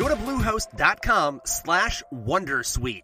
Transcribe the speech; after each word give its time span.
Go 0.00 0.08
to 0.08 0.16
bluehost.com 0.16 1.42
slash 1.44 2.02
wondersuite. 2.10 3.02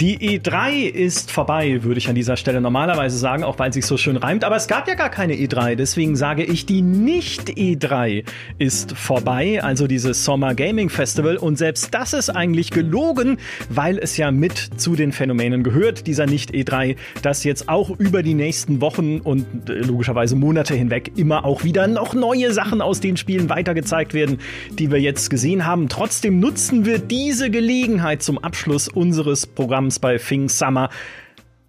Die 0.00 0.16
E3 0.40 0.88
ist 0.88 1.30
vorbei, 1.30 1.82
würde 1.82 1.98
ich 1.98 2.08
an 2.08 2.14
dieser 2.14 2.38
Stelle 2.38 2.62
normalerweise 2.62 3.18
sagen, 3.18 3.44
auch 3.44 3.58
weil 3.58 3.68
es 3.68 3.74
sich 3.74 3.84
so 3.84 3.98
schön 3.98 4.16
reimt. 4.16 4.44
Aber 4.44 4.56
es 4.56 4.66
gab 4.66 4.88
ja 4.88 4.94
gar 4.94 5.10
keine 5.10 5.34
E3, 5.34 5.74
deswegen 5.74 6.16
sage 6.16 6.42
ich, 6.42 6.64
die 6.64 6.80
Nicht-E3 6.80 8.24
ist 8.56 8.96
vorbei, 8.96 9.62
also 9.62 9.86
dieses 9.86 10.24
Summer 10.24 10.54
Gaming 10.54 10.88
Festival. 10.88 11.36
Und 11.36 11.58
selbst 11.58 11.92
das 11.92 12.14
ist 12.14 12.30
eigentlich 12.30 12.70
gelogen, 12.70 13.36
weil 13.68 13.98
es 13.98 14.16
ja 14.16 14.30
mit 14.30 14.70
zu 14.78 14.96
den 14.96 15.12
Phänomenen 15.12 15.62
gehört, 15.62 16.06
dieser 16.06 16.24
Nicht-E3, 16.24 16.96
dass 17.20 17.44
jetzt 17.44 17.68
auch 17.68 17.90
über 17.90 18.22
die 18.22 18.32
nächsten 18.32 18.80
Wochen 18.80 19.20
und 19.20 19.68
äh, 19.68 19.74
logischerweise 19.80 20.34
Monate 20.34 20.72
hinweg 20.74 21.12
immer 21.16 21.44
auch 21.44 21.62
wieder 21.62 21.86
noch 21.88 22.14
neue 22.14 22.54
Sachen 22.54 22.80
aus 22.80 23.00
den 23.00 23.18
Spielen 23.18 23.50
weitergezeigt 23.50 24.14
werden, 24.14 24.38
die 24.70 24.90
wir 24.90 24.98
jetzt 24.98 25.28
gesehen 25.28 25.66
haben. 25.66 25.90
Trotzdem 25.90 26.40
nutzen 26.40 26.86
wir 26.86 26.98
diese 27.00 27.50
Gelegenheit 27.50 28.22
zum 28.22 28.38
Abschluss 28.38 28.88
unseres 28.88 29.46
Programms 29.46 29.89
bei 29.98 30.18
Fing 30.18 30.48
Summer 30.48 30.90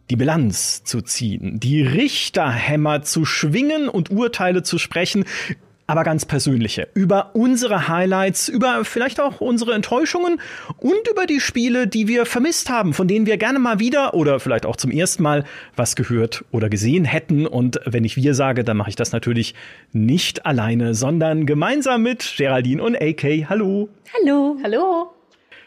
die 0.09 0.17
Bilanz 0.17 0.83
zu 0.83 1.01
ziehen, 1.01 1.59
die 1.59 1.81
Richterhämmer 1.81 3.01
zu 3.01 3.23
schwingen 3.23 3.87
und 3.87 4.11
Urteile 4.11 4.61
zu 4.61 4.77
sprechen, 4.77 5.23
aber 5.87 6.03
ganz 6.03 6.25
persönliche, 6.25 6.87
über 6.93 7.31
unsere 7.33 7.89
Highlights, 7.89 8.47
über 8.47 8.85
vielleicht 8.85 9.19
auch 9.19 9.41
unsere 9.41 9.73
Enttäuschungen 9.73 10.39
und 10.77 11.07
über 11.09 11.25
die 11.25 11.41
Spiele, 11.41 11.85
die 11.85 12.07
wir 12.07 12.25
vermisst 12.25 12.69
haben, 12.69 12.93
von 12.93 13.09
denen 13.09 13.25
wir 13.25 13.37
gerne 13.37 13.59
mal 13.59 13.79
wieder 13.79 14.13
oder 14.13 14.39
vielleicht 14.39 14.65
auch 14.65 14.77
zum 14.77 14.91
ersten 14.91 15.23
Mal 15.23 15.43
was 15.75 15.97
gehört 15.97 16.45
oder 16.51 16.69
gesehen 16.69 17.03
hätten. 17.03 17.45
Und 17.45 17.81
wenn 17.85 18.05
ich 18.05 18.15
wir 18.15 18.35
sage, 18.35 18.63
dann 18.63 18.77
mache 18.77 18.89
ich 18.89 18.95
das 18.95 19.11
natürlich 19.11 19.53
nicht 19.91 20.45
alleine, 20.45 20.93
sondern 20.93 21.45
gemeinsam 21.45 22.03
mit 22.03 22.35
Geraldine 22.37 22.81
und 22.81 22.95
AK. 22.95 23.49
Hallo. 23.49 23.89
Hallo. 24.13 24.57
Hallo. 24.63 25.20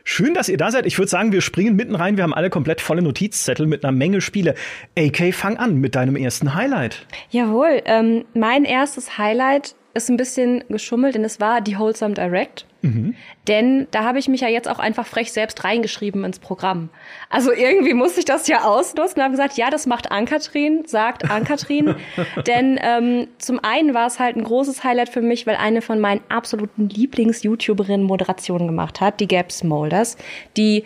Schön, 0.06 0.34
dass 0.34 0.50
ihr 0.50 0.58
da 0.58 0.70
seid. 0.70 0.84
Ich 0.84 0.98
würde 0.98 1.08
sagen, 1.08 1.32
wir 1.32 1.40
springen 1.40 1.76
mitten 1.76 1.94
rein. 1.94 2.18
Wir 2.18 2.24
haben 2.24 2.34
alle 2.34 2.50
komplett 2.50 2.82
volle 2.82 3.00
Notizzettel 3.00 3.66
mit 3.66 3.84
einer 3.84 3.92
Menge 3.92 4.20
Spiele. 4.20 4.54
AK, 4.98 5.34
fang 5.34 5.56
an 5.56 5.80
mit 5.80 5.94
deinem 5.94 6.14
ersten 6.14 6.54
Highlight. 6.54 7.06
Jawohl, 7.30 7.80
ähm, 7.86 8.26
mein 8.34 8.64
erstes 8.64 9.16
Highlight 9.16 9.74
ist 9.94 10.10
ein 10.10 10.18
bisschen 10.18 10.62
geschummelt, 10.68 11.14
denn 11.14 11.24
es 11.24 11.40
war 11.40 11.62
die 11.62 11.78
Wholesome 11.78 12.14
Direct. 12.14 12.66
Mhm. 12.84 13.14
Denn 13.48 13.88
da 13.92 14.04
habe 14.04 14.18
ich 14.18 14.28
mich 14.28 14.42
ja 14.42 14.48
jetzt 14.48 14.68
auch 14.68 14.78
einfach 14.78 15.06
frech 15.06 15.32
selbst 15.32 15.64
reingeschrieben 15.64 16.22
ins 16.22 16.38
Programm. 16.38 16.90
Also 17.30 17.50
irgendwie 17.50 17.94
muss 17.94 18.18
ich 18.18 18.26
das 18.26 18.46
ja 18.46 18.64
ausnutzen 18.64 19.16
und 19.16 19.22
habe 19.22 19.30
gesagt, 19.30 19.56
ja, 19.56 19.70
das 19.70 19.86
macht 19.86 20.12
Ankatrin, 20.12 20.84
sagt 20.86 21.30
Ankatrin. 21.30 21.96
Denn 22.46 22.78
ähm, 22.82 23.28
zum 23.38 23.58
einen 23.64 23.94
war 23.94 24.06
es 24.06 24.18
halt 24.18 24.36
ein 24.36 24.44
großes 24.44 24.84
Highlight 24.84 25.08
für 25.08 25.22
mich, 25.22 25.46
weil 25.46 25.56
eine 25.56 25.80
von 25.80 25.98
meinen 25.98 26.20
absoluten 26.28 26.90
Lieblings-YouTuberinnen 26.90 28.06
Moderationen 28.06 28.66
gemacht 28.66 29.00
hat, 29.00 29.18
die 29.18 29.28
Gab 29.28 29.50
Smolders, 29.50 30.18
die 30.58 30.84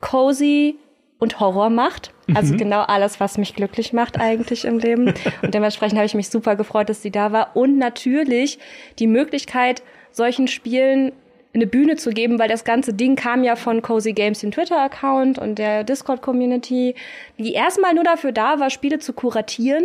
cozy 0.00 0.76
und 1.18 1.40
Horror 1.40 1.68
macht. 1.68 2.12
Also 2.32 2.54
mhm. 2.54 2.58
genau 2.58 2.82
alles, 2.82 3.18
was 3.18 3.38
mich 3.38 3.56
glücklich 3.56 3.92
macht 3.92 4.20
eigentlich 4.20 4.64
im 4.64 4.78
Leben. 4.78 5.14
Und 5.42 5.52
dementsprechend 5.52 5.98
habe 5.98 6.06
ich 6.06 6.14
mich 6.14 6.28
super 6.28 6.54
gefreut, 6.54 6.88
dass 6.88 7.02
sie 7.02 7.10
da 7.10 7.32
war. 7.32 7.56
Und 7.56 7.76
natürlich 7.76 8.60
die 9.00 9.08
Möglichkeit, 9.08 9.82
solchen 10.12 10.48
Spielen 10.48 11.12
eine 11.52 11.66
Bühne 11.66 11.96
zu 11.96 12.10
geben, 12.10 12.38
weil 12.38 12.48
das 12.48 12.64
ganze 12.64 12.94
Ding 12.94 13.16
kam 13.16 13.42
ja 13.42 13.56
von 13.56 13.82
Cozy 13.82 14.12
Games, 14.12 14.40
dem 14.40 14.52
Twitter-Account 14.52 15.38
und 15.38 15.58
der 15.58 15.84
Discord-Community, 15.84 16.94
die 17.38 17.52
erstmal 17.52 17.94
nur 17.94 18.04
dafür 18.04 18.32
da 18.32 18.60
war, 18.60 18.70
Spiele 18.70 18.98
zu 19.00 19.12
kuratieren, 19.12 19.84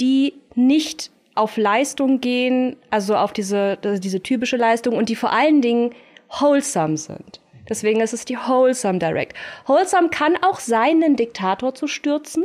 die 0.00 0.34
nicht 0.54 1.10
auf 1.34 1.56
Leistung 1.56 2.20
gehen, 2.20 2.76
also 2.90 3.16
auf 3.16 3.32
diese, 3.32 3.78
diese 4.02 4.22
typische 4.22 4.56
Leistung 4.56 4.96
und 4.96 5.08
die 5.08 5.16
vor 5.16 5.32
allen 5.32 5.62
Dingen 5.62 5.92
wholesome 6.28 6.96
sind. 6.96 7.40
Deswegen 7.68 8.00
ist 8.00 8.12
es 8.12 8.24
die 8.24 8.36
Wholesome 8.36 8.98
Direct. 8.98 9.34
Wholesome 9.66 10.10
kann 10.10 10.36
auch 10.42 10.60
sein, 10.60 11.02
einen 11.02 11.16
Diktator 11.16 11.74
zu 11.74 11.86
stürzen, 11.86 12.44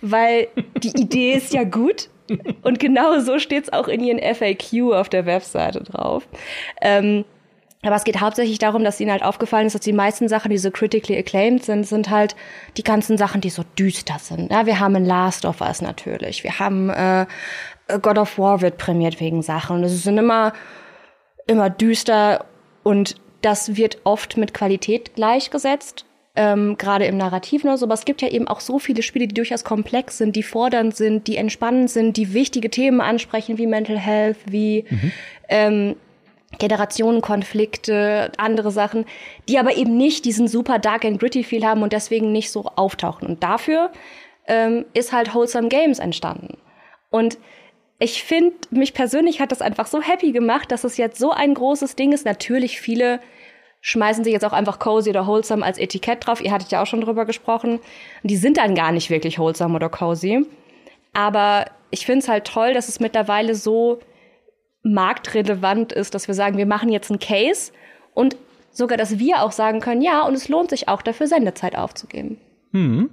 weil 0.00 0.48
die 0.82 0.98
Idee 1.00 1.32
ist 1.34 1.52
ja 1.52 1.64
gut. 1.64 2.08
Und 2.62 2.80
genau 2.80 3.20
so 3.20 3.38
steht 3.38 3.64
es 3.64 3.72
auch 3.72 3.86
in 3.86 4.02
ihren 4.02 4.18
FAQ 4.18 4.94
auf 4.94 5.08
der 5.08 5.26
Webseite 5.26 5.80
drauf. 5.80 6.26
Ähm, 6.80 7.24
aber 7.82 7.96
es 7.96 8.04
geht 8.04 8.20
hauptsächlich 8.20 8.58
darum, 8.58 8.84
dass 8.84 9.00
ihnen 9.00 9.12
halt 9.12 9.22
aufgefallen 9.22 9.66
ist, 9.66 9.74
dass 9.74 9.82
die 9.82 9.92
meisten 9.92 10.28
Sachen, 10.28 10.50
die 10.50 10.58
so 10.58 10.70
critically 10.70 11.18
acclaimed 11.18 11.64
sind, 11.64 11.86
sind 11.86 12.10
halt 12.10 12.34
die 12.76 12.82
ganzen 12.82 13.18
Sachen, 13.18 13.40
die 13.40 13.50
so 13.50 13.62
düster 13.78 14.18
sind. 14.18 14.50
Ja, 14.50 14.66
wir 14.66 14.80
haben 14.80 14.96
ein 14.96 15.04
Last 15.04 15.44
of 15.44 15.60
Us 15.60 15.82
natürlich. 15.82 16.42
Wir 16.42 16.58
haben 16.58 16.90
äh, 16.90 17.26
God 18.02 18.18
of 18.18 18.38
War 18.38 18.60
wird 18.60 18.78
prämiert 18.78 19.20
wegen 19.20 19.42
Sachen. 19.42 19.76
Und 19.76 19.84
es 19.84 20.02
sind 20.02 20.18
immer, 20.18 20.52
immer 21.46 21.70
düster 21.70 22.46
und 22.82 23.16
das 23.42 23.76
wird 23.76 23.98
oft 24.04 24.36
mit 24.36 24.54
Qualität 24.54 25.14
gleichgesetzt. 25.14 26.04
Ähm, 26.38 26.76
gerade 26.76 27.06
im 27.06 27.16
Narrativen 27.16 27.70
oder 27.70 27.78
so, 27.78 27.86
aber 27.86 27.94
es 27.94 28.04
gibt 28.04 28.20
ja 28.20 28.28
eben 28.28 28.46
auch 28.46 28.60
so 28.60 28.78
viele 28.78 29.02
Spiele, 29.02 29.26
die 29.26 29.34
durchaus 29.34 29.64
komplex 29.64 30.18
sind, 30.18 30.36
die 30.36 30.42
fordernd 30.42 30.94
sind, 30.94 31.28
die 31.28 31.36
entspannend 31.36 31.88
sind, 31.88 32.18
die 32.18 32.34
wichtige 32.34 32.68
Themen 32.68 33.00
ansprechen, 33.00 33.56
wie 33.56 33.66
Mental 33.66 33.98
Health, 33.98 34.36
wie 34.44 34.84
mhm. 34.90 35.12
ähm, 35.48 35.96
Generationenkonflikte, 36.58 38.32
andere 38.38 38.70
Sachen, 38.70 39.04
die 39.48 39.58
aber 39.58 39.76
eben 39.76 39.96
nicht 39.96 40.24
diesen 40.24 40.48
super 40.48 40.78
dark 40.78 41.04
and 41.04 41.20
gritty 41.20 41.44
Feel 41.44 41.64
haben 41.64 41.82
und 41.82 41.92
deswegen 41.92 42.32
nicht 42.32 42.50
so 42.50 42.70
auftauchen. 42.76 43.28
Und 43.28 43.42
dafür 43.42 43.90
ähm, 44.46 44.84
ist 44.94 45.12
halt 45.12 45.34
Wholesome 45.34 45.68
Games 45.68 45.98
entstanden. 45.98 46.58
Und 47.10 47.38
ich 47.98 48.22
finde, 48.22 48.56
mich 48.70 48.92
persönlich 48.92 49.40
hat 49.40 49.52
das 49.52 49.62
einfach 49.62 49.86
so 49.86 50.02
happy 50.02 50.32
gemacht, 50.32 50.70
dass 50.70 50.84
es 50.84 50.96
jetzt 50.96 51.18
so 51.18 51.30
ein 51.30 51.54
großes 51.54 51.96
Ding 51.96 52.12
ist. 52.12 52.26
Natürlich 52.26 52.80
viele 52.80 53.20
schmeißen 53.80 54.24
sich 54.24 54.32
jetzt 54.32 54.44
auch 54.44 54.52
einfach 54.52 54.78
cozy 54.78 55.10
oder 55.10 55.26
wholesome 55.26 55.64
als 55.64 55.78
Etikett 55.78 56.26
drauf. 56.26 56.42
Ihr 56.42 56.50
hattet 56.50 56.70
ja 56.72 56.82
auch 56.82 56.86
schon 56.86 57.00
drüber 57.00 57.24
gesprochen. 57.24 57.78
Und 57.78 58.30
die 58.30 58.36
sind 58.36 58.58
dann 58.58 58.74
gar 58.74 58.92
nicht 58.92 59.10
wirklich 59.10 59.38
wholesome 59.38 59.76
oder 59.76 59.88
cozy. 59.88 60.44
Aber 61.14 61.66
ich 61.90 62.04
finde 62.04 62.18
es 62.18 62.28
halt 62.28 62.46
toll, 62.46 62.74
dass 62.74 62.88
es 62.88 63.00
mittlerweile 63.00 63.54
so 63.54 64.00
marktrelevant 64.92 65.92
ist, 65.92 66.14
dass 66.14 66.28
wir 66.28 66.34
sagen, 66.34 66.56
wir 66.56 66.66
machen 66.66 66.90
jetzt 66.90 67.10
einen 67.10 67.18
Case 67.18 67.72
und 68.14 68.36
sogar, 68.72 68.96
dass 68.96 69.18
wir 69.18 69.42
auch 69.42 69.52
sagen 69.52 69.80
können, 69.80 70.02
ja, 70.02 70.22
und 70.22 70.34
es 70.34 70.48
lohnt 70.48 70.70
sich 70.70 70.88
auch 70.88 71.02
dafür, 71.02 71.26
Sendezeit 71.26 71.76
aufzugeben. 71.76 72.38
Hm. 72.72 73.10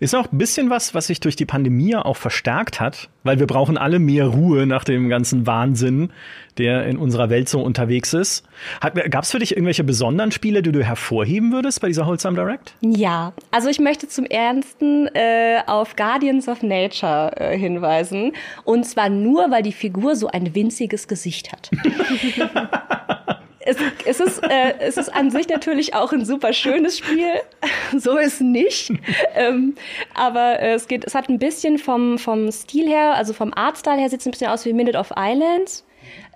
Ist 0.00 0.14
auch 0.14 0.30
ein 0.30 0.38
bisschen 0.38 0.70
was, 0.70 0.94
was 0.94 1.06
sich 1.08 1.20
durch 1.20 1.36
die 1.36 1.46
Pandemie 1.46 1.96
auch 1.96 2.16
verstärkt 2.16 2.80
hat, 2.80 3.08
weil 3.22 3.38
wir 3.38 3.46
brauchen 3.46 3.76
alle 3.76 3.98
mehr 3.98 4.26
Ruhe 4.26 4.66
nach 4.66 4.84
dem 4.84 5.08
ganzen 5.08 5.46
Wahnsinn, 5.46 6.10
der 6.58 6.86
in 6.86 6.96
unserer 6.96 7.30
Welt 7.30 7.48
so 7.48 7.60
unterwegs 7.60 8.14
ist. 8.14 8.44
Gab 8.80 9.24
es 9.24 9.30
für 9.30 9.38
dich 9.38 9.52
irgendwelche 9.52 9.84
besonderen 9.84 10.30
Spiele, 10.30 10.62
die 10.62 10.72
du 10.72 10.84
hervorheben 10.84 11.52
würdest 11.52 11.80
bei 11.80 11.88
dieser 11.88 12.06
Wholesome 12.06 12.36
Direct? 12.36 12.74
Ja, 12.80 13.32
also 13.50 13.68
ich 13.68 13.80
möchte 13.80 14.08
zum 14.08 14.24
Ernsten 14.26 15.08
äh, 15.14 15.60
auf 15.66 15.96
Guardians 15.96 16.48
of 16.48 16.62
Nature 16.62 17.32
äh, 17.36 17.58
hinweisen. 17.58 18.32
Und 18.64 18.84
zwar 18.84 19.08
nur, 19.08 19.50
weil 19.50 19.62
die 19.62 19.72
Figur 19.72 20.16
so 20.16 20.28
ein 20.28 20.54
winziges 20.54 21.08
Gesicht 21.08 21.52
hat. 21.52 21.70
es, 23.66 23.78
es, 24.04 24.20
ist, 24.20 24.42
äh, 24.42 24.74
es 24.80 24.96
ist 24.96 25.08
an 25.14 25.30
sich 25.30 25.48
natürlich 25.48 25.94
auch 25.94 26.12
ein 26.12 26.24
super 26.24 26.52
schönes 26.52 26.98
Spiel. 26.98 27.32
so 27.96 28.18
ist 28.18 28.40
nicht. 28.40 28.92
ähm, 29.34 29.74
aber 30.14 30.60
äh, 30.60 30.74
es 30.74 30.86
geht, 30.86 31.04
es 31.04 31.14
hat 31.14 31.28
ein 31.28 31.38
bisschen 31.38 31.78
vom, 31.78 32.18
vom 32.18 32.52
Stil 32.52 32.88
her, 32.88 33.14
also 33.14 33.32
vom 33.32 33.52
Artstyle 33.54 33.98
her 33.98 34.10
sieht 34.10 34.20
es 34.20 34.26
ein 34.26 34.32
bisschen 34.32 34.48
aus 34.48 34.66
wie 34.66 34.74
Minute 34.74 34.98
of 34.98 35.12
Islands. 35.16 35.84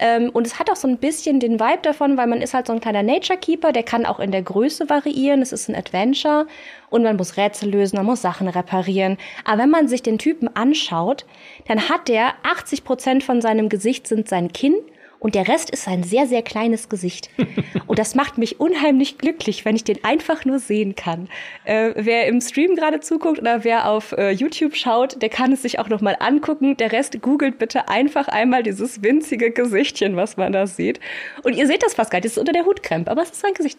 Ähm, 0.00 0.30
und 0.30 0.46
es 0.46 0.58
hat 0.58 0.70
auch 0.70 0.76
so 0.76 0.88
ein 0.88 0.96
bisschen 0.96 1.40
den 1.40 1.60
Vibe 1.60 1.82
davon, 1.82 2.16
weil 2.16 2.26
man 2.26 2.40
ist 2.40 2.54
halt 2.54 2.66
so 2.66 2.72
ein 2.72 2.80
kleiner 2.80 3.02
Nature 3.02 3.38
Keeper, 3.38 3.72
der 3.72 3.82
kann 3.82 4.06
auch 4.06 4.20
in 4.20 4.30
der 4.30 4.42
Größe 4.42 4.88
variieren. 4.88 5.42
Es 5.42 5.52
ist 5.52 5.69
ein 5.69 5.75
Adventure 5.75 6.46
und 6.88 7.02
man 7.02 7.16
muss 7.16 7.36
Rätsel 7.36 7.70
lösen, 7.70 7.96
man 7.96 8.06
muss 8.06 8.22
Sachen 8.22 8.48
reparieren. 8.48 9.19
Aber 9.44 9.62
wenn 9.62 9.70
man 9.70 9.88
sich 9.88 10.02
den 10.02 10.19
Typen 10.19 10.48
anschaut, 10.56 11.26
dann 11.66 11.90
hat 11.90 12.08
der 12.08 12.32
80 12.42 12.84
Prozent 12.84 13.22
von 13.22 13.42
seinem 13.42 13.69
Gesicht 13.69 14.06
sind 14.06 14.28
sein 14.28 14.50
Kinn 14.52 14.76
und 15.20 15.35
der 15.35 15.49
Rest 15.49 15.70
ist 15.70 15.88
ein 15.88 16.05
sehr, 16.05 16.26
sehr 16.26 16.43
kleines 16.43 16.88
Gesicht. 16.88 17.31
und 17.87 17.99
das 17.99 18.15
macht 18.15 18.38
mich 18.38 18.61
unheimlich 18.61 19.19
glücklich, 19.19 19.65
wenn 19.65 19.75
ich 19.75 19.85
den 19.85 20.05
einfach 20.05 20.44
nur 20.44 20.59
sehen 20.59 20.94
kann. 20.94 21.29
Äh, 21.65 21.93
wer 21.97 22.26
im 22.26 22.41
Stream 22.41 22.76
gerade 22.76 23.00
zuguckt 23.00 23.38
oder 23.41 23.65
wer 23.65 23.88
auf 23.88 24.12
äh, 24.12 24.31
YouTube 24.31 24.76
schaut, 24.76 25.20
der 25.20 25.29
kann 25.29 25.53
es 25.53 25.62
sich 25.62 25.79
auch 25.79 25.88
nochmal 25.88 26.17
angucken. 26.20 26.76
Der 26.76 26.93
Rest 26.93 27.20
googelt 27.20 27.59
bitte 27.59 27.88
einfach 27.88 28.29
einmal 28.29 28.62
dieses 28.62 29.03
winzige 29.03 29.50
Gesichtchen, 29.50 30.17
was 30.17 30.37
man 30.37 30.53
da 30.53 30.67
sieht. 30.67 31.00
Und 31.43 31.56
ihr 31.56 31.67
seht 31.67 31.82
das 31.82 31.94
fast 31.94 32.11
gar 32.11 32.19
nicht, 32.19 32.26
das 32.26 32.32
ist 32.32 32.38
unter 32.38 32.53
der 32.53 32.64
Hutkrempe, 32.64 33.11
aber 33.11 33.23
es 33.23 33.31
ist 33.31 33.41
sein 33.41 33.55
Gesicht. 33.55 33.79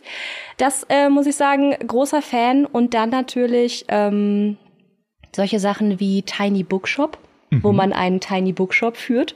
Das 0.57 0.85
äh, 0.89 1.09
muss 1.09 1.25
ich 1.25 1.35
sagen, 1.35 1.75
großer 1.85 2.21
Fan. 2.21 2.65
Und 2.65 2.94
dann 2.94 3.12
natürlich 3.12 3.85
ähm, 3.88 4.57
solche 5.33 5.59
Sachen 5.59 6.00
wie 6.00 6.24
Tiny 6.24 6.63
Bookshop, 6.63 7.18
mhm. 7.50 7.63
wo 7.63 7.71
man 7.71 7.94
einen 7.94 8.19
Tiny 8.19 8.51
Bookshop 8.51 8.97
führt. 8.97 9.35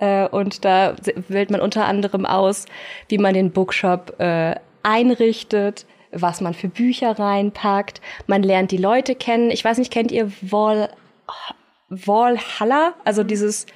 Äh, 0.00 0.26
und 0.28 0.64
da 0.64 0.94
wählt 1.28 1.50
man 1.50 1.60
unter 1.60 1.84
anderem 1.84 2.26
aus, 2.26 2.66
wie 3.08 3.18
man 3.18 3.34
den 3.34 3.52
Bookshop 3.52 4.18
äh, 4.18 4.56
einrichtet, 4.82 5.86
was 6.10 6.40
man 6.40 6.54
für 6.54 6.68
Bücher 6.68 7.18
reinpackt. 7.18 8.00
Man 8.26 8.42
lernt 8.42 8.72
die 8.72 8.78
Leute 8.78 9.14
kennen. 9.14 9.50
Ich 9.50 9.64
weiß 9.64 9.78
nicht, 9.78 9.92
kennt 9.92 10.10
ihr 10.10 10.32
Wall, 10.40 10.90
Wallhalla? 11.90 12.94
Also 13.04 13.22
dieses 13.22 13.66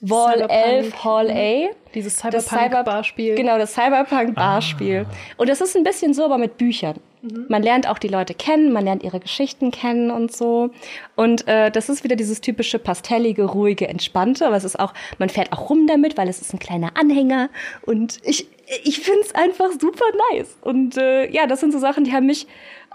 Wall 0.00 0.46
11 0.50 1.04
Hall 1.04 1.30
A. 1.30 1.70
Dieses 1.94 2.18
Cyberpunk-Barspiel. 2.18 3.36
Genau, 3.36 3.56
das 3.56 3.72
Cyberpunk-Barspiel. 3.72 5.06
Ah. 5.08 5.14
Und 5.38 5.48
das 5.48 5.60
ist 5.60 5.76
ein 5.76 5.84
bisschen 5.84 6.12
so, 6.12 6.24
aber 6.24 6.36
mit 6.36 6.58
Büchern. 6.58 7.00
Mhm. 7.22 7.46
Man 7.48 7.62
lernt 7.62 7.88
auch 7.88 7.98
die 7.98 8.08
Leute 8.08 8.34
kennen, 8.34 8.72
man 8.72 8.84
lernt 8.84 9.02
ihre 9.02 9.20
Geschichten 9.20 9.70
kennen 9.70 10.10
und 10.10 10.34
so. 10.34 10.70
Und 11.14 11.46
äh, 11.48 11.70
das 11.70 11.88
ist 11.88 12.04
wieder 12.04 12.16
dieses 12.16 12.40
typische 12.40 12.78
pastellige, 12.78 13.44
ruhige, 13.44 13.88
entspannte. 13.88 14.46
Aber 14.46 14.56
es 14.56 14.64
ist 14.64 14.78
auch, 14.78 14.92
man 15.18 15.28
fährt 15.28 15.52
auch 15.52 15.70
rum 15.70 15.86
damit, 15.86 16.16
weil 16.16 16.28
es 16.28 16.40
ist 16.40 16.52
ein 16.52 16.58
kleiner 16.58 16.96
Anhänger. 16.96 17.50
Und 17.82 18.18
ich, 18.22 18.48
ich 18.84 19.00
finde 19.00 19.20
es 19.20 19.34
einfach 19.34 19.70
super 19.72 20.04
nice. 20.32 20.56
Und 20.60 20.96
äh, 20.96 21.30
ja, 21.30 21.46
das 21.46 21.60
sind 21.60 21.72
so 21.72 21.78
Sachen, 21.78 22.04
die 22.04 22.12
haben 22.12 22.26
mich 22.26 22.46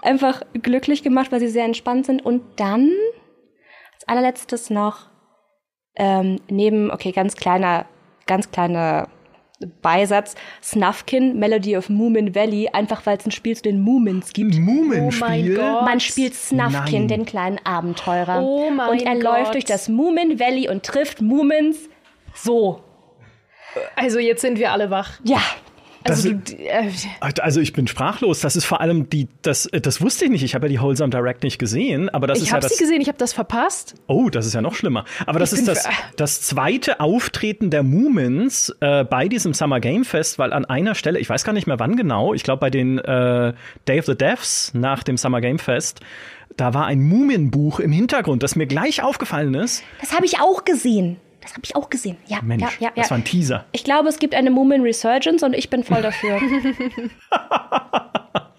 einfach 0.02 0.42
glücklich 0.54 1.02
gemacht, 1.02 1.32
weil 1.32 1.40
sie 1.40 1.48
sehr 1.48 1.64
entspannt 1.64 2.06
sind. 2.06 2.24
Und 2.24 2.42
dann, 2.56 2.92
als 3.94 4.08
allerletztes 4.08 4.70
noch, 4.70 5.06
ähm, 5.96 6.36
neben, 6.48 6.90
okay, 6.90 7.12
ganz 7.12 7.36
kleiner, 7.36 7.86
ganz 8.26 8.50
kleiner 8.50 9.08
Beisatz 9.66 10.34
Snuffkin, 10.62 11.38
Melody 11.38 11.76
of 11.76 11.88
Moomin 11.88 12.34
Valley, 12.34 12.68
einfach 12.72 13.04
weil 13.06 13.16
es 13.18 13.26
ein 13.26 13.30
Spiel 13.30 13.56
zu 13.56 13.62
den 13.62 13.80
Moomins 13.80 14.32
gibt. 14.32 14.54
Moomin-Spiel? 14.58 15.58
Oh 15.60 15.82
Man 15.84 16.00
spielt 16.00 16.34
Snuffkin, 16.34 17.00
Nein. 17.00 17.08
den 17.08 17.24
kleinen 17.26 17.58
Abenteurer. 17.64 18.42
Oh 18.42 18.70
mein 18.70 18.90
und 18.90 19.02
er 19.02 19.14
Gott. 19.14 19.22
läuft 19.22 19.54
durch 19.54 19.64
das 19.64 19.88
Moomin 19.88 20.38
Valley 20.38 20.68
und 20.68 20.82
trifft 20.84 21.20
Moomins 21.20 21.88
so. 22.34 22.80
Also 23.96 24.18
jetzt 24.18 24.42
sind 24.42 24.58
wir 24.58 24.72
alle 24.72 24.90
wach. 24.90 25.12
Ja, 25.24 25.40
also, 26.04 26.32
du, 26.32 26.52
äh, 26.54 26.90
also 27.20 27.60
ich 27.60 27.72
bin 27.72 27.86
sprachlos. 27.86 28.40
Das 28.40 28.56
ist 28.56 28.64
vor 28.64 28.80
allem 28.80 29.08
die, 29.08 29.28
das, 29.42 29.68
das 29.70 30.00
wusste 30.00 30.24
ich 30.26 30.30
nicht. 30.30 30.42
Ich 30.42 30.54
habe 30.54 30.66
ja 30.66 30.70
die 30.70 30.80
Wholesome 30.80 31.10
Direct 31.10 31.42
nicht 31.42 31.58
gesehen, 31.58 32.08
aber 32.08 32.26
das 32.26 32.38
ich 32.38 32.44
ist 32.44 32.50
ja 32.50 32.60
das. 32.60 32.66
Ich 32.66 32.70
habe 32.72 32.78
sie 32.78 32.84
gesehen, 32.84 33.00
ich 33.00 33.08
habe 33.08 33.18
das 33.18 33.32
verpasst. 33.32 33.94
Oh, 34.06 34.28
das 34.28 34.46
ist 34.46 34.54
ja 34.54 34.62
noch 34.62 34.74
schlimmer. 34.74 35.04
Aber 35.26 35.38
das 35.38 35.52
ich 35.52 35.60
ist 35.60 35.68
das, 35.68 35.88
das 36.16 36.40
zweite 36.42 37.00
Auftreten 37.00 37.70
der 37.70 37.82
Moomins 37.82 38.74
äh, 38.80 39.04
bei 39.04 39.28
diesem 39.28 39.54
Summer 39.54 39.80
Game 39.80 40.04
Fest, 40.04 40.38
weil 40.38 40.52
an 40.52 40.64
einer 40.64 40.94
Stelle, 40.94 41.18
ich 41.18 41.28
weiß 41.28 41.44
gar 41.44 41.52
nicht 41.52 41.66
mehr 41.66 41.78
wann 41.78 41.96
genau, 41.96 42.34
ich 42.34 42.42
glaube 42.42 42.60
bei 42.60 42.70
den 42.70 42.98
äh, 42.98 43.52
Day 43.88 43.98
of 43.98 44.06
the 44.06 44.16
Deaths 44.16 44.72
nach 44.74 45.02
dem 45.02 45.16
Summer 45.16 45.40
Game 45.40 45.58
Fest, 45.58 46.00
da 46.56 46.74
war 46.74 46.86
ein 46.86 47.00
Moomin-Buch 47.02 47.80
im 47.80 47.92
Hintergrund, 47.92 48.42
das 48.42 48.56
mir 48.56 48.66
gleich 48.66 49.02
aufgefallen 49.02 49.54
ist. 49.54 49.82
Das 50.00 50.14
habe 50.14 50.26
ich 50.26 50.40
auch 50.40 50.64
gesehen. 50.64 51.16
Das 51.42 51.52
habe 51.52 51.62
ich 51.64 51.76
auch 51.76 51.90
gesehen. 51.90 52.16
Ja, 52.26 52.40
Mensch, 52.42 52.62
ja, 52.62 52.70
ja, 52.78 52.88
ja. 52.88 53.02
das 53.02 53.10
war 53.10 53.18
ein 53.18 53.24
Teaser. 53.24 53.66
Ich 53.72 53.84
glaube, 53.84 54.08
es 54.08 54.18
gibt 54.18 54.34
eine 54.34 54.50
Moomin 54.50 54.82
Resurgence 54.82 55.42
und 55.42 55.54
ich 55.54 55.68
bin 55.68 55.84
voll 55.84 56.00
dafür. 56.00 56.40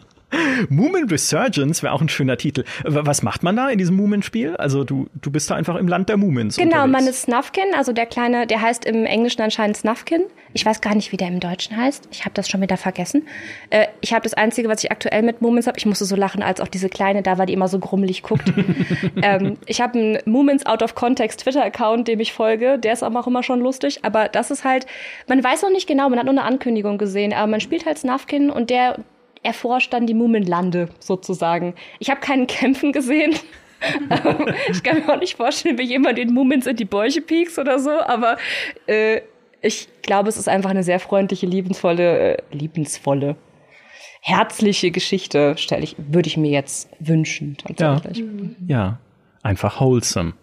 Moomin 0.70 1.10
Resurgence 1.10 1.84
wäre 1.84 1.94
auch 1.94 2.02
ein 2.02 2.10
schöner 2.10 2.38
Titel. 2.38 2.64
Was 2.84 3.24
macht 3.24 3.44
man 3.44 3.56
da 3.56 3.70
in 3.70 3.78
diesem 3.78 3.96
Moomin-Spiel? 3.96 4.56
Also 4.56 4.84
du, 4.84 5.08
du 5.22 5.32
bist 5.32 5.50
da 5.50 5.56
einfach 5.56 5.76
im 5.76 5.88
Land 5.88 6.10
der 6.10 6.18
Moomins. 6.18 6.58
Genau, 6.58 6.84
unterwegs. 6.84 6.92
man 6.92 7.08
ist 7.08 7.22
Snuffkin, 7.24 7.74
also 7.76 7.94
der 7.94 8.06
kleine, 8.06 8.48
der 8.48 8.62
heißt 8.62 8.86
im 8.86 9.06
Englischen 9.06 9.42
anscheinend 9.42 9.78
Snuffkin. 9.78 10.24
Ich 10.54 10.66
weiß 10.66 10.82
gar 10.82 10.94
nicht, 10.94 11.12
wie 11.12 11.18
der 11.18 11.28
im 11.30 11.40
Deutschen 11.40 11.76
heißt. 11.76 12.08
Ich 12.12 12.26
habe 12.26 12.34
das 12.36 12.48
schon 12.48 12.62
wieder 12.62 12.78
vergessen. 12.78 13.28
Äh, 13.70 13.88
ich 14.02 14.14
habe 14.14 14.24
das 14.24 14.34
Einzige, 14.36 14.70
was 14.70 14.84
ich 14.84 14.92
aktuell 14.92 15.24
mit 15.24 15.42
Moomins 15.42 15.68
habe, 15.68 15.78
ich 15.78 15.86
musste 15.86 16.06
so 16.06 16.16
lachen, 16.16 16.44
als 16.44 16.62
auch 16.62 16.68
diese 16.68 16.90
Kleine 16.90 17.24
da 17.24 17.38
war, 17.38 17.46
die 17.46 17.54
immer 17.54 17.68
so 17.68 17.80
grummelig 17.80 18.22
guckt. 18.22 18.54
ähm, 19.22 19.58
ich 19.66 19.82
habe 19.82 19.98
einen 19.98 20.18
Moomins 20.26 20.66
Out 20.66 20.84
of 20.84 20.96
Context 20.96 21.42
Twitter-Account, 21.42 22.08
dem 22.08 22.20
ich 22.20 22.34
folge. 22.34 22.78
Der 22.78 22.94
ist 22.94 23.04
auch 23.04 23.28
immer 23.28 23.44
schon 23.44 23.62
lustig. 23.62 24.00
Aber 24.04 24.30
das 24.30 24.52
ist 24.52 24.64
halt, 24.64 24.86
man 25.28 25.44
weiß 25.44 25.64
noch 25.64 25.72
nicht 25.72 25.88
genau, 25.88 26.10
man 26.10 26.20
hat 26.20 26.26
nur 26.26 26.34
eine 26.34 26.44
Ankündigung 26.44 26.98
gesehen, 26.98 27.34
aber 27.34 27.48
man 27.48 27.60
spielt 27.60 27.86
halt 27.86 27.98
Snuffkin 27.98 28.50
und 28.50 28.70
der 28.70 28.98
erforscht 29.44 29.94
dann 29.94 30.08
die 30.08 30.14
Mumenlande 30.14 30.90
sozusagen. 31.00 31.76
Ich 32.00 32.10
habe 32.10 32.20
keinen 32.20 32.48
Kämpfen 32.48 32.92
gesehen. 32.92 33.36
ich 34.72 34.82
kann 34.82 35.00
mir 35.00 35.14
auch 35.14 35.20
nicht 35.20 35.36
vorstellen, 35.36 35.78
wie 35.78 35.84
jemand 35.84 36.18
den 36.18 36.34
Mumens 36.34 36.66
in 36.66 36.76
die 36.76 36.86
Bäuche 36.86 37.22
piekst 37.22 37.60
oder 37.60 37.80
so, 37.80 37.92
aber 37.92 38.38
äh, 38.88 39.22
ich 39.62 39.88
glaube, 40.02 40.30
es 40.30 40.38
ist 40.38 40.48
einfach 40.48 40.70
eine 40.70 40.84
sehr 40.84 41.00
freundliche, 41.00 41.46
liebensvolle, 41.46 42.38
äh, 42.38 42.38
liebensvolle, 42.52 43.36
herzliche 44.22 44.92
Geschichte, 44.92 45.56
stelle 45.58 45.84
ich, 45.84 45.96
würde 45.98 46.28
ich 46.28 46.38
mir 46.38 46.52
jetzt 46.52 46.90
wünschen, 47.00 47.58
tatsächlich. 47.58 48.26
Ja, 48.68 48.78
ja. 48.78 49.00
einfach 49.42 49.80
wholesome. 49.80 50.34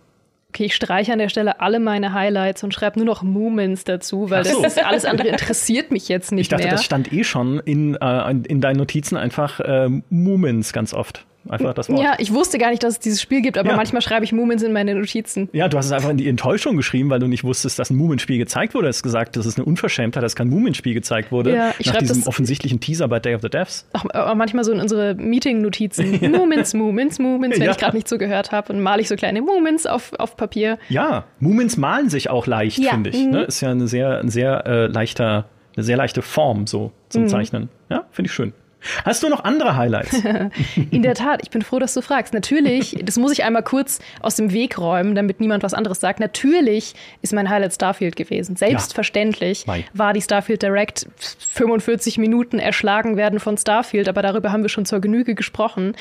Okay, 0.50 0.64
ich 0.64 0.74
streiche 0.74 1.12
an 1.12 1.20
der 1.20 1.28
Stelle 1.28 1.60
alle 1.60 1.78
meine 1.78 2.12
Highlights 2.12 2.64
und 2.64 2.74
schreibe 2.74 2.98
nur 2.98 3.06
noch 3.06 3.22
Moments 3.22 3.84
dazu, 3.84 4.30
weil 4.30 4.44
so. 4.44 4.60
das 4.60 4.76
ist, 4.76 4.84
alles 4.84 5.04
andere 5.04 5.28
interessiert 5.28 5.92
mich 5.92 6.08
jetzt 6.08 6.32
nicht 6.32 6.32
mehr. 6.32 6.40
Ich 6.40 6.48
dachte, 6.48 6.64
mehr. 6.64 6.72
das 6.72 6.84
stand 6.84 7.12
eh 7.12 7.22
schon 7.22 7.60
in, 7.60 7.94
äh, 7.94 8.30
in 8.48 8.60
deinen 8.60 8.78
Notizen 8.78 9.16
einfach 9.16 9.60
äh, 9.60 9.88
Moments 10.08 10.72
ganz 10.72 10.92
oft. 10.92 11.24
Einfach 11.48 11.72
das 11.72 11.88
Wort. 11.88 12.02
Ja, 12.02 12.14
ich 12.18 12.32
wusste 12.34 12.58
gar 12.58 12.70
nicht, 12.70 12.82
dass 12.82 12.94
es 12.94 12.98
dieses 12.98 13.22
Spiel 13.22 13.40
gibt, 13.40 13.56
aber 13.56 13.70
ja. 13.70 13.76
manchmal 13.76 14.02
schreibe 14.02 14.24
ich 14.24 14.32
Moomins 14.32 14.62
in 14.62 14.72
meine 14.72 14.94
Notizen. 14.94 15.48
Ja, 15.52 15.68
du 15.68 15.78
hast 15.78 15.86
es 15.86 15.92
einfach 15.92 16.10
in 16.10 16.18
die 16.18 16.28
Enttäuschung 16.28 16.76
geschrieben, 16.76 17.08
weil 17.08 17.18
du 17.18 17.28
nicht 17.28 17.44
wusstest, 17.44 17.78
dass 17.78 17.90
ein 17.90 17.96
Moomin-Spiel 17.96 18.38
gezeigt 18.38 18.74
wurde. 18.74 18.84
Du 18.84 18.88
hast 18.88 19.02
gesagt, 19.02 19.36
das 19.36 19.46
ist 19.46 19.58
eine 19.58 19.64
Unverschämtheit, 19.64 20.22
dass 20.22 20.36
kein 20.36 20.48
Moomin-Spiel 20.48 20.92
gezeigt 20.92 21.32
wurde. 21.32 21.54
Ja, 21.54 21.74
ich 21.78 21.86
nach 21.86 21.96
diesem 21.96 22.24
offensichtlichen 22.24 22.80
Teaser 22.80 23.08
bei 23.08 23.20
Day 23.20 23.34
of 23.34 23.42
the 23.42 23.48
Devs. 23.48 23.86
Auch, 23.94 24.04
auch 24.14 24.34
manchmal 24.34 24.64
so 24.64 24.72
in 24.72 24.80
unsere 24.80 25.14
Meeting-Notizen. 25.14 26.10
Ja. 26.20 26.28
Moomins, 26.28 26.74
Moomins, 26.74 27.18
Moomins, 27.18 27.56
wenn 27.56 27.62
ja. 27.62 27.70
ich 27.70 27.78
gerade 27.78 27.96
nicht 27.96 28.06
zugehört 28.06 28.52
habe. 28.52 28.72
Und 28.72 28.80
male 28.80 29.00
ich 29.00 29.08
so 29.08 29.16
kleine 29.16 29.40
Moomins 29.40 29.86
auf, 29.86 30.12
auf 30.18 30.36
Papier. 30.36 30.78
Ja, 30.88 31.24
Moomins 31.38 31.76
malen 31.76 32.10
sich 32.10 32.28
auch 32.28 32.46
leicht, 32.46 32.84
finde 32.84 33.10
ich. 33.10 33.24
Mhm. 33.24 33.30
Ne? 33.30 33.42
Ist 33.44 33.60
ja 33.60 33.70
eine 33.70 33.88
sehr, 33.88 34.18
ein 34.18 34.28
sehr 34.28 34.66
äh, 34.66 34.86
leichter, 34.86 35.46
eine 35.76 35.84
sehr 35.84 35.96
leichte 35.96 36.20
Form 36.20 36.66
so 36.66 36.92
zum 37.08 37.22
mhm. 37.22 37.28
Zeichnen. 37.28 37.68
Ja, 37.88 38.04
finde 38.10 38.28
ich 38.28 38.34
schön. 38.34 38.52
Hast 39.04 39.22
du 39.22 39.28
noch 39.28 39.44
andere 39.44 39.76
Highlights? 39.76 40.14
In 40.90 41.02
der 41.02 41.14
Tat, 41.14 41.40
ich 41.42 41.50
bin 41.50 41.62
froh, 41.62 41.78
dass 41.78 41.94
du 41.94 42.00
fragst. 42.00 42.32
Natürlich, 42.32 42.96
das 43.04 43.16
muss 43.16 43.32
ich 43.32 43.44
einmal 43.44 43.62
kurz 43.62 43.98
aus 44.20 44.36
dem 44.36 44.52
Weg 44.52 44.78
räumen, 44.78 45.14
damit 45.14 45.40
niemand 45.40 45.62
was 45.62 45.74
anderes 45.74 46.00
sagt. 46.00 46.20
Natürlich 46.20 46.94
ist 47.22 47.32
mein 47.32 47.50
Highlight 47.50 47.74
Starfield 47.74 48.16
gewesen. 48.16 48.56
Selbstverständlich 48.56 49.66
ja. 49.66 49.74
war 49.92 50.12
die 50.12 50.22
Starfield 50.22 50.62
Direct 50.62 51.06
45 51.16 52.18
Minuten 52.18 52.58
erschlagen 52.58 53.16
werden 53.16 53.40
von 53.40 53.58
Starfield, 53.58 54.08
aber 54.08 54.22
darüber 54.22 54.52
haben 54.52 54.62
wir 54.62 54.70
schon 54.70 54.86
zur 54.86 55.00
Genüge 55.00 55.34
gesprochen. 55.34 55.94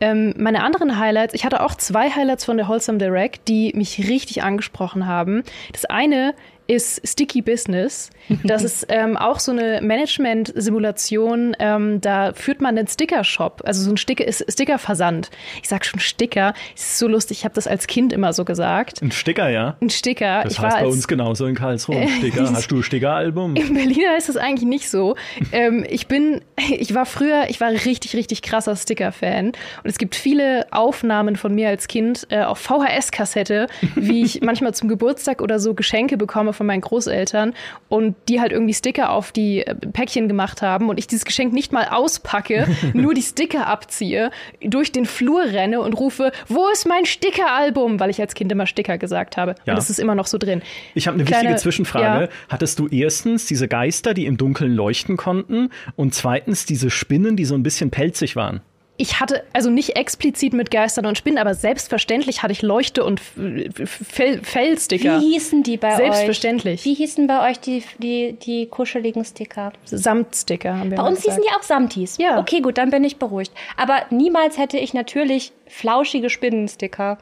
Ähm, 0.00 0.34
meine 0.36 0.62
anderen 0.62 0.98
Highlights, 0.98 1.34
ich 1.34 1.44
hatte 1.44 1.62
auch 1.62 1.74
zwei 1.74 2.10
Highlights 2.10 2.44
von 2.44 2.56
der 2.56 2.68
Wholesome 2.68 2.98
Direct, 2.98 3.48
die 3.48 3.72
mich 3.74 4.08
richtig 4.08 4.42
angesprochen 4.42 5.06
haben. 5.06 5.42
Das 5.72 5.84
eine 5.84 6.34
ist 6.68 7.00
Sticky 7.08 7.40
Business. 7.40 8.10
Das 8.44 8.62
ist 8.62 8.86
ähm, 8.90 9.16
auch 9.16 9.40
so 9.40 9.52
eine 9.52 9.80
Management-Simulation. 9.80 11.56
Ähm, 11.58 12.00
da 12.02 12.34
führt 12.34 12.60
man 12.60 12.76
einen 12.76 12.86
Sticker-Shop, 12.86 13.62
also 13.64 13.82
so 13.82 13.90
ein 13.90 13.96
Sticker 13.96 14.30
Sticker-Versand. 14.30 15.30
Ich 15.62 15.68
sag 15.68 15.86
schon 15.86 15.98
Sticker. 15.98 16.52
Ist 16.74 16.98
so 16.98 17.08
lustig. 17.08 17.38
Ich 17.38 17.44
habe 17.44 17.54
das 17.54 17.66
als 17.66 17.86
Kind 17.86 18.12
immer 18.12 18.34
so 18.34 18.44
gesagt. 18.44 19.00
Ein 19.02 19.12
Sticker, 19.12 19.48
ja. 19.48 19.78
Ein 19.80 19.88
Sticker. 19.88 20.42
Das 20.44 20.52
ich 20.52 20.58
heißt 20.60 20.76
bei 20.78 20.86
uns 20.86 21.08
genauso 21.08 21.46
in 21.46 21.54
Karlsruhe. 21.54 21.96
Ein 21.96 22.08
Sticker. 22.18 22.52
Hast 22.52 22.70
du 22.70 22.76
ein 22.76 22.82
Sticker-Album? 22.82 23.56
In 23.56 23.72
Berlin 23.72 24.04
heißt 24.10 24.28
das 24.28 24.36
eigentlich 24.36 24.68
nicht 24.68 24.90
so. 24.90 25.16
ähm, 25.52 25.86
ich 25.88 26.06
bin, 26.06 26.42
ich 26.70 26.94
war 26.94 27.06
früher, 27.06 27.46
ich 27.48 27.60
war 27.62 27.70
richtig, 27.70 28.14
richtig 28.14 28.42
krasser 28.42 28.76
Sticker-Fan. 28.76 29.46
Und 29.46 29.56
es 29.84 29.96
gibt 29.96 30.14
viele 30.14 30.66
Aufnahmen 30.70 31.36
von 31.36 31.54
mir 31.54 31.70
als 31.70 31.88
Kind 31.88 32.26
äh, 32.28 32.42
auf 32.42 32.58
VHS-Kassette, 32.58 33.68
wie 33.94 34.22
ich 34.22 34.40
manchmal 34.42 34.74
zum 34.74 34.90
Geburtstag 34.90 35.40
oder 35.40 35.58
so 35.58 35.72
Geschenke 35.72 36.18
bekomme 36.18 36.52
von 36.58 36.66
meinen 36.66 36.82
Großeltern 36.82 37.54
und 37.88 38.14
die 38.28 38.40
halt 38.40 38.52
irgendwie 38.52 38.74
Sticker 38.74 39.10
auf 39.10 39.32
die 39.32 39.66
äh, 39.66 39.74
Päckchen 39.74 40.28
gemacht 40.28 40.60
haben 40.60 40.90
und 40.90 40.98
ich 40.98 41.06
dieses 41.06 41.24
Geschenk 41.24 41.54
nicht 41.54 41.72
mal 41.72 41.88
auspacke, 41.88 42.68
nur 42.92 43.14
die 43.14 43.22
Sticker 43.22 43.66
abziehe, 43.66 44.30
durch 44.60 44.92
den 44.92 45.06
Flur 45.06 45.44
renne 45.44 45.80
und 45.80 45.94
rufe, 45.94 46.32
wo 46.48 46.68
ist 46.68 46.86
mein 46.86 47.06
Stickeralbum? 47.06 48.00
Weil 48.00 48.10
ich 48.10 48.20
als 48.20 48.34
Kind 48.34 48.52
immer 48.52 48.66
Sticker 48.66 48.98
gesagt 48.98 49.36
habe. 49.36 49.54
Ja. 49.64 49.72
Und 49.72 49.78
das 49.78 49.88
ist 49.88 49.98
immer 49.98 50.14
noch 50.14 50.26
so 50.26 50.36
drin. 50.36 50.60
Ich 50.94 51.06
habe 51.06 51.14
eine 51.14 51.24
Kleine, 51.24 51.44
wichtige 51.44 51.62
Zwischenfrage. 51.62 52.24
Ja. 52.24 52.28
Hattest 52.48 52.78
du 52.78 52.88
erstens 52.88 53.46
diese 53.46 53.68
Geister, 53.68 54.12
die 54.12 54.26
im 54.26 54.36
Dunkeln 54.36 54.74
leuchten 54.74 55.16
konnten 55.16 55.70
und 55.96 56.14
zweitens 56.14 56.66
diese 56.66 56.90
Spinnen, 56.90 57.36
die 57.36 57.44
so 57.44 57.54
ein 57.54 57.62
bisschen 57.62 57.90
pelzig 57.90 58.36
waren? 58.36 58.60
Ich 59.00 59.20
hatte, 59.20 59.44
also 59.52 59.70
nicht 59.70 59.96
explizit 59.96 60.52
mit 60.52 60.70
Geistern 60.72 61.06
und 61.06 61.16
Spinnen, 61.16 61.38
aber 61.38 61.54
selbstverständlich 61.54 62.42
hatte 62.42 62.52
ich 62.52 62.62
Leuchte- 62.62 63.04
und 63.04 63.20
Fell 63.20 64.40
Fellsticker. 64.42 65.20
Wie 65.20 65.32
hießen 65.34 65.62
die 65.62 65.76
bei 65.76 65.94
selbstverständlich. 65.96 66.04
euch? 66.04 66.82
Selbstverständlich. 66.82 66.84
Wie 66.84 66.94
hießen 66.94 67.26
bei 67.28 67.48
euch 67.50 67.60
die, 67.60 67.84
die, 67.98 68.32
die 68.34 68.66
kuscheligen 68.66 69.24
Sticker? 69.24 69.72
Samtsticker 69.84 70.76
haben 70.76 70.90
wir 70.90 70.96
Bei 70.98 71.04
uns 71.04 71.20
gesagt. 71.22 71.38
hießen 71.38 71.48
die 71.48 71.56
auch 71.56 71.62
Samtis. 71.62 72.18
Ja. 72.18 72.38
Okay, 72.38 72.60
gut, 72.60 72.76
dann 72.76 72.90
bin 72.90 73.04
ich 73.04 73.16
beruhigt. 73.18 73.52
Aber 73.76 74.02
niemals 74.10 74.58
hätte 74.58 74.78
ich 74.78 74.92
natürlich 74.94 75.52
flauschige 75.68 76.28
Spinnensticker. 76.28 77.18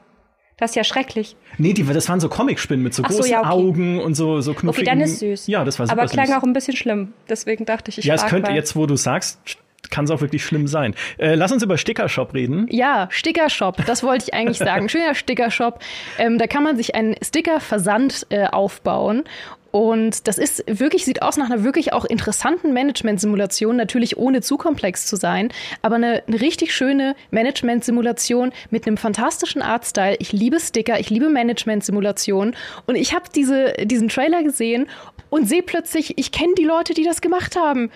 Das 0.56 0.70
ist 0.70 0.76
ja 0.76 0.84
schrecklich. 0.84 1.36
Nee, 1.58 1.74
die, 1.74 1.84
das 1.84 2.08
waren 2.08 2.18
so 2.20 2.30
Comic-Spinnen 2.30 2.82
mit 2.82 2.94
so 2.94 3.02
Ach 3.04 3.08
großen 3.08 3.24
so, 3.24 3.30
ja, 3.30 3.40
okay. 3.40 3.50
Augen 3.50 4.00
und 4.00 4.14
so, 4.14 4.40
so 4.40 4.54
knuffigen. 4.54 4.88
Okay, 4.88 4.98
dann 4.98 5.04
ist 5.04 5.18
süß. 5.18 5.46
Ja, 5.48 5.62
das 5.64 5.78
war 5.78 5.86
super 5.86 6.00
Aber 6.00 6.10
klang 6.10 6.28
süß. 6.28 6.36
auch 6.36 6.42
ein 6.42 6.54
bisschen 6.54 6.74
schlimm. 6.74 7.12
Deswegen 7.28 7.66
dachte 7.66 7.90
ich, 7.90 7.98
ich 7.98 8.06
Ja, 8.06 8.14
es 8.14 8.24
könnte 8.24 8.50
mal. 8.50 8.56
jetzt, 8.56 8.74
wo 8.74 8.86
du 8.86 8.96
sagst, 8.96 9.38
kann 9.90 10.04
es 10.04 10.10
auch 10.10 10.20
wirklich 10.20 10.44
schlimm 10.44 10.66
sein. 10.66 10.94
Äh, 11.18 11.34
lass 11.34 11.52
uns 11.52 11.62
über 11.62 11.78
Stickershop 11.78 12.34
reden. 12.34 12.66
Ja, 12.70 13.08
Stickershop, 13.10 13.84
das 13.86 14.02
wollte 14.02 14.24
ich 14.28 14.34
eigentlich 14.34 14.58
sagen. 14.58 14.88
Schöner 14.88 15.14
Stickershop. 15.14 15.80
Ähm, 16.18 16.38
da 16.38 16.46
kann 16.46 16.62
man 16.62 16.76
sich 16.76 16.94
einen 16.94 17.16
Stickerversand 17.22 18.26
äh, 18.30 18.46
aufbauen. 18.46 19.24
Und 19.76 20.26
das 20.26 20.38
ist 20.38 20.64
wirklich, 20.66 21.04
sieht 21.04 21.20
aus 21.20 21.36
nach 21.36 21.50
einer 21.50 21.62
wirklich 21.62 21.92
auch 21.92 22.06
interessanten 22.06 22.72
Management-Simulation, 22.72 23.76
natürlich 23.76 24.16
ohne 24.16 24.40
zu 24.40 24.56
komplex 24.56 25.06
zu 25.06 25.16
sein, 25.16 25.50
aber 25.82 25.96
eine, 25.96 26.22
eine 26.26 26.40
richtig 26.40 26.74
schöne 26.74 27.14
Management-Simulation 27.30 28.52
mit 28.70 28.86
einem 28.86 28.96
fantastischen 28.96 29.60
Artstyle. 29.60 30.16
Ich 30.18 30.32
liebe 30.32 30.58
Sticker, 30.60 30.98
ich 30.98 31.10
liebe 31.10 31.28
Management-Simulationen 31.28 32.56
und 32.86 32.94
ich 32.94 33.14
habe 33.14 33.26
diese, 33.34 33.74
diesen 33.84 34.08
Trailer 34.08 34.42
gesehen 34.42 34.86
und 35.28 35.46
sehe 35.46 35.62
plötzlich, 35.62 36.16
ich 36.16 36.32
kenne 36.32 36.54
die 36.56 36.64
Leute, 36.64 36.94
die 36.94 37.04
das 37.04 37.20
gemacht 37.20 37.54
haben. 37.56 37.90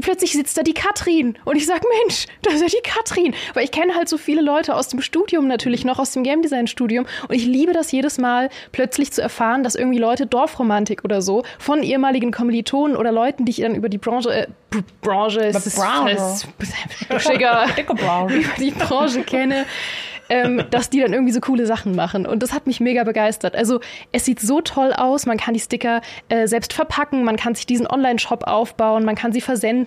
Plötzlich 0.00 0.32
sitzt 0.32 0.56
da 0.56 0.62
die 0.62 0.74
Katrin 0.74 1.36
und 1.44 1.56
ich 1.56 1.66
sag, 1.66 1.82
Mensch, 2.02 2.26
da 2.42 2.52
ist 2.52 2.60
ja 2.60 2.68
die 2.68 2.82
Katrin. 2.82 3.34
Weil 3.54 3.64
ich 3.64 3.70
kenne 3.70 3.94
halt 3.94 4.08
so 4.08 4.18
viele 4.18 4.42
Leute 4.42 4.74
aus 4.74 4.88
dem 4.88 5.00
Studium 5.00 5.46
natürlich 5.46 5.84
noch, 5.84 5.98
aus 5.98 6.12
dem 6.12 6.22
Game 6.22 6.42
Design 6.42 6.66
Studium 6.66 7.06
und 7.28 7.34
ich 7.34 7.46
liebe 7.46 7.72
das 7.72 7.92
jedes 7.92 8.18
Mal, 8.18 8.50
plötzlich 8.72 9.12
zu 9.12 9.22
erfahren, 9.22 9.62
dass 9.62 9.74
irgendwie 9.74 9.98
Leute 9.98 10.26
Dorfromantik 10.26 11.04
oder 11.04 11.22
so 11.22 11.44
von 11.58 11.82
ehemaligen 11.82 12.32
Kommilitonen 12.32 12.96
oder 12.96 13.12
Leuten, 13.12 13.44
die 13.44 13.50
ich 13.50 13.60
dann 13.60 13.74
über 13.74 13.88
die 13.88 13.98
Branche, 13.98 14.30
äh, 14.34 14.46
Branche, 15.02 15.50
über 18.36 18.56
die 18.58 18.70
Branche 18.70 19.22
kenne, 19.22 19.66
ähm, 20.28 20.64
dass 20.70 20.90
die 20.90 21.00
dann 21.00 21.12
irgendwie 21.12 21.32
so 21.32 21.40
coole 21.40 21.66
Sachen 21.66 21.94
machen. 21.94 22.26
Und 22.26 22.42
das 22.42 22.52
hat 22.52 22.66
mich 22.66 22.80
mega 22.80 23.04
begeistert. 23.04 23.54
Also 23.54 23.80
es 24.12 24.24
sieht 24.24 24.40
so 24.40 24.60
toll 24.60 24.92
aus, 24.92 25.26
man 25.26 25.36
kann 25.36 25.54
die 25.54 25.60
Sticker 25.60 26.00
äh, 26.28 26.46
selbst 26.46 26.72
verpacken, 26.72 27.24
man 27.24 27.36
kann 27.36 27.54
sich 27.54 27.66
diesen 27.66 27.86
Online-Shop 27.86 28.44
aufbauen, 28.44 29.04
man 29.04 29.14
kann 29.14 29.32
sie 29.32 29.40
versenden. 29.40 29.83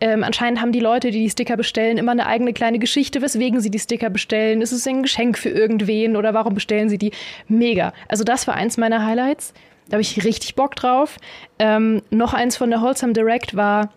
Ähm, 0.00 0.24
anscheinend 0.24 0.60
haben 0.60 0.72
die 0.72 0.80
Leute, 0.80 1.10
die 1.10 1.20
die 1.20 1.30
Sticker 1.30 1.56
bestellen, 1.56 1.98
immer 1.98 2.12
eine 2.12 2.26
eigene 2.26 2.52
kleine 2.52 2.78
Geschichte, 2.78 3.22
weswegen 3.22 3.60
sie 3.60 3.70
die 3.70 3.78
Sticker 3.78 4.10
bestellen. 4.10 4.62
Ist 4.62 4.72
es 4.72 4.86
ein 4.86 5.02
Geschenk 5.02 5.38
für 5.38 5.50
irgendwen 5.50 6.16
oder 6.16 6.34
warum 6.34 6.54
bestellen 6.54 6.88
sie 6.88 6.98
die? 6.98 7.12
Mega. 7.48 7.92
Also 8.08 8.24
das 8.24 8.46
war 8.46 8.54
eins 8.54 8.76
meiner 8.76 9.04
Highlights. 9.04 9.52
Da 9.88 9.94
habe 9.94 10.02
ich 10.02 10.24
richtig 10.24 10.54
Bock 10.54 10.76
drauf. 10.76 11.16
Ähm, 11.58 12.02
noch 12.10 12.32
eins 12.32 12.56
von 12.56 12.70
der 12.70 12.80
Wholesome 12.80 13.12
Direct 13.12 13.56
war 13.56 13.92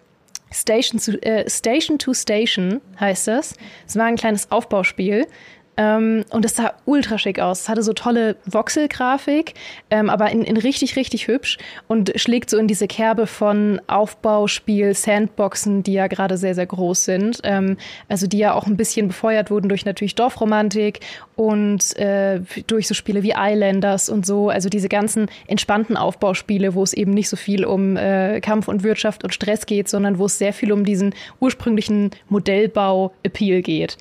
Station 0.52 1.00
to, 1.00 1.12
äh, 1.22 1.50
Station 1.50 2.00
to 2.00 2.14
Station 2.14 2.82
heißt 3.00 3.28
das. 3.28 3.56
Es 3.88 3.96
war 3.96 4.06
ein 4.06 4.16
kleines 4.16 4.52
Aufbauspiel. 4.52 5.28
Ähm, 5.76 6.24
und 6.30 6.46
es 6.46 6.56
sah 6.56 6.74
ultra 6.86 7.18
schick 7.18 7.40
aus. 7.40 7.62
Es 7.62 7.70
hatte 7.70 7.82
so 7.82 7.94
tolle 7.94 8.36
Voxel-Grafik, 8.46 9.56
ähm, 9.90 10.10
aber 10.10 10.30
in, 10.32 10.44
in, 10.44 10.58
richtig, 10.58 10.96
richtig 10.96 11.28
hübsch 11.28 11.58
und 11.88 12.12
schlägt 12.16 12.50
so 12.50 12.58
in 12.58 12.68
diese 12.68 12.88
Kerbe 12.88 13.26
von 13.26 13.82
Aufbauspiel, 13.88 14.94
Sandboxen, 14.94 15.82
die 15.82 15.94
ja 15.94 16.08
gerade 16.08 16.38
sehr, 16.38 16.54
sehr 16.54 16.68
groß 16.68 17.06
sind. 17.06 17.40
Ähm, 17.44 17.78
also 18.08 18.28
die 18.28 18.38
ja 18.38 18.54
auch 18.54 18.68
ein 18.68 18.78
bisschen 18.78 19.08
befeuert 19.08 19.50
wurden 19.50 19.70
durch 19.70 19.86
natürlich 19.86 20.16
Dorfromantik 20.16 21.00
und 21.36 21.98
äh, 21.98 22.42
durch 22.68 22.88
so 22.88 22.94
Spiele 22.94 23.24
wie 23.24 23.34
Islanders 23.36 24.10
und 24.10 24.26
so. 24.26 24.50
Also 24.50 24.70
diese 24.70 24.90
ganzen 24.90 25.28
entspannten 25.48 25.98
Aufbauspiele, 25.98 26.76
wo 26.76 26.84
es 26.84 26.94
eben 26.94 27.12
nicht 27.12 27.30
so 27.30 27.36
viel 27.36 27.66
um 27.66 27.98
äh, 27.98 28.42
Kampf 28.42 28.68
und 28.68 28.84
Wirtschaft 28.84 29.24
und 29.24 29.34
Stress 29.34 29.66
geht, 29.66 29.90
sondern 29.90 30.20
wo 30.20 30.26
es 30.26 30.38
sehr 30.38 30.54
viel 30.54 30.72
um 30.72 30.86
diesen 30.86 31.16
ursprünglichen 31.40 32.12
Modellbau-Appeal 32.30 33.62
geht. 33.64 33.98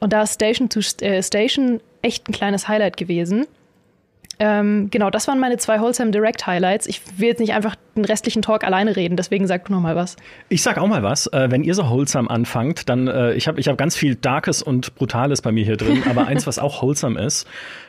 Und 0.00 0.12
da 0.12 0.22
ist 0.22 0.34
Station 0.34 0.68
to 0.68 0.80
äh, 1.00 1.22
Station 1.22 1.80
echt 2.02 2.28
ein 2.28 2.32
kleines 2.32 2.68
Highlight 2.68 2.96
gewesen. 2.96 3.46
Ähm, 4.38 4.88
genau, 4.90 5.08
das 5.08 5.28
waren 5.28 5.40
meine 5.40 5.56
zwei 5.56 5.80
Wholesome 5.80 6.10
Direct 6.10 6.46
Highlights. 6.46 6.86
Ich 6.86 7.00
will 7.18 7.28
jetzt 7.28 7.40
nicht 7.40 7.54
einfach 7.54 7.74
den 7.96 8.04
restlichen 8.04 8.42
Talk 8.42 8.64
alleine 8.64 8.94
reden, 8.94 9.16
deswegen 9.16 9.46
sag 9.46 9.64
du 9.64 9.72
noch 9.72 9.80
mal 9.80 9.96
was. 9.96 10.16
Ich 10.50 10.62
sag 10.62 10.76
auch 10.76 10.86
mal 10.86 11.02
was. 11.02 11.26
Äh, 11.28 11.50
wenn 11.50 11.64
ihr 11.64 11.74
so 11.74 11.88
Wholesome 11.88 12.28
anfangt, 12.28 12.88
dann 12.90 13.08
äh, 13.08 13.32
ich 13.32 13.48
habe 13.48 13.58
ich 13.58 13.68
hab 13.68 13.78
ganz 13.78 13.96
viel 13.96 14.14
Darkes 14.14 14.62
und 14.62 14.94
Brutales 14.94 15.40
bei 15.40 15.52
mir 15.52 15.64
hier 15.64 15.78
drin, 15.78 16.02
aber 16.08 16.26
eins, 16.26 16.46
was 16.46 16.58
auch 16.58 16.82
Wholesome 16.82 17.18
ist, 17.18 17.46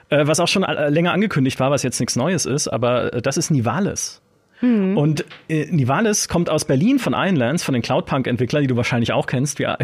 äh, 0.10 0.26
was 0.26 0.40
auch 0.40 0.48
schon 0.48 0.64
äh, 0.64 0.90
länger 0.90 1.12
angekündigt 1.12 1.60
war, 1.60 1.70
was 1.70 1.84
jetzt 1.84 2.00
nichts 2.00 2.16
Neues 2.16 2.46
ist, 2.46 2.70
aber 2.70 3.14
äh, 3.14 3.22
das 3.22 3.36
ist 3.36 3.52
Nivales. 3.52 4.22
Mhm. 4.62 4.98
Und 4.98 5.26
äh, 5.50 5.66
Nivalis 5.70 6.28
kommt 6.28 6.50
aus 6.50 6.66
Berlin 6.66 7.00
von 7.00 7.14
Ironlands, 7.14 7.64
von 7.64 7.74
den 7.74 7.82
Cloudpunk-Entwicklern, 7.82 8.62
die 8.64 8.68
du 8.68 8.76
wahrscheinlich 8.76 9.12
auch 9.12 9.28
kennst, 9.28 9.60
wie 9.60 9.66
alle 9.66 9.78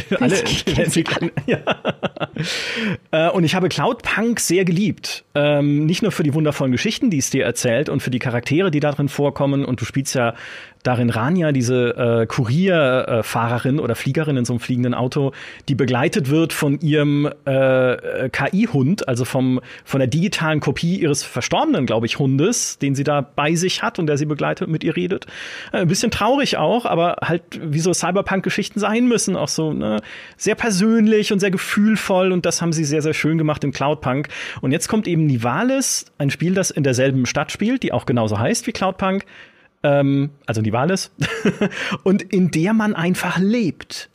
Entwickler. 0.78 1.30
Ja. 1.46 1.60
Äh, 3.12 3.30
und 3.32 3.44
ich 3.44 3.56
habe 3.56 3.70
Cloudpunk 3.70 4.40
sehr 4.40 4.66
geliebt. 4.66 5.26
Ähm, 5.36 5.86
nicht 5.86 6.02
nur 6.02 6.12
für 6.12 6.24
die 6.24 6.34
wundervollen 6.34 6.72
Geschichten, 6.72 7.10
die 7.10 7.18
es 7.18 7.30
dir 7.30 7.44
erzählt 7.44 7.90
und 7.90 8.02
für 8.02 8.12
die 8.12 8.20
Charaktere, 8.20 8.72
die 8.72 8.80
darin 8.80 9.10
vorkommen. 9.10 9.66
Und 9.66 9.82
du 9.82 9.86
spielst 9.86 10.16
ja 10.16 10.34
darin 10.84 11.10
Rania, 11.10 11.52
diese 11.52 11.96
äh, 11.96 12.26
Kurierfahrerin 12.28 13.80
oder 13.80 13.96
Fliegerin 13.96 14.38
in 14.38 14.46
so 14.46 14.54
einem 14.54 14.60
fliegenden 14.60 14.94
Auto, 14.94 15.32
die 15.70 15.76
begleitet 15.76 16.30
wird 16.30 16.54
von 16.54 16.80
ihrem 16.82 17.30
äh, 17.46 18.30
KI-Hund, 18.30 19.08
also 19.08 19.26
vom, 19.26 19.62
von 19.86 20.00
der 20.00 20.08
digitalen 20.08 20.60
Kopie 20.60 20.98
ihres 21.00 21.24
verstorbenen, 21.24 21.86
glaube 21.86 22.06
ich, 22.06 22.20
Hundes, 22.20 22.78
den 22.80 22.96
sie 22.96 23.04
da 23.04 23.22
bei 23.22 23.56
sich 23.56 23.82
hat 23.82 23.98
und 23.98 24.08
der 24.08 24.18
sie 24.18 24.26
begleitet 24.26 24.68
mit 24.68 24.84
ihr 24.84 24.96
redet. 24.96 25.26
Äh, 25.72 25.78
ein 25.78 25.88
bisschen 25.88 26.12
traurig 26.12 26.58
auch, 26.58 26.86
aber 26.86 27.18
halt 27.22 27.44
wie 27.62 27.80
so 27.80 27.94
Cyberpunk-Geschichten 27.94 28.80
sein 28.80 29.08
müssen, 29.08 29.38
auch 29.38 29.48
so 29.48 29.72
ne, 29.72 30.02
sehr 30.36 30.56
persönlich 30.56 31.32
und 31.32 31.40
sehr 31.40 31.52
gefühlvoll 31.52 32.32
und 32.32 32.46
das 32.46 32.62
haben 32.62 32.74
sie 32.74 32.84
sehr, 32.84 33.02
sehr 33.02 33.14
schön 33.14 33.38
gemacht 33.38 33.64
im 33.64 33.72
Cloudpunk. 33.72 34.28
Und 34.62 34.74
jetzt 34.74 34.90
kommt 34.90 35.08
eben 35.08 35.26
Nivalis, 35.26 36.06
ein 36.18 36.30
Spiel, 36.30 36.54
das 36.54 36.72
in 36.72 36.84
derselben 36.84 37.26
Stadt 37.26 37.52
spielt, 37.52 37.84
die 37.84 37.94
auch 37.94 38.06
genauso 38.06 38.38
heißt 38.38 38.68
wie 38.68 38.74
Cloudpunk, 38.74 39.26
ähm, 39.84 40.32
also 40.46 40.62
die 40.62 40.74
Wahl 40.74 40.90
ist, 40.92 41.12
und 42.04 42.22
in 42.22 42.52
der 42.52 42.74
man 42.74 42.96
einfach 42.96 43.38
lebt. 43.38 44.10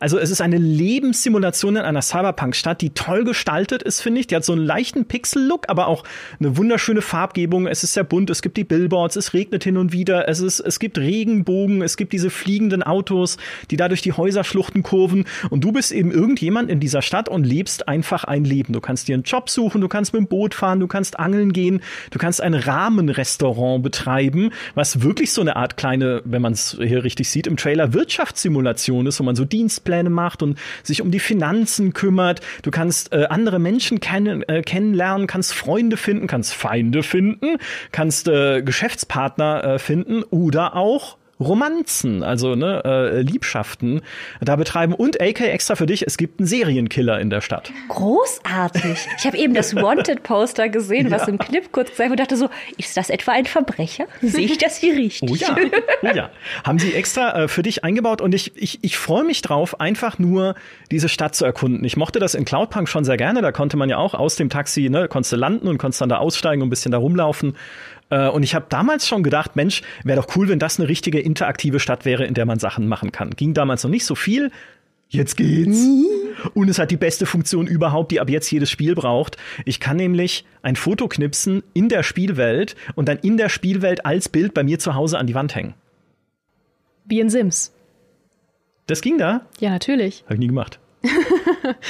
Also 0.00 0.18
es 0.18 0.30
ist 0.30 0.40
eine 0.40 0.58
Lebenssimulation 0.58 1.76
in 1.76 1.82
einer 1.82 2.02
Cyberpunk-Stadt, 2.02 2.80
die 2.80 2.90
toll 2.90 3.24
gestaltet 3.24 3.82
ist, 3.82 4.00
finde 4.00 4.20
ich. 4.20 4.26
Die 4.26 4.36
hat 4.36 4.44
so 4.44 4.52
einen 4.52 4.64
leichten 4.64 5.06
Pixel-Look, 5.06 5.68
aber 5.68 5.86
auch 5.86 6.04
eine 6.38 6.56
wunderschöne 6.56 7.00
Farbgebung. 7.00 7.66
Es 7.66 7.84
ist 7.84 7.94
sehr 7.94 8.04
bunt, 8.04 8.30
es 8.30 8.42
gibt 8.42 8.56
die 8.56 8.64
Billboards, 8.64 9.16
es 9.16 9.34
regnet 9.34 9.64
hin 9.64 9.76
und 9.76 9.92
wieder, 9.92 10.28
es, 10.28 10.40
ist, 10.40 10.60
es 10.60 10.78
gibt 10.78 10.98
Regenbogen, 10.98 11.82
es 11.82 11.96
gibt 11.96 12.12
diese 12.12 12.30
fliegenden 12.30 12.82
Autos, 12.82 13.36
die 13.70 13.76
da 13.76 13.88
durch 13.88 14.02
die 14.02 14.12
Häuserschluchten 14.12 14.82
kurven. 14.82 15.24
Und 15.50 15.62
du 15.62 15.72
bist 15.72 15.92
eben 15.92 16.10
irgendjemand 16.10 16.70
in 16.70 16.80
dieser 16.80 17.02
Stadt 17.02 17.28
und 17.28 17.44
lebst 17.44 17.88
einfach 17.88 18.24
ein 18.24 18.44
Leben. 18.44 18.72
Du 18.72 18.80
kannst 18.80 19.08
dir 19.08 19.14
einen 19.14 19.22
Job 19.22 19.48
suchen, 19.48 19.80
du 19.80 19.88
kannst 19.88 20.12
mit 20.12 20.20
dem 20.20 20.28
Boot 20.28 20.54
fahren, 20.54 20.80
du 20.80 20.88
kannst 20.88 21.18
angeln 21.18 21.52
gehen, 21.52 21.80
du 22.10 22.18
kannst 22.18 22.40
ein 22.40 22.54
Rahmenrestaurant 22.54 23.82
betreiben, 23.82 24.50
was 24.74 25.02
wirklich 25.02 25.32
so 25.32 25.40
eine 25.40 25.56
Art 25.56 25.76
kleine, 25.76 26.22
wenn 26.24 26.42
man 26.42 26.52
es 26.52 26.76
hier 26.78 27.04
richtig 27.04 27.30
sieht, 27.30 27.46
im 27.46 27.56
Trailer 27.56 27.92
Wirtschaftssimulation 27.92 29.06
ist, 29.06 29.20
wo 29.20 29.24
man 29.24 29.36
so 29.36 29.44
Dienst 29.44 29.67
Dienstpläne 29.68 30.08
macht 30.08 30.42
und 30.42 30.58
sich 30.82 31.02
um 31.02 31.10
die 31.10 31.18
Finanzen 31.18 31.92
kümmert. 31.92 32.40
Du 32.62 32.70
kannst 32.70 33.12
äh, 33.12 33.26
andere 33.28 33.58
Menschen 33.58 34.00
kennen, 34.00 34.42
äh, 34.48 34.62
kennenlernen, 34.62 35.26
kannst 35.26 35.52
Freunde 35.52 35.98
finden, 35.98 36.26
kannst 36.26 36.54
Feinde 36.54 37.02
finden, 37.02 37.58
kannst 37.92 38.28
äh, 38.28 38.62
Geschäftspartner 38.62 39.64
äh, 39.64 39.78
finden 39.78 40.22
oder 40.22 40.74
auch 40.74 41.18
Romanzen, 41.40 42.22
also 42.22 42.54
ne, 42.54 42.82
äh, 42.84 43.20
Liebschaften 43.20 44.02
da 44.40 44.56
betreiben. 44.56 44.94
Und 44.94 45.20
AK 45.20 45.40
extra 45.40 45.76
für 45.76 45.86
dich, 45.86 46.06
es 46.06 46.16
gibt 46.16 46.40
einen 46.40 46.46
Serienkiller 46.46 47.20
in 47.20 47.30
der 47.30 47.40
Stadt. 47.40 47.72
Großartig. 47.88 49.06
Ich 49.18 49.26
habe 49.26 49.36
eben 49.36 49.54
das 49.54 49.74
Wanted-Poster 49.74 50.68
gesehen, 50.68 51.10
was 51.10 51.22
ja. 51.22 51.28
im 51.28 51.38
Clip 51.38 51.70
kurz 51.72 51.90
gesagt 51.90 52.10
und 52.10 52.20
dachte 52.20 52.36
so, 52.36 52.48
ist 52.76 52.96
das 52.96 53.10
etwa 53.10 53.32
ein 53.32 53.46
Verbrecher? 53.46 54.06
Sehe 54.22 54.46
ich 54.46 54.58
das 54.58 54.76
hier 54.76 54.96
richtig? 54.96 55.30
Oh 55.30 55.34
ja, 55.34 55.56
oh 56.02 56.06
ja. 56.14 56.30
Haben 56.64 56.78
sie 56.78 56.92
extra 56.94 57.44
äh, 57.44 57.48
für 57.48 57.62
dich 57.62 57.84
eingebaut 57.84 58.20
und 58.20 58.34
ich, 58.34 58.52
ich, 58.56 58.78
ich 58.82 58.98
freue 58.98 59.24
mich 59.24 59.42
drauf, 59.42 59.80
einfach 59.80 60.18
nur 60.18 60.54
diese 60.90 61.08
Stadt 61.08 61.34
zu 61.34 61.44
erkunden. 61.44 61.84
Ich 61.84 61.96
mochte 61.96 62.18
das 62.18 62.34
in 62.34 62.44
Cloudpunk 62.44 62.88
schon 62.88 63.04
sehr 63.04 63.16
gerne, 63.16 63.42
da 63.42 63.52
konnte 63.52 63.76
man 63.76 63.88
ja 63.88 63.98
auch 63.98 64.14
aus 64.14 64.36
dem 64.36 64.50
Taxi, 64.50 64.88
ne, 64.88 65.08
konntest 65.08 65.36
landen 65.36 65.68
und 65.68 65.78
konntest 65.78 66.00
dann 66.00 66.08
da 66.08 66.18
aussteigen 66.18 66.62
und 66.62 66.68
ein 66.68 66.70
bisschen 66.70 66.92
da 66.92 66.98
rumlaufen. 66.98 67.54
Äh, 68.10 68.28
und 68.28 68.42
ich 68.42 68.54
habe 68.54 68.66
damals 68.68 69.06
schon 69.06 69.22
gedacht, 69.22 69.56
Mensch, 69.56 69.82
wäre 70.04 70.20
doch 70.20 70.36
cool, 70.36 70.48
wenn 70.48 70.58
das 70.58 70.78
eine 70.78 70.88
richtige 70.88 71.20
interaktive 71.20 71.80
Stadt 71.80 72.04
wäre, 72.04 72.24
in 72.24 72.34
der 72.34 72.46
man 72.46 72.58
Sachen 72.58 72.88
machen 72.88 73.12
kann. 73.12 73.30
Ging 73.30 73.54
damals 73.54 73.84
noch 73.84 73.90
nicht 73.90 74.04
so 74.04 74.14
viel. 74.14 74.50
Jetzt 75.10 75.36
geht's. 75.36 75.86
Und 76.52 76.68
es 76.68 76.78
hat 76.78 76.90
die 76.90 76.98
beste 76.98 77.24
Funktion 77.24 77.66
überhaupt, 77.66 78.12
die 78.12 78.20
ab 78.20 78.28
jetzt 78.28 78.50
jedes 78.50 78.70
Spiel 78.70 78.94
braucht. 78.94 79.38
Ich 79.64 79.80
kann 79.80 79.96
nämlich 79.96 80.44
ein 80.62 80.76
Foto 80.76 81.08
knipsen 81.08 81.62
in 81.72 81.88
der 81.88 82.02
Spielwelt 82.02 82.76
und 82.94 83.08
dann 83.08 83.18
in 83.18 83.38
der 83.38 83.48
Spielwelt 83.48 84.04
als 84.04 84.28
Bild 84.28 84.52
bei 84.52 84.62
mir 84.62 84.78
zu 84.78 84.94
Hause 84.94 85.18
an 85.18 85.26
die 85.26 85.34
Wand 85.34 85.54
hängen. 85.54 85.74
Wie 87.06 87.20
in 87.20 87.30
Sims. 87.30 87.72
Das 88.86 89.00
ging 89.00 89.16
da? 89.16 89.46
Ja, 89.60 89.70
natürlich. 89.70 90.24
Habe 90.24 90.34
ich 90.34 90.40
nie 90.40 90.46
gemacht. 90.48 90.78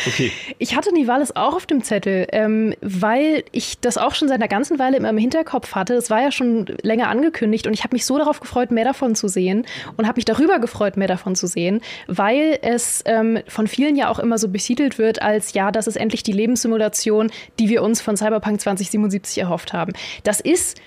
Okay. 0.07 0.33
Ich 0.61 0.75
hatte 0.75 0.93
Nivalis 0.93 1.35
auch 1.37 1.55
auf 1.55 1.67
dem 1.67 1.83
Zettel, 1.83 2.27
ähm, 2.33 2.75
weil 2.81 3.45
ich 3.53 3.79
das 3.81 3.97
auch 3.97 4.15
schon 4.15 4.29
seit 4.29 4.39
einer 4.39 4.49
ganzen 4.49 4.79
Weile 4.79 4.97
immer 4.97 5.11
im 5.11 5.19
Hinterkopf 5.19 5.75
hatte. 5.75 5.95
Es 5.95 6.11
war 6.11 6.21
ja 6.21 6.33
schon 6.33 6.67
länger 6.83 7.09
angekündigt 7.09 7.67
und 7.67 7.73
ich 7.73 7.85
habe 7.85 7.95
mich 7.95 8.05
so 8.05 8.19
darauf 8.19 8.41
gefreut, 8.41 8.71
mehr 8.71 8.85
davon 8.85 9.15
zu 9.15 9.29
sehen 9.29 9.67
und 9.97 10.07
habe 10.07 10.19
mich 10.19 10.25
darüber 10.25 10.59
gefreut, 10.59 10.97
mehr 10.97 11.07
davon 11.09 11.37
zu 11.37 11.47
sehen, 11.47 11.81
weil 12.07 12.59
es 12.63 13.03
ähm, 13.07 13.39
von 13.47 13.67
vielen 13.67 13.97
ja 13.97 14.09
auch 14.09 14.19
immer 14.19 14.39
so 14.39 14.49
besiedelt 14.49 14.99
wird 14.99 15.23
als, 15.23 15.53
ja, 15.53 15.71
das 15.71 15.87
ist 15.87 15.97
endlich 15.97 16.23
die 16.23 16.33
Lebenssimulation, 16.33 17.31
die 17.59 17.69
wir 17.69 17.83
uns 17.83 18.01
von 18.01 18.17
Cyberpunk 18.17 18.61
2077 18.61 19.39
erhofft 19.39 19.73
haben. 19.73 19.93
Das 20.25 20.41
ist 20.41 20.81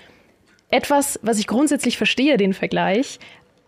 etwas, 0.72 1.20
was 1.22 1.38
ich 1.38 1.46
grundsätzlich 1.46 1.96
verstehe, 1.98 2.36
den 2.36 2.54
Vergleich. 2.54 3.18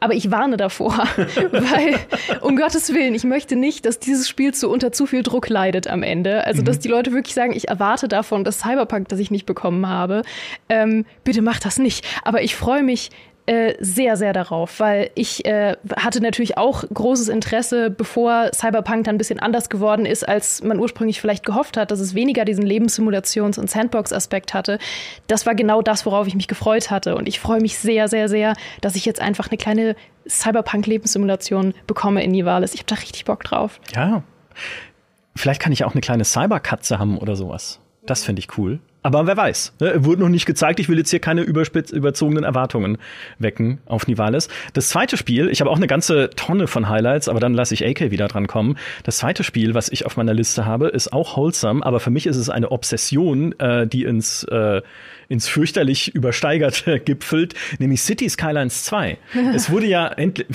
Aber 0.04 0.12
ich 0.12 0.30
warne 0.30 0.58
davor, 0.58 0.92
weil 1.50 1.96
um 2.42 2.56
Gottes 2.56 2.92
Willen, 2.92 3.14
ich 3.14 3.24
möchte 3.24 3.56
nicht, 3.56 3.86
dass 3.86 3.98
dieses 3.98 4.28
Spiel 4.28 4.52
zu 4.52 4.68
unter 4.68 4.92
zu 4.92 5.06
viel 5.06 5.22
Druck 5.22 5.48
leidet 5.48 5.86
am 5.86 6.02
Ende. 6.02 6.46
Also, 6.46 6.60
mhm. 6.60 6.66
dass 6.66 6.78
die 6.78 6.88
Leute 6.88 7.12
wirklich 7.12 7.32
sagen, 7.32 7.54
ich 7.54 7.68
erwarte 7.68 8.06
davon 8.06 8.44
das 8.44 8.58
Cyberpunk, 8.58 9.08
das 9.08 9.18
ich 9.18 9.30
nicht 9.30 9.46
bekommen 9.46 9.88
habe. 9.88 10.20
Ähm, 10.68 11.06
bitte 11.24 11.40
mach 11.40 11.58
das 11.58 11.78
nicht. 11.78 12.04
Aber 12.22 12.42
ich 12.42 12.54
freue 12.54 12.82
mich 12.82 13.12
äh, 13.46 13.74
sehr, 13.78 14.16
sehr 14.16 14.32
darauf, 14.32 14.80
weil 14.80 15.10
ich 15.14 15.44
äh, 15.44 15.76
hatte 15.96 16.22
natürlich 16.22 16.56
auch 16.56 16.82
großes 16.92 17.28
Interesse, 17.28 17.90
bevor 17.90 18.50
Cyberpunk 18.54 19.04
dann 19.04 19.16
ein 19.16 19.18
bisschen 19.18 19.38
anders 19.38 19.68
geworden 19.68 20.06
ist, 20.06 20.26
als 20.26 20.62
man 20.62 20.78
ursprünglich 20.78 21.20
vielleicht 21.20 21.44
gehofft 21.44 21.76
hat, 21.76 21.90
dass 21.90 22.00
es 22.00 22.14
weniger 22.14 22.46
diesen 22.46 22.64
Lebenssimulations- 22.64 23.60
und 23.60 23.68
Sandbox-Aspekt 23.68 24.54
hatte. 24.54 24.78
Das 25.26 25.44
war 25.44 25.54
genau 25.54 25.82
das, 25.82 26.06
worauf 26.06 26.26
ich 26.26 26.34
mich 26.34 26.48
gefreut 26.48 26.90
hatte. 26.90 27.16
Und 27.16 27.28
ich 27.28 27.38
freue 27.38 27.60
mich 27.60 27.78
sehr, 27.78 28.08
sehr, 28.08 28.30
sehr, 28.30 28.54
dass 28.80 28.96
ich 28.96 29.04
jetzt 29.04 29.20
einfach 29.20 29.48
eine 29.48 29.58
kleine 29.58 29.94
Cyberpunk-Lebenssimulation 30.26 31.74
bekomme 31.86 32.24
in 32.24 32.30
Nivalis. 32.30 32.72
Ich 32.72 32.80
habe 32.80 32.88
da 32.88 32.94
richtig 32.94 33.26
Bock 33.26 33.44
drauf. 33.44 33.78
Ja. 33.94 34.22
Vielleicht 35.36 35.60
kann 35.60 35.72
ich 35.72 35.84
auch 35.84 35.92
eine 35.92 36.00
kleine 36.00 36.24
Cyberkatze 36.24 36.98
haben 36.98 37.18
oder 37.18 37.36
sowas. 37.36 37.80
Das 38.06 38.24
finde 38.24 38.40
ich 38.40 38.58
cool. 38.58 38.80
Aber 39.04 39.26
wer 39.26 39.36
weiß, 39.36 39.74
ne? 39.80 40.04
wurde 40.04 40.22
noch 40.22 40.30
nicht 40.30 40.46
gezeigt. 40.46 40.80
Ich 40.80 40.88
will 40.88 40.96
jetzt 40.96 41.10
hier 41.10 41.18
keine 41.18 41.42
überspitz 41.42 41.90
überzogenen 41.90 42.42
Erwartungen 42.42 42.96
wecken 43.38 43.78
auf 43.84 44.06
Nivales. 44.06 44.48
Das 44.72 44.88
zweite 44.88 45.18
Spiel, 45.18 45.50
ich 45.50 45.60
habe 45.60 45.68
auch 45.68 45.76
eine 45.76 45.86
ganze 45.86 46.30
Tonne 46.30 46.66
von 46.66 46.88
Highlights, 46.88 47.28
aber 47.28 47.38
dann 47.38 47.52
lasse 47.52 47.74
ich 47.74 47.86
AK 47.86 48.10
wieder 48.10 48.28
dran 48.28 48.46
kommen. 48.46 48.78
Das 49.02 49.18
zweite 49.18 49.44
Spiel, 49.44 49.74
was 49.74 49.90
ich 49.90 50.06
auf 50.06 50.16
meiner 50.16 50.32
Liste 50.32 50.64
habe, 50.64 50.88
ist 50.88 51.12
auch 51.12 51.36
wholesome, 51.36 51.84
aber 51.84 52.00
für 52.00 52.08
mich 52.08 52.26
ist 52.26 52.36
es 52.36 52.48
eine 52.48 52.72
Obsession, 52.72 53.52
äh, 53.58 53.86
die 53.86 54.04
ins 54.04 54.44
äh, 54.44 54.80
ins 55.28 55.48
fürchterlich 55.48 56.14
übersteigerte 56.14 56.98
gipfelt, 57.04 57.54
nämlich 57.78 58.00
City 58.02 58.28
Skylines 58.28 58.84
2. 58.84 59.18
es 59.54 59.70
wurde 59.70 59.86
ja 59.86 60.06
endlich 60.06 60.46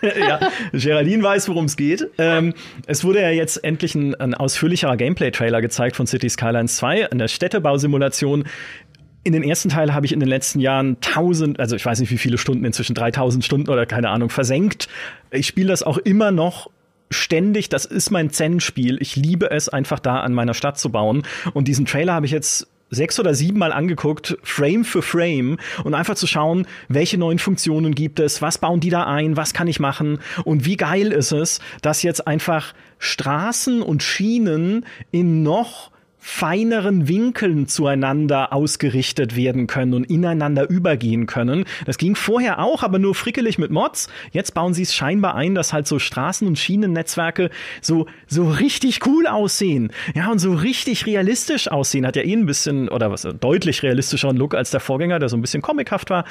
ja, 0.18 0.40
Geraldine 0.72 1.22
weiß, 1.22 1.48
worum 1.48 1.66
es 1.66 1.76
geht. 1.76 2.08
Ähm, 2.18 2.54
es 2.86 3.04
wurde 3.04 3.20
ja 3.20 3.30
jetzt 3.30 3.62
endlich 3.64 3.94
ein, 3.94 4.14
ein 4.14 4.34
ausführlicherer 4.34 4.96
Gameplay-Trailer 4.96 5.60
gezeigt 5.60 5.96
von 5.96 6.06
City 6.06 6.28
Skylines 6.28 6.76
2, 6.76 7.10
eine 7.10 7.28
Städtebausimulation. 7.28 8.44
In 9.24 9.32
den 9.32 9.42
ersten 9.42 9.68
Teil 9.68 9.94
habe 9.94 10.06
ich 10.06 10.12
in 10.12 10.20
den 10.20 10.28
letzten 10.28 10.60
Jahren 10.60 11.00
tausend, 11.00 11.60
also 11.60 11.76
ich 11.76 11.84
weiß 11.84 12.00
nicht 12.00 12.10
wie 12.10 12.18
viele 12.18 12.38
Stunden, 12.38 12.64
inzwischen 12.64 12.94
3000 12.94 13.44
Stunden 13.44 13.68
oder 13.68 13.84
keine 13.84 14.10
Ahnung, 14.10 14.30
versenkt. 14.30 14.88
Ich 15.30 15.46
spiele 15.46 15.68
das 15.68 15.82
auch 15.82 15.98
immer 15.98 16.30
noch 16.30 16.70
ständig, 17.10 17.68
das 17.68 17.84
ist 17.84 18.10
mein 18.10 18.30
Zen-Spiel. 18.30 18.98
Ich 19.00 19.16
liebe 19.16 19.50
es, 19.50 19.68
einfach 19.68 19.98
da 19.98 20.20
an 20.20 20.34
meiner 20.34 20.54
Stadt 20.54 20.78
zu 20.78 20.90
bauen. 20.90 21.22
Und 21.52 21.68
diesen 21.68 21.86
Trailer 21.86 22.14
habe 22.14 22.26
ich 22.26 22.32
jetzt 22.32 22.68
sechs 22.90 23.18
oder 23.20 23.34
sieben 23.34 23.58
Mal 23.58 23.72
angeguckt, 23.72 24.38
Frame 24.42 24.84
für 24.84 25.02
Frame, 25.02 25.58
und 25.84 25.94
einfach 25.94 26.14
zu 26.14 26.26
schauen, 26.26 26.66
welche 26.88 27.18
neuen 27.18 27.38
Funktionen 27.38 27.94
gibt 27.94 28.20
es, 28.20 28.42
was 28.42 28.58
bauen 28.58 28.80
die 28.80 28.90
da 28.90 29.04
ein, 29.04 29.36
was 29.36 29.52
kann 29.52 29.68
ich 29.68 29.80
machen 29.80 30.18
und 30.44 30.64
wie 30.64 30.76
geil 30.76 31.12
ist 31.12 31.32
es, 31.32 31.60
dass 31.82 32.02
jetzt 32.02 32.26
einfach 32.26 32.74
Straßen 32.98 33.82
und 33.82 34.02
Schienen 34.02 34.86
in 35.10 35.42
noch 35.42 35.90
feineren 36.18 37.08
Winkeln 37.08 37.68
zueinander 37.68 38.52
ausgerichtet 38.52 39.36
werden 39.36 39.66
können 39.66 39.94
und 39.94 40.04
ineinander 40.04 40.68
übergehen 40.68 41.26
können. 41.26 41.64
Das 41.86 41.98
ging 41.98 42.16
vorher 42.16 42.58
auch, 42.58 42.82
aber 42.82 42.98
nur 42.98 43.14
frickelig 43.14 43.58
mit 43.58 43.70
Mods. 43.70 44.08
Jetzt 44.32 44.54
bauen 44.54 44.74
sie 44.74 44.82
es 44.82 44.94
scheinbar 44.94 45.34
ein, 45.34 45.54
dass 45.54 45.72
halt 45.72 45.86
so 45.86 45.96
Straßen- 45.96 46.46
und 46.46 46.58
Schienennetzwerke 46.58 47.50
so, 47.80 48.06
so 48.26 48.48
richtig 48.48 49.06
cool 49.06 49.26
aussehen. 49.26 49.92
Ja, 50.14 50.30
und 50.30 50.38
so 50.38 50.54
richtig 50.54 51.06
realistisch 51.06 51.68
aussehen. 51.68 52.06
Hat 52.06 52.16
ja 52.16 52.22
eh 52.22 52.34
ein 52.34 52.46
bisschen, 52.46 52.88
oder 52.88 53.10
was, 53.10 53.26
deutlich 53.40 53.82
realistischeren 53.82 54.36
Look 54.36 54.54
als 54.54 54.70
der 54.70 54.80
Vorgänger, 54.80 55.18
der 55.18 55.28
so 55.28 55.36
ein 55.36 55.40
bisschen 55.40 55.62
comichaft 55.62 56.10
war 56.10 56.24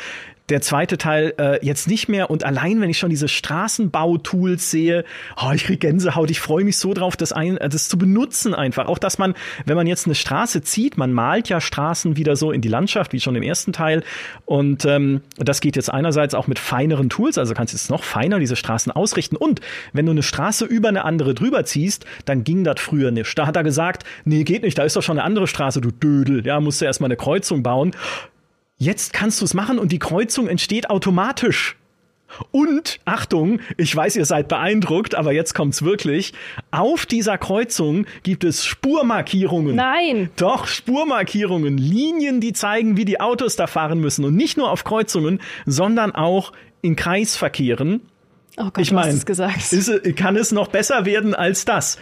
der 0.50 0.62
zweite 0.62 0.98
Teil 0.98 1.34
äh, 1.38 1.66
jetzt 1.66 1.88
nicht 1.88 2.08
mehr. 2.08 2.30
Und 2.30 2.46
allein, 2.46 2.80
wenn 2.80 2.90
ich 2.90 2.98
schon 2.98 3.10
diese 3.10 3.28
Straßenbautools 3.28 4.72
sehe, 4.72 5.04
oh, 5.36 5.52
ich 5.54 5.66
krieg 5.66 5.82
Gänsehaut, 5.82 6.32
ich 6.32 6.40
freue 6.40 6.64
mich 6.64 6.78
so 6.78 6.94
drauf, 6.94 7.18
das, 7.18 7.34
ein, 7.34 7.58
äh, 7.58 7.68
das 7.68 7.90
zu 7.90 7.98
benutzen 7.98 8.56
einfach. 8.56 8.88
Auch, 8.88 8.98
dass 8.98 9.18
man, 9.18 9.34
wenn 9.66 9.76
man 9.76 9.88
jetzt 9.88 10.06
eine 10.06 10.16
Straße 10.16 10.62
zieht, 10.62 10.98
man 10.98 11.12
malt 11.12 11.50
ja 11.50 11.60
Straßen 11.60 12.16
wieder 12.16 12.36
so 12.36 12.52
in 12.52 12.62
die 12.62 12.70
Landschaft, 12.70 13.12
wie 13.12 13.20
schon 13.20 13.36
im 13.36 13.44
ersten 13.44 13.74
Teil. 13.74 14.04
Und 14.46 14.86
ähm, 14.86 15.22
das 15.38 15.60
geht 15.60 15.76
jetzt 15.76 15.92
einerseits 15.92 16.34
auch 16.34 16.48
mit 16.48 16.60
feineren 16.60 17.10
Tools, 17.10 17.38
also 17.38 17.54
kannst 17.54 17.74
du 17.74 17.78
jetzt 17.78 17.90
noch 17.90 18.04
feiner 18.04 18.40
diese 18.40 18.56
Straßen 18.56 18.92
ausrichten. 18.92 19.36
Und 19.36 19.60
wenn 19.92 20.06
du 20.06 20.12
eine 20.12 20.24
Straße 20.24 20.64
über 20.66 20.88
eine 20.88 21.04
andere 21.04 21.34
drüber 21.34 21.66
ziehst, 21.66 22.06
dann 22.26 22.46
ging 22.46 22.64
das 22.64 22.80
früher 22.80 23.12
nicht. 23.12 23.38
Da 23.38 23.48
hat 23.48 23.58
er 23.58 23.64
gesagt, 23.64 24.06
nee, 24.24 24.44
geht 24.44 24.64
nicht, 24.64 24.78
da 24.78 24.84
ist 24.84 24.96
doch 24.96 25.04
schon 25.04 25.18
eine 25.18 25.26
andere 25.26 25.48
Straße, 25.48 25.82
du 25.82 25.92
Dödel. 25.92 26.46
Ja, 26.46 26.62
musst 26.62 26.80
du 26.80 26.86
erstmal 26.86 27.10
eine 27.10 27.18
Kreuzung 27.18 27.64
bauen. 27.64 27.92
Jetzt 28.78 29.14
kannst 29.14 29.42
du 29.42 29.46
es 29.46 29.54
machen 29.54 29.80
und 29.80 29.92
die 29.92 30.00
Kreuzung 30.00 30.48
entsteht 30.48 30.90
automatisch. 30.90 31.76
Und, 32.52 33.00
Achtung, 33.06 33.60
ich 33.78 33.96
weiß, 33.96 34.18
ihr 34.18 34.26
seid 34.26 34.50
beeindruckt, 34.50 35.16
aber 35.16 35.32
jetzt 35.32 35.56
kommt's 35.56 35.84
wirklich. 35.84 36.34
Auf 36.72 37.06
dieser 37.06 37.38
Kreuzung 37.38 38.06
gibt 38.24 38.44
es 38.44 38.66
Spurmarkierungen. 38.66 39.76
Nein. 39.76 40.30
Doch, 40.36 40.68
Spurmarkierungen. 40.68 41.78
Linien, 41.78 42.42
die 42.42 42.54
zeigen, 42.54 42.98
wie 42.98 43.06
die 43.06 43.20
Autos 43.20 43.56
da 43.56 43.66
fahren 43.66 44.00
müssen. 44.00 44.26
Und 44.26 44.36
nicht 44.36 44.58
nur 44.58 44.70
auf 44.70 44.84
Kreuzungen, 44.84 45.40
sondern 45.66 46.14
auch 46.14 46.52
in 46.82 46.96
Kreisverkehren. 46.96 48.02
Oh 48.58 48.66
Gott, 48.66 48.80
ich 48.80 48.92
mein, 48.92 49.04
du 49.04 49.10
hast 49.10 49.18
es 49.18 49.26
gesagt. 49.26 49.74
Ist, 49.74 50.16
kann 50.18 50.36
es 50.36 50.52
noch 50.52 50.68
besser 50.68 51.06
werden 51.06 51.34
als 51.34 51.66
das? 51.66 51.98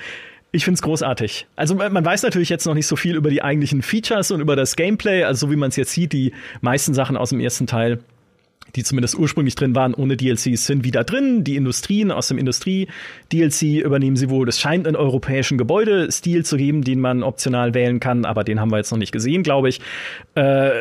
Ich 0.56 0.64
finde 0.64 0.76
es 0.76 0.82
großartig. 0.82 1.48
Also 1.58 1.76
man 1.76 2.06
weiß 2.06 2.24
natürlich 2.24 2.48
jetzt 2.48 2.66
noch 2.66 2.76
nicht 2.76 2.88
so 2.88 2.96
viel 2.96 3.18
über 3.18 3.30
die 3.30 3.44
eigentlichen 3.44 3.82
Features 3.82 4.32
und 4.32 4.40
über 4.40 4.56
das 4.56 4.78
Gameplay. 4.78 5.24
Also 5.24 5.48
so 5.48 5.52
wie 5.52 5.58
man 5.58 5.68
es 5.68 5.76
jetzt 5.76 5.92
sieht, 5.92 6.14
die 6.14 6.32
meisten 6.62 6.94
Sachen 6.94 7.18
aus 7.18 7.32
dem 7.32 7.42
ersten 7.42 7.68
Teil 7.68 8.00
die 8.76 8.84
zumindest 8.84 9.16
ursprünglich 9.16 9.56
drin 9.56 9.74
waren, 9.74 9.94
ohne 9.94 10.18
DLCs, 10.18 10.66
sind 10.66 10.84
wieder 10.84 11.06
drin. 11.06 11.46
Die 11.46 11.56
Industrien 11.56 12.12
aus 12.12 12.28
dem 12.28 12.38
Industrie-DLC 12.38 13.86
übernehmen 13.86 14.18
sie 14.18 14.30
wohl. 14.30 14.50
Es 14.50 14.60
scheint 14.60 14.86
einen 14.86 14.98
europäischen 14.98 15.58
Gebäudestil 15.58 16.44
zu 16.44 16.58
geben, 16.58 16.84
den 16.84 17.00
man 17.00 17.24
optional 17.24 17.74
wählen 17.74 18.02
kann, 18.02 18.26
aber 18.26 18.44
den 18.44 18.60
haben 18.60 18.72
wir 18.72 18.78
jetzt 18.78 18.92
noch 18.92 18.98
nicht 18.98 19.14
gesehen, 19.14 19.44
glaube 19.44 19.70
ich. 19.70 19.80
Äh, 20.34 20.72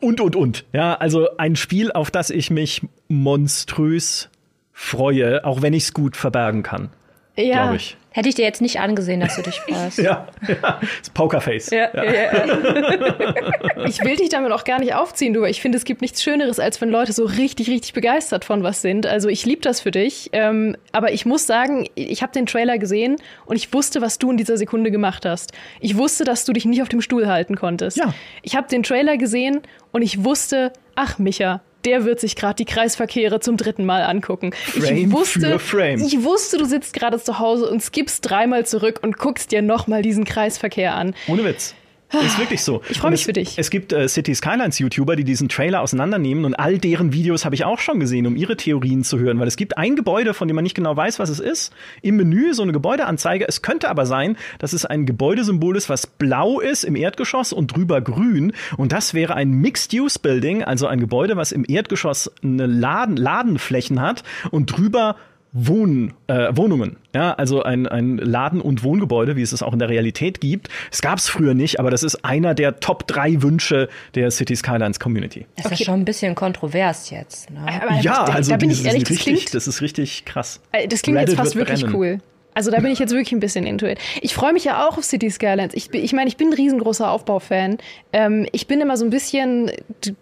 und, 0.00 0.20
und, 0.20 0.36
und. 0.36 0.64
Ja, 0.74 0.94
also 0.94 1.36
ein 1.38 1.56
Spiel, 1.56 1.90
auf 1.90 2.10
das 2.10 2.28
ich 2.28 2.50
mich 2.50 2.82
monströs 3.08 4.28
freue, 4.72 5.44
auch 5.46 5.62
wenn 5.62 5.72
ich 5.72 5.84
es 5.84 5.94
gut 5.94 6.16
verbergen 6.16 6.62
kann. 6.62 6.90
Ja. 7.36 7.62
Glaube 7.62 7.76
ich. 7.76 7.96
Hätte 8.12 8.28
ich 8.28 8.34
dir 8.34 8.44
jetzt 8.44 8.60
nicht 8.60 8.80
angesehen, 8.80 9.20
dass 9.20 9.36
du 9.36 9.42
dich 9.42 9.60
freust. 9.68 9.98
ja, 9.98 10.28
ja, 10.46 10.80
das 10.98 11.10
Pokerface. 11.10 11.70
Ja, 11.70 11.88
ja. 11.94 12.04
ja, 12.04 13.84
ich 13.86 14.02
will 14.04 14.16
dich 14.16 14.28
damit 14.28 14.52
auch 14.52 14.64
gar 14.64 14.78
nicht 14.78 14.94
aufziehen, 14.94 15.32
du. 15.32 15.44
Ich 15.44 15.60
finde, 15.60 15.78
es 15.78 15.84
gibt 15.84 16.02
nichts 16.02 16.22
Schöneres, 16.22 16.58
als 16.58 16.80
wenn 16.80 16.88
Leute 16.88 17.12
so 17.12 17.24
richtig, 17.24 17.68
richtig 17.68 17.92
begeistert 17.92 18.44
von 18.44 18.62
was 18.62 18.82
sind. 18.82 19.06
Also 19.06 19.28
ich 19.28 19.46
liebe 19.46 19.62
das 19.62 19.80
für 19.80 19.90
dich. 19.90 20.30
Ähm, 20.32 20.76
aber 20.92 21.12
ich 21.12 21.26
muss 21.26 21.46
sagen, 21.46 21.86
ich 21.94 22.22
habe 22.22 22.32
den 22.32 22.46
Trailer 22.46 22.78
gesehen 22.78 23.16
und 23.46 23.56
ich 23.56 23.72
wusste, 23.72 24.00
was 24.02 24.18
du 24.18 24.30
in 24.30 24.36
dieser 24.36 24.56
Sekunde 24.56 24.90
gemacht 24.90 25.24
hast. 25.24 25.52
Ich 25.80 25.96
wusste, 25.96 26.24
dass 26.24 26.44
du 26.44 26.52
dich 26.52 26.64
nicht 26.64 26.82
auf 26.82 26.88
dem 26.88 27.00
Stuhl 27.00 27.26
halten 27.26 27.56
konntest. 27.56 27.96
Ja. 27.96 28.12
Ich 28.42 28.56
habe 28.56 28.68
den 28.68 28.82
Trailer 28.82 29.16
gesehen 29.16 29.62
und 29.92 30.02
ich 30.02 30.24
wusste, 30.24 30.72
ach 30.94 31.18
Micha, 31.18 31.62
der 31.84 32.04
wird 32.04 32.20
sich 32.20 32.36
gerade 32.36 32.56
die 32.56 32.64
Kreisverkehre 32.64 33.40
zum 33.40 33.56
dritten 33.56 33.84
Mal 33.84 34.02
angucken. 34.02 34.52
Frame 34.52 34.96
ich 34.96 35.12
wusste, 35.12 35.58
ich 35.98 36.22
wusste, 36.22 36.58
du 36.58 36.64
sitzt 36.64 36.94
gerade 36.94 37.22
zu 37.22 37.38
Hause 37.38 37.68
und 37.68 37.82
skippst 37.82 38.28
dreimal 38.28 38.66
zurück 38.66 39.00
und 39.02 39.18
guckst 39.18 39.52
dir 39.52 39.62
nochmal 39.62 40.02
diesen 40.02 40.24
Kreisverkehr 40.24 40.94
an. 40.94 41.14
Ohne 41.28 41.44
Witz. 41.44 41.74
Ist 42.20 42.38
wirklich 42.38 42.62
so. 42.62 42.82
Ich 42.88 42.98
freue 42.98 43.10
mich 43.10 43.20
es, 43.20 43.26
für 43.26 43.32
dich. 43.32 43.58
Es 43.58 43.70
gibt 43.70 43.92
äh, 43.92 44.08
City 44.08 44.34
Skylines 44.34 44.78
YouTuber, 44.78 45.16
die 45.16 45.24
diesen 45.24 45.48
Trailer 45.48 45.80
auseinandernehmen 45.80 46.44
und 46.44 46.54
all 46.54 46.78
deren 46.78 47.12
Videos 47.12 47.44
habe 47.44 47.54
ich 47.54 47.64
auch 47.64 47.78
schon 47.78 48.00
gesehen, 48.00 48.26
um 48.26 48.36
ihre 48.36 48.56
Theorien 48.56 49.02
zu 49.04 49.18
hören, 49.18 49.40
weil 49.40 49.48
es 49.48 49.56
gibt 49.56 49.78
ein 49.78 49.96
Gebäude, 49.96 50.34
von 50.34 50.48
dem 50.48 50.54
man 50.54 50.62
nicht 50.62 50.74
genau 50.74 50.96
weiß, 50.96 51.18
was 51.18 51.30
es 51.30 51.40
ist. 51.40 51.72
Im 52.02 52.16
Menü 52.16 52.52
so 52.54 52.62
eine 52.62 52.72
Gebäudeanzeige. 52.72 53.46
Es 53.48 53.62
könnte 53.62 53.88
aber 53.88 54.06
sein, 54.06 54.36
dass 54.58 54.72
es 54.72 54.84
ein 54.84 55.06
Gebäudesymbol 55.06 55.76
ist, 55.76 55.88
was 55.88 56.06
blau 56.06 56.60
ist 56.60 56.84
im 56.84 56.96
Erdgeschoss 56.96 57.52
und 57.52 57.74
drüber 57.74 58.00
grün. 58.00 58.52
Und 58.76 58.92
das 58.92 59.14
wäre 59.14 59.34
ein 59.34 59.50
Mixed-Use-Building, 59.50 60.64
also 60.64 60.86
ein 60.86 61.00
Gebäude, 61.00 61.36
was 61.36 61.52
im 61.52 61.64
Erdgeschoss 61.66 62.30
eine 62.42 62.66
Laden, 62.66 63.16
Ladenflächen 63.16 64.00
hat 64.00 64.22
und 64.50 64.66
drüber 64.66 65.16
Wohn, 65.52 66.14
äh, 66.28 66.48
Wohnungen. 66.56 66.96
Ja, 67.14 67.34
also 67.34 67.62
ein, 67.62 67.86
ein 67.86 68.16
Laden- 68.16 68.62
und 68.62 68.82
Wohngebäude, 68.82 69.36
wie 69.36 69.42
es 69.42 69.52
es 69.52 69.62
auch 69.62 69.74
in 69.74 69.78
der 69.78 69.90
Realität 69.90 70.40
gibt. 70.40 70.68
Es 70.90 71.02
gab 71.02 71.18
es 71.18 71.28
früher 71.28 71.52
nicht, 71.52 71.78
aber 71.78 71.90
das 71.90 72.02
ist 72.02 72.24
einer 72.24 72.54
der 72.54 72.80
Top 72.80 73.06
drei 73.06 73.42
Wünsche 73.42 73.88
der 74.14 74.30
City 74.30 74.56
Skylines 74.56 74.98
Community. 74.98 75.46
Das 75.56 75.66
okay. 75.66 75.74
ist 75.74 75.84
schon 75.84 76.00
ein 76.00 76.04
bisschen 76.06 76.34
kontrovers 76.34 77.10
jetzt. 77.10 77.50
Ne? 77.50 77.66
ja, 78.00 78.24
also 78.24 78.52
da 78.52 78.56
bin 78.56 78.70
ich 78.70 78.84
ehrlich, 78.84 79.04
das, 79.04 79.10
richtig, 79.10 79.50
das 79.50 79.68
ist 79.68 79.82
richtig 79.82 80.24
krass. 80.24 80.60
Äh, 80.72 80.88
das 80.88 81.02
klingt 81.02 81.18
Reddit 81.18 81.30
jetzt 81.30 81.38
fast 81.38 81.54
wirklich 81.54 81.82
brennen. 81.82 81.94
cool. 81.94 82.18
Also 82.54 82.70
da 82.70 82.80
bin 82.80 82.90
ich 82.90 82.98
jetzt 82.98 83.12
wirklich 83.12 83.32
ein 83.32 83.40
bisschen 83.40 83.66
into. 83.66 83.86
Ich 84.20 84.34
freue 84.34 84.52
mich 84.52 84.64
ja 84.64 84.86
auch 84.86 84.98
auf 84.98 85.04
City 85.04 85.30
Skylines. 85.30 85.74
Ich, 85.74 85.92
ich 85.94 86.12
meine, 86.12 86.28
ich 86.28 86.36
bin 86.36 86.48
ein 86.48 86.52
riesengroßer 86.52 87.10
Aufbaufan. 87.10 87.78
Ähm, 88.12 88.46
ich 88.52 88.66
bin 88.66 88.80
immer 88.80 88.96
so 88.96 89.04
ein 89.04 89.10
bisschen 89.10 89.70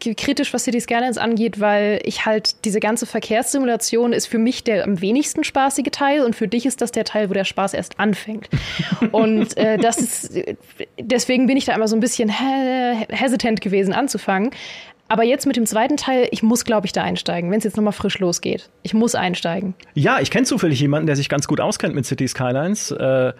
kritisch, 0.00 0.52
was 0.54 0.64
City 0.64 0.80
Skylines 0.80 1.18
angeht, 1.18 1.60
weil 1.60 2.00
ich 2.04 2.26
halt 2.26 2.64
diese 2.64 2.80
ganze 2.80 3.06
Verkehrssimulation 3.06 4.12
ist 4.12 4.26
für 4.26 4.38
mich 4.38 4.62
der 4.64 4.84
am 4.84 5.00
wenigsten 5.00 5.44
spaßige 5.44 5.90
Teil 5.90 6.24
und 6.24 6.36
für 6.36 6.48
dich 6.48 6.66
ist 6.66 6.80
das 6.80 6.92
der 6.92 7.04
Teil, 7.04 7.30
wo 7.30 7.34
der 7.34 7.44
Spaß 7.44 7.74
erst 7.74 7.98
anfängt. 7.98 8.48
und 9.12 9.56
äh, 9.56 9.78
das 9.78 9.98
ist 9.98 10.32
deswegen 10.98 11.46
bin 11.46 11.56
ich 11.56 11.64
da 11.64 11.74
immer 11.74 11.88
so 11.88 11.96
ein 11.96 12.00
bisschen 12.00 12.28
hesitant 12.28 13.60
gewesen 13.60 13.92
anzufangen. 13.92 14.50
Aber 15.10 15.24
jetzt 15.24 15.44
mit 15.44 15.56
dem 15.56 15.66
zweiten 15.66 15.96
Teil, 15.96 16.28
ich 16.30 16.44
muss, 16.44 16.64
glaube 16.64 16.86
ich, 16.86 16.92
da 16.92 17.02
einsteigen, 17.02 17.50
wenn 17.50 17.58
es 17.58 17.64
jetzt 17.64 17.76
nochmal 17.76 17.92
frisch 17.92 18.20
losgeht. 18.20 18.70
Ich 18.84 18.94
muss 18.94 19.16
einsteigen. 19.16 19.74
Ja, 19.94 20.20
ich 20.20 20.30
kenne 20.30 20.46
zufällig 20.46 20.78
jemanden, 20.78 21.08
der 21.08 21.16
sich 21.16 21.28
ganz 21.28 21.48
gut 21.48 21.60
auskennt 21.60 21.96
mit 21.96 22.06
City 22.06 22.28
Skylines. 22.28 22.92
Äh, 22.92 23.32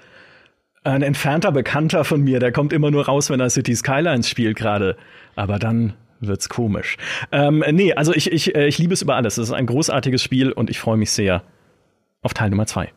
ein 0.83 1.02
entfernter 1.02 1.52
Bekannter 1.52 2.02
von 2.04 2.22
mir, 2.22 2.40
der 2.40 2.50
kommt 2.50 2.72
immer 2.72 2.90
nur 2.90 3.06
raus, 3.06 3.30
wenn 3.30 3.38
er 3.38 3.50
City 3.50 3.76
Skylines 3.76 4.28
spielt 4.28 4.56
gerade. 4.56 4.96
Aber 5.37 5.61
dann 5.61 5.94
wird's 6.18 6.48
komisch. 6.48 6.96
Ähm, 7.30 7.62
nee, 7.70 7.92
also 7.92 8.12
ich, 8.12 8.33
ich, 8.33 8.52
äh, 8.56 8.66
ich 8.66 8.78
liebe 8.78 8.92
es 8.92 9.02
über 9.02 9.14
alles. 9.14 9.38
Es 9.38 9.50
ist 9.50 9.54
ein 9.54 9.66
großartiges 9.66 10.24
Spiel 10.24 10.50
und 10.50 10.70
ich 10.70 10.80
freue 10.80 10.96
mich 10.96 11.12
sehr 11.12 11.44
auf 12.20 12.35
Teil 12.35 12.50
Nummer 12.50 12.66
zwei. 12.66 12.92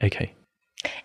AK. 0.00 0.30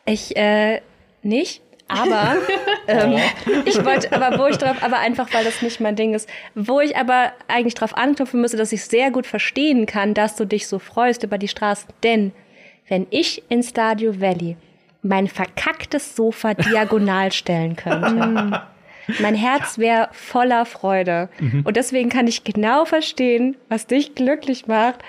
Ich, 0.06 0.38
äh, 0.38 0.80
nicht. 1.21 1.62
Aber 1.89 2.38
ähm, 2.88 3.17
ich 3.65 3.84
wollte, 3.84 4.12
aber 4.13 4.38
wo 4.39 4.47
ich 4.47 4.58
drauf, 4.58 4.78
aber 4.82 5.00
einfach 5.00 5.34
weil 5.34 5.43
das 5.43 5.62
nicht 5.62 5.80
mein 5.80 5.95
Ding 5.95 6.13
ist, 6.13 6.30
wo 6.56 6.80
ich 6.80 6.95
aber 6.97 7.32
eigentlich 7.47 7.76
drauf 7.76 7.97
anknüpfen 7.97 8.41
müsste, 8.41 8.58
dass 8.58 8.71
ich 8.71 8.84
sehr 8.84 9.12
gut 9.12 9.28
verstehen 9.28 9.86
kann, 9.86 10.13
dass 10.13 10.36
du 10.36 10.45
dich 10.45 10.67
so 10.67 10.80
freust 10.80 11.23
über 11.23 11.38
die 11.38 11.47
Straßen. 11.47 11.89
Denn 12.04 12.32
wenn 12.88 13.08
ich 13.10 13.43
in 13.50 13.63
Stadio 13.63 14.19
Valley 14.21 14.56
mein 15.02 15.28
verkacktes 15.28 16.15
Sofa 16.15 16.54
diagonal 16.54 17.32
stellen 17.32 17.76
könnte. 17.76 18.62
Mein 19.19 19.36
Herz 19.36 19.78
wäre 19.78 20.10
voller 20.12 20.65
Freude. 20.65 21.30
Mhm. 21.39 21.63
Und 21.65 21.78
deswegen 21.78 22.10
kann 22.10 22.28
ich 22.28 22.43
genau 22.43 22.86
verstehen, 22.86 23.56
was 23.69 23.88
dich 23.88 24.15
glücklich 24.15 24.67
macht 24.67 25.00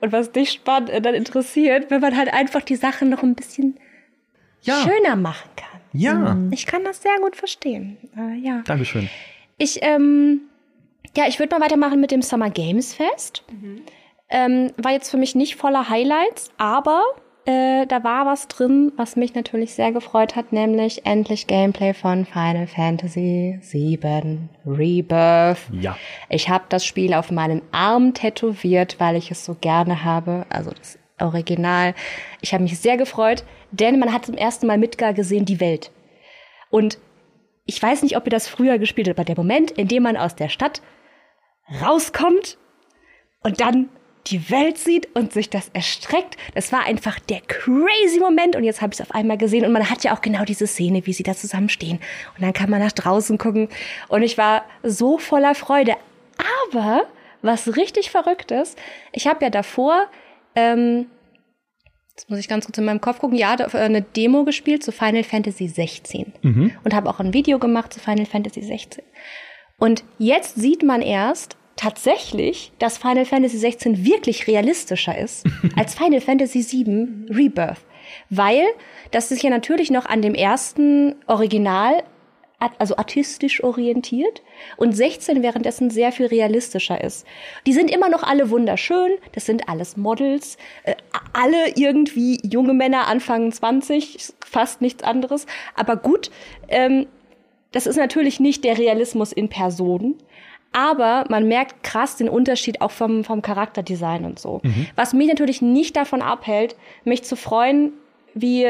und 0.00 0.12
was 0.12 0.32
dich 0.32 0.50
spannend 0.50 0.90
und 0.90 1.06
dann 1.06 1.14
interessiert, 1.14 1.90
wenn 1.90 2.00
man 2.00 2.16
halt 2.16 2.32
einfach 2.32 2.62
die 2.62 2.76
Sachen 2.76 3.10
noch 3.10 3.22
ein 3.22 3.34
bisschen 3.34 3.78
ja. 4.62 4.82
schöner 4.82 5.16
machen 5.16 5.48
kann. 5.56 5.73
Ja. 5.94 6.34
Mhm. 6.34 6.52
Ich 6.52 6.66
kann 6.66 6.84
das 6.84 7.00
sehr 7.00 7.18
gut 7.20 7.36
verstehen. 7.36 7.96
Äh, 8.16 8.38
ja. 8.38 8.62
Dankeschön. 8.66 9.08
Ich, 9.56 9.78
ähm, 9.82 10.42
ja, 11.16 11.24
ich 11.28 11.38
würde 11.38 11.56
mal 11.56 11.64
weitermachen 11.64 12.00
mit 12.00 12.10
dem 12.10 12.20
Summer 12.20 12.50
Games 12.50 12.94
Fest. 12.94 13.44
Mhm. 13.50 13.82
Ähm, 14.28 14.72
war 14.76 14.92
jetzt 14.92 15.10
für 15.10 15.16
mich 15.16 15.34
nicht 15.34 15.56
voller 15.56 15.88
Highlights, 15.88 16.50
aber 16.58 17.02
äh, 17.46 17.86
da 17.86 18.02
war 18.02 18.26
was 18.26 18.48
drin, 18.48 18.92
was 18.96 19.16
mich 19.16 19.34
natürlich 19.34 19.74
sehr 19.74 19.92
gefreut 19.92 20.34
hat, 20.34 20.52
nämlich 20.52 21.04
endlich 21.06 21.46
Gameplay 21.46 21.92
von 21.92 22.24
Final 22.24 22.66
Fantasy 22.66 23.60
VII 23.60 24.38
Rebirth. 24.66 25.58
Ja. 25.78 25.96
Ich 26.30 26.48
habe 26.48 26.64
das 26.70 26.84
Spiel 26.86 27.14
auf 27.14 27.30
meinen 27.30 27.62
Arm 27.70 28.14
tätowiert, 28.14 28.96
weil 28.98 29.16
ich 29.16 29.30
es 29.30 29.44
so 29.44 29.54
gerne 29.60 30.04
habe. 30.04 30.46
Also 30.48 30.70
das 30.70 30.98
Original. 31.18 31.94
Ich 32.40 32.52
habe 32.52 32.62
mich 32.62 32.78
sehr 32.78 32.96
gefreut, 32.96 33.44
denn 33.70 33.98
man 33.98 34.12
hat 34.12 34.26
zum 34.26 34.36
ersten 34.36 34.66
Mal 34.66 34.78
Midgar 34.78 35.14
gesehen, 35.14 35.44
die 35.44 35.60
Welt. 35.60 35.90
Und 36.70 36.98
ich 37.66 37.82
weiß 37.82 38.02
nicht, 38.02 38.16
ob 38.16 38.26
ihr 38.26 38.30
das 38.30 38.48
früher 38.48 38.78
gespielt 38.78 39.08
habt, 39.08 39.18
aber 39.18 39.24
der 39.24 39.36
Moment, 39.36 39.70
in 39.70 39.88
dem 39.88 40.02
man 40.02 40.16
aus 40.16 40.34
der 40.34 40.48
Stadt 40.48 40.82
rauskommt 41.82 42.58
und 43.42 43.60
dann 43.60 43.88
die 44.26 44.50
Welt 44.50 44.78
sieht 44.78 45.14
und 45.14 45.32
sich 45.32 45.50
das 45.50 45.68
erstreckt, 45.74 46.36
das 46.54 46.72
war 46.72 46.84
einfach 46.84 47.18
der 47.18 47.40
crazy 47.42 48.20
Moment 48.20 48.56
und 48.56 48.64
jetzt 48.64 48.80
habe 48.80 48.92
ich 48.92 49.00
es 49.00 49.06
auf 49.06 49.14
einmal 49.14 49.36
gesehen 49.36 49.64
und 49.66 49.72
man 49.72 49.90
hat 49.90 50.02
ja 50.02 50.14
auch 50.14 50.22
genau 50.22 50.44
diese 50.44 50.66
Szene, 50.66 51.06
wie 51.06 51.12
sie 51.12 51.22
da 51.22 51.34
zusammenstehen 51.34 52.00
und 52.34 52.42
dann 52.42 52.54
kann 52.54 52.70
man 52.70 52.80
nach 52.80 52.92
draußen 52.92 53.36
gucken 53.36 53.68
und 54.08 54.22
ich 54.22 54.38
war 54.38 54.64
so 54.82 55.18
voller 55.18 55.54
Freude. 55.54 55.96
Aber 56.70 57.02
was 57.42 57.76
richtig 57.76 58.10
verrückt 58.10 58.50
ist, 58.50 58.78
ich 59.12 59.26
habe 59.26 59.44
ja 59.44 59.50
davor 59.50 60.06
ähm, 60.56 61.06
Jetzt 62.16 62.30
muss 62.30 62.38
ich 62.38 62.46
ganz 62.46 62.64
kurz 62.64 62.78
in 62.78 62.84
meinem 62.84 63.00
Kopf 63.00 63.18
gucken. 63.18 63.36
Ja, 63.36 63.56
äh, 63.58 63.76
eine 63.76 64.02
Demo 64.02 64.44
gespielt 64.44 64.84
zu 64.84 64.92
Final 64.92 65.24
Fantasy 65.24 65.66
16 65.66 66.32
mhm. 66.42 66.72
und 66.84 66.94
habe 66.94 67.10
auch 67.10 67.18
ein 67.18 67.34
Video 67.34 67.58
gemacht 67.58 67.92
zu 67.92 67.98
Final 67.98 68.26
Fantasy 68.26 68.62
16. 68.62 69.02
Und 69.78 70.04
jetzt 70.18 70.54
sieht 70.54 70.84
man 70.84 71.02
erst 71.02 71.56
tatsächlich, 71.74 72.72
dass 72.78 72.98
Final 72.98 73.24
Fantasy 73.24 73.58
16 73.58 74.04
wirklich 74.04 74.46
realistischer 74.46 75.18
ist 75.18 75.44
als 75.76 75.94
Final 75.94 76.20
Fantasy 76.20 76.62
7 76.62 77.26
Rebirth, 77.30 77.80
weil 78.30 78.64
das 79.10 79.28
sich 79.28 79.42
ja 79.42 79.50
natürlich 79.50 79.90
noch 79.90 80.06
an 80.06 80.22
dem 80.22 80.36
ersten 80.36 81.16
Original 81.26 82.04
also 82.78 82.96
artistisch 82.96 83.62
orientiert 83.62 84.42
und 84.76 84.92
16 84.92 85.42
währenddessen 85.42 85.90
sehr 85.90 86.12
viel 86.12 86.26
realistischer 86.26 87.02
ist. 87.02 87.26
Die 87.66 87.72
sind 87.72 87.90
immer 87.90 88.08
noch 88.08 88.22
alle 88.22 88.50
wunderschön, 88.50 89.12
das 89.32 89.46
sind 89.46 89.68
alles 89.68 89.96
Models, 89.96 90.56
äh, 90.84 90.94
alle 91.32 91.70
irgendwie 91.76 92.40
junge 92.42 92.74
Männer 92.74 93.06
Anfang 93.06 93.52
20, 93.52 94.32
fast 94.44 94.80
nichts 94.80 95.02
anderes, 95.02 95.46
aber 95.74 95.96
gut, 95.96 96.30
ähm, 96.68 97.06
das 97.72 97.86
ist 97.86 97.96
natürlich 97.96 98.38
nicht 98.38 98.64
der 98.64 98.78
Realismus 98.78 99.32
in 99.32 99.48
Person, 99.48 100.16
aber 100.72 101.24
man 101.28 101.46
merkt 101.46 101.82
krass 101.82 102.16
den 102.16 102.28
Unterschied 102.28 102.80
auch 102.80 102.90
vom, 102.90 103.24
vom 103.24 103.42
Charakterdesign 103.42 104.24
und 104.24 104.38
so. 104.38 104.60
Mhm. 104.62 104.88
Was 104.96 105.12
mich 105.12 105.28
natürlich 105.28 105.62
nicht 105.62 105.96
davon 105.96 106.22
abhält, 106.22 106.76
mich 107.04 107.24
zu 107.24 107.36
freuen, 107.36 107.92
wie 108.34 108.68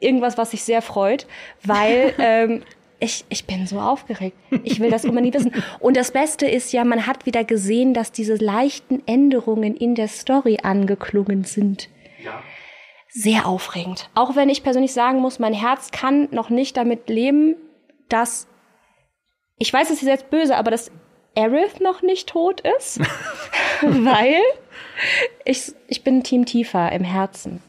irgendwas, 0.00 0.38
was 0.38 0.50
sich 0.50 0.64
sehr 0.64 0.82
freut, 0.82 1.26
weil 1.62 2.14
ähm, 2.18 2.62
ich, 3.02 3.24
ich 3.30 3.46
bin 3.46 3.66
so 3.66 3.80
aufgeregt. 3.80 4.36
Ich 4.62 4.78
will 4.78 4.90
das 4.90 5.04
unbedingt 5.04 5.34
wissen. 5.34 5.52
Und 5.80 5.96
das 5.96 6.12
Beste 6.12 6.46
ist 6.46 6.72
ja, 6.72 6.84
man 6.84 7.06
hat 7.06 7.26
wieder 7.26 7.42
gesehen, 7.42 7.94
dass 7.94 8.12
diese 8.12 8.36
leichten 8.36 9.02
Änderungen 9.06 9.74
in 9.74 9.96
der 9.96 10.06
Story 10.06 10.58
angeklungen 10.62 11.42
sind. 11.42 11.88
Ja. 12.24 12.42
Sehr 13.08 13.46
aufregend. 13.46 14.08
Auch 14.14 14.36
wenn 14.36 14.48
ich 14.48 14.62
persönlich 14.62 14.92
sagen 14.92 15.18
muss, 15.18 15.40
mein 15.40 15.52
Herz 15.52 15.90
kann 15.90 16.28
noch 16.30 16.48
nicht 16.48 16.76
damit 16.76 17.08
leben, 17.08 17.56
dass, 18.08 18.46
ich 19.58 19.72
weiß, 19.72 19.90
es 19.90 20.02
ist 20.02 20.08
jetzt 20.08 20.30
böse, 20.30 20.56
aber 20.56 20.70
dass 20.70 20.92
Aerith 21.36 21.80
noch 21.80 22.02
nicht 22.02 22.28
tot 22.28 22.62
ist. 22.78 23.00
weil 23.82 24.36
ich, 25.44 25.72
ich 25.88 26.04
bin 26.04 26.22
Team 26.22 26.46
Tifa 26.46 26.88
im 26.88 27.02
Herzen. 27.02 27.62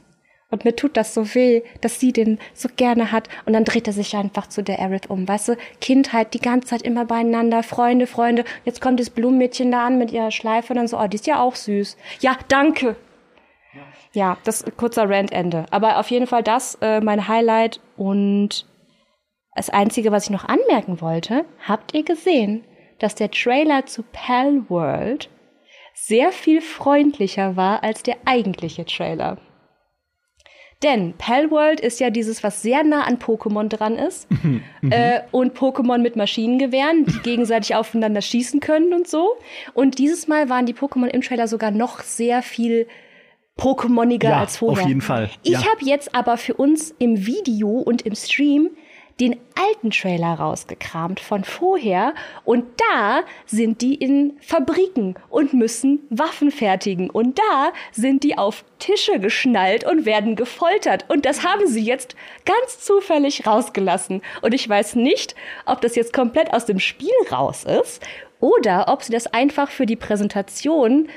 Und 0.54 0.66
mir 0.66 0.76
tut 0.76 0.96
das 0.96 1.16
so 1.16 1.34
weh, 1.34 1.64
dass 1.82 2.00
sie 2.00 2.14
den 2.14 2.38
so 2.54 2.70
gerne 2.76 3.12
hat. 3.12 3.28
Und 3.48 3.54
dann 3.54 3.66
dreht 3.66 3.88
er 3.88 3.94
sich 3.94 4.16
einfach 4.16 4.46
zu 4.46 4.62
der 4.62 4.80
Aerith 4.80 5.10
um. 5.10 5.28
Weißt 5.28 5.48
du, 5.48 5.58
Kindheit, 5.82 6.36
die 6.36 6.40
ganze 6.40 6.68
Zeit 6.68 6.84
immer 6.84 7.06
beieinander, 7.06 7.64
Freunde, 7.64 8.06
Freunde. 8.06 8.46
Jetzt 8.64 8.80
kommt 8.80 9.00
das 9.00 9.10
Blumenmädchen 9.10 9.72
da 9.72 9.88
an 9.88 9.98
mit 9.98 10.12
ihrer 10.12 10.30
Schleife 10.30 10.74
und 10.74 10.78
dann 10.78 10.88
so, 10.88 11.00
oh, 11.00 11.08
die 11.08 11.16
ist 11.16 11.26
ja 11.26 11.42
auch 11.42 11.56
süß. 11.56 11.98
Ja, 12.20 12.38
danke. 12.50 12.96
Ja, 14.14 14.38
das 14.44 14.62
ist 14.62 14.68
ein 14.68 14.78
kurzer 14.78 15.10
Rantende. 15.10 15.66
Aber 15.72 15.98
auf 16.00 16.12
jeden 16.12 16.28
Fall 16.28 16.44
das 16.44 16.78
äh, 16.82 17.02
mein 17.02 17.28
Highlight. 17.28 17.80
Und 17.98 18.68
das 19.56 19.72
Einzige, 19.72 20.12
was 20.12 20.26
ich 20.26 20.30
noch 20.30 20.46
anmerken 20.46 21.02
wollte, 21.02 21.46
habt 21.68 21.96
ihr 21.96 22.04
gesehen, 22.04 22.64
dass 23.00 23.16
der 23.16 23.32
Trailer 23.32 23.88
zu 23.88 24.04
Pal 24.04 24.70
World 24.70 25.32
sehr 25.96 26.32
viel 26.32 26.62
freundlicher 26.62 27.56
war 27.56 27.82
als 27.82 28.04
der 28.04 28.18
eigentliche 28.26 28.86
Trailer. 28.86 29.40
Denn 30.84 31.14
Palworld 31.18 31.80
ist 31.80 32.00
ja 32.00 32.10
dieses, 32.10 32.44
was 32.44 32.62
sehr 32.62 32.84
nah 32.84 33.04
an 33.04 33.18
Pokémon 33.18 33.70
dran 33.70 33.96
ist. 33.96 34.28
Mhm. 34.44 34.92
Äh, 34.92 35.22
und 35.32 35.58
Pokémon 35.58 36.00
mit 36.00 36.18
Maschinengewehren, 36.18 37.06
die 37.06 37.20
gegenseitig 37.24 37.76
aufeinander 37.76 38.22
schießen 38.22 38.60
können 38.60 38.94
und 38.94 39.08
so. 39.08 39.38
Und 39.74 39.98
dieses 39.98 40.28
Mal 40.28 40.50
waren 40.50 40.66
die 40.66 40.74
Pokémon 40.74 41.08
im 41.08 41.22
Trailer 41.22 41.48
sogar 41.48 41.72
noch 41.72 42.02
sehr 42.02 42.42
viel 42.42 42.88
Pokémoniger 43.58 44.30
ja, 44.30 44.40
als 44.42 44.58
vorher. 44.58 44.84
Auf 44.84 44.90
jeden 44.90 45.02
Fall. 45.02 45.30
Ja. 45.44 45.60
Ich 45.60 45.66
habe 45.66 45.86
jetzt 45.86 46.14
aber 46.14 46.36
für 46.38 46.56
uns 46.56 46.94
im 47.00 47.26
Video 47.26 47.70
und 47.70 48.02
im 48.02 48.16
Stream 48.16 48.72
den 49.20 49.40
alten 49.56 49.92
Trailer 49.92 50.34
rausgekramt 50.34 51.20
von 51.20 51.44
vorher. 51.44 52.14
Und 52.44 52.66
da 52.78 53.22
sind 53.46 53.82
die 53.82 53.96
in 53.96 54.38
Fabriken 54.42 55.16
und 55.30 55.54
müssen 55.54 56.00
Waffen 56.10 56.52
fertigen. 56.52 57.10
Und 57.10 57.40
da 57.40 57.72
sind 57.92 58.24
die 58.24 58.38
auf 58.38 58.64
Tische 58.80 59.20
geschnallt 59.20 59.86
und 59.86 60.06
werden 60.06 60.36
gefoltert. 60.36 61.06
Und 61.10 61.26
das 61.26 61.46
haben 61.46 61.68
sie 61.68 61.84
jetzt 61.84 62.16
ganz 62.46 62.80
zufällig 62.80 63.46
rausgelassen. 63.46 64.22
Und 64.42 64.54
ich 64.54 64.68
weiß 64.68 64.96
nicht, 64.96 65.36
ob 65.66 65.82
das 65.82 65.96
jetzt 65.96 66.14
komplett 66.14 66.54
aus 66.54 66.66
dem 66.66 66.80
Spiel 66.80 67.10
raus 67.32 67.64
ist 67.64 68.02
oder 68.40 68.86
ob 68.90 69.04
sie 69.04 69.14
das 69.14 69.28
einfach 69.28 69.70
für 69.70 69.86
die 69.86 69.96
Präsentation 69.96 71.08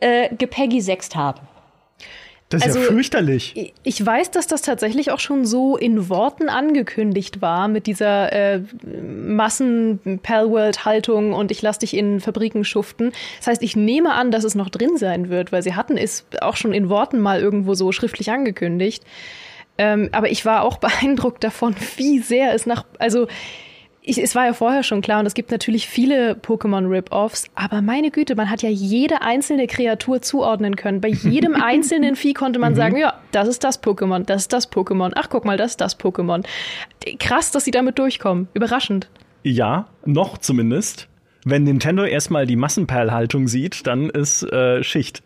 äh, 0.00 0.34
gepeggy 0.34 0.80
sext 0.80 1.16
haben. 1.16 1.40
Das 2.48 2.62
ist 2.62 2.68
also, 2.68 2.80
ja 2.80 2.86
fürchterlich. 2.86 3.74
Ich 3.82 4.04
weiß, 4.04 4.30
dass 4.30 4.46
das 4.46 4.62
tatsächlich 4.62 5.10
auch 5.10 5.20
schon 5.20 5.44
so 5.44 5.76
in 5.76 6.08
Worten 6.08 6.48
angekündigt 6.48 7.42
war 7.42 7.68
mit 7.68 7.86
dieser 7.86 8.32
äh, 8.32 8.62
Massen-Palworld-Haltung 8.86 11.34
und 11.34 11.50
ich 11.50 11.60
lass 11.60 11.78
dich 11.78 11.94
in 11.94 12.20
Fabriken 12.20 12.64
schuften. 12.64 13.12
Das 13.38 13.48
heißt, 13.48 13.62
ich 13.62 13.76
nehme 13.76 14.14
an, 14.14 14.30
dass 14.30 14.44
es 14.44 14.54
noch 14.54 14.70
drin 14.70 14.96
sein 14.96 15.28
wird, 15.28 15.52
weil 15.52 15.62
sie 15.62 15.74
hatten 15.74 15.98
es 15.98 16.24
auch 16.40 16.56
schon 16.56 16.72
in 16.72 16.88
Worten 16.88 17.20
mal 17.20 17.40
irgendwo 17.40 17.74
so 17.74 17.92
schriftlich 17.92 18.30
angekündigt. 18.30 19.04
Ähm, 19.76 20.08
aber 20.12 20.30
ich 20.30 20.46
war 20.46 20.62
auch 20.62 20.76
beeindruckt 20.78 21.44
davon, 21.44 21.76
wie 21.96 22.20
sehr 22.20 22.54
es 22.54 22.64
nach, 22.64 22.86
also 22.98 23.28
ich, 24.08 24.22
es 24.22 24.34
war 24.34 24.46
ja 24.46 24.54
vorher 24.54 24.82
schon 24.82 25.02
klar 25.02 25.20
und 25.20 25.26
es 25.26 25.34
gibt 25.34 25.50
natürlich 25.50 25.86
viele 25.86 26.32
Pokémon-Rip-Offs, 26.32 27.50
aber 27.54 27.82
meine 27.82 28.10
Güte, 28.10 28.34
man 28.36 28.48
hat 28.50 28.62
ja 28.62 28.70
jede 28.70 29.20
einzelne 29.20 29.66
Kreatur 29.66 30.22
zuordnen 30.22 30.76
können. 30.76 31.00
Bei 31.02 31.08
jedem 31.08 31.54
einzelnen 31.62 32.16
Vieh 32.16 32.32
konnte 32.32 32.58
man 32.58 32.72
mhm. 32.72 32.76
sagen, 32.76 32.96
ja, 32.96 33.14
das 33.32 33.48
ist 33.48 33.64
das 33.64 33.82
Pokémon, 33.82 34.24
das 34.24 34.42
ist 34.42 34.52
das 34.52 34.72
Pokémon, 34.72 35.12
ach 35.14 35.28
guck 35.28 35.44
mal, 35.44 35.58
das 35.58 35.72
ist 35.72 35.80
das 35.82 36.00
Pokémon. 36.00 36.44
Krass, 37.18 37.50
dass 37.50 37.64
sie 37.64 37.70
damit 37.70 37.98
durchkommen. 37.98 38.48
Überraschend. 38.54 39.08
Ja, 39.42 39.86
noch 40.06 40.38
zumindest. 40.38 41.08
Wenn 41.50 41.64
Nintendo 41.64 42.04
erstmal 42.04 42.46
die 42.46 42.56
Massenperlhaltung 42.56 43.48
sieht, 43.48 43.86
dann 43.86 44.10
ist 44.10 44.42
äh, 44.42 44.82
Schicht. 44.82 45.22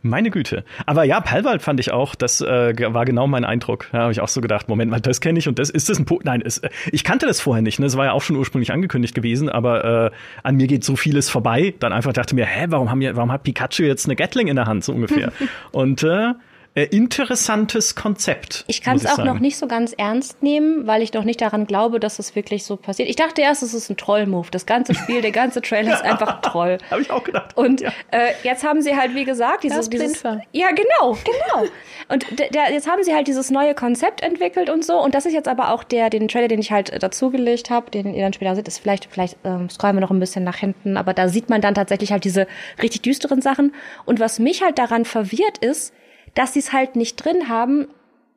Meine 0.00 0.30
Güte. 0.30 0.64
Aber 0.86 1.04
ja, 1.04 1.20
Palworld 1.20 1.60
fand 1.60 1.80
ich 1.80 1.92
auch, 1.92 2.14
das 2.14 2.40
äh, 2.40 2.74
war 2.94 3.04
genau 3.04 3.26
mein 3.26 3.44
Eindruck. 3.44 3.86
Da 3.92 3.98
habe 3.98 4.12
ich 4.12 4.20
auch 4.22 4.28
so 4.28 4.40
gedacht, 4.40 4.68
Moment 4.68 4.90
mal, 4.90 5.00
das 5.00 5.20
kenne 5.20 5.38
ich 5.38 5.48
und 5.48 5.58
das 5.58 5.68
ist 5.68 5.90
das 5.90 5.98
ein 5.98 6.06
po 6.06 6.20
Nein, 6.24 6.42
es, 6.42 6.62
ich 6.90 7.04
kannte 7.04 7.26
das 7.26 7.42
vorher 7.42 7.62
nicht. 7.62 7.78
Ne? 7.78 7.84
Das 7.86 7.96
war 7.96 8.06
ja 8.06 8.12
auch 8.12 8.22
schon 8.22 8.36
ursprünglich 8.36 8.72
angekündigt 8.72 9.14
gewesen, 9.14 9.50
aber 9.50 10.06
äh, 10.06 10.10
an 10.42 10.56
mir 10.56 10.66
geht 10.66 10.82
so 10.82 10.96
vieles 10.96 11.28
vorbei. 11.28 11.74
Dann 11.78 11.92
einfach 11.92 12.14
dachte 12.14 12.34
mir, 12.34 12.46
hä, 12.46 12.66
warum 12.70 12.90
haben 12.90 13.00
wir, 13.00 13.14
warum 13.16 13.30
hat 13.30 13.42
Pikachu 13.42 13.82
jetzt 13.82 14.06
eine 14.06 14.16
Gatling 14.16 14.48
in 14.48 14.56
der 14.56 14.64
Hand 14.64 14.82
so 14.82 14.92
ungefähr? 14.92 15.30
und 15.72 16.02
äh, 16.02 16.32
äh, 16.76 16.84
interessantes 16.84 17.94
Konzept. 17.94 18.64
Ich 18.66 18.82
kann 18.82 18.96
es 18.96 19.06
auch 19.06 19.16
sagen. 19.16 19.26
noch 19.26 19.40
nicht 19.40 19.56
so 19.56 19.66
ganz 19.66 19.94
ernst 19.94 20.42
nehmen, 20.42 20.86
weil 20.86 21.00
ich 21.00 21.10
noch 21.14 21.24
nicht 21.24 21.40
daran 21.40 21.66
glaube, 21.66 21.98
dass 22.00 22.18
es 22.18 22.36
wirklich 22.36 22.64
so 22.64 22.76
passiert. 22.76 23.08
Ich 23.08 23.16
dachte 23.16 23.40
erst, 23.40 23.62
es 23.62 23.72
ist 23.72 23.88
ein 23.88 23.96
Troll-Move. 23.96 24.48
Das 24.50 24.66
ganze 24.66 24.94
Spiel, 24.94 25.22
der 25.22 25.32
ganze 25.32 25.62
Trailer 25.62 25.94
ist 25.94 26.02
einfach 26.02 26.40
Troll. 26.42 26.76
Habe 26.90 27.00
ich 27.00 27.10
auch 27.10 27.24
gedacht. 27.24 27.56
Und 27.56 27.80
ja. 27.80 27.90
äh, 28.10 28.32
jetzt 28.42 28.62
haben 28.62 28.82
sie 28.82 28.94
halt, 28.94 29.14
wie 29.14 29.24
gesagt, 29.24 29.64
dieses, 29.64 29.88
dieses 29.88 30.22
ja 30.22 30.68
genau, 30.72 31.16
genau. 31.24 31.66
Und 32.10 32.26
der, 32.38 32.70
jetzt 32.70 32.86
haben 32.86 33.02
sie 33.02 33.14
halt 33.14 33.26
dieses 33.26 33.50
neue 33.50 33.74
Konzept 33.74 34.20
entwickelt 34.20 34.68
und 34.68 34.84
so. 34.84 35.02
Und 35.02 35.14
das 35.14 35.24
ist 35.24 35.32
jetzt 35.32 35.48
aber 35.48 35.70
auch 35.70 35.82
der, 35.82 36.10
den 36.10 36.28
Trailer, 36.28 36.48
den 36.48 36.60
ich 36.60 36.72
halt 36.72 37.02
dazugelegt 37.02 37.70
habe, 37.70 37.90
den 37.90 38.12
ihr 38.12 38.22
dann 38.22 38.34
später 38.34 38.54
seht, 38.54 38.68
ist 38.68 38.80
vielleicht, 38.80 39.08
vielleicht 39.10 39.38
ähm, 39.44 39.70
scrollen 39.70 39.96
wir 39.96 40.02
noch 40.02 40.10
ein 40.10 40.20
bisschen 40.20 40.44
nach 40.44 40.56
hinten, 40.56 40.98
aber 40.98 41.14
da 41.14 41.28
sieht 41.28 41.48
man 41.48 41.62
dann 41.62 41.74
tatsächlich 41.74 42.12
halt 42.12 42.24
diese 42.24 42.46
richtig 42.82 43.00
düsteren 43.00 43.40
Sachen. 43.40 43.74
Und 44.04 44.20
was 44.20 44.38
mich 44.38 44.62
halt 44.62 44.78
daran 44.78 45.06
verwirrt 45.06 45.56
ist, 45.58 45.94
dass 46.36 46.52
sie 46.52 46.60
es 46.60 46.72
halt 46.72 46.94
nicht 46.94 47.16
drin 47.16 47.48
haben. 47.48 47.88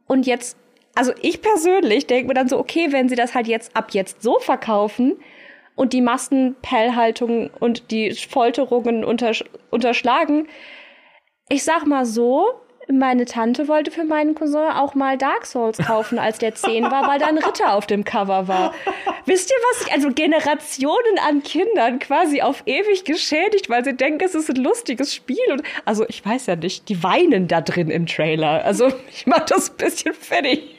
Und 0.08 0.26
jetzt, 0.26 0.58
also 0.96 1.12
ich 1.22 1.44
persönlich 1.44 2.08
denke 2.08 2.30
mir 2.30 2.34
dann 2.34 2.50
so, 2.50 2.58
okay, 2.58 2.88
wenn 2.92 3.08
sie 3.10 3.16
das 3.16 3.36
halt 3.36 3.48
jetzt 3.48 3.76
ab 3.76 3.92
jetzt 3.92 4.24
so 4.24 4.40
verkaufen 4.40 5.18
und 5.76 5.94
die 5.94 6.02
Massenpellhaltung 6.02 7.52
und 7.60 7.92
die 7.92 8.12
Folterungen 8.14 9.04
untersch 9.04 9.44
unterschlagen, 9.70 10.48
ich 11.50 11.64
sag 11.64 11.86
mal 11.86 12.06
so, 12.06 12.48
meine 12.92 13.26
Tante 13.26 13.68
wollte 13.68 13.92
für 13.92 14.04
meinen 14.04 14.36
Cousin 14.36 14.72
auch 14.74 14.96
mal 14.96 15.18
Dark 15.18 15.46
Souls 15.46 15.78
kaufen, 15.78 16.18
als 16.18 16.40
der 16.40 16.56
10 16.56 16.86
war, 16.86 17.08
weil 17.08 17.20
da 17.20 17.28
ein 17.28 17.38
Ritter 17.38 17.74
auf 17.74 17.86
dem 17.86 18.04
Cover 18.04 18.48
war. 18.48 18.74
Wisst 19.26 19.52
ihr, 19.52 19.58
was 19.72 19.86
ich, 19.86 19.94
also 19.94 20.10
Generationen 20.10 21.20
an 21.28 21.44
Kindern 21.44 22.00
quasi 22.00 22.42
auf 22.42 22.64
ewig 22.66 23.06
geschädigt, 23.06 23.70
weil 23.70 23.84
sie 23.84 23.96
denken, 23.96 24.24
es 24.24 24.34
ist 24.34 24.50
ein 24.50 24.56
lustiges 24.56 25.14
Spiel. 25.14 25.38
Und, 25.52 25.62
also 25.86 26.06
ich 26.08 26.26
weiß 26.26 26.48
ja 26.48 26.56
nicht, 26.56 26.90
die 26.90 27.04
weinen 27.04 27.48
da 27.48 27.62
drin 27.62 27.90
im 27.90 28.06
Trailer. 28.08 28.66
Also 28.66 28.92
ich 29.12 29.28
mach 29.28 29.46
das 29.46 29.70
ein 29.70 29.78
bisschen 29.78 30.14
fertig. 30.14 30.76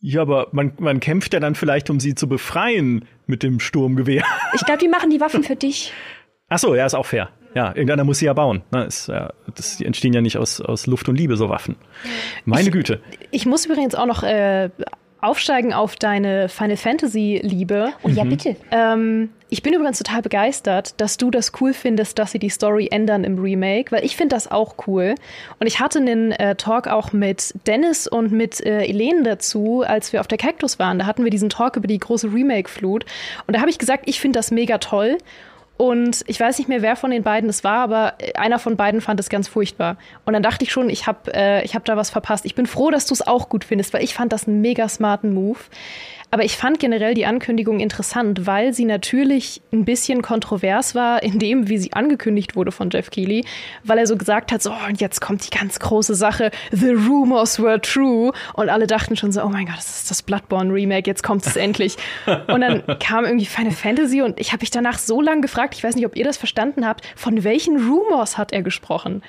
Ja, 0.00 0.22
aber 0.22 0.48
man, 0.52 0.72
man 0.78 1.00
kämpft 1.00 1.34
ja 1.34 1.40
dann 1.40 1.54
vielleicht, 1.54 1.90
um 1.90 2.00
sie 2.00 2.14
zu 2.14 2.28
befreien 2.28 3.06
mit 3.26 3.42
dem 3.42 3.60
Sturmgewehr. 3.60 4.24
Ich 4.54 4.64
glaube, 4.64 4.78
die 4.78 4.88
machen 4.88 5.10
die 5.10 5.20
Waffen 5.20 5.42
für 5.42 5.56
dich. 5.56 5.92
Ach 6.48 6.58
so, 6.58 6.74
ja, 6.74 6.86
ist 6.86 6.94
auch 6.94 7.06
fair. 7.06 7.30
Ja, 7.56 7.68
irgendeiner 7.68 8.04
muss 8.04 8.18
sie 8.18 8.26
ja 8.26 8.34
bauen. 8.34 8.60
Ne? 8.70 8.84
Das, 8.84 9.10
die 9.78 9.86
entstehen 9.86 10.12
ja 10.12 10.20
nicht 10.20 10.36
aus, 10.36 10.60
aus 10.60 10.86
Luft 10.86 11.08
und 11.08 11.16
Liebe, 11.16 11.38
so 11.38 11.48
Waffen. 11.48 11.76
Meine 12.44 12.68
ich, 12.68 12.70
Güte. 12.70 13.00
Ich 13.30 13.46
muss 13.46 13.64
übrigens 13.64 13.94
auch 13.94 14.04
noch 14.04 14.22
äh, 14.22 14.68
aufsteigen 15.22 15.72
auf 15.72 15.96
deine 15.96 16.50
Final 16.50 16.76
Fantasy 16.76 17.40
Liebe. 17.42 17.94
Oh 18.02 18.10
ja, 18.10 18.24
mhm. 18.24 18.28
bitte. 18.28 18.56
Ähm, 18.70 19.30
ich 19.48 19.62
bin 19.62 19.72
übrigens 19.72 19.96
total 19.96 20.20
begeistert, 20.20 21.00
dass 21.00 21.16
du 21.16 21.30
das 21.30 21.52
cool 21.62 21.72
findest, 21.72 22.18
dass 22.18 22.32
sie 22.32 22.38
die 22.38 22.50
Story 22.50 22.88
ändern 22.90 23.24
im 23.24 23.38
Remake, 23.38 23.90
weil 23.90 24.04
ich 24.04 24.16
finde 24.16 24.36
das 24.36 24.50
auch 24.50 24.74
cool. 24.86 25.14
Und 25.58 25.66
ich 25.66 25.80
hatte 25.80 25.98
einen 25.98 26.32
äh, 26.32 26.56
Talk 26.56 26.88
auch 26.88 27.14
mit 27.14 27.54
Dennis 27.66 28.06
und 28.06 28.32
mit 28.32 28.60
äh, 28.66 28.84
Elen 28.84 29.24
dazu, 29.24 29.82
als 29.82 30.12
wir 30.12 30.20
auf 30.20 30.28
der 30.28 30.36
Cactus 30.36 30.78
waren. 30.78 30.98
Da 30.98 31.06
hatten 31.06 31.24
wir 31.24 31.30
diesen 31.30 31.48
Talk 31.48 31.76
über 31.76 31.86
die 31.86 31.98
große 31.98 32.34
Remake-Flut. 32.34 33.06
Und 33.46 33.56
da 33.56 33.60
habe 33.60 33.70
ich 33.70 33.78
gesagt, 33.78 34.02
ich 34.04 34.20
finde 34.20 34.38
das 34.38 34.50
mega 34.50 34.76
toll. 34.76 35.16
Und 35.76 36.24
ich 36.26 36.40
weiß 36.40 36.58
nicht 36.58 36.68
mehr, 36.68 36.80
wer 36.80 36.96
von 36.96 37.10
den 37.10 37.22
beiden 37.22 37.50
es 37.50 37.62
war, 37.62 37.80
aber 37.80 38.14
einer 38.34 38.58
von 38.58 38.76
beiden 38.76 39.00
fand 39.00 39.20
es 39.20 39.28
ganz 39.28 39.46
furchtbar. 39.46 39.98
Und 40.24 40.32
dann 40.32 40.42
dachte 40.42 40.64
ich 40.64 40.72
schon, 40.72 40.88
ich 40.88 41.06
habe 41.06 41.34
äh, 41.34 41.66
hab 41.68 41.84
da 41.84 41.96
was 41.96 42.08
verpasst. 42.08 42.46
Ich 42.46 42.54
bin 42.54 42.66
froh, 42.66 42.90
dass 42.90 43.06
du 43.06 43.12
es 43.12 43.26
auch 43.26 43.48
gut 43.50 43.64
findest, 43.64 43.92
weil 43.92 44.02
ich 44.02 44.14
fand 44.14 44.32
das 44.32 44.48
einen 44.48 44.62
mega 44.62 44.88
smarten 44.88 45.34
Move. 45.34 45.58
Aber 46.30 46.44
ich 46.44 46.56
fand 46.56 46.80
generell 46.80 47.14
die 47.14 47.24
Ankündigung 47.24 47.80
interessant, 47.80 48.46
weil 48.46 48.74
sie 48.74 48.84
natürlich 48.84 49.62
ein 49.72 49.84
bisschen 49.84 50.22
kontrovers 50.22 50.94
war 50.94 51.22
in 51.22 51.38
dem, 51.38 51.68
wie 51.68 51.78
sie 51.78 51.92
angekündigt 51.92 52.56
wurde 52.56 52.72
von 52.72 52.90
Jeff 52.90 53.10
Keighley, 53.10 53.44
weil 53.84 53.98
er 53.98 54.06
so 54.06 54.16
gesagt 54.16 54.50
hat, 54.50 54.62
so, 54.62 54.72
und 54.88 55.00
jetzt 55.00 55.20
kommt 55.20 55.46
die 55.46 55.56
ganz 55.56 55.78
große 55.78 56.14
Sache, 56.14 56.50
the 56.72 56.90
rumors 56.90 57.62
were 57.62 57.80
true. 57.80 58.32
Und 58.54 58.68
alle 58.68 58.86
dachten 58.86 59.16
schon 59.16 59.30
so, 59.30 59.42
oh 59.42 59.48
mein 59.48 59.66
Gott, 59.66 59.76
das 59.76 60.02
ist 60.02 60.10
das 60.10 60.22
Bloodborne 60.22 60.72
Remake, 60.72 61.08
jetzt 61.08 61.22
kommt 61.22 61.46
es 61.46 61.56
endlich. 61.56 61.96
Und 62.48 62.60
dann 62.60 62.82
kam 62.98 63.24
irgendwie 63.24 63.46
Final 63.46 63.72
Fantasy 63.72 64.22
und 64.22 64.40
ich 64.40 64.52
habe 64.52 64.62
mich 64.62 64.70
danach 64.70 64.98
so 64.98 65.20
lange 65.20 65.40
gefragt, 65.40 65.74
ich 65.74 65.84
weiß 65.84 65.94
nicht, 65.96 66.06
ob 66.06 66.16
ihr 66.16 66.24
das 66.24 66.36
verstanden 66.36 66.86
habt, 66.86 67.06
von 67.16 67.44
welchen 67.44 67.76
Rumors 67.76 68.38
hat 68.38 68.52
er 68.52 68.62
gesprochen? 68.62 69.22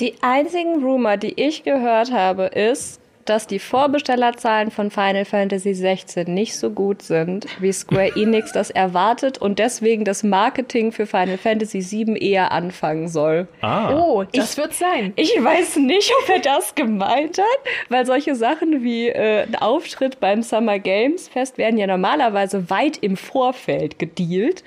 Die 0.00 0.14
einzigen 0.22 0.82
Rumor, 0.84 1.16
die 1.16 1.40
ich 1.40 1.62
gehört 1.62 2.12
habe, 2.12 2.44
ist, 2.46 3.00
dass 3.24 3.46
die 3.46 3.58
Vorbestellerzahlen 3.58 4.70
von 4.70 4.90
Final 4.90 5.24
Fantasy 5.24 5.74
16 5.74 6.32
nicht 6.32 6.56
so 6.56 6.70
gut 6.70 7.02
sind, 7.02 7.46
wie 7.60 7.72
Square 7.72 8.12
Enix 8.16 8.52
das 8.52 8.70
erwartet 8.70 9.38
und 9.38 9.58
deswegen 9.58 10.04
das 10.04 10.22
Marketing 10.22 10.92
für 10.92 11.06
Final 11.06 11.38
Fantasy 11.38 11.80
7 11.80 12.16
eher 12.16 12.52
anfangen 12.52 13.08
soll. 13.08 13.48
Ah. 13.60 13.94
Oh, 13.94 14.24
das 14.24 14.52
ich, 14.52 14.58
wird 14.58 14.74
sein. 14.74 15.12
Ich 15.16 15.32
weiß 15.42 15.76
nicht, 15.76 16.12
ob 16.22 16.28
er 16.28 16.40
das 16.40 16.74
gemeint 16.74 17.38
hat, 17.38 17.58
weil 17.88 18.06
solche 18.06 18.34
Sachen 18.34 18.82
wie 18.82 19.08
äh, 19.08 19.42
ein 19.42 19.56
Auftritt 19.56 20.20
beim 20.20 20.42
Summer 20.42 20.78
Games 20.78 21.28
Fest 21.28 21.58
werden 21.58 21.78
ja 21.78 21.86
normalerweise 21.86 22.70
weit 22.70 22.98
im 22.98 23.16
Vorfeld 23.16 23.98
gedealt. 23.98 24.62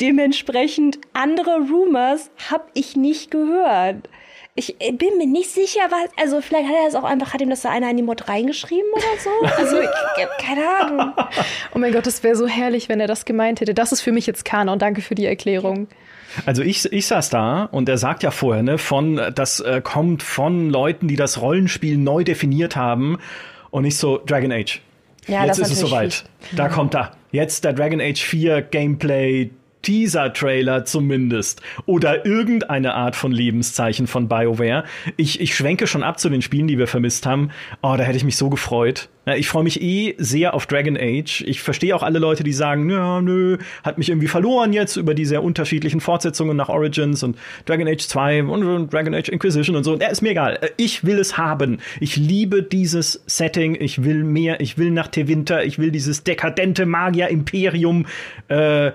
Dementsprechend 0.00 0.98
andere 1.12 1.58
Rumors 1.70 2.30
habe 2.50 2.64
ich 2.74 2.96
nicht 2.96 3.30
gehört. 3.30 4.08
Ich 4.54 4.76
äh, 4.80 4.92
bin 4.92 5.16
mir 5.16 5.26
nicht 5.26 5.50
sicher, 5.50 5.80
was, 5.88 6.10
also 6.22 6.42
vielleicht 6.42 6.68
hat 6.68 6.74
er 6.76 6.84
das 6.84 6.94
auch 6.94 7.04
einfach, 7.04 7.32
hat 7.32 7.40
ihm 7.40 7.48
das 7.48 7.62
da 7.62 7.70
einer 7.70 7.90
in 7.90 7.96
die 7.96 8.02
Mod 8.02 8.28
reingeschrieben 8.28 8.90
oder 8.94 9.02
so? 9.18 9.30
Also, 9.56 9.80
ich, 9.80 9.88
keine 10.38 10.62
Ahnung. 10.68 11.12
Oh 11.74 11.78
mein 11.78 11.92
Gott, 11.92 12.06
das 12.06 12.22
wäre 12.22 12.36
so 12.36 12.46
herrlich, 12.46 12.90
wenn 12.90 13.00
er 13.00 13.06
das 13.06 13.24
gemeint 13.24 13.60
hätte. 13.60 13.72
Das 13.72 13.92
ist 13.92 14.02
für 14.02 14.12
mich 14.12 14.26
jetzt 14.26 14.44
Kanon. 14.44 14.78
Danke 14.78 15.00
für 15.00 15.14
die 15.14 15.24
Erklärung. 15.24 15.88
Also 16.44 16.62
ich, 16.62 16.90
ich 16.92 17.06
saß 17.06 17.30
da 17.30 17.64
und 17.64 17.88
er 17.88 17.98
sagt 17.98 18.22
ja 18.22 18.30
vorher, 18.30 18.62
ne, 18.62 18.78
von, 18.78 19.20
das 19.34 19.60
äh, 19.60 19.80
kommt 19.82 20.22
von 20.22 20.70
Leuten, 20.70 21.08
die 21.08 21.16
das 21.16 21.40
Rollenspiel 21.40 21.96
neu 21.96 22.24
definiert 22.24 22.76
haben. 22.76 23.18
Und 23.70 23.84
nicht 23.84 23.96
so 23.96 24.18
Dragon 24.18 24.52
Age. 24.52 24.82
Ja, 25.26 25.46
Jetzt 25.46 25.58
ist 25.58 25.70
es 25.70 25.80
soweit. 25.80 26.24
Da 26.52 26.68
kommt 26.68 26.92
da. 26.92 27.12
Jetzt 27.30 27.64
der 27.64 27.72
Dragon 27.72 28.02
Age 28.02 28.22
4 28.22 28.60
Gameplay 28.60 29.50
Teaser-Trailer 29.82 30.84
zumindest 30.84 31.60
oder 31.86 32.24
irgendeine 32.24 32.94
Art 32.94 33.16
von 33.16 33.32
Lebenszeichen 33.32 34.06
von 34.06 34.28
BioWare. 34.28 34.84
Ich, 35.16 35.40
ich 35.40 35.54
schwenke 35.54 35.86
schon 35.86 36.02
ab 36.02 36.18
zu 36.18 36.28
den 36.28 36.42
Spielen, 36.42 36.68
die 36.68 36.78
wir 36.78 36.86
vermisst 36.86 37.26
haben. 37.26 37.50
Oh, 37.82 37.94
da 37.96 38.04
hätte 38.04 38.16
ich 38.16 38.24
mich 38.24 38.36
so 38.36 38.48
gefreut. 38.48 39.08
Ich 39.36 39.48
freue 39.48 39.62
mich 39.62 39.80
eh 39.80 40.16
sehr 40.18 40.52
auf 40.52 40.66
Dragon 40.66 40.96
Age. 40.96 41.42
Ich 41.46 41.62
verstehe 41.62 41.94
auch 41.94 42.02
alle 42.02 42.18
Leute, 42.18 42.42
die 42.42 42.52
sagen, 42.52 42.90
ja, 42.90 43.20
nö, 43.20 43.56
hat 43.84 43.96
mich 43.96 44.08
irgendwie 44.08 44.26
verloren 44.26 44.72
jetzt 44.72 44.96
über 44.96 45.14
die 45.14 45.24
sehr 45.24 45.44
unterschiedlichen 45.44 46.00
Fortsetzungen 46.00 46.56
nach 46.56 46.68
Origins 46.68 47.22
und 47.22 47.38
Dragon 47.64 47.86
Age 47.86 48.04
2 48.04 48.42
und 48.42 48.92
Dragon 48.92 49.14
Age 49.14 49.28
Inquisition 49.28 49.76
und 49.76 49.84
so. 49.84 49.96
Ja, 49.96 50.08
ist 50.08 50.22
mir 50.22 50.30
egal. 50.30 50.58
Ich 50.76 51.04
will 51.04 51.20
es 51.20 51.38
haben. 51.38 51.78
Ich 52.00 52.16
liebe 52.16 52.64
dieses 52.64 53.22
Setting. 53.26 53.76
Ich 53.80 54.02
will 54.02 54.24
mehr. 54.24 54.60
Ich 54.60 54.76
will 54.76 54.90
nach 54.90 55.06
Tevinter. 55.06 55.64
Ich 55.64 55.78
will 55.78 55.92
dieses 55.92 56.24
dekadente 56.24 56.84
Magier-Imperium. 56.84 58.06
Äh, 58.48 58.90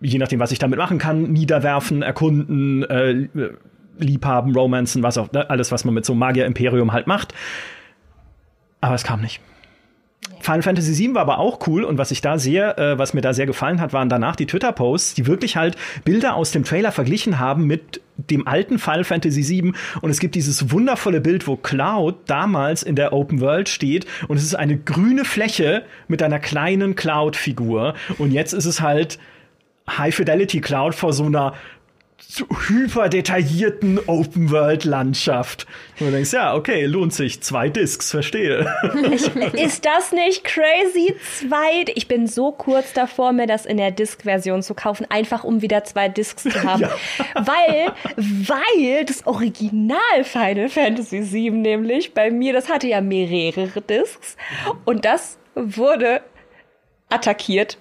je 0.00 0.18
nachdem, 0.18 0.40
was 0.40 0.52
ich 0.52 0.58
damit 0.58 0.78
machen 0.78 0.98
kann, 0.98 1.32
niederwerfen, 1.32 2.02
erkunden, 2.02 2.82
äh, 2.84 3.28
liebhaben, 3.98 4.54
romanzen, 4.54 5.02
was 5.02 5.18
auch, 5.18 5.32
ne, 5.32 5.48
alles, 5.48 5.72
was 5.72 5.84
man 5.84 5.94
mit 5.94 6.04
so 6.04 6.12
einem 6.12 6.20
Magier-Imperium 6.20 6.92
halt 6.92 7.06
macht. 7.06 7.34
Aber 8.80 8.94
es 8.94 9.04
kam 9.04 9.20
nicht. 9.20 9.40
Final 10.40 10.62
Fantasy 10.62 10.96
VII 10.96 11.14
war 11.14 11.22
aber 11.22 11.38
auch 11.38 11.66
cool 11.66 11.84
und 11.84 11.98
was 11.98 12.10
ich 12.10 12.20
da 12.20 12.38
sehr, 12.38 12.78
äh, 12.78 12.98
was 12.98 13.14
mir 13.14 13.20
da 13.20 13.32
sehr 13.32 13.46
gefallen 13.46 13.80
hat, 13.80 13.92
waren 13.92 14.08
danach 14.08 14.36
die 14.36 14.46
Twitter-Posts, 14.46 15.14
die 15.14 15.26
wirklich 15.26 15.56
halt 15.56 15.76
Bilder 16.04 16.34
aus 16.34 16.52
dem 16.52 16.64
Trailer 16.64 16.92
verglichen 16.92 17.38
haben 17.38 17.66
mit 17.66 18.00
dem 18.16 18.46
alten 18.46 18.78
Final 18.78 19.04
Fantasy 19.04 19.48
VII 19.48 19.72
und 20.00 20.10
es 20.10 20.20
gibt 20.20 20.34
dieses 20.34 20.70
wundervolle 20.70 21.20
Bild, 21.20 21.46
wo 21.46 21.56
Cloud 21.56 22.16
damals 22.26 22.82
in 22.82 22.96
der 22.96 23.12
Open 23.12 23.40
World 23.40 23.68
steht 23.68 24.06
und 24.28 24.36
es 24.36 24.44
ist 24.44 24.54
eine 24.54 24.76
grüne 24.76 25.24
Fläche 25.24 25.84
mit 26.08 26.22
einer 26.22 26.38
kleinen 26.38 26.94
Cloud-Figur 26.94 27.94
und 28.18 28.32
jetzt 28.32 28.52
ist 28.52 28.66
es 28.66 28.80
halt 28.80 29.18
High 29.88 30.14
Fidelity 30.14 30.60
Cloud 30.60 30.94
vor 30.94 31.12
so 31.12 31.24
einer 31.24 31.54
hyper 32.68 33.08
detaillierten 33.08 34.00
Open 34.06 34.50
World 34.50 34.84
Landschaft. 34.84 35.66
Und 36.00 36.06
du 36.06 36.12
denkst, 36.12 36.32
ja, 36.32 36.54
okay, 36.54 36.86
lohnt 36.86 37.12
sich. 37.12 37.42
Zwei 37.42 37.68
Discs, 37.68 38.10
verstehe. 38.10 38.66
Ist 39.52 39.84
das 39.84 40.12
nicht 40.12 40.44
crazy? 40.44 41.14
Zwei. 41.38 41.84
Ich 41.94 42.08
bin 42.08 42.26
so 42.26 42.52
kurz 42.52 42.92
davor, 42.92 43.32
mir 43.32 43.46
das 43.46 43.66
in 43.66 43.76
der 43.76 43.90
Disc-Version 43.90 44.62
zu 44.62 44.74
kaufen, 44.74 45.06
einfach 45.08 45.44
um 45.44 45.62
wieder 45.62 45.84
zwei 45.84 46.08
Discs 46.08 46.42
zu 46.42 46.62
haben. 46.62 46.76
Ja. 46.86 46.90
Weil, 47.34 47.92
weil 48.16 49.04
das 49.04 49.26
Original 49.26 50.24
Final 50.24 50.68
Fantasy 50.68 51.32
VII 51.32 51.50
nämlich 51.52 52.12
bei 52.12 52.30
mir, 52.30 52.52
das 52.52 52.68
hatte 52.68 52.86
ja 52.86 53.00
mehrere 53.00 53.80
Discs. 53.80 54.36
Und 54.84 55.04
das 55.04 55.38
wurde 55.54 56.20
attackiert 57.08 57.78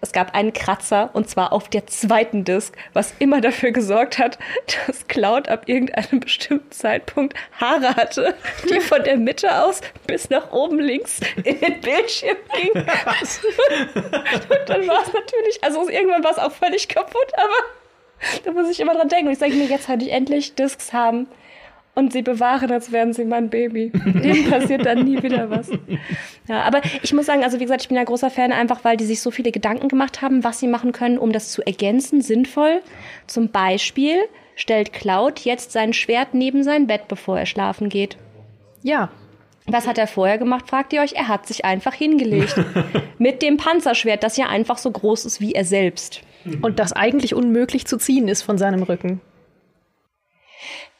es 0.00 0.12
gab 0.12 0.34
einen 0.34 0.52
Kratzer 0.52 1.10
und 1.12 1.28
zwar 1.28 1.52
auf 1.52 1.68
der 1.68 1.86
zweiten 1.86 2.44
Disk, 2.44 2.76
was 2.92 3.14
immer 3.18 3.40
dafür 3.40 3.72
gesorgt 3.72 4.18
hat, 4.18 4.38
dass 4.86 5.06
Cloud 5.08 5.48
ab 5.48 5.64
irgendeinem 5.66 6.20
bestimmten 6.20 6.70
Zeitpunkt 6.70 7.34
Haare 7.60 7.96
hatte, 7.96 8.34
die 8.70 8.80
von 8.80 9.02
der 9.04 9.16
Mitte 9.16 9.64
aus 9.64 9.80
bis 10.06 10.30
nach 10.30 10.52
oben 10.52 10.78
links 10.78 11.20
in 11.44 11.60
den 11.60 11.80
Bildschirm 11.80 12.36
gingen. 12.54 12.86
und 12.86 14.68
dann 14.68 14.88
war 14.88 15.02
es 15.02 15.12
natürlich, 15.12 15.62
also 15.62 15.88
irgendwann 15.88 16.24
war 16.24 16.32
es 16.32 16.38
auch 16.38 16.52
völlig 16.52 16.88
kaputt, 16.88 17.32
aber 17.36 18.42
da 18.44 18.52
muss 18.52 18.70
ich 18.70 18.80
immer 18.80 18.94
dran 18.94 19.08
denken. 19.08 19.26
Und 19.26 19.32
ich 19.32 19.38
sage 19.38 19.52
mir, 19.52 19.66
jetzt 19.66 19.88
hatte 19.88 20.04
ich 20.04 20.12
endlich 20.12 20.54
Discs 20.54 20.92
haben 20.92 21.28
und 21.96 22.12
sie 22.12 22.22
bewahren, 22.22 22.70
als 22.70 22.92
wären 22.92 23.14
sie 23.14 23.24
mein 23.24 23.48
Baby. 23.48 23.90
Dem 23.90 24.50
passiert 24.50 24.84
dann 24.84 25.04
nie 25.04 25.20
wieder 25.22 25.50
was. 25.50 25.70
Ja, 26.46 26.60
aber 26.62 26.82
ich 27.02 27.12
muss 27.14 27.26
sagen, 27.26 27.42
also 27.42 27.58
wie 27.58 27.64
gesagt, 27.64 27.82
ich 27.82 27.88
bin 27.88 27.96
ja 27.96 28.04
großer 28.04 28.30
Fan, 28.30 28.52
einfach 28.52 28.84
weil 28.84 28.98
die 28.98 29.06
sich 29.06 29.20
so 29.20 29.30
viele 29.30 29.50
Gedanken 29.50 29.88
gemacht 29.88 30.20
haben, 30.22 30.44
was 30.44 30.60
sie 30.60 30.68
machen 30.68 30.92
können, 30.92 31.18
um 31.18 31.32
das 31.32 31.50
zu 31.50 31.66
ergänzen, 31.66 32.20
sinnvoll. 32.20 32.82
Zum 33.26 33.48
Beispiel 33.48 34.18
stellt 34.54 34.92
Cloud 34.92 35.40
jetzt 35.40 35.72
sein 35.72 35.94
Schwert 35.94 36.34
neben 36.34 36.62
sein 36.62 36.86
Bett, 36.86 37.08
bevor 37.08 37.38
er 37.38 37.46
schlafen 37.46 37.88
geht. 37.88 38.18
Ja. 38.82 39.10
Was 39.66 39.86
hat 39.88 39.98
er 39.98 40.06
vorher 40.06 40.36
gemacht, 40.36 40.68
fragt 40.68 40.92
ihr 40.92 41.00
euch? 41.00 41.14
Er 41.14 41.28
hat 41.28 41.46
sich 41.46 41.64
einfach 41.64 41.94
hingelegt. 41.94 42.54
Mit 43.18 43.40
dem 43.40 43.56
Panzerschwert, 43.56 44.22
das 44.22 44.36
ja 44.36 44.46
einfach 44.48 44.76
so 44.76 44.90
groß 44.90 45.24
ist 45.24 45.40
wie 45.40 45.52
er 45.52 45.64
selbst. 45.64 46.20
Und 46.60 46.78
das 46.78 46.92
eigentlich 46.92 47.34
unmöglich 47.34 47.86
zu 47.86 47.96
ziehen 47.96 48.28
ist 48.28 48.42
von 48.42 48.58
seinem 48.58 48.82
Rücken. 48.82 49.20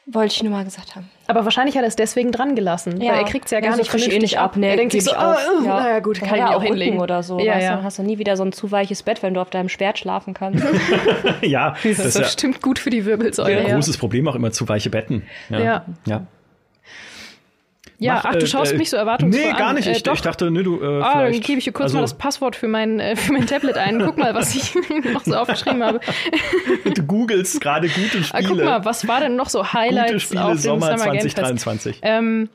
Wollte 0.09 0.33
ich 0.33 0.43
nur 0.43 0.53
mal 0.53 0.63
gesagt 0.63 0.95
haben. 0.95 1.09
Aber 1.27 1.43
wahrscheinlich 1.43 1.75
hat 1.75 1.83
er 1.83 1.89
es 1.89 1.97
deswegen 1.97 2.31
dran 2.31 2.55
gelassen, 2.55 3.01
ja. 3.01 3.11
weil 3.11 3.19
er 3.19 3.25
kriegt 3.25 3.45
es 3.45 3.51
ja 3.51 3.59
gar 3.59 3.71
ja, 3.71 3.75
nicht 3.75 3.89
vernünftig 3.89 4.21
nicht 4.21 4.39
ab. 4.39 4.55
Nee, 4.55 4.69
er 4.69 4.77
denkt 4.77 4.93
sich 4.93 5.03
so, 5.03 5.11
oh, 5.11 5.15
oh, 5.17 5.65
ja. 5.65 5.81
naja 5.81 5.99
gut, 5.99 6.21
kann 6.21 6.37
ich 6.37 6.43
auch 6.45 6.63
hinlegen 6.63 7.01
oder 7.01 7.23
so. 7.23 7.39
Ja, 7.39 7.59
ja. 7.59 7.75
Dann 7.75 7.83
hast 7.83 7.99
du 7.99 8.03
nie 8.03 8.17
wieder 8.17 8.37
so 8.37 8.43
ein 8.43 8.53
zu 8.53 8.71
weiches 8.71 9.03
Bett, 9.03 9.21
wenn 9.21 9.33
du 9.33 9.41
auf 9.41 9.49
deinem 9.49 9.67
Schwert 9.67 9.99
schlafen 9.99 10.33
kannst. 10.33 10.63
ja, 11.41 11.75
das, 11.83 11.97
das 11.97 12.05
ist 12.05 12.15
ja 12.15 12.21
bestimmt 12.21 12.61
gut 12.61 12.79
für 12.79 12.89
die 12.89 13.03
Wirbelsäule. 13.03 13.59
Ein 13.59 13.75
großes 13.75 13.97
Problem 13.97 14.29
auch 14.29 14.35
immer 14.35 14.51
zu 14.51 14.69
weiche 14.69 14.89
Betten. 14.89 15.23
Ja. 15.49 15.85
ja. 16.05 16.27
Ja, 17.99 18.15
Mach, 18.15 18.25
ach, 18.25 18.35
du 18.35 18.45
schaust 18.45 18.73
äh, 18.73 18.77
mich 18.77 18.91
so 18.91 18.97
erwartungsvoll 18.97 19.43
Nee, 19.43 19.57
gar 19.57 19.73
nicht. 19.73 19.87
An. 19.87 19.93
Ich, 19.95 20.05
äh, 20.05 20.13
ich 20.13 20.21
dachte, 20.21 20.51
nee, 20.51 20.61
du. 20.61 20.79
Äh, 20.81 21.01
ah, 21.01 21.23
dann 21.23 21.31
gebe 21.39 21.57
ich 21.57 21.65
dir 21.65 21.71
kurz 21.71 21.85
also, 21.85 21.97
mal 21.97 22.01
das 22.01 22.15
Passwort 22.15 22.55
für 22.55 22.67
mein, 22.67 22.99
äh, 22.99 23.15
für 23.15 23.33
mein 23.33 23.47
Tablet 23.47 23.75
ein. 23.77 23.99
Guck 23.99 24.17
mal, 24.17 24.35
was 24.35 24.53
ich 24.53 24.75
noch 25.13 25.23
so 25.23 25.35
aufgeschrieben 25.35 25.83
habe. 25.83 25.99
du 26.93 27.03
googelst 27.03 27.59
gerade 27.59 27.87
gute 27.87 28.23
Spiele. 28.23 28.31
Ah, 28.33 28.41
guck 28.47 28.63
mal, 28.63 28.85
was 28.85 29.07
war 29.07 29.19
denn 29.19 29.35
noch 29.35 29.49
so 29.49 29.73
Highlights 29.73 30.11
gute 30.11 30.19
Spiele, 30.19 30.45
auf 30.45 30.59
Sommer, 30.59 30.97
Summer 30.97 31.19
2023. 31.19 31.99
Ähm, 32.03 32.49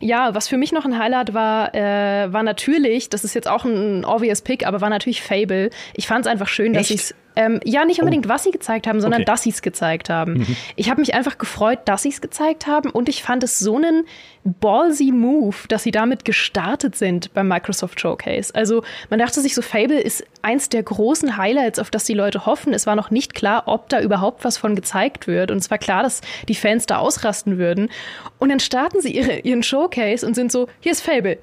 ja, 0.00 0.32
was 0.34 0.46
für 0.46 0.56
mich 0.56 0.70
noch 0.70 0.84
ein 0.84 0.96
Highlight 0.96 1.34
war, 1.34 1.74
äh, 1.74 2.32
war 2.32 2.44
natürlich, 2.44 3.10
das 3.10 3.24
ist 3.24 3.34
jetzt 3.34 3.48
auch 3.48 3.64
ein 3.64 4.04
obvious 4.04 4.42
Pick, 4.42 4.64
aber 4.64 4.80
war 4.80 4.90
natürlich 4.90 5.22
Fable. 5.22 5.70
Ich 5.94 6.06
fand 6.06 6.24
es 6.24 6.30
einfach 6.30 6.46
schön, 6.46 6.74
Echt? 6.74 6.80
dass 6.80 6.90
ich 6.90 7.00
es 7.00 7.14
ähm, 7.38 7.60
ja, 7.62 7.84
nicht 7.84 8.00
unbedingt, 8.00 8.26
oh. 8.26 8.30
was 8.30 8.42
sie 8.42 8.50
gezeigt 8.50 8.88
haben, 8.88 9.00
sondern 9.00 9.20
okay. 9.20 9.30
dass 9.30 9.42
sie 9.44 9.50
es 9.50 9.62
gezeigt 9.62 10.10
haben. 10.10 10.38
Mhm. 10.38 10.56
Ich 10.74 10.90
habe 10.90 11.00
mich 11.00 11.14
einfach 11.14 11.38
gefreut, 11.38 11.78
dass 11.84 12.02
sie 12.02 12.08
es 12.08 12.20
gezeigt 12.20 12.66
haben 12.66 12.90
und 12.90 13.08
ich 13.08 13.22
fand 13.22 13.44
es 13.44 13.60
so 13.60 13.76
einen 13.76 14.06
ballsy 14.42 15.12
Move, 15.12 15.54
dass 15.68 15.84
sie 15.84 15.92
damit 15.92 16.24
gestartet 16.24 16.96
sind 16.96 17.32
beim 17.34 17.46
Microsoft 17.46 18.00
Showcase. 18.00 18.52
Also 18.56 18.82
man 19.08 19.20
dachte 19.20 19.40
sich 19.40 19.54
so, 19.54 19.62
Fable 19.62 20.00
ist 20.00 20.24
eins 20.42 20.68
der 20.68 20.82
großen 20.82 21.36
Highlights, 21.36 21.78
auf 21.78 21.92
das 21.92 22.04
die 22.06 22.14
Leute 22.14 22.44
hoffen. 22.44 22.74
Es 22.74 22.88
war 22.88 22.96
noch 22.96 23.12
nicht 23.12 23.36
klar, 23.36 23.62
ob 23.66 23.88
da 23.88 24.00
überhaupt 24.00 24.44
was 24.44 24.58
von 24.58 24.74
gezeigt 24.74 25.28
wird 25.28 25.52
und 25.52 25.58
es 25.58 25.70
war 25.70 25.78
klar, 25.78 26.02
dass 26.02 26.22
die 26.48 26.56
Fans 26.56 26.86
da 26.86 26.98
ausrasten 26.98 27.56
würden. 27.56 27.88
Und 28.40 28.48
dann 28.48 28.58
starten 28.58 29.00
sie 29.00 29.14
ihre, 29.14 29.38
ihren 29.38 29.62
Showcase 29.62 30.26
und 30.26 30.34
sind 30.34 30.50
so, 30.50 30.66
hier 30.80 30.90
ist 30.90 31.02
Fable. 31.02 31.38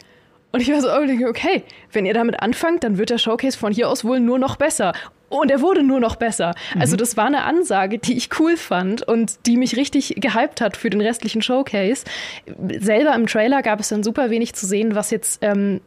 Und 0.52 0.62
ich 0.62 0.72
war 0.72 0.82
so, 0.82 0.90
oh, 0.90 1.30
okay, 1.30 1.64
wenn 1.92 2.06
ihr 2.06 2.14
damit 2.14 2.42
anfangt, 2.42 2.84
dann 2.84 2.98
wird 2.98 3.10
der 3.10 3.18
Showcase 3.18 3.58
von 3.58 3.74
hier 3.74 3.90
aus 3.90 4.04
wohl 4.04 4.20
nur 4.20 4.40
noch 4.40 4.56
besser. 4.56 4.94
Und 5.36 5.52
er 5.52 5.62
wurde 5.62 5.84
nur 5.84 6.00
noch 6.00 6.15
besser. 6.15 6.54
Mhm. 6.74 6.82
Also 6.82 6.95
das 6.95 7.17
war 7.17 7.26
eine 7.26 7.43
Ansage, 7.43 8.00
die 8.00 8.17
ich 8.17 8.30
cool 8.39 8.58
fand 8.58 9.04
und 9.04 9.45
die 9.45 9.58
mich 9.58 9.76
richtig 9.76 10.15
gehypt 10.17 10.62
hat 10.62 10.78
für 10.78 10.89
den 10.89 11.02
restlichen 11.02 11.41
Showcase. 11.41 12.06
Selber 12.80 13.13
im 13.15 13.28
Trailer 13.28 13.62
gab 13.62 13.80
es 13.80 13.89
dann 13.89 14.04
super 14.04 14.30
wenig 14.30 14.54
zu 14.54 14.65
sehen, 14.65 14.95
was 14.95 15.12
jetzt 15.12 15.39
ähm, 15.41 15.82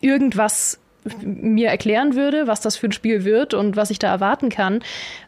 irgendwas 0.00 0.78
mir 1.22 1.68
erklären 1.68 2.14
würde, 2.14 2.46
was 2.46 2.60
das 2.60 2.76
für 2.76 2.88
ein 2.88 2.92
Spiel 2.92 3.24
wird 3.24 3.54
und 3.54 3.76
was 3.76 3.90
ich 3.90 3.98
da 3.98 4.08
erwarten 4.08 4.48
kann. 4.48 4.82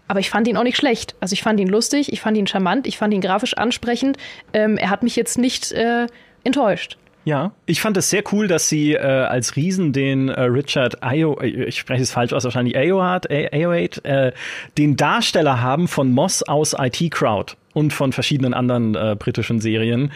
Aber 0.08 0.20
ich 0.20 0.30
fand 0.30 0.48
ihn 0.48 0.56
auch 0.56 0.62
nicht 0.62 0.76
schlecht. 0.76 1.14
Also 1.20 1.34
ich 1.34 1.42
fand 1.42 1.60
ihn 1.60 1.68
lustig, 1.68 2.12
ich 2.12 2.20
fand 2.20 2.36
ihn 2.36 2.46
charmant, 2.46 2.86
ich 2.86 2.98
fand 2.98 3.12
ihn 3.12 3.20
grafisch 3.20 3.56
ansprechend. 3.56 4.16
Ähm, 4.52 4.78
er 4.78 4.90
hat 4.90 5.02
mich 5.02 5.16
jetzt 5.16 5.38
nicht 5.38 5.72
äh, 5.72 6.06
enttäuscht. 6.44 6.96
Ja, 7.26 7.50
ich 7.66 7.80
fand 7.80 7.96
es 7.96 8.08
sehr 8.08 8.22
cool, 8.30 8.46
dass 8.46 8.68
sie 8.68 8.92
äh, 8.92 8.98
als 9.00 9.56
Riesen 9.56 9.92
den 9.92 10.28
äh, 10.28 10.42
Richard 10.42 11.02
Ayo, 11.02 11.36
äh, 11.40 11.64
ich 11.64 11.76
spreche 11.76 12.04
es 12.04 12.12
falsch 12.12 12.32
aus, 12.32 12.44
wahrscheinlich 12.44 12.76
Ayoade, 12.76 13.28
Ayoade, 13.52 14.04
äh, 14.04 14.32
den 14.78 14.94
Darsteller 14.94 15.60
haben 15.60 15.88
von 15.88 16.12
Moss 16.12 16.44
aus 16.44 16.76
IT 16.78 17.10
Crowd 17.10 17.54
und 17.74 17.92
von 17.92 18.12
verschiedenen 18.12 18.54
anderen 18.54 18.94
äh, 18.94 19.16
britischen 19.18 19.60
Serien, 19.60 20.12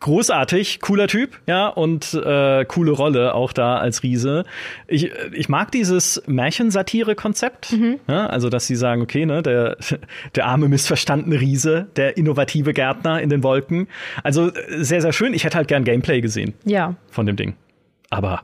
großartig, 0.00 0.80
cooler 0.80 1.08
Typ, 1.08 1.40
ja, 1.46 1.68
und 1.68 2.14
äh, 2.14 2.64
coole 2.66 2.92
Rolle 2.92 3.34
auch 3.34 3.52
da 3.52 3.78
als 3.78 4.02
Riese. 4.02 4.44
Ich, 4.86 5.10
ich 5.32 5.48
mag 5.48 5.72
dieses 5.72 6.22
Märchensatire-Konzept, 6.26 7.72
mhm. 7.72 8.00
ja, 8.08 8.26
also 8.26 8.48
dass 8.50 8.66
sie 8.66 8.76
sagen, 8.76 9.02
okay, 9.02 9.26
ne, 9.26 9.42
der, 9.42 9.76
der 10.34 10.46
arme, 10.46 10.68
missverstandene 10.68 11.40
Riese, 11.40 11.88
der 11.96 12.16
innovative 12.16 12.72
Gärtner 12.72 13.20
in 13.20 13.30
den 13.30 13.42
Wolken. 13.42 13.88
Also 14.22 14.52
sehr, 14.68 15.00
sehr 15.00 15.12
schön. 15.12 15.34
Ich 15.34 15.44
hätte 15.44 15.56
halt 15.56 15.68
gern 15.68 15.84
Gameplay 15.84 16.20
gesehen. 16.20 16.54
Ja. 16.64 16.96
Von 17.10 17.26
dem 17.26 17.36
Ding. 17.36 17.54
Aber 18.10 18.42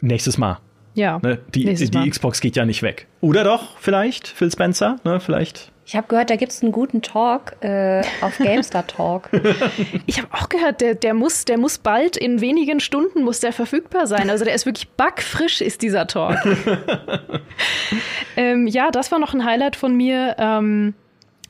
nächstes 0.00 0.38
Mal. 0.38 0.58
Ja. 0.94 1.18
Ne, 1.22 1.38
die, 1.54 1.74
die 1.74 2.10
Xbox 2.10 2.40
geht 2.40 2.56
ja 2.56 2.64
nicht 2.64 2.82
weg. 2.82 3.06
Oder 3.20 3.44
doch, 3.44 3.76
vielleicht, 3.78 4.28
Phil 4.28 4.50
Spencer, 4.50 4.96
ne, 5.04 5.20
vielleicht 5.20 5.72
ich 5.86 5.94
habe 5.94 6.08
gehört, 6.08 6.30
da 6.30 6.36
gibt 6.36 6.50
es 6.50 6.64
einen 6.64 6.72
guten 6.72 7.00
Talk 7.00 7.62
äh, 7.62 8.02
auf 8.20 8.38
GameStar 8.38 8.88
Talk. 8.88 9.30
ich 10.06 10.18
habe 10.20 10.28
auch 10.32 10.48
gehört, 10.48 10.80
der, 10.80 10.96
der, 10.96 11.14
muss, 11.14 11.44
der 11.44 11.58
muss 11.58 11.78
bald 11.78 12.16
in 12.16 12.40
wenigen 12.40 12.80
Stunden 12.80 13.22
muss 13.22 13.38
der 13.38 13.52
verfügbar 13.52 14.08
sein. 14.08 14.28
Also 14.28 14.44
der 14.44 14.54
ist 14.54 14.66
wirklich 14.66 14.88
backfrisch, 14.88 15.60
ist 15.60 15.82
dieser 15.82 16.08
Talk. 16.08 16.38
ähm, 18.36 18.66
ja, 18.66 18.90
das 18.90 19.12
war 19.12 19.20
noch 19.20 19.32
ein 19.32 19.44
Highlight 19.44 19.76
von 19.76 19.96
mir. 19.96 20.34
Ähm, 20.38 20.94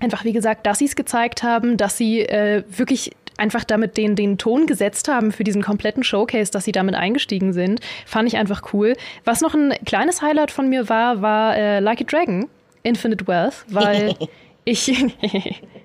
einfach 0.00 0.24
wie 0.24 0.34
gesagt, 0.34 0.66
dass 0.66 0.80
sie 0.80 0.84
es 0.84 0.96
gezeigt 0.96 1.42
haben, 1.42 1.78
dass 1.78 1.96
sie 1.96 2.20
äh, 2.20 2.62
wirklich 2.68 3.12
einfach 3.38 3.64
damit 3.64 3.96
den, 3.96 4.16
den 4.16 4.36
Ton 4.36 4.66
gesetzt 4.66 5.08
haben 5.08 5.32
für 5.32 5.44
diesen 5.44 5.62
kompletten 5.62 6.04
Showcase, 6.04 6.52
dass 6.52 6.64
sie 6.64 6.72
damit 6.72 6.94
eingestiegen 6.94 7.54
sind, 7.54 7.80
fand 8.04 8.28
ich 8.28 8.36
einfach 8.36 8.74
cool. 8.74 8.96
Was 9.24 9.40
noch 9.40 9.54
ein 9.54 9.72
kleines 9.86 10.20
Highlight 10.20 10.50
von 10.50 10.68
mir 10.68 10.90
war, 10.90 11.22
war 11.22 11.56
äh, 11.56 11.80
Like 11.80 12.02
a 12.02 12.04
Dragon, 12.04 12.48
Infinite 12.86 13.26
Wealth, 13.26 13.64
weil 13.68 14.14
ich, 14.66 14.86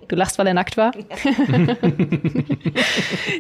du 0.08 0.16
lachst, 0.16 0.40
weil 0.40 0.48
er 0.48 0.56
nackt 0.56 0.76
war. 0.76 0.92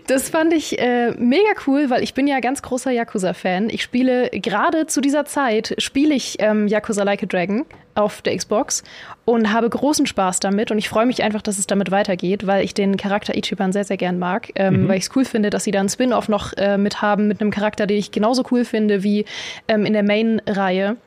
das 0.07 0.29
fand 0.29 0.53
ich 0.53 0.79
äh, 0.79 1.11
mega 1.17 1.49
cool, 1.65 1.89
weil 1.89 2.03
ich 2.03 2.13
bin 2.13 2.27
ja 2.27 2.39
ganz 2.39 2.61
großer 2.61 2.91
Yakuza-Fan. 2.91 3.69
Ich 3.71 3.81
spiele 3.81 4.29
gerade 4.29 4.85
zu 4.85 5.01
dieser 5.01 5.25
Zeit, 5.25 5.73
spiele 5.79 6.13
ich 6.13 6.37
ähm, 6.39 6.67
Yakuza 6.67 7.03
Like 7.03 7.23
a 7.23 7.25
Dragon 7.25 7.65
auf 7.95 8.21
der 8.21 8.37
Xbox 8.37 8.83
und 9.25 9.51
habe 9.51 9.67
großen 9.67 10.05
Spaß 10.05 10.39
damit 10.39 10.71
und 10.71 10.77
ich 10.77 10.87
freue 10.87 11.07
mich 11.07 11.23
einfach, 11.23 11.41
dass 11.41 11.57
es 11.57 11.67
damit 11.67 11.89
weitergeht, 11.89 12.45
weil 12.45 12.63
ich 12.63 12.75
den 12.75 12.95
Charakter 12.95 13.35
Ichiban 13.35 13.73
sehr, 13.73 13.83
sehr 13.83 13.97
gern 13.97 14.19
mag, 14.19 14.51
ähm, 14.55 14.83
mhm. 14.83 14.87
weil 14.87 14.97
ich 14.97 15.05
es 15.05 15.15
cool 15.15 15.25
finde, 15.25 15.49
dass 15.49 15.63
sie 15.63 15.71
da 15.71 15.79
einen 15.79 15.89
Spin-off 15.89 16.29
noch 16.29 16.53
äh, 16.53 16.77
mit 16.77 17.01
haben 17.01 17.27
mit 17.27 17.41
einem 17.41 17.51
Charakter, 17.51 17.87
den 17.87 17.97
ich 17.97 18.11
genauso 18.11 18.43
cool 18.51 18.63
finde 18.63 19.03
wie 19.03 19.25
ähm, 19.67 19.85
in 19.85 19.93
der 19.93 20.03
Main-Reihe. 20.03 20.97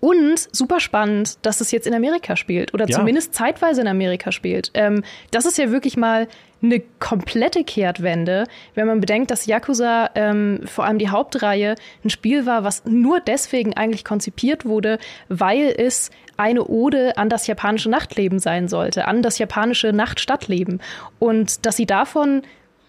Und 0.00 0.38
super 0.54 0.78
spannend, 0.78 1.38
dass 1.42 1.60
es 1.60 1.72
jetzt 1.72 1.86
in 1.86 1.94
Amerika 1.94 2.36
spielt 2.36 2.72
oder 2.72 2.86
ja. 2.88 2.96
zumindest 2.96 3.34
zeitweise 3.34 3.80
in 3.80 3.88
Amerika 3.88 4.30
spielt. 4.30 4.70
Ähm, 4.74 5.02
das 5.32 5.44
ist 5.44 5.58
ja 5.58 5.72
wirklich 5.72 5.96
mal 5.96 6.28
eine 6.62 6.80
komplette 6.98 7.64
Kehrtwende, 7.64 8.44
wenn 8.74 8.86
man 8.86 9.00
bedenkt, 9.00 9.30
dass 9.30 9.46
Yakuza 9.46 10.10
ähm, 10.14 10.60
vor 10.64 10.84
allem 10.84 10.98
die 10.98 11.08
Hauptreihe 11.08 11.76
ein 12.04 12.10
Spiel 12.10 12.46
war, 12.46 12.64
was 12.64 12.84
nur 12.84 13.20
deswegen 13.20 13.74
eigentlich 13.74 14.04
konzipiert 14.04 14.64
wurde, 14.64 14.98
weil 15.28 15.74
es 15.76 16.10
eine 16.36 16.64
Ode 16.64 17.16
an 17.16 17.28
das 17.28 17.46
japanische 17.46 17.90
Nachtleben 17.90 18.38
sein 18.38 18.68
sollte, 18.68 19.06
an 19.06 19.22
das 19.22 19.38
japanische 19.38 19.92
Nachtstadtleben. 19.92 20.80
Und 21.18 21.66
dass 21.66 21.76
sie 21.76 21.86
davon 21.86 22.42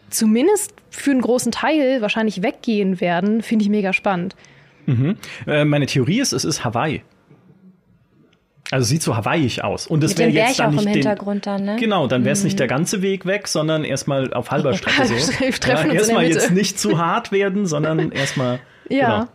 zumindest 0.10 0.74
für 0.90 1.12
einen 1.12 1.22
großen 1.22 1.52
Teil 1.52 2.02
wahrscheinlich 2.02 2.42
weggehen 2.42 3.02
werden, 3.02 3.42
finde 3.42 3.64
ich 3.64 3.70
mega 3.70 3.94
spannend. 3.94 4.36
Mhm. 4.90 5.18
Äh, 5.48 5.66
meine 5.66 5.86
Theorie 5.86 6.20
ist, 6.20 6.34
es 6.34 6.46
ist 6.46 6.64
Hawaii. 6.64 7.04
Also 8.72 8.86
sieht 8.86 9.02
so 9.02 9.16
hawaiisch 9.16 9.62
aus. 9.62 9.88
Und 9.88 10.04
es 10.04 10.18
wäre 10.18 10.30
jetzt 10.30 10.60
dann 10.60 10.76
nicht 10.76 10.86
im 10.86 10.92
Hintergrund 10.92 11.46
den, 11.46 11.58
dann, 11.58 11.66
ne? 11.66 11.76
Genau, 11.80 12.06
dann 12.06 12.24
wäre 12.24 12.34
es 12.34 12.42
mhm. 12.42 12.46
nicht 12.46 12.60
der 12.60 12.68
ganze 12.68 13.02
Weg 13.02 13.26
weg, 13.26 13.48
sondern 13.48 13.84
erstmal 13.84 14.32
auf 14.34 14.52
halber 14.52 14.74
Strecke 14.78 15.08
so. 15.08 15.16
ja, 15.68 15.86
erstmal 15.86 16.26
jetzt 16.26 16.52
nicht 16.52 16.80
zu 16.80 17.00
hart 17.00 17.32
werden, 17.32 17.66
sondern 17.66 18.12
erstmal. 18.12 18.60
Ja. 18.88 19.20
Genau. 19.20 19.30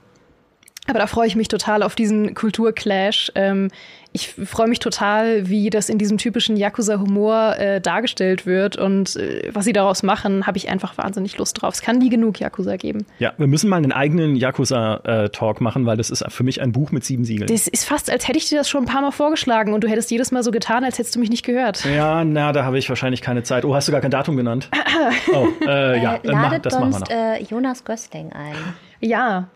Aber 0.87 0.99
da 0.99 1.07
freue 1.07 1.27
ich 1.27 1.35
mich 1.35 1.49
total 1.49 1.83
auf 1.83 1.95
diesen 1.95 2.35
Kulturclash. 2.35 3.33
Ähm, 3.35 3.71
ich 4.17 4.33
freue 4.33 4.69
mich 4.69 4.79
total, 4.79 5.49
wie 5.49 5.71
das 5.71 5.89
in 5.89 5.99
diesem 5.99 6.19
typischen 6.19 6.57
Yakuza-Humor 6.57 7.57
äh, 7.59 7.81
dargestellt 7.81 8.47
wird 8.47 8.77
und 8.77 9.17
äh, 9.17 9.51
was 9.53 9.65
sie 9.65 9.73
daraus 9.73 10.05
machen, 10.05 10.47
habe 10.47 10.57
ich 10.57 10.69
einfach 10.69 10.97
wahnsinnig 10.97 11.37
Lust 11.37 11.61
drauf. 11.61 11.75
Es 11.75 11.83
kann 11.83 11.99
nie 11.99 12.11
genug 12.11 12.39
Yakuza 12.39 12.77
geben. 12.77 13.07
Ja, 13.19 13.33
wir 13.39 13.49
müssen 13.49 13.69
mal 13.69 13.79
einen 13.79 13.91
eigenen 13.91 14.37
Yakuza-Talk 14.37 15.61
machen, 15.61 15.85
weil 15.85 15.97
das 15.97 16.11
ist 16.11 16.25
für 16.29 16.45
mich 16.45 16.63
ein 16.63 16.71
Buch 16.71 16.93
mit 16.93 17.05
sieben 17.05 17.25
Siegeln. 17.25 17.49
Das 17.49 17.67
ist 17.67 17.87
fast, 17.87 18.09
als 18.09 18.29
hätte 18.29 18.39
ich 18.39 18.49
dir 18.49 18.59
das 18.59 18.69
schon 18.69 18.85
ein 18.85 18.87
paar 18.87 19.03
Mal 19.03 19.11
vorgeschlagen 19.11 19.73
und 19.75 19.83
du 19.83 19.89
hättest 19.89 20.13
jedes 20.13 20.31
Mal 20.31 20.45
so 20.45 20.53
getan, 20.53 20.85
als 20.85 20.97
hättest 21.01 21.17
du 21.17 21.19
mich 21.19 21.31
nicht 21.31 21.45
gehört. 21.45 21.85
Ja, 21.85 22.25
na, 22.25 22.53
da 22.53 22.65
habe 22.65 22.79
ich 22.79 22.89
wahrscheinlich 22.89 23.21
keine 23.21 23.43
Zeit. 23.43 23.65
Oh, 23.65 23.75
hast 23.75 23.89
du 23.89 23.93
gar 23.93 24.01
kein 24.01 24.13
Datum 24.13 24.37
genannt? 24.37 24.71
oh, 25.35 25.49
äh, 25.67 26.01
ja, 26.01 26.15
äh, 26.23 26.29
ladet 26.29 26.67
das 26.67 26.75
sonst, 26.75 27.01
machen 27.01 27.09
wir 27.09 27.17
noch. 27.17 27.41
Äh, 27.41 27.43
Jonas 27.43 27.85
Göstling 27.85 28.33
ein. 28.33 28.55
Ja, 29.01 29.49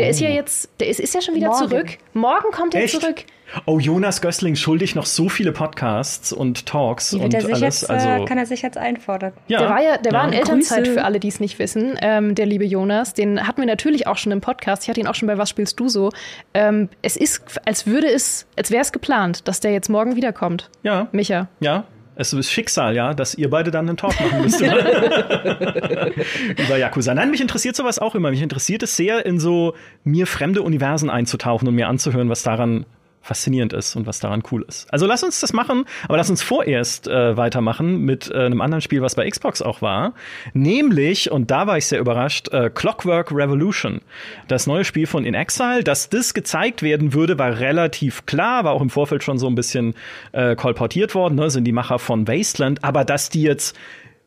der 0.00 0.08
oh. 0.08 0.10
ist 0.10 0.20
ja 0.20 0.30
jetzt, 0.30 0.68
der 0.80 0.88
ist, 0.88 0.98
ist 0.98 1.14
ja 1.14 1.20
schon 1.20 1.36
wieder 1.36 1.48
Morgen. 1.48 1.68
zurück. 1.68 1.86
Morgen 2.12 2.50
kommt 2.50 2.74
er 2.74 2.88
zurück. 2.88 3.24
Oh, 3.66 3.78
Jonas 3.78 4.20
Gößling 4.20 4.56
schuldig 4.56 4.94
noch 4.94 5.06
so 5.06 5.28
viele 5.28 5.52
Podcasts 5.52 6.32
und 6.32 6.66
Talks 6.66 7.14
und 7.14 7.34
alles. 7.34 7.60
Jetzt, 7.60 7.90
also 7.90 8.08
äh, 8.08 8.24
kann 8.24 8.38
er 8.38 8.46
sich 8.46 8.62
jetzt 8.62 8.78
einfordern. 8.78 9.32
Ja. 9.48 9.60
Der 9.60 9.68
war 9.68 9.82
ja, 9.82 9.98
der 9.98 10.12
ja. 10.12 10.18
war 10.18 10.26
in 10.26 10.32
Elternzeit 10.32 10.84
Grüße. 10.84 10.94
für 10.94 11.04
alle, 11.04 11.20
die 11.20 11.28
es 11.28 11.40
nicht 11.40 11.58
wissen. 11.58 11.98
Ähm, 12.00 12.34
der 12.34 12.46
liebe 12.46 12.64
Jonas, 12.64 13.14
den 13.14 13.46
hatten 13.46 13.60
wir 13.60 13.66
natürlich 13.66 14.06
auch 14.06 14.16
schon 14.18 14.32
im 14.32 14.40
Podcast. 14.40 14.84
Ich 14.84 14.88
hatte 14.88 15.00
ihn 15.00 15.06
auch 15.06 15.14
schon 15.14 15.26
bei 15.26 15.38
Was 15.38 15.50
spielst 15.50 15.78
du 15.80 15.88
so? 15.88 16.10
Ähm, 16.54 16.88
es 17.02 17.16
ist, 17.16 17.42
als 17.66 17.86
würde 17.86 18.08
es, 18.08 18.46
als 18.56 18.70
wäre 18.70 18.82
es 18.82 18.92
geplant, 18.92 19.48
dass 19.48 19.60
der 19.60 19.72
jetzt 19.72 19.88
morgen 19.88 20.16
wiederkommt. 20.16 20.70
Ja. 20.82 21.08
Micha. 21.12 21.48
Ja, 21.60 21.84
es 22.20 22.32
ist 22.34 22.50
Schicksal, 22.50 22.94
ja, 22.94 23.14
dass 23.14 23.34
ihr 23.34 23.48
beide 23.48 23.70
dann 23.70 23.88
einen 23.88 23.96
Talk 23.96 24.20
machen 24.20 24.42
müsst 24.42 24.60
über 26.58 26.76
Yakuza. 26.76 27.14
Nein, 27.14 27.30
mich 27.30 27.40
interessiert 27.40 27.76
sowas 27.76 27.98
auch 27.98 28.14
immer. 28.14 28.30
Mich 28.30 28.42
interessiert 28.42 28.82
es 28.82 28.94
sehr, 28.94 29.24
in 29.24 29.40
so 29.40 29.74
mir 30.04 30.26
fremde 30.26 30.60
Universen 30.60 31.08
einzutauchen 31.08 31.66
und 31.66 31.74
mir 31.74 31.88
anzuhören, 31.88 32.28
was 32.28 32.42
daran 32.42 32.84
faszinierend 33.22 33.72
ist 33.72 33.96
und 33.96 34.06
was 34.06 34.18
daran 34.20 34.42
cool 34.50 34.64
ist. 34.66 34.92
Also 34.92 35.06
lass 35.06 35.22
uns 35.22 35.40
das 35.40 35.52
machen, 35.52 35.84
aber 36.04 36.16
lass 36.16 36.30
uns 36.30 36.42
vorerst 36.42 37.06
äh, 37.06 37.36
weitermachen 37.36 38.00
mit 38.04 38.30
äh, 38.30 38.46
einem 38.46 38.60
anderen 38.60 38.80
Spiel, 38.80 39.02
was 39.02 39.14
bei 39.14 39.28
Xbox 39.28 39.60
auch 39.62 39.82
war, 39.82 40.14
nämlich, 40.54 41.30
und 41.30 41.50
da 41.50 41.66
war 41.66 41.76
ich 41.76 41.86
sehr 41.86 42.00
überrascht, 42.00 42.48
äh, 42.52 42.70
Clockwork 42.70 43.32
Revolution. 43.32 44.00
Das 44.48 44.66
neue 44.66 44.84
Spiel 44.84 45.06
von 45.06 45.24
In 45.24 45.34
Exile, 45.34 45.84
dass 45.84 46.08
das 46.08 46.34
gezeigt 46.34 46.82
werden 46.82 47.12
würde, 47.12 47.38
war 47.38 47.60
relativ 47.60 48.24
klar, 48.26 48.64
war 48.64 48.72
auch 48.72 48.82
im 48.82 48.90
Vorfeld 48.90 49.22
schon 49.22 49.38
so 49.38 49.46
ein 49.46 49.54
bisschen 49.54 49.94
äh, 50.32 50.56
kolportiert 50.56 51.14
worden, 51.14 51.34
ne, 51.34 51.50
sind 51.50 51.64
die 51.64 51.72
Macher 51.72 51.98
von 51.98 52.26
Wasteland, 52.26 52.82
aber 52.84 53.04
dass 53.04 53.28
die 53.28 53.42
jetzt 53.42 53.76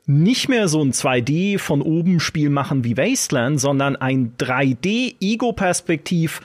nicht 0.06 0.50
mehr 0.50 0.68
so 0.68 0.84
ein 0.84 0.92
2D 0.92 1.60
von 1.60 1.82
oben 1.82 2.20
Spiel 2.20 2.50
machen 2.50 2.84
wie 2.84 2.98
Wasteland, 2.98 3.60
sondern 3.60 3.96
ein 3.96 4.36
3D 4.38 5.16
Ego-Perspektiv 5.22 6.42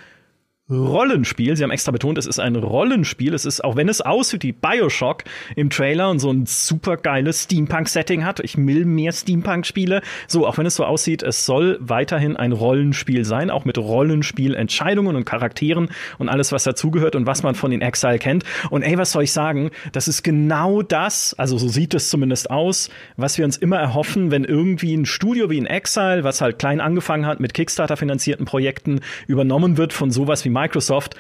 Rollenspiel. 0.71 1.57
Sie 1.57 1.63
haben 1.63 1.71
extra 1.71 1.93
betont, 1.93 2.19
es 2.19 2.27
ist 2.27 2.39
ein 2.39 2.55
Rollenspiel. 2.55 3.33
Es 3.33 3.47
ist, 3.47 3.65
auch 3.65 3.77
wenn 3.77 3.89
es 3.89 4.03
aussieht 4.03 4.43
wie 4.43 4.53
Bioshock 4.53 5.25
im 5.57 5.71
Trailer 5.71 6.11
und 6.11 6.19
so 6.19 6.31
ein 6.31 6.45
super 6.45 6.99
geiles 6.99 7.45
Steampunk-Setting 7.45 8.25
hat. 8.25 8.41
Ich 8.41 8.59
will 8.59 8.85
mehr 8.85 9.13
Steampunk-Spiele. 9.13 10.03
So, 10.27 10.47
auch 10.47 10.59
wenn 10.59 10.67
es 10.67 10.75
so 10.75 10.85
aussieht, 10.85 11.23
es 11.23 11.47
soll 11.47 11.79
weiterhin 11.81 12.37
ein 12.37 12.53
Rollenspiel 12.53 13.25
sein, 13.25 13.51
auch 13.51 13.65
mit 13.65 13.79
Rollenspielentscheidungen 13.79 15.17
und 15.17 15.25
Charakteren 15.25 15.89
und 16.19 16.29
alles, 16.29 16.53
was 16.53 16.65
dazugehört 16.65 17.17
und 17.17 17.27
was 17.27 17.43
man 17.43 17.55
von 17.55 17.71
den 17.71 17.81
Exile 17.81 18.19
kennt. 18.19 18.45
Und 18.69 18.83
ey, 18.83 18.99
was 18.99 19.13
soll 19.13 19.23
ich 19.23 19.33
sagen? 19.33 19.71
Das 19.93 20.07
ist 20.07 20.23
genau 20.23 20.83
das, 20.83 21.33
also 21.39 21.57
so 21.57 21.69
sieht 21.69 21.95
es 21.95 22.11
zumindest 22.11 22.51
aus, 22.51 22.91
was 23.17 23.39
wir 23.39 23.47
uns 23.47 23.57
immer 23.57 23.79
erhoffen, 23.79 24.31
wenn 24.31 24.45
irgendwie 24.45 24.95
ein 24.95 25.07
Studio 25.07 25.49
wie 25.49 25.57
in 25.57 25.67
Exile, 25.67 26.25
was 26.25 26.43
halt 26.43 26.59
klein 26.59 26.83
angefangen 26.83 27.25
hat 27.25 27.41
mit 27.41 27.55
Kickstarter-finanzierten 27.55 28.45
Projekten, 28.45 29.01
übernommen 29.27 29.79
wird 29.79 29.95
von 29.95 30.11
sowas 30.11 30.45
wie 30.45 30.58
Microsoft, 30.61 31.15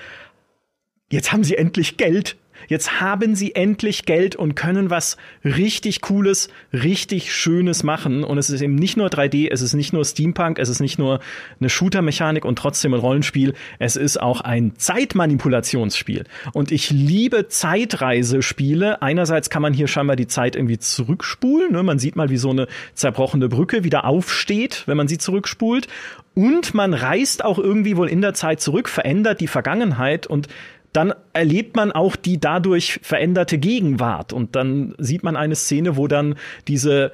jetzt 1.10 1.32
haben 1.32 1.44
sie 1.44 1.56
endlich 1.56 1.96
Geld. 1.96 2.36
Jetzt 2.66 3.00
haben 3.00 3.34
sie 3.34 3.54
endlich 3.54 4.04
Geld 4.04 4.36
und 4.36 4.54
können 4.54 4.90
was 4.90 5.16
richtig 5.44 6.00
Cooles, 6.00 6.48
richtig 6.72 7.32
Schönes 7.32 7.82
machen. 7.82 8.24
Und 8.24 8.38
es 8.38 8.50
ist 8.50 8.60
eben 8.60 8.74
nicht 8.74 8.96
nur 8.96 9.08
3D, 9.08 9.48
es 9.50 9.62
ist 9.62 9.74
nicht 9.74 9.92
nur 9.92 10.04
Steampunk, 10.04 10.58
es 10.58 10.68
ist 10.68 10.80
nicht 10.80 10.98
nur 10.98 11.20
eine 11.60 11.70
Shooter-Mechanik 11.70 12.44
und 12.44 12.56
trotzdem 12.56 12.94
ein 12.94 13.00
Rollenspiel. 13.00 13.54
Es 13.78 13.96
ist 13.96 14.20
auch 14.20 14.40
ein 14.40 14.72
Zeitmanipulationsspiel. 14.76 16.24
Und 16.52 16.72
ich 16.72 16.90
liebe 16.90 17.48
Zeitreisespiele. 17.48 19.02
Einerseits 19.02 19.50
kann 19.50 19.62
man 19.62 19.72
hier 19.72 19.88
scheinbar 19.88 20.16
die 20.16 20.26
Zeit 20.26 20.56
irgendwie 20.56 20.78
zurückspulen. 20.78 21.72
Ne? 21.72 21.82
Man 21.82 21.98
sieht 21.98 22.16
mal, 22.16 22.30
wie 22.30 22.36
so 22.36 22.50
eine 22.50 22.66
zerbrochene 22.94 23.48
Brücke 23.48 23.84
wieder 23.84 24.04
aufsteht, 24.04 24.84
wenn 24.86 24.96
man 24.96 25.08
sie 25.08 25.18
zurückspult. 25.18 25.88
Und 26.34 26.72
man 26.72 26.94
reist 26.94 27.44
auch 27.44 27.58
irgendwie 27.58 27.96
wohl 27.96 28.08
in 28.08 28.20
der 28.20 28.32
Zeit 28.32 28.60
zurück, 28.60 28.88
verändert 28.88 29.40
die 29.40 29.48
Vergangenheit 29.48 30.26
und 30.26 30.46
dann 30.92 31.14
erlebt 31.32 31.76
man 31.76 31.92
auch 31.92 32.16
die 32.16 32.40
dadurch 32.40 33.00
veränderte 33.02 33.58
Gegenwart. 33.58 34.32
Und 34.32 34.56
dann 34.56 34.94
sieht 34.98 35.22
man 35.22 35.36
eine 35.36 35.54
Szene, 35.54 35.96
wo 35.96 36.08
dann 36.08 36.36
diese 36.66 37.12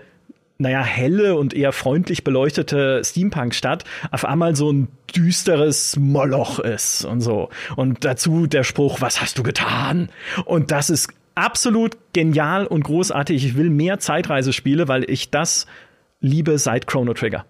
naja, 0.56 0.82
helle 0.82 1.34
und 1.36 1.52
eher 1.52 1.72
freundlich 1.72 2.22
beleuchtete 2.22 3.02
Steampunk-Stadt 3.04 3.84
auf 4.12 4.24
einmal 4.24 4.54
so 4.54 4.72
ein 4.72 4.88
düsteres 5.14 5.96
Moloch 5.96 6.60
ist 6.60 7.04
und 7.04 7.20
so. 7.20 7.50
Und 7.74 8.04
dazu 8.04 8.46
der 8.46 8.62
Spruch, 8.62 9.00
was 9.00 9.20
hast 9.20 9.36
du 9.36 9.42
getan? 9.42 10.10
Und 10.44 10.70
das 10.70 10.90
ist 10.90 11.10
absolut 11.34 11.96
genial 12.12 12.66
und 12.66 12.84
großartig. 12.84 13.44
Ich 13.44 13.56
will 13.56 13.70
mehr 13.70 13.98
Zeitreisespiele, 13.98 14.86
weil 14.86 15.08
ich 15.10 15.30
das 15.30 15.66
liebe 16.20 16.58
seit 16.58 16.86
Chrono 16.86 17.14
Trigger. 17.14 17.44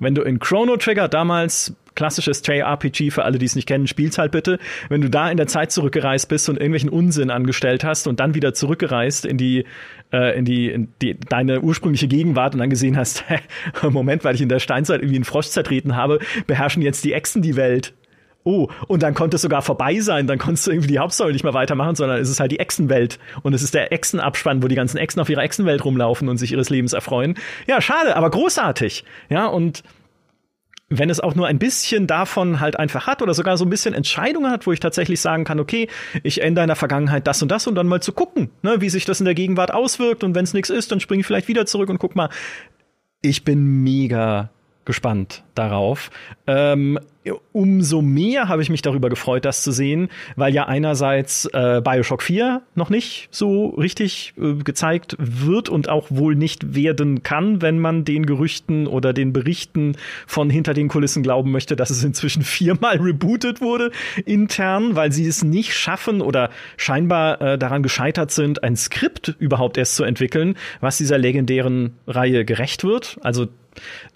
Wenn 0.00 0.14
du 0.14 0.22
in 0.22 0.38
Chrono 0.38 0.76
Trigger 0.76 1.08
damals 1.08 1.74
klassisches 1.98 2.42
JRPG 2.46 3.10
für 3.10 3.24
alle, 3.24 3.38
die 3.38 3.46
es 3.46 3.56
nicht 3.56 3.66
kennen, 3.66 3.88
spiel's 3.88 4.18
halt 4.18 4.30
bitte. 4.30 4.60
Wenn 4.88 5.00
du 5.00 5.10
da 5.10 5.28
in 5.28 5.36
der 5.36 5.48
Zeit 5.48 5.72
zurückgereist 5.72 6.28
bist 6.28 6.48
und 6.48 6.54
irgendwelchen 6.54 6.90
Unsinn 6.90 7.28
angestellt 7.28 7.82
hast 7.82 8.06
und 8.06 8.20
dann 8.20 8.36
wieder 8.36 8.54
zurückgereist 8.54 9.24
in 9.24 9.36
die 9.36 9.64
äh, 10.12 10.38
in 10.38 10.44
die, 10.44 10.70
in 10.70 10.92
die 11.02 11.18
deine 11.18 11.60
ursprüngliche 11.60 12.06
Gegenwart 12.06 12.54
und 12.54 12.60
dann 12.60 12.70
gesehen 12.70 12.96
hast, 12.96 13.24
Moment, 13.82 14.22
weil 14.22 14.36
ich 14.36 14.40
in 14.40 14.48
der 14.48 14.60
Steinzeit 14.60 15.00
irgendwie 15.00 15.16
einen 15.16 15.24
Frosch 15.24 15.48
zertreten 15.48 15.96
habe, 15.96 16.20
beherrschen 16.46 16.82
jetzt 16.82 17.04
die 17.04 17.14
Echsen 17.14 17.42
die 17.42 17.56
Welt. 17.56 17.94
Oh, 18.44 18.68
und 18.86 19.02
dann 19.02 19.14
konnte 19.14 19.34
es 19.34 19.42
sogar 19.42 19.60
vorbei 19.60 19.98
sein, 19.98 20.28
dann 20.28 20.38
konntest 20.38 20.68
du 20.68 20.70
irgendwie 20.70 20.88
die 20.88 21.00
Hauptstory 21.00 21.32
nicht 21.32 21.42
mehr 21.42 21.52
weitermachen, 21.52 21.96
sondern 21.96 22.20
es 22.20 22.30
ist 22.30 22.38
halt 22.38 22.52
die 22.52 22.60
Echsenwelt. 22.60 23.18
Und 23.42 23.54
es 23.54 23.62
ist 23.62 23.74
der 23.74 23.92
Echsenabspann, 23.92 24.62
wo 24.62 24.68
die 24.68 24.76
ganzen 24.76 24.98
Echsen 24.98 25.20
auf 25.20 25.28
ihrer 25.28 25.42
Echsenwelt 25.42 25.84
rumlaufen 25.84 26.28
und 26.28 26.38
sich 26.38 26.52
ihres 26.52 26.70
Lebens 26.70 26.92
erfreuen. 26.92 27.34
Ja, 27.66 27.80
schade, 27.80 28.14
aber 28.14 28.30
großartig. 28.30 29.04
Ja, 29.28 29.46
und 29.46 29.82
wenn 30.90 31.10
es 31.10 31.20
auch 31.20 31.34
nur 31.34 31.46
ein 31.46 31.58
bisschen 31.58 32.06
davon 32.06 32.60
halt 32.60 32.78
einfach 32.78 33.06
hat 33.06 33.20
oder 33.20 33.34
sogar 33.34 33.56
so 33.58 33.64
ein 33.64 33.70
bisschen 33.70 33.94
Entscheidungen 33.94 34.50
hat, 34.50 34.66
wo 34.66 34.72
ich 34.72 34.80
tatsächlich 34.80 35.20
sagen 35.20 35.44
kann, 35.44 35.60
okay, 35.60 35.88
ich 36.22 36.40
ändere 36.40 36.64
in 36.64 36.68
der 36.68 36.76
Vergangenheit 36.76 37.26
das 37.26 37.42
und 37.42 37.50
das 37.50 37.66
und 37.66 37.74
dann 37.74 37.86
mal 37.86 38.00
zu 38.00 38.12
gucken, 38.12 38.50
ne, 38.62 38.80
wie 38.80 38.88
sich 38.88 39.04
das 39.04 39.20
in 39.20 39.26
der 39.26 39.34
Gegenwart 39.34 39.72
auswirkt 39.72 40.24
und 40.24 40.34
wenn 40.34 40.44
es 40.44 40.54
nichts 40.54 40.70
ist, 40.70 40.90
dann 40.90 41.00
springe 41.00 41.20
ich 41.20 41.26
vielleicht 41.26 41.48
wieder 41.48 41.66
zurück 41.66 41.90
und 41.90 41.98
guck 41.98 42.16
mal. 42.16 42.30
Ich 43.20 43.44
bin 43.44 43.82
mega 43.82 44.50
gespannt 44.84 45.42
darauf. 45.54 46.10
Ähm, 46.46 46.98
umso 47.52 48.02
mehr 48.02 48.48
habe 48.48 48.62
ich 48.62 48.70
mich 48.70 48.82
darüber 48.82 49.08
gefreut, 49.08 49.44
das 49.44 49.62
zu 49.62 49.72
sehen, 49.72 50.08
weil 50.36 50.54
ja 50.54 50.66
einerseits 50.66 51.46
äh, 51.46 51.80
Bioshock 51.82 52.22
4 52.22 52.62
noch 52.74 52.90
nicht 52.90 53.28
so 53.30 53.68
richtig 53.70 54.34
äh, 54.38 54.54
gezeigt 54.54 55.16
wird 55.18 55.68
und 55.68 55.88
auch 55.88 56.06
wohl 56.10 56.34
nicht 56.34 56.74
werden 56.74 57.22
kann, 57.22 57.62
wenn 57.62 57.78
man 57.78 58.04
den 58.04 58.26
Gerüchten 58.26 58.86
oder 58.86 59.12
den 59.12 59.32
Berichten 59.32 59.96
von 60.26 60.50
hinter 60.50 60.74
den 60.74 60.88
Kulissen 60.88 61.22
glauben 61.22 61.50
möchte, 61.50 61.76
dass 61.76 61.90
es 61.90 62.04
inzwischen 62.04 62.42
viermal 62.44 62.96
rebootet 62.96 63.60
wurde 63.60 63.90
intern, 64.24 64.96
weil 64.96 65.12
sie 65.12 65.26
es 65.26 65.44
nicht 65.44 65.74
schaffen 65.74 66.20
oder 66.20 66.50
scheinbar 66.76 67.40
äh, 67.40 67.58
daran 67.58 67.82
gescheitert 67.82 68.30
sind, 68.30 68.62
ein 68.62 68.76
Skript 68.76 69.34
überhaupt 69.38 69.78
erst 69.78 69.96
zu 69.96 70.04
entwickeln, 70.04 70.56
was 70.80 70.98
dieser 70.98 71.18
legendären 71.18 71.94
Reihe 72.06 72.44
gerecht 72.44 72.84
wird. 72.84 73.18
Also 73.22 73.48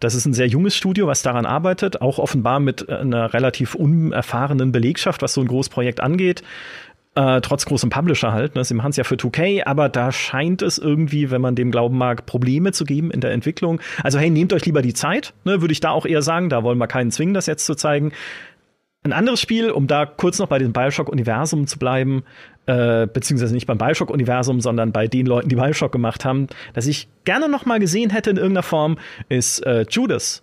das 0.00 0.14
ist 0.14 0.26
ein 0.26 0.34
sehr 0.34 0.46
junges 0.46 0.76
Studio, 0.76 1.06
was 1.06 1.22
daran 1.22 1.46
arbeitet, 1.46 2.00
auch 2.00 2.18
offenbar 2.18 2.60
mit 2.60 2.88
einer 2.88 3.32
relativ 3.34 3.74
unerfahrenen 3.74 4.72
Belegschaft, 4.72 5.22
was 5.22 5.34
so 5.34 5.40
ein 5.40 5.48
Großprojekt 5.48 6.00
angeht. 6.00 6.42
Äh, 7.14 7.42
trotz 7.42 7.66
großem 7.66 7.90
Publisher 7.90 8.32
halt. 8.32 8.54
Ne? 8.54 8.64
Sie 8.64 8.72
machen 8.72 8.90
es 8.90 8.96
ja 8.96 9.04
für 9.04 9.16
2K, 9.16 9.66
aber 9.66 9.90
da 9.90 10.12
scheint 10.12 10.62
es 10.62 10.78
irgendwie, 10.78 11.30
wenn 11.30 11.42
man 11.42 11.54
dem 11.54 11.70
glauben 11.70 11.98
mag, 11.98 12.24
Probleme 12.24 12.72
zu 12.72 12.84
geben 12.86 13.10
in 13.10 13.20
der 13.20 13.32
Entwicklung. 13.32 13.80
Also 14.02 14.18
hey, 14.18 14.30
nehmt 14.30 14.54
euch 14.54 14.64
lieber 14.64 14.80
die 14.80 14.94
Zeit, 14.94 15.34
ne? 15.44 15.60
würde 15.60 15.72
ich 15.72 15.80
da 15.80 15.90
auch 15.90 16.06
eher 16.06 16.22
sagen. 16.22 16.48
Da 16.48 16.62
wollen 16.62 16.78
wir 16.78 16.86
keinen 16.86 17.10
zwingen, 17.10 17.34
das 17.34 17.44
jetzt 17.44 17.66
zu 17.66 17.74
zeigen. 17.74 18.12
Ein 19.04 19.12
anderes 19.12 19.40
Spiel, 19.40 19.70
um 19.70 19.88
da 19.88 20.06
kurz 20.06 20.38
noch 20.38 20.46
bei 20.46 20.58
dem 20.58 20.72
Bioshock-Universum 20.72 21.66
zu 21.66 21.78
bleiben, 21.78 22.22
äh, 22.66 23.06
beziehungsweise 23.06 23.54
nicht 23.54 23.66
beim 23.66 23.78
Bioshock-Universum, 23.78 24.60
sondern 24.60 24.92
bei 24.92 25.08
den 25.08 25.26
Leuten, 25.26 25.48
die 25.48 25.56
Bioshock 25.56 25.92
gemacht 25.92 26.24
haben, 26.24 26.46
das 26.74 26.86
ich 26.86 27.08
gerne 27.24 27.48
noch 27.48 27.66
mal 27.66 27.80
gesehen 27.80 28.10
hätte 28.10 28.30
in 28.30 28.36
irgendeiner 28.36 28.62
Form, 28.62 28.98
ist 29.28 29.66
äh, 29.66 29.84
Judas. 29.88 30.42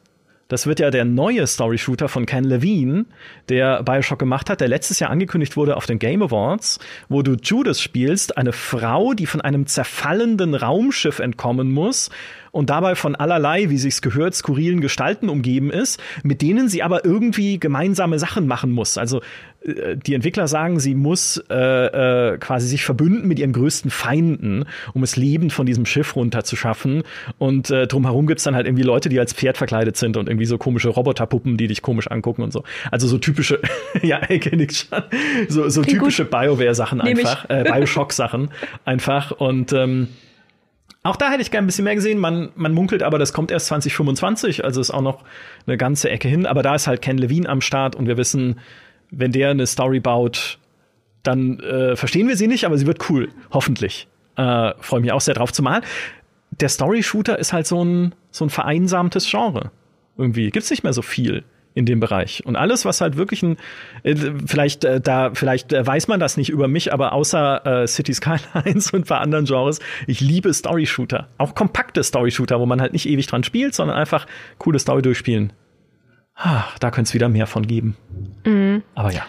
Das 0.49 0.65
wird 0.65 0.79
ja 0.79 0.89
der 0.89 1.05
neue 1.05 1.45
Story-Shooter 1.45 2.09
von 2.09 2.25
Ken 2.25 2.43
Levine, 2.43 3.05
der 3.49 3.83
Bioshock 3.83 4.17
gemacht 4.17 4.49
hat, 4.49 4.61
der 4.61 4.67
letztes 4.67 4.99
Jahr 4.99 5.11
angekündigt 5.11 5.55
wurde 5.55 5.77
auf 5.77 5.85
den 5.85 5.99
Game 5.99 6.23
Awards, 6.23 6.79
wo 7.07 7.21
du 7.21 7.35
Judas 7.35 7.79
spielst, 7.79 8.35
eine 8.35 8.51
Frau, 8.51 9.13
die 9.13 9.27
von 9.27 9.41
einem 9.41 9.67
zerfallenden 9.67 10.55
Raumschiff 10.55 11.19
entkommen 11.19 11.71
muss 11.71 12.09
und 12.51 12.69
dabei 12.69 12.95
von 12.95 13.15
allerlei, 13.15 13.69
wie 13.69 13.77
sich's 13.77 14.01
gehört, 14.01 14.35
skurrilen 14.35 14.81
Gestalten 14.81 15.29
umgeben 15.29 15.71
ist, 15.71 16.01
mit 16.23 16.41
denen 16.41 16.69
sie 16.69 16.83
aber 16.83 17.05
irgendwie 17.05 17.59
gemeinsame 17.59 18.19
Sachen 18.19 18.47
machen 18.47 18.71
muss. 18.71 18.97
Also 18.97 19.21
äh, 19.61 19.97
die 19.97 20.13
Entwickler 20.13 20.47
sagen, 20.47 20.79
sie 20.79 20.95
muss 20.95 21.43
äh, 21.49 22.33
äh, 22.33 22.37
quasi 22.37 22.67
sich 22.67 22.83
verbünden 22.83 23.27
mit 23.27 23.39
ihren 23.39 23.53
größten 23.53 23.91
Feinden, 23.91 24.65
um 24.93 25.03
es 25.03 25.15
lebend 25.15 25.53
von 25.53 25.65
diesem 25.65 25.85
Schiff 25.85 26.15
runterzuschaffen. 26.15 27.03
Und 27.37 27.69
äh, 27.69 27.87
drumherum 27.87 28.27
gibt's 28.27 28.43
dann 28.43 28.55
halt 28.55 28.65
irgendwie 28.65 28.83
Leute, 28.83 29.09
die 29.09 29.19
als 29.19 29.33
Pferd 29.33 29.57
verkleidet 29.57 29.97
sind 29.97 30.17
und 30.17 30.27
irgendwie 30.27 30.45
so 30.45 30.57
komische 30.57 30.89
Roboterpuppen, 30.89 31.57
die 31.57 31.67
dich 31.67 31.81
komisch 31.81 32.07
angucken 32.07 32.41
und 32.43 32.53
so. 32.53 32.63
Also 32.91 33.07
so 33.07 33.17
typische, 33.17 33.59
ja, 34.01 34.21
ich 34.29 34.41
kenne 34.41 34.63
ich 34.63 34.87
schon, 34.89 35.03
so, 35.47 35.69
so 35.69 35.81
typische 35.81 36.25
BioWare-Sachen 36.25 37.01
einfach, 37.01 37.49
äh, 37.49 37.63
Bioshock-Sachen 37.63 38.49
einfach. 38.85 39.31
Und 39.31 39.73
ähm, 39.73 40.07
auch 41.03 41.15
da 41.15 41.29
hätte 41.29 41.41
ich 41.41 41.51
gerne 41.51 41.65
ein 41.65 41.67
bisschen 41.67 41.85
mehr 41.85 41.95
gesehen. 41.95 42.19
Man, 42.19 42.49
man 42.55 42.73
munkelt 42.73 43.03
aber, 43.03 43.19
das 43.19 43.31
kommt 43.33 43.51
erst 43.51 43.67
2025, 43.67 44.65
also 44.65 44.81
ist 44.81 44.91
auch 44.91 45.01
noch 45.01 45.23
eine 45.65 45.77
ganze 45.77 46.09
Ecke 46.09 46.27
hin. 46.27 46.45
Aber 46.45 46.61
da 46.61 46.75
ist 46.75 46.87
halt 46.87 47.01
Ken 47.01 47.17
Levine 47.17 47.47
am 47.47 47.61
Start 47.61 47.95
und 47.95 48.07
wir 48.07 48.17
wissen, 48.17 48.59
wenn 49.09 49.31
der 49.31 49.51
eine 49.51 49.65
Story 49.65 49.99
baut, 49.99 50.59
dann 51.23 51.59
äh, 51.59 51.95
verstehen 51.95 52.27
wir 52.27 52.37
sie 52.37 52.47
nicht, 52.47 52.65
aber 52.65 52.77
sie 52.77 52.85
wird 52.85 53.09
cool, 53.09 53.29
hoffentlich. 53.51 54.07
Äh, 54.35 54.73
Freue 54.79 55.01
mich 55.01 55.11
auch 55.11 55.21
sehr 55.21 55.33
drauf. 55.35 55.53
Zumal 55.53 55.81
der 56.51 56.69
Story-Shooter 56.69 57.39
ist 57.39 57.53
halt 57.53 57.67
so 57.67 57.83
ein, 57.83 58.13
so 58.31 58.45
ein 58.45 58.49
vereinsamtes 58.49 59.29
Genre. 59.29 59.71
Irgendwie 60.17 60.49
gibt's 60.49 60.69
nicht 60.69 60.83
mehr 60.83 60.93
so 60.93 61.01
viel 61.01 61.43
in 61.73 61.85
dem 61.85 61.99
Bereich. 61.99 62.45
Und 62.45 62.55
alles, 62.55 62.85
was 62.85 63.01
halt 63.01 63.15
wirklich 63.15 63.43
ein, 63.43 63.57
äh, 64.03 64.15
vielleicht 64.45 64.83
äh, 64.83 64.99
da, 64.99 65.31
vielleicht 65.33 65.71
äh, 65.71 65.85
weiß 65.85 66.07
man 66.07 66.19
das 66.19 66.37
nicht 66.37 66.49
über 66.49 66.67
mich, 66.67 66.91
aber 66.91 67.13
außer 67.13 67.83
äh, 67.83 67.87
City 67.87 68.13
Skylines 68.13 68.91
und 68.93 69.07
bei 69.07 69.17
anderen 69.17 69.45
Genres, 69.45 69.79
ich 70.07 70.19
liebe 70.19 70.53
Story-Shooter. 70.53 71.27
Auch 71.37 71.55
kompakte 71.55 72.03
Story-Shooter, 72.03 72.59
wo 72.59 72.65
man 72.65 72.81
halt 72.81 72.93
nicht 72.93 73.07
ewig 73.07 73.27
dran 73.27 73.43
spielt, 73.43 73.75
sondern 73.75 73.97
einfach 73.97 74.25
coole 74.57 74.79
Story 74.79 75.01
durchspielen. 75.01 75.53
Ah, 76.35 76.63
da 76.79 76.89
könnte 76.89 77.09
es 77.09 77.13
wieder 77.13 77.29
mehr 77.29 77.47
von 77.47 77.67
geben. 77.67 77.97
Mhm. 78.45 78.83
Aber 78.95 79.11
ja. 79.11 79.25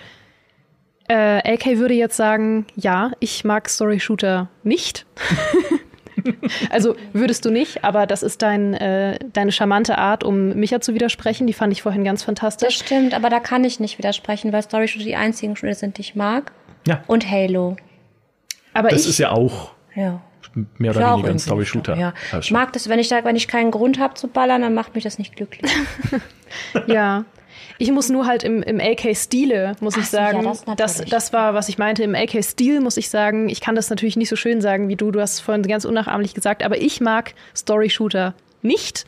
Äh, 1.08 1.54
AK 1.54 1.78
würde 1.78 1.94
jetzt 1.94 2.16
sagen, 2.16 2.66
ja, 2.76 3.10
ich 3.18 3.44
mag 3.44 3.68
Story-Shooter 3.68 4.48
nicht. 4.62 5.06
also 6.70 6.96
würdest 7.12 7.44
du 7.44 7.50
nicht, 7.50 7.84
aber 7.84 8.06
das 8.06 8.22
ist 8.22 8.42
dein, 8.42 8.74
äh, 8.74 9.18
deine 9.32 9.52
charmante 9.52 9.98
Art, 9.98 10.24
um 10.24 10.50
Micha 10.50 10.80
zu 10.80 10.94
widersprechen. 10.94 11.46
Die 11.46 11.52
fand 11.52 11.72
ich 11.72 11.82
vorhin 11.82 12.04
ganz 12.04 12.22
fantastisch. 12.22 12.78
Das 12.78 12.86
stimmt, 12.86 13.14
aber 13.14 13.30
da 13.30 13.40
kann 13.40 13.64
ich 13.64 13.80
nicht 13.80 13.98
widersprechen, 13.98 14.52
weil 14.52 14.62
Story 14.62 14.88
Shooter 14.88 15.04
die 15.04 15.16
einzigen 15.16 15.56
Spiele 15.56 15.74
sind, 15.74 15.98
die 15.98 16.02
ich 16.02 16.14
mag. 16.14 16.52
Ja. 16.86 17.02
Und 17.06 17.30
Halo. 17.30 17.76
Aber 18.72 18.88
das 18.88 19.02
ich, 19.02 19.10
ist 19.10 19.18
ja 19.18 19.30
auch 19.32 19.72
ja. 19.94 20.20
mehr 20.78 20.96
oder 20.96 21.14
weniger 21.14 21.30
ein 21.30 21.38
Story 21.38 21.66
Shooter. 21.66 21.96
Ja. 21.96 22.14
Ich 22.40 22.50
mag 22.50 22.72
das, 22.72 22.88
wenn 22.88 22.98
ich 22.98 23.08
da, 23.08 23.24
wenn 23.24 23.36
ich 23.36 23.48
keinen 23.48 23.70
Grund 23.70 23.98
habe 23.98 24.14
zu 24.14 24.28
ballern, 24.28 24.62
dann 24.62 24.74
macht 24.74 24.94
mich 24.94 25.04
das 25.04 25.18
nicht 25.18 25.36
glücklich. 25.36 25.70
ja. 26.86 27.24
Ich 27.80 27.90
muss 27.90 28.10
nur 28.10 28.26
halt 28.26 28.44
im, 28.44 28.62
im 28.62 28.78
AK-Stile, 28.78 29.72
muss 29.80 29.94
Ach, 29.96 30.02
ich 30.02 30.08
sagen, 30.08 30.44
ja, 30.44 30.50
das, 30.76 30.98
das, 30.98 31.04
das, 31.08 31.32
war, 31.32 31.54
was 31.54 31.70
ich 31.70 31.78
meinte, 31.78 32.02
im 32.02 32.14
AK-Stil 32.14 32.80
muss 32.80 32.98
ich 32.98 33.08
sagen, 33.08 33.48
ich 33.48 33.62
kann 33.62 33.74
das 33.74 33.88
natürlich 33.88 34.18
nicht 34.18 34.28
so 34.28 34.36
schön 34.36 34.60
sagen 34.60 34.88
wie 34.88 34.96
du, 34.96 35.10
du 35.10 35.18
hast 35.18 35.40
vorhin 35.40 35.62
ganz 35.62 35.86
unnachahmlich 35.86 36.34
gesagt, 36.34 36.62
aber 36.62 36.76
ich 36.76 37.00
mag 37.00 37.32
Story-Shooter 37.56 38.34
nicht. 38.60 39.06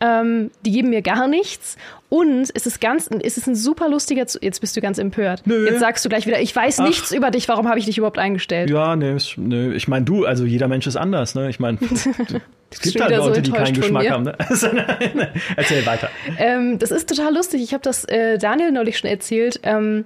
Ähm, 0.00 0.52
die 0.64 0.70
geben 0.70 0.90
mir 0.90 1.02
gar 1.02 1.26
nichts. 1.26 1.76
Und 2.14 2.42
es 2.54 2.64
ist 2.64 2.78
es 2.80 3.36
ist 3.38 3.48
ein 3.48 3.56
super 3.56 3.88
lustiger. 3.88 4.24
Z 4.28 4.40
Jetzt 4.40 4.60
bist 4.60 4.76
du 4.76 4.80
ganz 4.80 4.98
empört. 4.98 5.42
Nö. 5.46 5.66
Jetzt 5.66 5.80
sagst 5.80 6.04
du 6.04 6.08
gleich 6.08 6.28
wieder, 6.28 6.40
ich 6.40 6.54
weiß 6.54 6.78
Ach. 6.78 6.86
nichts 6.86 7.10
über 7.10 7.32
dich. 7.32 7.48
Warum 7.48 7.66
habe 7.66 7.80
ich 7.80 7.86
dich 7.86 7.98
überhaupt 7.98 8.20
eingestellt? 8.20 8.70
Ja, 8.70 8.94
nee, 8.94 9.16
nö. 9.36 9.74
Ich 9.74 9.88
meine, 9.88 10.04
du, 10.04 10.24
also 10.24 10.44
jeder 10.44 10.68
Mensch 10.68 10.86
ist 10.86 10.94
anders. 10.94 11.34
Ne? 11.34 11.50
Ich 11.50 11.58
meine, 11.58 11.78
es 12.70 12.80
gibt 12.82 13.00
halt 13.00 13.16
Leute, 13.16 13.34
so 13.34 13.40
die 13.40 13.50
keinen 13.50 13.74
Geschmack 13.74 14.08
haben. 14.08 14.22
Ne? 14.22 14.36
Erzähl 15.56 15.84
weiter. 15.86 16.08
Ähm, 16.38 16.78
das 16.78 16.92
ist 16.92 17.08
total 17.08 17.34
lustig. 17.34 17.60
Ich 17.64 17.74
habe 17.74 17.82
das 17.82 18.04
äh, 18.04 18.38
Daniel 18.38 18.70
neulich 18.70 18.96
schon 18.96 19.10
erzählt. 19.10 19.58
Ähm, 19.64 20.04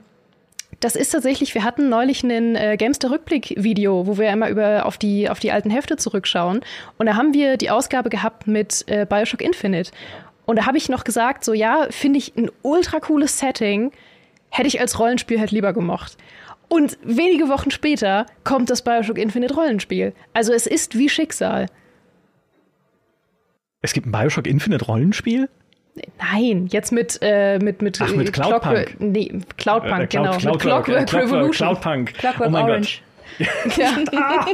das 0.80 0.96
ist 0.96 1.10
tatsächlich, 1.10 1.54
wir 1.54 1.64
hatten 1.64 1.90
neulich 1.90 2.22
ein 2.22 2.56
äh, 2.56 2.78
Gamester 2.78 3.10
Rückblick-Video, 3.10 4.06
wo 4.06 4.16
wir 4.16 4.30
immer 4.30 4.48
über 4.48 4.86
auf 4.86 4.96
die, 4.96 5.28
auf 5.28 5.40
die 5.40 5.52
alten 5.52 5.68
Hefte 5.68 5.96
zurückschauen. 5.96 6.60
Und 6.96 7.06
da 7.06 7.16
haben 7.16 7.34
wir 7.34 7.58
die 7.58 7.68
Ausgabe 7.68 8.08
gehabt 8.08 8.46
mit 8.46 8.84
äh, 8.86 9.04
Bioshock 9.04 9.42
Infinite. 9.42 9.90
Und 10.48 10.56
da 10.56 10.64
habe 10.64 10.78
ich 10.78 10.88
noch 10.88 11.04
gesagt, 11.04 11.44
so 11.44 11.52
ja, 11.52 11.88
finde 11.90 12.18
ich 12.18 12.34
ein 12.34 12.50
ultra 12.62 13.00
cooles 13.00 13.38
Setting, 13.38 13.92
hätte 14.48 14.66
ich 14.66 14.80
als 14.80 14.98
Rollenspiel 14.98 15.38
halt 15.38 15.50
lieber 15.50 15.74
gemocht. 15.74 16.16
Und 16.68 16.96
wenige 17.02 17.50
Wochen 17.50 17.70
später 17.70 18.24
kommt 18.44 18.70
das 18.70 18.80
Bioshock 18.80 19.18
Infinite 19.18 19.52
Rollenspiel. 19.52 20.14
Also 20.32 20.54
es 20.54 20.66
ist 20.66 20.96
wie 20.96 21.10
Schicksal. 21.10 21.66
Es 23.82 23.92
gibt 23.92 24.06
ein 24.06 24.10
Bioshock 24.12 24.46
Infinite 24.46 24.86
Rollenspiel? 24.86 25.50
Nein, 26.18 26.66
jetzt 26.68 26.92
mit 26.92 27.18
äh, 27.20 27.58
mit 27.58 27.82
mit, 27.82 28.00
Ach, 28.00 28.10
mit 28.14 28.32
Cloudpunk. 28.32 28.96
Nee, 29.00 29.42
Cloudpunk, 29.58 30.00
äh, 30.00 30.06
Cloud, 30.06 30.10
genau. 30.10 30.38
Cloud, 30.38 30.60
Clockwork, 30.60 30.84
Clockwork 30.86 31.12
Revolution. 31.12 31.52
Cloudpunk. 31.68 32.14
Clockwork 32.14 32.48
oh 32.48 32.52
mein 32.52 32.64
Orange. 32.64 33.00
Gott. 33.00 33.07
Ja. 33.76 33.96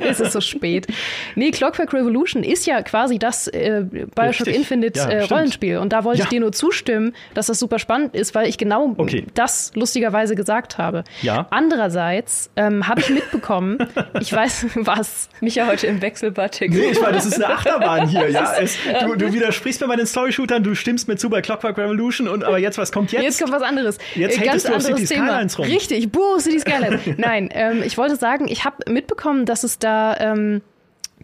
es 0.00 0.20
ist 0.20 0.32
so 0.32 0.40
spät. 0.40 0.86
Nee, 1.34 1.50
Clockwork 1.50 1.92
Revolution 1.92 2.42
ist 2.42 2.66
ja 2.66 2.82
quasi 2.82 3.18
das 3.18 3.48
äh, 3.48 3.84
Bioshock 4.14 4.46
Richtig. 4.46 4.56
Infinite 4.56 4.98
ja, 4.98 5.08
äh, 5.08 5.22
Rollenspiel. 5.24 5.78
Und 5.78 5.92
da 5.92 6.04
wollte 6.04 6.20
ja. 6.20 6.24
ich 6.24 6.30
dir 6.30 6.40
nur 6.40 6.52
zustimmen, 6.52 7.14
dass 7.34 7.46
das 7.46 7.58
super 7.58 7.78
spannend 7.78 8.14
ist, 8.14 8.34
weil 8.34 8.48
ich 8.48 8.58
genau 8.58 8.94
okay. 8.96 9.26
das 9.34 9.72
lustigerweise 9.74 10.34
gesagt 10.34 10.78
habe. 10.78 11.04
Ja. 11.22 11.46
Andererseits 11.50 12.50
ähm, 12.56 12.86
habe 12.88 13.00
ich 13.00 13.10
mitbekommen, 13.10 13.78
ich 14.20 14.32
weiß, 14.32 14.66
was 14.76 15.28
mich 15.40 15.56
ja 15.56 15.66
heute 15.66 15.86
im 15.86 16.00
Wechselbad 16.02 16.54
Nee, 16.60 16.90
ich 16.92 17.00
meine, 17.00 17.14
das 17.14 17.26
ist 17.26 17.34
eine 17.34 17.52
Achterbahn 17.52 18.08
hier. 18.08 18.30
ja. 18.30 18.54
Es, 18.58 18.76
du, 19.00 19.16
du 19.16 19.32
widersprichst 19.32 19.80
mir 19.80 19.88
bei 19.88 19.96
den 19.96 20.06
Story-Shootern, 20.06 20.62
du 20.62 20.74
stimmst 20.74 21.08
mir 21.08 21.16
zu 21.16 21.28
bei 21.28 21.40
Clockwork 21.40 21.76
Revolution, 21.78 22.28
und 22.28 22.44
aber 22.44 22.58
jetzt, 22.58 22.78
was 22.78 22.92
kommt 22.92 23.12
jetzt? 23.12 23.22
Jetzt 23.22 23.40
kommt 23.40 23.52
was 23.52 23.62
anderes. 23.62 23.98
Jetzt 24.14 24.40
äh, 24.40 24.44
Ganz 24.44 24.62
du 24.64 24.74
auf 24.74 24.82
City 24.82 25.06
Skylines 25.06 25.58
rum. 25.58 25.66
Richtig, 25.66 26.10
Buh, 26.12 26.38
City 26.38 26.60
Skylines. 26.60 27.00
Nein, 27.16 27.48
ähm, 27.52 27.82
ich 27.84 27.93
wollte 27.98 28.14
wollte 28.14 28.20
sagen, 28.20 28.48
ich 28.48 28.64
habe 28.64 28.90
mitbekommen, 28.90 29.46
dass 29.46 29.64
es 29.64 29.78
da 29.78 30.16
ähm, 30.18 30.62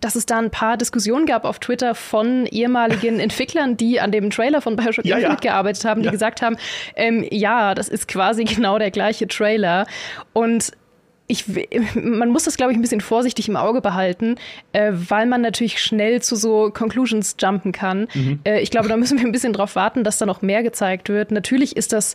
dass 0.01 0.15
es 0.15 0.25
da 0.25 0.39
ein 0.39 0.51
paar 0.51 0.79
Diskussionen 0.79 1.27
gab 1.27 1.45
auf 1.45 1.59
Twitter 1.59 1.95
von 1.95 2.47
ehemaligen 2.47 3.21
Entwicklern, 3.21 3.77
die 3.77 4.01
an 4.01 4.13
dem 4.13 4.31
Trailer 4.31 4.63
von 4.63 4.77
Bioshock 4.77 5.05
ja, 5.05 5.17
Infinite 5.17 5.45
ja. 5.45 5.53
gearbeitet 5.53 5.85
haben, 5.85 6.01
die 6.01 6.07
ja. 6.07 6.13
gesagt 6.13 6.41
haben, 6.41 6.57
ähm, 6.97 7.27
ja, 7.31 7.75
das 7.75 7.89
ist 7.89 8.09
quasi 8.09 8.45
genau 8.45 8.79
der 8.79 8.91
gleiche 8.91 9.29
Trailer. 9.29 9.87
Und 10.33 10.73
ich, 11.27 11.45
man 11.95 12.31
muss 12.31 12.45
das, 12.45 12.57
glaube 12.57 12.73
ich, 12.73 12.79
ein 12.79 12.81
bisschen 12.81 13.03
vorsichtig 13.03 13.49
im 13.49 13.57
Auge 13.57 13.83
behalten, 13.83 14.37
äh, 14.73 14.91
weil 14.93 15.27
man 15.27 15.43
natürlich 15.43 15.83
schnell 15.83 16.23
zu 16.23 16.35
so 16.35 16.71
Conclusions 16.73 17.37
jumpen 17.39 17.73
kann. 17.73 18.09
Mhm. 18.15 18.41
Äh, 18.45 18.61
ich 18.61 18.71
glaube, 18.71 18.89
da 18.89 18.97
müssen 18.97 19.19
wir 19.19 19.27
ein 19.27 19.33
bisschen 19.33 19.53
drauf 19.53 19.77
warten, 19.77 20.03
dass 20.03 20.17
da 20.17 20.25
noch 20.25 20.41
mehr 20.41 20.63
gezeigt 20.63 21.11
wird. 21.11 21.31
Natürlich 21.31 21.77
ist 21.77 21.93
das 21.93 22.15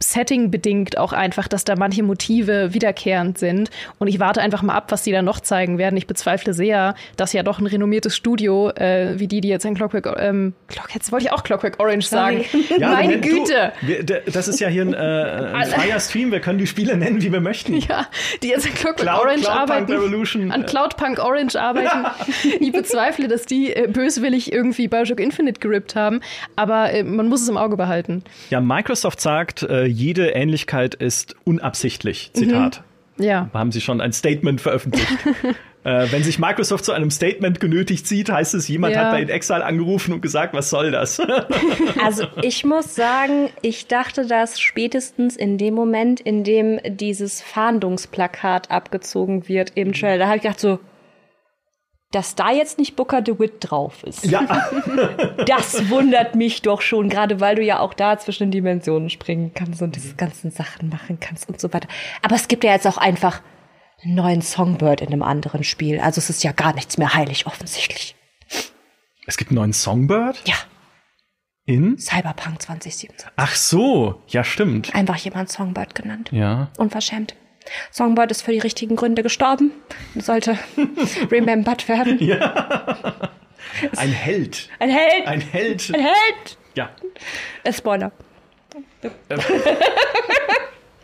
Setting 0.00 0.50
bedingt 0.50 0.98
auch 0.98 1.12
einfach, 1.12 1.46
dass 1.48 1.64
da 1.64 1.76
manche 1.76 2.02
Motive 2.02 2.74
wiederkehrend 2.74 3.38
sind. 3.38 3.70
Und 3.98 4.08
ich 4.08 4.18
warte 4.18 4.40
einfach 4.40 4.62
mal 4.62 4.74
ab, 4.74 4.90
was 4.90 5.02
die 5.02 5.12
da 5.12 5.22
noch 5.22 5.40
zeigen 5.40 5.78
werden. 5.78 5.96
Ich 5.96 6.06
bezweifle 6.06 6.54
sehr, 6.54 6.94
dass 7.16 7.32
ja 7.32 7.42
doch 7.42 7.60
ein 7.60 7.66
renommiertes 7.66 8.16
Studio, 8.16 8.70
äh, 8.70 9.18
wie 9.18 9.28
die, 9.28 9.40
die 9.40 9.48
jetzt 9.48 9.64
ein 9.64 9.74
Clockwork, 9.74 10.16
ähm, 10.18 10.54
Clock, 10.66 10.94
jetzt 10.94 11.12
wollte 11.12 11.26
ich 11.26 11.32
auch 11.32 11.44
Clockwork 11.44 11.78
Orange 11.78 12.06
sagen. 12.06 12.44
Ja, 12.78 12.90
Meine 12.90 13.20
Güte. 13.20 13.72
Du, 13.80 13.86
wir, 13.86 14.04
das 14.04 14.48
ist 14.48 14.60
ja 14.60 14.68
hier 14.68 14.82
ein, 14.82 14.92
äh, 14.92 14.96
ein 14.96 15.66
freier 15.66 16.00
Stream. 16.00 16.32
Wir 16.32 16.40
können 16.40 16.58
die 16.58 16.66
Spiele 16.66 16.96
nennen, 16.96 17.22
wie 17.22 17.32
wir 17.32 17.40
möchten. 17.40 17.80
Ja, 17.86 18.06
die 18.42 18.48
jetzt 18.48 18.66
an 18.66 18.74
Clockwork 18.74 18.96
Cloud, 18.96 19.20
Orange 19.20 19.42
Cloud 19.42 19.56
arbeiten. 19.56 19.92
Revolution. 19.92 20.50
An 20.50 20.66
Cloudpunk 20.66 21.18
Orange 21.20 21.56
arbeiten. 21.56 22.06
ich 22.60 22.72
bezweifle, 22.72 23.28
dass 23.28 23.46
die 23.46 23.72
äh, 23.72 23.86
böswillig 23.86 24.52
irgendwie 24.52 24.88
Bioshock 24.88 25.20
Infinite 25.20 25.60
gerippt 25.60 25.94
haben. 25.94 26.20
Aber 26.56 26.92
äh, 26.92 27.04
man 27.04 27.28
muss 27.28 27.42
es 27.42 27.48
im 27.48 27.56
Auge 27.56 27.76
behalten. 27.76 28.24
Ja, 28.50 28.60
Microsoft 28.60 29.20
sagt, 29.20 29.62
äh, 29.76 29.86
jede 29.86 30.30
Ähnlichkeit 30.30 30.94
ist 30.94 31.36
unabsichtlich. 31.44 32.30
Zitat. 32.32 32.82
Mhm. 33.16 33.24
Ja. 33.24 33.50
Haben 33.52 33.72
sie 33.72 33.80
schon 33.80 34.00
ein 34.00 34.12
Statement 34.12 34.60
veröffentlicht. 34.60 35.08
äh, 35.84 36.06
wenn 36.10 36.22
sich 36.22 36.38
Microsoft 36.38 36.84
zu 36.84 36.92
einem 36.92 37.10
Statement 37.10 37.60
genötigt 37.60 38.06
sieht, 38.06 38.30
heißt 38.30 38.54
es, 38.54 38.68
jemand 38.68 38.94
ja. 38.94 39.04
hat 39.04 39.12
bei 39.12 39.22
Exile 39.22 39.64
angerufen 39.64 40.12
und 40.12 40.20
gesagt, 40.20 40.52
was 40.52 40.68
soll 40.68 40.90
das? 40.90 41.20
also 42.04 42.26
ich 42.42 42.64
muss 42.64 42.94
sagen, 42.94 43.50
ich 43.62 43.86
dachte 43.86 44.26
das 44.26 44.60
spätestens 44.60 45.36
in 45.36 45.56
dem 45.56 45.74
Moment, 45.74 46.20
in 46.20 46.44
dem 46.44 46.78
dieses 46.84 47.40
Fahndungsplakat 47.40 48.70
abgezogen 48.70 49.48
wird 49.48 49.72
im 49.74 49.92
Trailer. 49.92 50.18
Da 50.18 50.26
habe 50.26 50.36
ich 50.36 50.42
gedacht 50.42 50.60
so, 50.60 50.78
dass 52.16 52.34
da 52.34 52.50
jetzt 52.50 52.78
nicht 52.78 52.96
Booker 52.96 53.20
DeWitt 53.20 53.56
drauf 53.60 54.02
ist. 54.02 54.24
Ja. 54.24 54.40
das 55.46 55.90
wundert 55.90 56.34
mich 56.34 56.62
doch 56.62 56.80
schon, 56.80 57.10
gerade 57.10 57.40
weil 57.40 57.56
du 57.56 57.62
ja 57.62 57.78
auch 57.78 57.92
da 57.92 58.18
zwischen 58.18 58.44
den 58.44 58.52
Dimensionen 58.52 59.10
springen 59.10 59.52
kannst 59.54 59.82
und 59.82 59.96
diese 59.96 60.14
ganzen 60.14 60.50
Sachen 60.50 60.88
machen 60.88 61.20
kannst 61.20 61.46
und 61.50 61.60
so 61.60 61.74
weiter. 61.74 61.88
Aber 62.22 62.34
es 62.34 62.48
gibt 62.48 62.64
ja 62.64 62.72
jetzt 62.72 62.86
auch 62.86 62.96
einfach 62.96 63.42
einen 64.02 64.14
neuen 64.14 64.40
Songbird 64.40 65.02
in 65.02 65.08
einem 65.08 65.22
anderen 65.22 65.62
Spiel. 65.62 66.00
Also 66.00 66.20
es 66.20 66.30
ist 66.30 66.42
ja 66.42 66.52
gar 66.52 66.72
nichts 66.74 66.96
mehr 66.96 67.12
heilig 67.12 67.46
offensichtlich. 67.46 68.16
Es 69.26 69.36
gibt 69.36 69.50
einen 69.50 69.56
neuen 69.56 69.72
Songbird? 69.74 70.40
Ja. 70.46 70.54
In? 71.66 71.98
Cyberpunk 71.98 72.62
2077. 72.62 73.28
Ach 73.36 73.54
so, 73.54 74.22
ja 74.28 74.42
stimmt. 74.42 74.94
Einfach 74.94 75.16
jemand 75.16 75.50
Songbird 75.50 75.94
genannt. 75.94 76.30
Ja. 76.32 76.70
Unverschämt. 76.78 77.36
Songbird 77.90 78.30
ist 78.30 78.42
für 78.42 78.52
die 78.52 78.58
richtigen 78.58 78.96
Gründe 78.96 79.22
gestorben 79.22 79.72
und 80.14 80.24
sollte 80.24 80.58
remembered 81.30 81.88
werden. 81.88 82.18
Ja. 82.20 83.30
Ein 83.96 84.10
Held. 84.10 84.68
Ein 84.78 84.90
Held. 84.90 85.26
Ein 85.26 85.40
Held. 85.40 85.90
Ein 85.94 86.00
Held. 86.00 86.58
Ja. 86.74 86.90
Spoiler. 87.72 88.12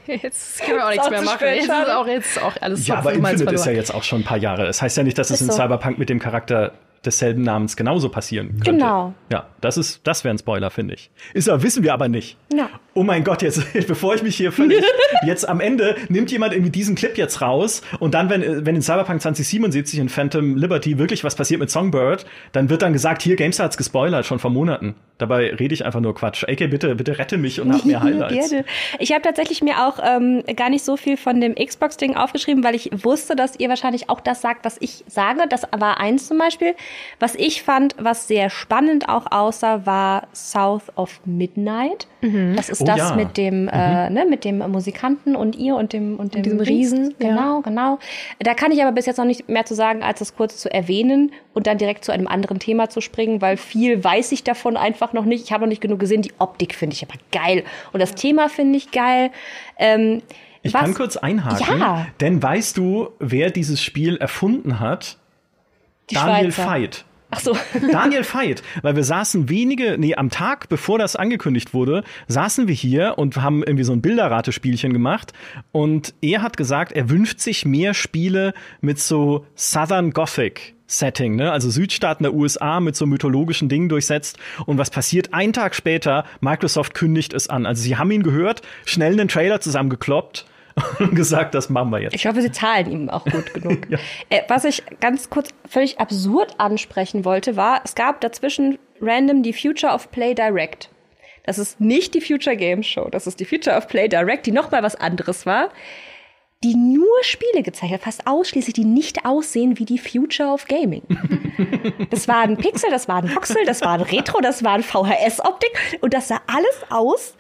Jetzt 0.06 0.62
können 0.62 0.78
wir 0.78 0.86
auch 0.86 0.90
nichts 0.90 1.10
mehr 1.10 1.22
machen. 1.22 1.46
Jetzt 1.46 1.64
ist 1.64 1.70
auch, 1.70 2.06
jetzt 2.06 2.42
auch 2.42 2.56
alles 2.60 2.86
Ja, 2.86 2.96
aber 2.96 3.12
Infinite 3.12 3.54
ist 3.54 3.66
ja 3.66 3.72
jetzt 3.72 3.94
auch 3.94 4.02
schon 4.02 4.22
ein 4.22 4.24
paar 4.24 4.36
Jahre. 4.36 4.62
Es 4.62 4.78
das 4.78 4.82
heißt 4.82 4.96
ja 4.96 5.04
nicht, 5.04 5.16
dass 5.16 5.30
es 5.30 5.40
in 5.40 5.46
so. 5.46 5.52
Cyberpunk 5.52 5.98
mit 5.98 6.08
dem 6.08 6.18
Charakter 6.18 6.72
desselben 7.04 7.42
Namens 7.42 7.76
genauso 7.76 8.08
passieren 8.08 8.50
könnte. 8.52 8.72
Genau. 8.72 9.14
Ja, 9.30 9.46
das 9.60 9.76
ist, 9.76 10.00
das 10.04 10.24
wäre 10.24 10.34
ein 10.34 10.38
Spoiler, 10.38 10.70
finde 10.70 10.94
ich. 10.94 11.10
Ist 11.34 11.48
aber, 11.48 11.62
wissen 11.62 11.82
wir 11.82 11.92
aber 11.94 12.08
nicht. 12.08 12.36
Ja. 12.52 12.68
Oh 12.95 13.03
mein 13.03 13.24
Gott, 13.24 13.43
jetzt, 13.43 13.72
bevor 13.86 14.14
ich 14.14 14.22
mich 14.22 14.36
hier 14.36 14.53
völlig, 14.53 14.84
jetzt 15.26 15.49
am 15.49 15.61
Ende 15.61 15.97
nimmt 16.09 16.30
jemand 16.30 16.53
irgendwie 16.53 16.70
diesen 16.70 16.95
Clip 16.95 17.16
jetzt 17.16 17.40
raus 17.40 17.82
und 18.01 18.14
dann, 18.14 18.28
wenn, 18.28 18.66
wenn 18.66 18.76
in 18.76 18.82
Cyberpunk 18.82 19.22
2077 19.22 19.99
in 19.99 20.09
Phantom 20.09 20.57
Liberty 20.57 20.99
wirklich 20.99 21.24
was 21.24 21.34
passiert 21.34 21.61
mit 21.61 21.70
Songbird, 21.70 22.26
dann 22.53 22.68
wird 22.68 22.82
dann 22.82 22.93
gesagt, 22.93 23.22
hier, 23.22 23.36
GameStar 23.36 23.64
hat's 23.64 23.76
gespoilert, 23.76 24.26
schon 24.26 24.38
vor 24.38 24.51
Monaten. 24.51 24.95
Dabei 25.18 25.55
rede 25.55 25.72
ich 25.72 25.84
einfach 25.84 26.01
nur 26.01 26.14
Quatsch. 26.14 26.45
AK, 26.45 26.68
bitte, 26.68 26.95
bitte 26.97 27.16
rette 27.16 27.38
mich 27.38 27.61
und 27.61 27.72
hab 27.72 27.84
mehr 27.84 28.03
Highlights. 28.03 28.51
Gerne. 28.51 28.64
Ich 28.99 29.12
habe 29.12 29.22
tatsächlich 29.22 29.62
mir 29.62 29.86
auch 29.86 29.99
ähm, 30.03 30.43
gar 30.57 30.68
nicht 30.68 30.84
so 30.84 30.97
viel 30.97 31.16
von 31.16 31.40
dem 31.40 31.55
Xbox-Ding 31.55 32.16
aufgeschrieben, 32.16 32.64
weil 32.64 32.74
ich 32.74 32.90
wusste, 33.05 33.36
dass 33.36 33.59
ihr 33.59 33.68
wahrscheinlich 33.68 34.11
auch 34.11 34.20
das 34.20 34.43
sagt, 34.43 34.64
was 34.64 34.76
ich 34.80 35.05
sage. 35.07 35.43
Das 35.49 35.62
war 35.70 36.01
eins 36.01 36.26
zum 36.26 36.38
Beispiel. 36.38 36.74
Was 37.20 37.36
ich 37.36 37.62
fand, 37.62 37.95
was 37.99 38.26
sehr 38.26 38.51
spannend 38.51 39.09
auch 39.09 39.30
aussah, 39.30 39.86
war 39.86 40.26
South 40.34 40.90
of 40.97 41.20
Midnight. 41.24 42.09
Mhm. 42.20 42.57
Das 42.57 42.68
ist 42.68 42.82
oh, 42.83 42.87
das 42.87 42.99
ja. 42.99 43.16
mit 43.16 43.37
dem, 43.37 43.68
äh, 43.68 44.09
mhm. 44.09 44.14
ne, 44.14 44.26
mit 44.28 44.45
dem 44.45 44.59
Musikanten 44.59 45.37
und 45.37 45.57
ihr 45.57 45.74
und 45.76 45.93
dem 45.93 46.16
und 46.18 46.35
dem 46.35 46.61
Riesen. 46.61 47.14
Genau, 47.18 47.57
ja. 47.57 47.61
genau. 47.61 47.99
Da 48.41 48.55
kann 48.55 48.72
ich 48.72 48.83
aber 48.83 48.93
bis 48.93 49.07
jetzt 49.07 49.16
noch 49.16 49.24
nicht 49.24 49.49
mehr 49.49 49.64
zu 49.64 49.74
sagen, 49.74 50.03
als 50.03 50.18
das 50.18 50.37
kurz 50.37 50.59
zu 50.59 50.72
erwähnen 50.72 51.33
und 51.55 51.66
dann 51.66 51.78
direkt 51.78 52.05
zu 52.05 52.12
einem 52.12 52.26
anderen 52.26 52.59
Thema 52.59 52.89
zu 52.89 53.01
springen, 53.01 53.41
weil 53.41 53.57
viel 53.57 54.03
weiß 54.03 54.33
ich 54.33 54.45
davon 54.45 54.76
einfach 54.76 55.12
noch 55.12 55.24
nicht. 55.24 55.45
Ich 55.45 55.53
habe 55.53 55.64
noch 55.64 55.70
nicht 55.70 55.80
genug 55.80 55.99
gesehen. 55.99 56.22
Die 56.22 56.33
Optik 56.39 56.74
finde 56.74 56.95
ich 56.95 57.03
aber 57.03 57.18
geil 57.30 57.64
und 57.93 58.01
das 58.01 58.14
Thema 58.14 58.49
finde 58.49 58.76
ich 58.78 58.91
geil. 58.91 59.30
Ähm, 59.78 60.22
ich 60.62 60.74
was? 60.74 60.83
kann 60.83 60.95
kurz 60.95 61.16
einhaken, 61.16 61.80
ja. 61.80 62.07
denn 62.20 62.43
weißt 62.43 62.76
du, 62.76 63.09
wer 63.18 63.51
dieses 63.51 63.83
Spiel 63.83 64.16
erfunden 64.16 64.78
hat? 64.78 65.18
Die 66.11 66.14
Daniel 66.14 66.53
Schweizer. 66.53 66.70
Veit. 66.70 67.05
Ach 67.35 67.41
so. 67.41 67.57
Daniel 67.91 68.24
Veit, 68.24 68.62
weil 68.83 68.95
wir 68.95 69.05
saßen 69.05 69.49
wenige, 69.49 69.97
nee, 69.99 70.14
am 70.14 70.28
Tag, 70.28 70.68
bevor 70.68 70.99
das 70.99 71.16
angekündigt 71.16 71.72
wurde, 71.72 72.05
saßen 72.28 72.68
wir 72.68 72.74
hier 72.74 73.14
und 73.16 73.39
haben 73.39 73.62
irgendwie 73.62 73.85
so 73.85 73.93
ein 73.93 74.03
Bilderratespielchen 74.03 74.93
gemacht. 74.93 75.33
Und 75.72 76.14
er 76.20 76.43
hat 76.43 76.59
gesagt, 76.59 76.93
er 76.93 77.09
wünscht 77.09 77.41
sich 77.41 77.64
mehr 77.64 77.95
Spiele 77.95 78.53
mit 78.83 78.99
so 78.99 79.47
Southern 79.57 80.12
Gothic. 80.12 80.74
Setting, 80.87 81.37
ne? 81.37 81.51
Also 81.51 81.70
Südstaaten 81.70 82.22
der 82.22 82.35
USA 82.35 82.78
mit 82.78 82.97
so 82.97 83.07
mythologischen 83.07 83.70
Dingen 83.70 83.89
durchsetzt. 83.89 84.39
Und 84.66 84.76
was 84.76 84.91
passiert? 84.91 85.33
Ein 85.33 85.55
Tag 85.55 85.74
später, 85.74 86.26
Microsoft 86.43 86.93
kündigt 86.93 87.33
es 87.33 87.49
an. 87.49 87.64
Also 87.64 87.83
sie 87.83 87.97
haben 87.97 88.11
ihn 88.11 88.22
gehört, 88.22 88.61
schnell 88.85 89.12
einen 89.12 89.28
Trailer 89.28 89.62
zusammengekloppt 89.62 90.45
und 90.99 91.14
gesagt, 91.14 91.55
das 91.55 91.68
machen 91.68 91.91
wir 91.91 92.01
jetzt. 92.01 92.14
Ich 92.14 92.27
hoffe, 92.27 92.43
sie 92.43 92.53
zahlen 92.53 92.91
ihm 92.91 93.11
auch 93.11 93.25
gut 93.25 93.53
genug. 93.55 93.91
ja. 93.91 93.99
äh, 94.31 94.43
was 94.49 94.64
ich 94.64 94.83
ganz 95.01 95.31
kurz 95.31 95.51
völlig 95.68 96.01
absurd 96.01 96.55
ansprechen 96.59 97.25
wollte, 97.25 97.57
war, 97.57 97.81
es 97.85 97.95
gab 97.95 98.20
dazwischen 98.20 98.79
random 99.01 99.43
die 99.43 99.53
Future 99.53 99.93
of 99.93 100.11
Play 100.11 100.35
Direct. 100.35 100.91
Das 101.45 101.59
ist 101.59 101.81
nicht 101.81 102.14
die 102.14 102.20
Future 102.20 102.57
Games 102.57 102.87
Show, 102.87 103.09
das 103.11 103.27
ist 103.27 103.41
die 103.41 103.45
Future 103.45 103.77
of 103.77 103.89
Play 103.89 104.09
Direct, 104.09 104.47
die 104.47 104.53
nochmal 104.53 104.83
was 104.83 104.95
anderes 104.95 105.45
war, 105.45 105.70
die 106.62 106.77
nur 106.77 107.09
Spiele 107.23 107.62
gezeigt 107.64 107.93
hat, 107.93 108.03
fast 108.03 108.27
ausschließlich, 108.27 108.75
die 108.75 108.85
nicht 108.85 109.25
aussehen 109.25 109.79
wie 109.81 109.85
die 109.85 109.99
Future 109.99 110.51
of 110.51 110.66
Gaming. 110.68 111.03
das 112.11 112.29
war 112.29 112.43
ein 112.43 112.57
Pixel, 112.57 112.91
das 112.91 113.09
war 113.09 113.16
ein 113.16 113.35
Voxel, 113.35 113.64
das 113.66 113.81
war 113.81 113.95
ein 113.95 114.03
Retro, 114.03 114.41
das 114.41 114.62
war 114.62 114.75
ein 114.75 114.85
VHS-Optik 114.85 115.99
und 116.01 116.14
das 116.14 116.29
sah 116.29 116.41
alles 116.47 116.85
aus 116.91 117.35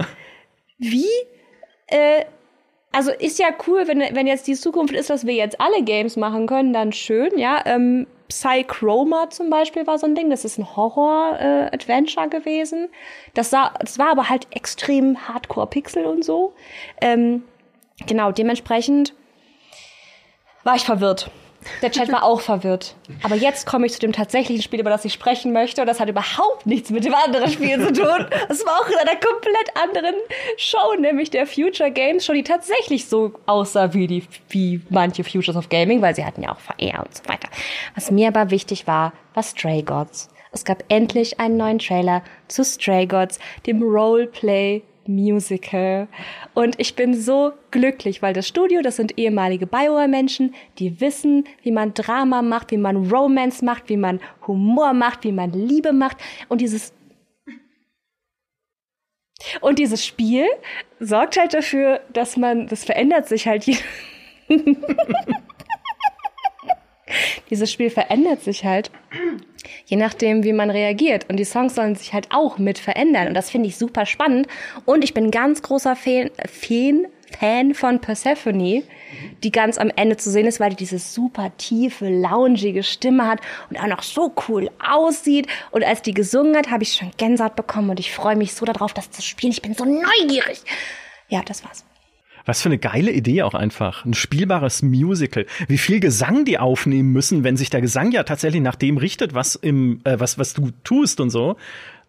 wie 0.78 1.06
äh, 1.86 2.24
also 2.92 3.10
ist 3.10 3.38
ja 3.38 3.48
cool, 3.66 3.88
wenn, 3.88 4.00
wenn 4.14 4.26
jetzt 4.26 4.46
die 4.46 4.54
Zukunft 4.54 4.94
ist, 4.94 5.10
dass 5.10 5.26
wir 5.26 5.34
jetzt 5.34 5.60
alle 5.60 5.82
Games 5.82 6.16
machen 6.16 6.46
können, 6.46 6.72
dann 6.72 6.92
schön, 6.92 7.38
ja. 7.38 7.62
Ähm, 7.64 8.06
Psychroma 8.28 9.28
zum 9.28 9.50
Beispiel 9.50 9.86
war 9.86 9.98
so 9.98 10.06
ein 10.06 10.14
Ding, 10.14 10.30
das 10.30 10.44
ist 10.44 10.58
ein 10.58 10.76
Horror-Adventure 10.76 12.26
äh, 12.26 12.30
gewesen. 12.30 12.88
Das, 13.34 13.50
sah, 13.50 13.74
das 13.78 13.98
war 13.98 14.10
aber 14.10 14.30
halt 14.30 14.46
extrem 14.50 15.28
Hardcore-Pixel 15.28 16.06
und 16.06 16.24
so. 16.24 16.54
Ähm, 17.00 17.42
genau, 18.06 18.32
dementsprechend 18.32 19.14
war 20.64 20.76
ich 20.76 20.84
verwirrt. 20.84 21.30
Der 21.80 21.90
Chat 21.90 22.10
war 22.10 22.24
auch 22.24 22.40
verwirrt. 22.40 22.94
Aber 23.22 23.34
jetzt 23.34 23.66
komme 23.66 23.86
ich 23.86 23.92
zu 23.92 24.00
dem 24.00 24.12
tatsächlichen 24.12 24.62
Spiel, 24.62 24.80
über 24.80 24.90
das 24.90 25.04
ich 25.04 25.12
sprechen 25.12 25.52
möchte. 25.52 25.80
Und 25.80 25.86
das 25.86 26.00
hat 26.00 26.08
überhaupt 26.08 26.66
nichts 26.66 26.90
mit 26.90 27.04
dem 27.04 27.14
anderen 27.14 27.50
Spiel 27.50 27.78
zu 27.80 27.92
tun. 27.92 28.26
Das 28.48 28.64
war 28.66 28.80
auch 28.80 28.88
in 28.88 28.98
einer 28.98 29.18
komplett 29.18 29.76
anderen 29.82 30.14
Show, 30.56 30.94
nämlich 30.98 31.30
der 31.30 31.46
Future 31.46 31.90
Games 31.90 32.24
Show, 32.24 32.32
die 32.32 32.42
tatsächlich 32.42 33.08
so 33.08 33.32
aussah 33.46 33.94
wie, 33.94 34.06
die, 34.06 34.24
wie 34.48 34.80
manche 34.90 35.24
Futures 35.24 35.56
of 35.56 35.68
Gaming, 35.68 36.02
weil 36.02 36.14
sie 36.14 36.24
hatten 36.24 36.42
ja 36.42 36.52
auch 36.52 36.60
VR 36.60 37.04
und 37.04 37.14
so 37.14 37.22
weiter. 37.26 37.48
Was 37.94 38.10
mir 38.10 38.28
aber 38.28 38.50
wichtig 38.50 38.86
war, 38.86 39.12
war 39.34 39.42
Stray 39.42 39.82
Gods. 39.82 40.28
Es 40.52 40.64
gab 40.64 40.84
endlich 40.88 41.40
einen 41.40 41.56
neuen 41.56 41.78
Trailer 41.78 42.22
zu 42.48 42.64
Stray 42.64 43.06
Gods, 43.06 43.38
dem 43.66 43.82
Roleplay 43.82 44.82
Musical. 45.08 46.08
Und 46.54 46.78
ich 46.78 46.94
bin 46.94 47.14
so 47.14 47.52
glücklich, 47.70 48.22
weil 48.22 48.34
das 48.34 48.48
Studio, 48.48 48.82
das 48.82 48.96
sind 48.96 49.18
ehemalige 49.18 49.66
Bioware-Menschen, 49.66 50.54
die 50.78 51.00
wissen, 51.00 51.44
wie 51.62 51.72
man 51.72 51.94
Drama 51.94 52.42
macht, 52.42 52.70
wie 52.70 52.76
man 52.76 53.10
Romance 53.10 53.64
macht, 53.64 53.88
wie 53.88 53.96
man 53.96 54.20
Humor 54.46 54.92
macht, 54.92 55.24
wie 55.24 55.32
man 55.32 55.52
Liebe 55.52 55.92
macht. 55.92 56.18
Und 56.48 56.60
dieses 56.60 56.92
und 59.60 59.78
dieses 59.78 60.06
Spiel 60.06 60.46
sorgt 61.00 61.36
halt 61.36 61.52
dafür, 61.52 62.00
dass 62.12 62.36
man, 62.36 62.68
das 62.68 62.84
verändert 62.84 63.26
sich 63.28 63.46
halt. 63.48 63.66
dieses 67.50 67.70
Spiel 67.70 67.90
verändert 67.90 68.42
sich 68.42 68.64
halt 68.64 68.90
je 69.86 69.96
nachdem, 69.96 70.44
wie 70.44 70.52
man 70.52 70.70
reagiert. 70.70 71.28
Und 71.28 71.36
die 71.36 71.44
Songs 71.44 71.74
sollen 71.74 71.94
sich 71.94 72.12
halt 72.12 72.28
auch 72.30 72.58
mit 72.58 72.78
verändern. 72.78 73.28
Und 73.28 73.34
das 73.34 73.50
finde 73.50 73.68
ich 73.68 73.76
super 73.76 74.06
spannend. 74.06 74.46
Und 74.84 75.04
ich 75.04 75.14
bin 75.14 75.30
ganz 75.30 75.62
großer 75.62 75.96
Fan, 75.96 76.30
Fan, 76.48 77.74
von 77.74 78.00
Persephone, 78.00 78.82
die 79.42 79.50
ganz 79.50 79.78
am 79.78 79.90
Ende 79.94 80.16
zu 80.16 80.30
sehen 80.30 80.46
ist, 80.46 80.60
weil 80.60 80.70
die 80.70 80.76
diese 80.76 80.98
super 80.98 81.50
tiefe, 81.56 82.08
loungige 82.08 82.82
Stimme 82.82 83.26
hat 83.26 83.40
und 83.70 83.78
auch 83.78 83.86
noch 83.86 84.02
so 84.02 84.34
cool 84.48 84.70
aussieht. 84.84 85.46
Und 85.70 85.84
als 85.84 86.02
die 86.02 86.14
gesungen 86.14 86.56
hat, 86.56 86.70
habe 86.70 86.82
ich 86.82 86.94
schon 86.94 87.10
Gänsehaut 87.16 87.56
bekommen 87.56 87.90
und 87.90 88.00
ich 88.00 88.12
freue 88.12 88.36
mich 88.36 88.52
so 88.54 88.66
darauf, 88.66 88.92
das 88.92 89.10
zu 89.10 89.22
spielen. 89.22 89.52
Ich 89.52 89.62
bin 89.62 89.74
so 89.74 89.84
neugierig. 89.84 90.62
Ja, 91.28 91.42
das 91.42 91.64
war's. 91.64 91.84
Was 92.44 92.62
für 92.62 92.68
eine 92.68 92.78
geile 92.78 93.12
Idee 93.12 93.42
auch 93.42 93.54
einfach. 93.54 94.04
Ein 94.04 94.14
spielbares 94.14 94.82
Musical. 94.82 95.46
Wie 95.68 95.78
viel 95.78 96.00
Gesang 96.00 96.44
die 96.44 96.58
aufnehmen 96.58 97.12
müssen, 97.12 97.44
wenn 97.44 97.56
sich 97.56 97.70
der 97.70 97.80
Gesang 97.80 98.12
ja 98.12 98.22
tatsächlich 98.24 98.62
nach 98.62 98.76
dem 98.76 98.96
richtet, 98.96 99.34
was 99.34 99.54
im, 99.54 100.00
äh, 100.04 100.18
was, 100.18 100.38
was 100.38 100.54
du 100.54 100.70
tust 100.84 101.20
und 101.20 101.30
so. 101.30 101.56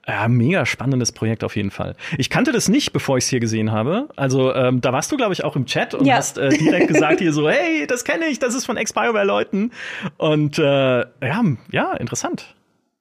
Ja, 0.05 0.27
mega 0.27 0.65
spannendes 0.65 1.13
Projekt 1.13 1.45
auf 1.45 1.55
jeden 1.55 1.71
Fall. 1.71 1.95
Ich 2.17 2.29
kannte 2.29 2.51
das 2.51 2.67
nicht, 2.67 2.91
bevor 2.91 3.17
ich 3.17 3.23
es 3.23 3.29
hier 3.29 3.39
gesehen 3.39 3.71
habe. 3.71 4.09
Also 4.17 4.53
ähm, 4.53 4.81
da 4.81 4.91
warst 4.91 5.11
du, 5.13 5.17
glaube 5.17 5.31
ich, 5.31 5.45
auch 5.45 5.55
im 5.55 5.65
Chat 5.65 5.93
und 5.93 6.05
ja. 6.05 6.15
hast 6.15 6.37
äh, 6.37 6.49
direkt 6.49 6.89
gesagt 6.89 7.19
hier 7.19 7.31
so, 7.31 7.49
hey, 7.49 7.87
das 7.87 8.03
kenne 8.03 8.25
ich, 8.25 8.37
das 8.39 8.53
ist 8.53 8.65
von 8.65 8.75
Ex-Bioware-Leuten. 8.75 9.71
Und 10.17 10.59
äh, 10.59 10.63
ja, 10.63 11.43
ja, 11.71 11.93
interessant. 11.93 12.53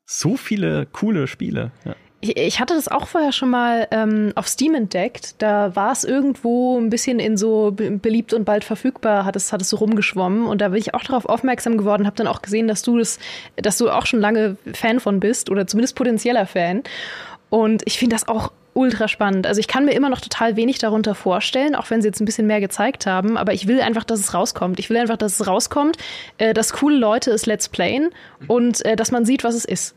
So 0.05 0.37
viele 0.37 0.87
coole 0.87 1.27
Spiele. 1.27 1.73
Ja. 1.85 1.97
Ich, 2.25 2.61
hatte 2.61 2.75
das 2.75 2.87
auch 2.87 3.09
vorher 3.09 3.33
schon 3.33 3.51
mal 3.51 3.89
ähm, 3.91 4.31
auf 4.37 4.47
Steam 4.47 4.77
entdeckt. 4.77 5.35
Da 5.43 5.75
war 5.75 5.91
es 5.91 6.05
irgendwo 6.05 6.79
ein 6.79 6.89
bisschen 6.89 7.19
in 7.19 7.37
so 7.37 7.73
beliebt 7.73 8.33
und 8.33 8.45
bald 8.45 8.63
verfügbar, 8.63 9.25
hat 9.25 9.35
es, 9.35 9.53
hat 9.53 9.61
es 9.61 9.69
so 9.69 9.79
rumgeschwommen. 9.79 10.47
Und 10.47 10.61
da 10.61 10.69
bin 10.69 10.79
ich 10.79 10.95
auch 10.95 11.03
darauf 11.03 11.27
aufmerksam 11.27 11.77
geworden, 11.77 12.07
habe 12.07 12.15
dann 12.15 12.29
auch 12.29 12.41
gesehen, 12.41 12.69
dass 12.69 12.83
du 12.83 12.97
das, 12.97 13.19
dass 13.57 13.77
du 13.77 13.91
auch 13.91 14.07
schon 14.07 14.21
lange 14.21 14.57
Fan 14.73 15.01
von 15.01 15.19
bist 15.19 15.51
oder 15.51 15.67
zumindest 15.67 15.97
potenzieller 15.97 16.47
Fan. 16.47 16.85
Und 17.51 17.83
ich 17.87 17.99
finde 17.99 18.15
das 18.15 18.29
auch 18.29 18.53
ultra 18.75 19.09
spannend. 19.09 19.49
Also 19.49 19.59
ich 19.59 19.67
kann 19.67 19.85
mir 19.85 19.93
immer 19.93 20.09
noch 20.09 20.21
total 20.21 20.55
wenig 20.55 20.79
darunter 20.79 21.17
vorstellen, 21.17 21.75
auch 21.75 21.91
wenn 21.91 22.03
sie 22.03 22.09
jetzt 22.09 22.21
ein 22.21 22.25
bisschen 22.25 22.47
mehr 22.47 22.61
gezeigt 22.61 23.05
haben. 23.05 23.37
Aber 23.37 23.53
ich 23.53 23.67
will 23.67 23.81
einfach, 23.81 24.05
dass 24.05 24.21
es 24.21 24.33
rauskommt. 24.33 24.79
Ich 24.79 24.91
will 24.91 24.97
einfach, 24.97 25.17
dass 25.17 25.41
es 25.41 25.47
rauskommt, 25.49 25.97
äh, 26.39 26.55
dass 26.55 26.73
coole 26.73 26.97
Leute 26.97 27.33
es 27.33 27.47
Let's 27.47 27.69
Playen 27.69 28.11
und 28.47 28.85
äh, 28.85 28.95
dass 28.95 29.11
man 29.11 29.25
sieht, 29.25 29.43
was 29.43 29.57
es 29.57 29.65
ist. 29.65 29.97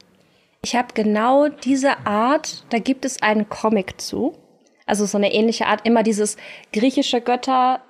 Ich 0.66 0.76
habe 0.76 0.95
genau 0.95 1.47
diese 1.47 2.07
Art, 2.07 2.66
da 2.72 2.80
gibt 2.80 3.05
es 3.05 3.22
einen 3.22 3.47
Comic 3.49 4.01
zu. 4.01 4.34
Also 4.88 5.05
so 5.05 5.16
eine 5.16 5.32
ähnliche 5.32 5.68
Art, 5.68 5.86
immer 5.86 6.01
dieses 6.01 6.38
griechische 6.74 7.22
Götter 7.22 7.82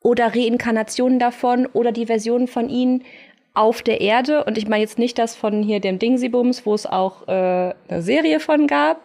oder 0.00 0.34
Reinkarnationen 0.34 1.18
davon 1.18 1.66
oder 1.66 1.92
die 1.92 2.06
Versionen 2.06 2.48
von 2.48 2.70
ihnen 2.70 3.04
auf 3.52 3.82
der 3.82 4.00
Erde. 4.00 4.44
Und 4.44 4.56
ich 4.56 4.66
meine 4.66 4.80
jetzt 4.80 4.98
nicht 4.98 5.18
das 5.18 5.36
von 5.36 5.62
hier 5.62 5.78
dem 5.80 5.98
Dingsybums, 5.98 6.64
wo 6.64 6.72
es 6.72 6.86
auch 6.86 7.28
äh, 7.28 7.74
eine 7.88 8.00
Serie 8.00 8.40
von 8.40 8.66
gab, 8.66 9.02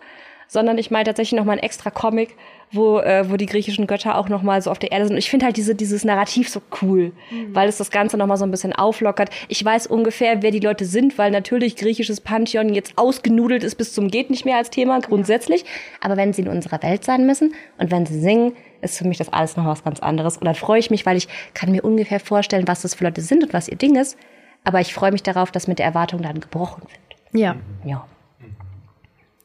sondern 0.47 0.77
ich 0.77 0.89
meine 0.89 1.03
tatsächlich 1.03 1.37
noch 1.37 1.45
mal 1.45 1.57
ein 1.57 1.59
extra 1.59 1.89
Comic, 1.89 2.37
wo, 2.71 2.99
äh, 2.99 3.29
wo 3.29 3.37
die 3.37 3.45
griechischen 3.45 3.87
Götter 3.87 4.17
auch 4.17 4.29
noch 4.29 4.43
mal 4.43 4.61
so 4.61 4.71
auf 4.71 4.79
der 4.79 4.91
Erde 4.91 5.05
sind. 5.05 5.15
Und 5.15 5.19
ich 5.19 5.29
finde 5.29 5.45
halt 5.45 5.57
diese, 5.57 5.75
dieses 5.75 6.05
Narrativ 6.05 6.49
so 6.49 6.61
cool, 6.81 7.11
mhm. 7.29 7.53
weil 7.53 7.67
es 7.67 7.77
das 7.77 7.91
Ganze 7.91 8.17
noch 8.17 8.27
mal 8.27 8.37
so 8.37 8.45
ein 8.45 8.51
bisschen 8.51 8.73
auflockert. 8.73 9.29
Ich 9.47 9.63
weiß 9.63 9.87
ungefähr, 9.87 10.41
wer 10.41 10.51
die 10.51 10.59
Leute 10.59 10.85
sind, 10.85 11.17
weil 11.17 11.31
natürlich 11.31 11.75
griechisches 11.75 12.21
Pantheon 12.21 12.73
jetzt 12.73 12.97
ausgenudelt 12.97 13.63
ist 13.63 13.75
bis 13.75 13.93
zum 13.93 14.09
geht 14.09 14.29
nicht 14.29 14.45
mehr 14.45 14.57
als 14.57 14.69
Thema 14.69 14.99
grundsätzlich. 14.99 15.61
Ja. 15.61 15.67
Aber 16.01 16.17
wenn 16.17 16.33
sie 16.33 16.43
in 16.43 16.47
unserer 16.47 16.81
Welt 16.83 17.03
sein 17.03 17.25
müssen 17.25 17.53
und 17.77 17.91
wenn 17.91 18.05
sie 18.05 18.19
singen, 18.19 18.53
ist 18.81 18.97
für 18.97 19.07
mich 19.07 19.17
das 19.17 19.31
alles 19.31 19.57
noch 19.57 19.65
was 19.65 19.83
ganz 19.83 19.99
anderes. 19.99 20.37
Und 20.37 20.45
dann 20.45 20.55
freue 20.55 20.79
ich 20.79 20.89
mich, 20.89 21.05
weil 21.05 21.17
ich 21.17 21.27
kann 21.53 21.71
mir 21.71 21.83
ungefähr 21.83 22.19
vorstellen, 22.19 22.67
was 22.67 22.81
das 22.81 22.95
für 22.95 23.03
Leute 23.03 23.21
sind 23.21 23.43
und 23.43 23.53
was 23.53 23.67
ihr 23.67 23.77
Ding 23.77 23.95
ist. 23.95 24.17
Aber 24.63 24.79
ich 24.79 24.93
freue 24.93 25.11
mich 25.11 25.23
darauf, 25.23 25.51
dass 25.51 25.67
mit 25.67 25.79
der 25.79 25.85
Erwartung 25.85 26.21
dann 26.21 26.39
gebrochen 26.39 26.83
wird. 26.83 27.41
Ja. 27.41 27.55
Ja. 27.85 28.05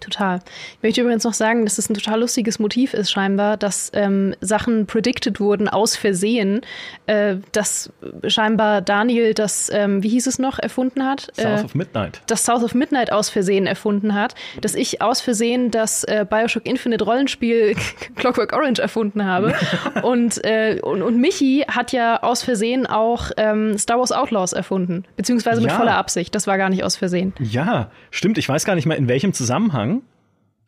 Total. 0.01 0.41
Ich 0.77 0.83
möchte 0.83 1.01
übrigens 1.01 1.25
noch 1.25 1.33
sagen, 1.33 1.65
dass 1.65 1.79
es 1.79 1.89
ein 1.89 1.95
total 1.95 2.21
lustiges 2.21 2.59
Motiv 2.59 2.93
ist, 2.93 3.11
scheinbar, 3.11 3.57
dass 3.57 3.91
ähm, 3.95 4.35
Sachen 4.41 4.87
predicted 4.87 5.41
wurden 5.41 5.69
aus 5.69 5.97
Versehen, 5.97 6.61
äh, 7.07 7.37
dass 7.53 7.91
scheinbar 8.27 8.83
Daniel 8.83 9.33
das, 9.33 9.71
ähm, 9.73 10.03
wie 10.03 10.11
hieß 10.11 10.27
es 10.27 10.39
noch, 10.39 10.59
erfunden 10.59 11.03
hat? 11.05 11.33
South 11.35 11.63
äh, 11.63 11.65
of 11.65 11.75
Midnight. 11.75 12.21
Das 12.27 12.45
South 12.45 12.63
of 12.63 12.75
Midnight 12.75 13.11
aus 13.11 13.31
Versehen 13.31 13.67
erfunden 13.67 14.15
hat, 14.15 14.35
dass 14.61 14.75
ich 14.75 15.01
aus 15.01 15.23
Versehen 15.23 15.71
das 15.71 16.05
äh, 16.05 16.27
Bioshock 16.29 16.67
Infinite 16.67 17.03
Rollenspiel 17.03 17.75
Clockwork 18.17 18.53
Orange 18.53 18.81
erfunden 18.83 19.25
habe. 19.25 19.55
und, 20.03 20.45
äh, 20.45 20.79
und, 20.83 21.01
und 21.03 21.19
Michi 21.19 21.65
hat 21.69 21.93
ja 21.93 22.23
aus 22.23 22.43
Versehen 22.43 22.87
auch 22.87 23.31
ähm, 23.39 23.79
Star 23.79 23.99
Wars 23.99 24.13
Outlaws 24.13 24.53
erfunden, 24.53 25.05
beziehungsweise 25.17 25.63
mit 25.63 25.71
ja. 25.71 25.77
voller 25.77 25.97
Absicht. 25.97 26.35
Das 26.35 26.47
war 26.47 26.59
gar 26.59 26.69
nicht 26.69 26.85
aus 26.85 26.97
Versehen. 26.97 27.33
Ja, 27.41 27.91
stimmt. 28.11 28.37
Ich 28.37 28.49
weiß 28.49 28.67
gar 28.67 28.75
nicht 28.75 28.87
mehr, 28.87 28.99
in 28.99 29.09
welchem 29.09 29.33
Zusammenhang 29.33 29.96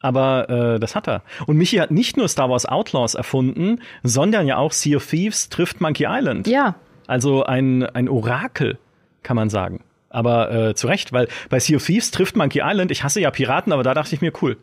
aber 0.01 0.49
äh, 0.49 0.81
das 0.81 0.95
hat 0.95 1.09
er. 1.09 1.23
Und 1.47 1.57
Michi 1.57 1.77
hat 1.77 1.91
nicht 1.91 2.17
nur 2.17 2.29
Star 2.29 2.51
Wars 2.51 2.67
Outlaws 2.67 3.15
erfunden, 3.15 3.81
sondern 4.03 4.47
ja 4.47 4.57
auch 4.57 4.73
Sea 4.73 4.97
of 4.97 5.07
Thieves 5.07 5.49
trifft 5.49 5.81
Monkey 5.81 6.07
Island. 6.09 6.47
Ja. 6.47 6.77
Also 7.07 7.45
ein, 7.45 7.85
ein 7.85 8.09
Orakel, 8.09 8.79
kann 9.23 9.37
man 9.37 9.51
sagen. 9.51 9.83
Aber 10.11 10.51
äh, 10.51 10.75
zu 10.75 10.87
Recht, 10.87 11.13
weil 11.13 11.29
bei 11.51 11.59
Sea 11.61 11.77
of 11.77 11.85
Thieves 11.85 12.11
trifft 12.11 12.37
Monkey 12.37 12.61
Island, 12.63 12.91
ich 12.91 13.03
hasse 13.03 13.21
ja 13.21 13.31
Piraten, 13.31 13.73
aber 13.73 13.83
da 13.83 13.95
dachte 13.95 14.15
ich 14.15 14.21
mir, 14.21 14.33
cool. 14.43 14.57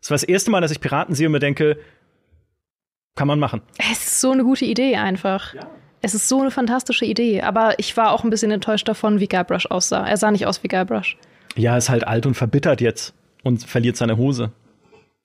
Das 0.00 0.10
war 0.10 0.14
das 0.16 0.24
erste 0.24 0.50
Mal, 0.50 0.60
dass 0.60 0.70
ich 0.70 0.80
Piraten 0.80 1.14
sehe 1.14 1.26
und 1.26 1.32
mir 1.32 1.38
denke, 1.38 1.78
kann 3.14 3.28
man 3.28 3.38
machen. 3.38 3.62
Es 3.78 4.06
ist 4.06 4.20
so 4.20 4.32
eine 4.32 4.44
gute 4.44 4.64
Idee 4.64 4.96
einfach. 4.96 5.54
Ja. 5.54 5.66
Es 6.02 6.14
ist 6.14 6.28
so 6.28 6.40
eine 6.40 6.50
fantastische 6.50 7.06
Idee. 7.06 7.42
Aber 7.42 7.78
ich 7.78 7.96
war 7.96 8.12
auch 8.12 8.24
ein 8.24 8.30
bisschen 8.30 8.50
enttäuscht 8.50 8.88
davon, 8.88 9.20
wie 9.20 9.28
Guybrush 9.28 9.66
aussah. 9.66 10.06
Er 10.06 10.16
sah 10.16 10.30
nicht 10.30 10.46
aus 10.46 10.62
wie 10.62 10.68
Guybrush. 10.68 11.16
Ja, 11.56 11.76
ist 11.76 11.88
halt 11.88 12.06
alt 12.06 12.26
und 12.26 12.34
verbittert 12.34 12.80
jetzt 12.80 13.14
und 13.44 13.64
verliert 13.64 13.96
seine 13.96 14.16
Hose. 14.16 14.50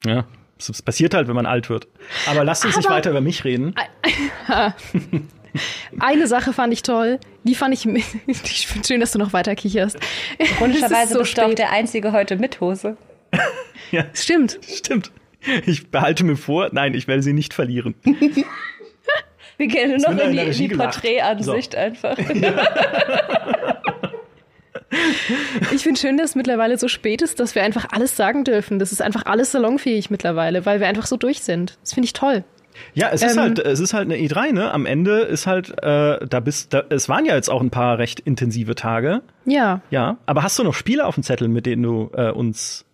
Ja, 0.05 0.25
das 0.57 0.81
passiert 0.81 1.13
halt, 1.13 1.27
wenn 1.27 1.35
man 1.35 1.45
alt 1.45 1.69
wird. 1.69 1.87
Aber 2.27 2.43
lasst 2.43 2.65
uns 2.65 2.75
Aber 2.75 2.81
nicht 2.81 2.89
weiter 2.91 3.09
über 3.11 3.21
mich 3.21 3.43
reden. 3.43 3.73
Eine 5.99 6.27
Sache 6.27 6.53
fand 6.53 6.71
ich 6.73 6.83
toll. 6.83 7.19
Die 7.43 7.55
fand 7.55 7.73
ich, 7.73 7.85
ich 8.27 8.67
finde 8.67 8.87
schön, 8.87 8.99
dass 8.99 9.11
du 9.11 9.19
noch 9.19 9.33
weiter 9.33 9.55
kicherst. 9.55 9.97
Komischerweise 10.59 11.13
so 11.15 11.19
bist 11.19 11.37
du 11.37 11.45
auch 11.45 11.53
der 11.53 11.71
Einzige 11.71 12.11
heute 12.11 12.35
mit 12.37 12.61
Hose. 12.61 12.97
ja, 13.91 14.05
stimmt. 14.13 14.59
Stimmt. 14.67 15.11
Ich 15.65 15.89
behalte 15.89 16.23
mir 16.25 16.35
vor, 16.35 16.69
nein, 16.73 16.93
ich 16.93 17.07
werde 17.07 17.23
sie 17.23 17.33
nicht 17.33 17.53
verlieren. 17.53 17.95
Wir 19.57 19.67
gehen 19.67 19.89
nur 19.89 19.99
noch 19.99 20.23
in 20.23 20.31
die, 20.31 20.37
in 20.39 20.51
die 20.51 20.67
Porträtansicht 20.69 21.73
so. 21.73 21.77
einfach. 21.77 22.17
Ja. 22.17 23.78
Ich 25.71 25.83
finde 25.83 25.99
schön, 25.99 26.17
dass 26.17 26.31
es 26.31 26.35
mittlerweile 26.35 26.77
so 26.77 26.87
spät 26.87 27.21
ist, 27.21 27.39
dass 27.39 27.55
wir 27.55 27.63
einfach 27.63 27.87
alles 27.91 28.15
sagen 28.15 28.43
dürfen. 28.43 28.79
Das 28.79 28.91
ist 28.91 29.01
einfach 29.01 29.25
alles 29.25 29.51
salonfähig 29.51 30.09
mittlerweile, 30.09 30.65
weil 30.65 30.79
wir 30.79 30.87
einfach 30.87 31.05
so 31.05 31.17
durch 31.17 31.41
sind. 31.41 31.77
Das 31.81 31.93
finde 31.93 32.05
ich 32.05 32.13
toll. 32.13 32.43
Ja, 32.93 33.09
es 33.11 33.21
ist 33.21 33.33
ähm, 33.33 33.39
halt, 33.39 33.59
es 33.59 33.79
ist 33.79 33.93
halt 33.93 34.05
eine 34.05 34.15
E3, 34.15 34.53
ne? 34.53 34.71
Am 34.71 34.85
Ende 34.85 35.19
ist 35.21 35.47
halt, 35.47 35.71
äh, 35.83 36.25
da 36.25 36.39
bist, 36.39 36.73
da, 36.73 36.83
es 36.89 37.09
waren 37.09 37.25
ja 37.25 37.35
jetzt 37.35 37.49
auch 37.49 37.61
ein 37.61 37.69
paar 37.69 37.97
recht 37.97 38.19
intensive 38.21 38.75
Tage. 38.75 39.21
Ja. 39.45 39.81
Ja. 39.89 40.17
Aber 40.25 40.43
hast 40.43 40.57
du 40.59 40.63
noch 40.63 40.73
Spiele 40.73 41.05
auf 41.05 41.15
dem 41.15 41.23
Zettel, 41.23 41.47
mit 41.47 41.65
denen 41.65 41.83
du 41.83 42.09
äh, 42.13 42.31
uns 42.31 42.85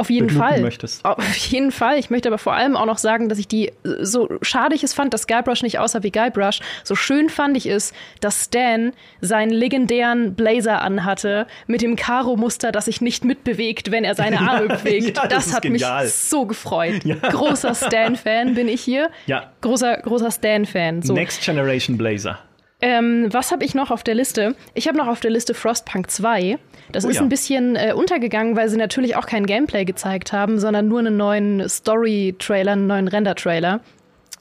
auf 0.00 0.08
jeden 0.10 0.30
Fall. 0.30 0.62
Möchtest. 0.62 1.04
Auf 1.04 1.36
jeden 1.36 1.70
Fall. 1.70 1.98
Ich 1.98 2.08
möchte 2.08 2.28
aber 2.28 2.38
vor 2.38 2.54
allem 2.54 2.74
auch 2.74 2.86
noch 2.86 2.96
sagen, 2.98 3.28
dass 3.28 3.38
ich 3.38 3.46
die, 3.46 3.70
so 4.00 4.28
schade 4.40 4.74
ich 4.74 4.82
es 4.82 4.94
fand, 4.94 5.12
dass 5.12 5.26
Guybrush 5.26 5.62
nicht 5.62 5.78
aussah 5.78 6.02
wie 6.02 6.10
Guybrush, 6.10 6.60
so 6.84 6.94
schön 6.94 7.28
fand 7.28 7.56
ich 7.56 7.66
es, 7.66 7.92
dass 8.20 8.46
Stan 8.46 8.92
seinen 9.20 9.50
legendären 9.50 10.34
Blazer 10.34 10.80
anhatte 10.80 11.46
mit 11.66 11.82
dem 11.82 11.96
Karo-Muster, 11.96 12.72
das 12.72 12.86
sich 12.86 13.02
nicht 13.02 13.24
mitbewegt, 13.26 13.90
wenn 13.90 14.04
er 14.04 14.14
seine 14.14 14.40
Arme 14.48 14.68
bewegt. 14.68 15.18
ja, 15.18 15.26
das, 15.26 15.46
das 15.46 15.54
hat 15.56 15.62
genial. 15.62 16.04
mich 16.04 16.14
so 16.14 16.46
gefreut. 16.46 17.04
Ja. 17.04 17.16
Großer 17.16 17.74
Stan-Fan 17.74 18.54
bin 18.54 18.68
ich 18.68 18.80
hier. 18.80 19.10
Ja. 19.26 19.52
Großer, 19.60 19.98
großer 19.98 20.30
Stan-Fan. 20.30 21.02
So. 21.02 21.12
Next 21.12 21.42
Generation 21.44 21.98
Blazer. 21.98 22.38
Ähm, 22.82 23.28
was 23.30 23.52
habe 23.52 23.64
ich 23.64 23.74
noch 23.74 23.90
auf 23.90 24.02
der 24.02 24.14
Liste? 24.14 24.54
Ich 24.74 24.88
habe 24.88 24.96
noch 24.96 25.06
auf 25.06 25.20
der 25.20 25.30
Liste 25.30 25.54
Frostpunk 25.54 26.10
2. 26.10 26.58
Das 26.92 27.04
oh, 27.04 27.08
ist 27.08 27.16
ja. 27.16 27.22
ein 27.22 27.28
bisschen 27.28 27.76
äh, 27.76 27.92
untergegangen, 27.94 28.56
weil 28.56 28.68
sie 28.68 28.76
natürlich 28.76 29.16
auch 29.16 29.26
kein 29.26 29.46
Gameplay 29.46 29.84
gezeigt 29.84 30.32
haben, 30.32 30.58
sondern 30.58 30.88
nur 30.88 31.00
einen 31.00 31.16
neuen 31.16 31.68
Story-Trailer, 31.68 32.72
einen 32.72 32.86
neuen 32.86 33.08
Render-Trailer. 33.08 33.80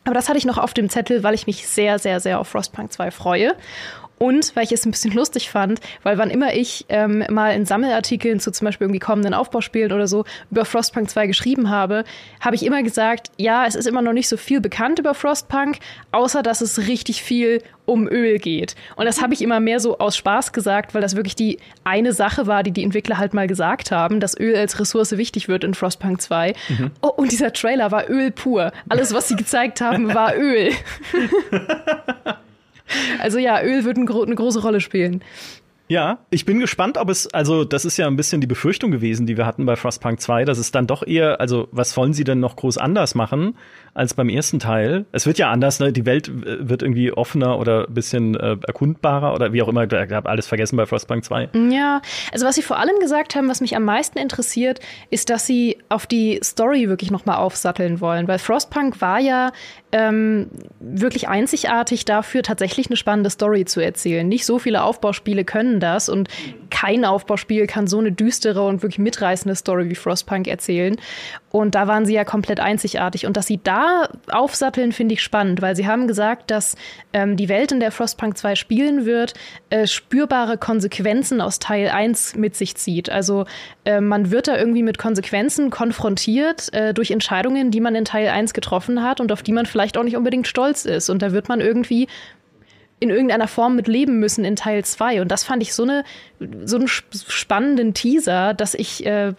Aber 0.05 0.13
das 0.15 0.29
hatte 0.29 0.37
ich 0.37 0.45
noch 0.45 0.57
auf 0.57 0.73
dem 0.73 0.89
Zettel, 0.89 1.23
weil 1.23 1.35
ich 1.35 1.45
mich 1.45 1.67
sehr, 1.67 1.99
sehr, 1.99 2.19
sehr 2.19 2.39
auf 2.39 2.47
Frostpunk 2.47 2.91
2 2.91 3.11
freue. 3.11 3.53
Und 4.19 4.55
weil 4.55 4.65
ich 4.65 4.71
es 4.71 4.85
ein 4.85 4.91
bisschen 4.91 5.13
lustig 5.13 5.49
fand, 5.49 5.79
weil 6.03 6.17
wann 6.17 6.29
immer 6.29 6.53
ich 6.53 6.85
ähm, 6.89 7.23
mal 7.29 7.55
in 7.55 7.65
Sammelartikeln 7.65 8.39
zu 8.39 8.51
zum 8.51 8.65
Beispiel 8.65 8.85
irgendwie 8.85 8.99
kommenden 8.99 9.33
Aufbauspielen 9.33 9.91
oder 9.91 10.07
so 10.07 10.25
über 10.51 10.65
Frostpunk 10.65 11.09
2 11.09 11.27
geschrieben 11.27 11.69
habe, 11.69 12.03
habe 12.41 12.55
ich 12.55 12.65
immer 12.65 12.83
gesagt, 12.83 13.31
ja, 13.37 13.65
es 13.65 13.75
ist 13.75 13.87
immer 13.87 14.01
noch 14.01 14.13
nicht 14.13 14.27
so 14.27 14.37
viel 14.37 14.61
bekannt 14.61 14.99
über 14.99 15.13
Frostpunk, 15.13 15.79
außer 16.11 16.43
dass 16.43 16.61
es 16.61 16.87
richtig 16.87 17.23
viel 17.23 17.63
um 17.85 18.07
Öl 18.07 18.37
geht. 18.37 18.75
Und 18.97 19.05
das 19.05 19.21
habe 19.21 19.33
ich 19.33 19.41
immer 19.41 19.59
mehr 19.59 19.79
so 19.79 19.97
aus 19.97 20.15
Spaß 20.15 20.51
gesagt, 20.53 20.93
weil 20.93 21.01
das 21.01 21.15
wirklich 21.15 21.35
die 21.35 21.57
eine 21.83 22.13
Sache 22.13 22.45
war, 22.45 22.61
die 22.61 22.71
die 22.71 22.83
Entwickler 22.83 23.17
halt 23.17 23.33
mal 23.33 23.47
gesagt 23.47 23.91
haben, 23.91 24.19
dass 24.19 24.37
Öl 24.37 24.55
als 24.55 24.79
Ressource 24.79 25.17
wichtig 25.17 25.47
wird 25.47 25.63
in 25.63 25.73
Frostpunk 25.73 26.21
2. 26.21 26.53
Mhm. 26.69 26.91
Oh, 27.01 27.07
und 27.07 27.31
dieser 27.31 27.51
Trailer 27.53 27.91
war 27.91 28.09
Öl 28.09 28.31
pur. 28.31 28.71
Alles, 28.89 29.13
was 29.13 29.27
sie 29.27 29.35
gezeigt 29.35 29.81
haben, 29.81 30.13
war 30.13 30.35
Öl. 30.35 30.71
Also 33.19 33.37
ja, 33.37 33.61
Öl 33.61 33.85
wird 33.85 33.97
ein 33.97 34.05
gro 34.05 34.23
eine 34.23 34.35
große 34.35 34.61
Rolle 34.61 34.79
spielen. 34.79 35.23
Ja, 35.91 36.19
ich 36.29 36.45
bin 36.45 36.59
gespannt, 36.59 36.99
ob 36.99 37.09
es, 37.09 37.33
also 37.33 37.65
das 37.65 37.83
ist 37.83 37.97
ja 37.97 38.05
ein 38.05 38.15
bisschen 38.15 38.41
die 38.41 38.47
Befürchtung 38.47 38.91
gewesen, 38.91 39.25
die 39.25 39.37
wir 39.37 39.47
hatten 39.47 39.65
bei 39.65 39.75
Frostpunk 39.75 40.21
2, 40.21 40.45
dass 40.45 40.59
es 40.59 40.71
dann 40.71 40.85
doch 40.85 41.01
eher, 41.05 41.41
also 41.41 41.67
was 41.71 41.97
wollen 41.97 42.13
sie 42.13 42.23
denn 42.23 42.39
noch 42.39 42.55
groß 42.57 42.77
anders 42.77 43.15
machen 43.15 43.55
als 43.99 44.13
beim 44.13 44.29
ersten 44.29 44.59
Teil? 44.59 45.05
Es 45.11 45.27
wird 45.27 45.37
ja 45.37 45.51
anders, 45.51 45.79
ne? 45.79 45.91
Die 45.91 46.05
Welt 46.05 46.31
wird 46.33 46.81
irgendwie 46.81 47.11
offener 47.11 47.59
oder 47.59 47.87
ein 47.87 47.93
bisschen 47.93 48.35
äh, 48.35 48.55
erkundbarer 48.65 49.33
oder 49.33 49.51
wie 49.51 49.61
auch 49.61 49.67
immer. 49.67 49.83
Ich 49.83 50.11
habe 50.11 50.29
alles 50.29 50.47
vergessen 50.47 50.77
bei 50.77 50.85
Frostpunk 50.85 51.25
2. 51.25 51.49
Ja, 51.69 52.01
also 52.31 52.45
was 52.45 52.55
sie 52.55 52.61
vor 52.61 52.79
allem 52.79 52.97
gesagt 52.99 53.35
haben, 53.35 53.49
was 53.49 53.59
mich 53.59 53.75
am 53.75 53.83
meisten 53.83 54.17
interessiert, 54.17 54.79
ist, 55.09 55.29
dass 55.29 55.45
sie 55.45 55.77
auf 55.89 56.07
die 56.07 56.39
Story 56.43 56.87
wirklich 56.87 57.11
nochmal 57.11 57.37
aufsatteln 57.37 57.99
wollen, 57.99 58.27
weil 58.27 58.39
Frostpunk 58.39 59.01
war 59.01 59.19
ja 59.19 59.51
ähm, 59.91 60.47
wirklich 60.79 61.27
einzigartig 61.27 62.05
dafür, 62.05 62.43
tatsächlich 62.43 62.87
eine 62.87 62.95
spannende 62.95 63.29
Story 63.29 63.65
zu 63.65 63.81
erzählen. 63.81 64.27
Nicht 64.27 64.45
so 64.45 64.59
viele 64.59 64.83
Aufbauspiele 64.83 65.43
können 65.43 65.79
das 65.79 66.09
und 66.09 66.29
kein 66.69 67.03
Aufbauspiel 67.05 67.67
kann 67.67 67.87
so 67.87 67.99
eine 67.99 68.11
düstere 68.11 68.65
und 68.65 68.81
wirklich 68.81 68.99
mitreißende 68.99 69.55
Story 69.55 69.89
wie 69.89 69.95
Frostpunk 69.95 70.47
erzählen. 70.47 70.95
Und 71.51 71.75
da 71.75 71.87
waren 71.87 72.05
sie 72.05 72.13
ja 72.13 72.23
komplett 72.23 72.59
einzigartig. 72.59 73.25
Und 73.25 73.35
dass 73.35 73.47
sie 73.47 73.59
da 73.63 74.09
aufsatteln, 74.31 74.91
finde 74.91 75.13
ich 75.13 75.23
spannend, 75.23 75.61
weil 75.61 75.75
sie 75.75 75.87
haben 75.87 76.07
gesagt, 76.07 76.51
dass 76.51 76.75
ähm, 77.13 77.37
die 77.37 77.49
Welt, 77.49 77.71
in 77.71 77.79
der 77.79 77.91
Frostpunk 77.91 78.37
2 78.37 78.55
spielen 78.55 79.05
wird, 79.05 79.33
äh, 79.69 79.87
spürbare 79.87 80.57
Konsequenzen 80.57 81.41
aus 81.41 81.59
Teil 81.59 81.89
1 81.89 82.35
mit 82.35 82.55
sich 82.55 82.75
zieht. 82.75 83.09
Also 83.09 83.45
äh, 83.85 83.99
man 83.99 84.31
wird 84.31 84.47
da 84.47 84.57
irgendwie 84.57 84.83
mit 84.83 84.97
Konsequenzen 84.97 85.69
konfrontiert 85.69 86.71
äh, 86.73 86.93
durch 86.93 87.11
Entscheidungen, 87.11 87.71
die 87.71 87.81
man 87.81 87.95
in 87.95 88.05
Teil 88.05 88.29
1 88.29 88.53
getroffen 88.53 89.03
hat 89.03 89.19
und 89.19 89.31
auf 89.31 89.41
die 89.41 89.53
man 89.53 89.65
vielleicht 89.65 89.97
auch 89.97 90.03
nicht 90.03 90.17
unbedingt 90.17 90.47
stolz 90.47 90.85
ist. 90.85 91.09
Und 91.09 91.21
da 91.21 91.31
wird 91.31 91.49
man 91.49 91.61
irgendwie 91.61 92.07
in 92.99 93.09
irgendeiner 93.09 93.47
Form 93.47 93.75
mit 93.75 93.87
leben 93.87 94.19
müssen 94.19 94.43
in 94.45 94.55
Teil 94.55 94.83
2. 94.83 95.21
Und 95.21 95.29
das 95.29 95.43
fand 95.43 95.63
ich 95.63 95.73
so, 95.73 95.83
eine, 95.83 96.03
so 96.65 96.75
einen 96.75 96.87
spannenden 96.87 97.93
Teaser, 97.93 98.53
dass 98.53 98.73
ich 98.73 99.05
äh, 99.05 99.33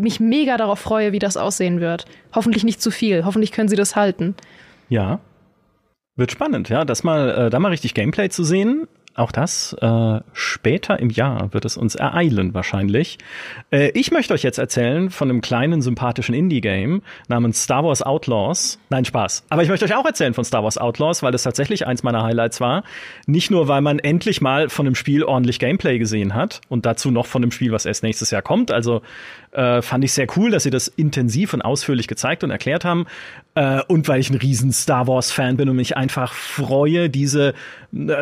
mich 0.00 0.20
mega 0.20 0.56
darauf 0.56 0.78
freue, 0.78 1.12
wie 1.12 1.18
das 1.18 1.36
aussehen 1.36 1.80
wird. 1.80 2.06
Hoffentlich 2.34 2.64
nicht 2.64 2.80
zu 2.80 2.90
viel. 2.90 3.24
Hoffentlich 3.24 3.52
können 3.52 3.68
sie 3.68 3.76
das 3.76 3.96
halten. 3.96 4.34
Ja. 4.88 5.20
Wird 6.16 6.32
spannend, 6.32 6.68
ja, 6.68 6.84
das 6.84 7.04
mal, 7.04 7.30
äh, 7.30 7.50
da 7.50 7.60
mal 7.60 7.68
richtig 7.68 7.94
Gameplay 7.94 8.28
zu 8.28 8.42
sehen. 8.42 8.88
Auch 9.18 9.32
das 9.32 9.72
äh, 9.80 10.20
später 10.32 11.00
im 11.00 11.10
Jahr 11.10 11.52
wird 11.52 11.64
es 11.64 11.76
uns 11.76 11.96
ereilen 11.96 12.54
wahrscheinlich. 12.54 13.18
Äh, 13.72 13.90
ich 13.94 14.12
möchte 14.12 14.32
euch 14.32 14.44
jetzt 14.44 14.58
erzählen 14.58 15.10
von 15.10 15.28
einem 15.28 15.40
kleinen 15.40 15.82
sympathischen 15.82 16.36
Indie-Game 16.36 17.02
namens 17.26 17.64
Star 17.64 17.82
Wars 17.82 18.00
Outlaws. 18.00 18.78
Nein, 18.90 19.04
Spaß. 19.04 19.44
Aber 19.48 19.64
ich 19.64 19.68
möchte 19.68 19.86
euch 19.86 19.94
auch 19.96 20.06
erzählen 20.06 20.34
von 20.34 20.44
Star 20.44 20.62
Wars 20.62 20.78
Outlaws, 20.78 21.24
weil 21.24 21.34
es 21.34 21.42
tatsächlich 21.42 21.84
eins 21.84 22.04
meiner 22.04 22.22
Highlights 22.22 22.60
war. 22.60 22.84
Nicht 23.26 23.50
nur, 23.50 23.66
weil 23.66 23.80
man 23.80 23.98
endlich 23.98 24.40
mal 24.40 24.68
von 24.68 24.84
dem 24.84 24.94
Spiel 24.94 25.24
ordentlich 25.24 25.58
Gameplay 25.58 25.98
gesehen 25.98 26.36
hat 26.36 26.60
und 26.68 26.86
dazu 26.86 27.10
noch 27.10 27.26
von 27.26 27.42
dem 27.42 27.50
Spiel, 27.50 27.72
was 27.72 27.86
erst 27.86 28.04
nächstes 28.04 28.30
Jahr 28.30 28.42
kommt. 28.42 28.70
Also 28.70 29.02
äh, 29.58 29.82
fand 29.82 30.04
ich 30.04 30.12
sehr 30.12 30.28
cool, 30.36 30.52
dass 30.52 30.62
sie 30.62 30.70
das 30.70 30.86
intensiv 30.86 31.52
und 31.52 31.62
ausführlich 31.62 32.06
gezeigt 32.06 32.44
und 32.44 32.50
erklärt 32.50 32.84
haben. 32.84 33.06
Äh, 33.56 33.82
und 33.88 34.06
weil 34.06 34.20
ich 34.20 34.30
ein 34.30 34.36
riesen 34.36 34.70
Star 34.70 35.08
Wars-Fan 35.08 35.56
bin 35.56 35.68
und 35.68 35.74
mich 35.74 35.96
einfach 35.96 36.32
freue, 36.32 37.10
diese 37.10 37.48
äh, 37.48 37.54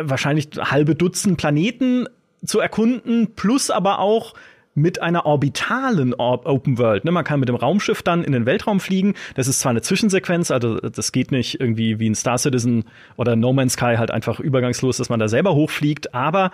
wahrscheinlich 0.01 0.49
halbe 0.59 0.95
Dutzend 0.95 1.37
Planeten 1.37 2.07
zu 2.43 2.59
erkunden, 2.59 3.35
plus 3.35 3.69
aber 3.69 3.99
auch 3.99 4.33
mit 4.73 5.01
einer 5.01 5.25
orbitalen 5.25 6.13
Open 6.15 6.77
World. 6.79 7.05
Ne, 7.05 7.11
man 7.11 7.23
kann 7.23 7.39
mit 7.39 7.49
dem 7.49 7.55
Raumschiff 7.55 8.01
dann 8.01 8.23
in 8.23 8.31
den 8.31 8.45
Weltraum 8.45 8.79
fliegen. 8.79 9.13
Das 9.35 9.47
ist 9.47 9.59
zwar 9.59 9.71
eine 9.71 9.81
Zwischensequenz, 9.81 10.49
also 10.49 10.77
das 10.77 11.11
geht 11.11 11.31
nicht 11.31 11.59
irgendwie 11.59 11.99
wie 11.99 12.09
ein 12.09 12.15
Star 12.15 12.37
Citizen 12.37 12.85
oder 13.15 13.35
No 13.35 13.53
Man's 13.53 13.73
Sky 13.73 13.95
halt 13.97 14.11
einfach 14.11 14.39
übergangslos, 14.39 14.97
dass 14.97 15.09
man 15.09 15.19
da 15.19 15.27
selber 15.27 15.53
hochfliegt, 15.53 16.13
aber 16.13 16.51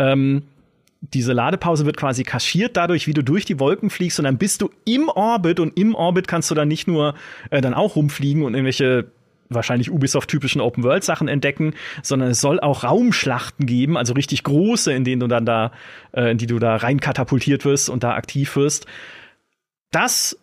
ähm, 0.00 0.42
diese 1.00 1.32
Ladepause 1.32 1.86
wird 1.86 1.96
quasi 1.96 2.24
kaschiert 2.24 2.76
dadurch, 2.76 3.06
wie 3.06 3.14
du 3.14 3.24
durch 3.24 3.44
die 3.44 3.58
Wolken 3.58 3.90
fliegst 3.90 4.18
und 4.18 4.24
dann 4.24 4.38
bist 4.38 4.60
du 4.60 4.70
im 4.84 5.08
Orbit 5.08 5.58
und 5.58 5.76
im 5.78 5.94
Orbit 5.94 6.28
kannst 6.28 6.50
du 6.50 6.54
dann 6.54 6.68
nicht 6.68 6.86
nur 6.86 7.14
äh, 7.50 7.60
dann 7.60 7.74
auch 7.74 7.96
rumfliegen 7.96 8.42
und 8.42 8.54
irgendwelche 8.54 9.10
wahrscheinlich 9.48 9.90
Ubisoft-typischen 9.90 10.60
Open-World-Sachen 10.60 11.26
entdecken, 11.26 11.74
sondern 12.02 12.30
es 12.30 12.40
soll 12.40 12.60
auch 12.60 12.84
Raumschlachten 12.84 13.66
geben, 13.66 13.96
also 13.96 14.12
richtig 14.12 14.44
große, 14.44 14.92
in 14.92 15.04
denen 15.04 15.20
du 15.20 15.26
dann 15.26 15.44
da, 15.44 15.72
äh, 16.12 16.30
in 16.30 16.38
die 16.38 16.46
du 16.46 16.58
da 16.58 16.76
rein 16.76 17.00
katapultiert 17.00 17.64
wirst 17.64 17.90
und 17.90 18.04
da 18.04 18.14
aktiv 18.14 18.54
wirst. 18.54 18.86
Das 19.90 20.38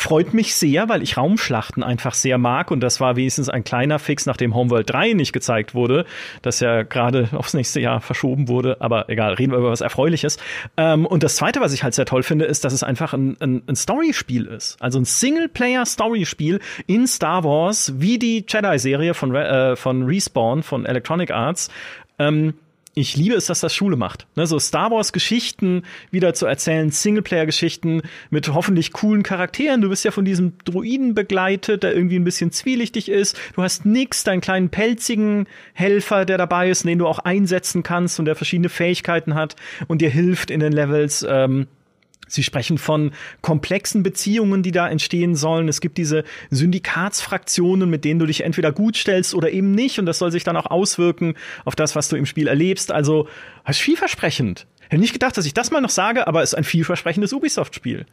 freut 0.00 0.32
mich 0.32 0.54
sehr, 0.54 0.88
weil 0.88 1.02
ich 1.02 1.18
Raumschlachten 1.18 1.82
einfach 1.82 2.14
sehr 2.14 2.38
mag 2.38 2.70
und 2.70 2.80
das 2.80 3.00
war 3.00 3.16
wenigstens 3.16 3.50
ein 3.50 3.64
kleiner 3.64 3.98
Fix, 3.98 4.24
nachdem 4.24 4.54
Homeworld 4.54 4.88
3 4.88 5.12
nicht 5.12 5.34
gezeigt 5.34 5.74
wurde, 5.74 6.06
das 6.40 6.60
ja 6.60 6.84
gerade 6.84 7.28
aufs 7.32 7.52
nächste 7.52 7.80
Jahr 7.80 8.00
verschoben 8.00 8.48
wurde, 8.48 8.80
aber 8.80 9.10
egal, 9.10 9.34
reden 9.34 9.52
wir 9.52 9.58
über 9.58 9.70
was 9.70 9.82
Erfreuliches. 9.82 10.38
Ähm, 10.78 11.04
und 11.04 11.22
das 11.22 11.36
zweite, 11.36 11.60
was 11.60 11.74
ich 11.74 11.82
halt 11.82 11.92
sehr 11.92 12.06
toll 12.06 12.22
finde, 12.22 12.46
ist, 12.46 12.64
dass 12.64 12.72
es 12.72 12.82
einfach 12.82 13.12
ein, 13.12 13.36
ein, 13.40 13.62
ein 13.66 13.76
Story-Spiel 13.76 14.46
ist. 14.46 14.80
Also 14.80 14.98
ein 14.98 15.04
Singleplayer-Story-Spiel 15.04 16.60
in 16.86 17.06
Star 17.06 17.44
Wars, 17.44 17.92
wie 17.98 18.18
die 18.18 18.46
Jedi-Serie 18.48 19.12
von, 19.12 19.34
äh, 19.34 19.76
von 19.76 20.04
Respawn, 20.04 20.62
von 20.62 20.86
Electronic 20.86 21.30
Arts. 21.30 21.68
Ähm, 22.18 22.54
ich 22.94 23.16
liebe 23.16 23.34
es, 23.36 23.46
dass 23.46 23.60
das 23.60 23.74
Schule 23.74 23.96
macht. 23.96 24.26
Ne, 24.34 24.46
so 24.46 24.58
Star 24.58 24.90
Wars 24.90 25.12
Geschichten 25.12 25.82
wieder 26.10 26.34
zu 26.34 26.46
erzählen, 26.46 26.90
Singleplayer 26.90 27.46
Geschichten 27.46 28.02
mit 28.30 28.52
hoffentlich 28.52 28.92
coolen 28.92 29.22
Charakteren. 29.22 29.80
Du 29.80 29.88
bist 29.88 30.04
ja 30.04 30.10
von 30.10 30.24
diesem 30.24 30.54
Druiden 30.64 31.14
begleitet, 31.14 31.82
der 31.82 31.94
irgendwie 31.94 32.16
ein 32.16 32.24
bisschen 32.24 32.50
zwielichtig 32.50 33.08
ist. 33.08 33.38
Du 33.54 33.62
hast 33.62 33.86
nix, 33.86 34.24
deinen 34.24 34.40
kleinen 34.40 34.70
pelzigen 34.70 35.46
Helfer, 35.72 36.24
der 36.24 36.38
dabei 36.38 36.68
ist, 36.68 36.84
den 36.84 36.98
du 36.98 37.06
auch 37.06 37.20
einsetzen 37.20 37.82
kannst 37.82 38.18
und 38.18 38.24
der 38.24 38.34
verschiedene 38.34 38.68
Fähigkeiten 38.68 39.34
hat 39.34 39.56
und 39.86 40.00
dir 40.02 40.10
hilft 40.10 40.50
in 40.50 40.60
den 40.60 40.72
Levels. 40.72 41.24
Ähm, 41.28 41.68
Sie 42.30 42.42
sprechen 42.42 42.78
von 42.78 43.12
komplexen 43.42 44.02
Beziehungen, 44.02 44.62
die 44.62 44.72
da 44.72 44.88
entstehen 44.88 45.34
sollen. 45.34 45.68
Es 45.68 45.80
gibt 45.80 45.98
diese 45.98 46.24
Syndikatsfraktionen, 46.50 47.90
mit 47.90 48.04
denen 48.04 48.20
du 48.20 48.26
dich 48.26 48.42
entweder 48.42 48.72
gut 48.72 48.96
stellst 48.96 49.34
oder 49.34 49.50
eben 49.50 49.72
nicht. 49.72 49.98
Und 49.98 50.06
das 50.06 50.18
soll 50.18 50.30
sich 50.30 50.44
dann 50.44 50.56
auch 50.56 50.66
auswirken 50.66 51.34
auf 51.64 51.74
das, 51.74 51.96
was 51.96 52.08
du 52.08 52.16
im 52.16 52.26
Spiel 52.26 52.46
erlebst. 52.46 52.92
Also, 52.92 53.28
das 53.66 53.76
ist 53.76 53.82
vielversprechend. 53.82 54.66
Hätte 54.90 55.00
nicht 55.00 55.12
gedacht, 55.12 55.36
dass 55.36 55.46
ich 55.46 55.54
das 55.54 55.70
mal 55.70 55.80
noch 55.80 55.90
sage, 55.90 56.26
aber 56.26 56.42
es 56.42 56.50
ist 56.50 56.54
ein 56.56 56.64
vielversprechendes 56.64 57.32
Ubisoft-Spiel. 57.32 58.06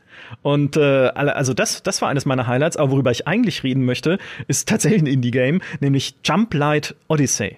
Und 0.44 0.78
äh, 0.78 1.08
also 1.10 1.56
das, 1.56 1.82
das 1.82 2.04
war 2.04 2.10
eines 2.10 2.26
meiner 2.28 2.46
Highlights. 2.46 2.78
Aber 2.78 2.92
worüber 2.92 3.10
ich 3.10 3.28
eigentlich 3.28 3.64
reden 3.64 3.84
möchte, 3.84 4.20
ist 4.48 4.70
tatsächlich 4.70 5.02
ein 5.02 5.08
Indie-Game, 5.08 5.62
nämlich 5.80 6.16
Jump 6.24 6.54
Light 6.54 6.96
Odyssey. 7.08 7.58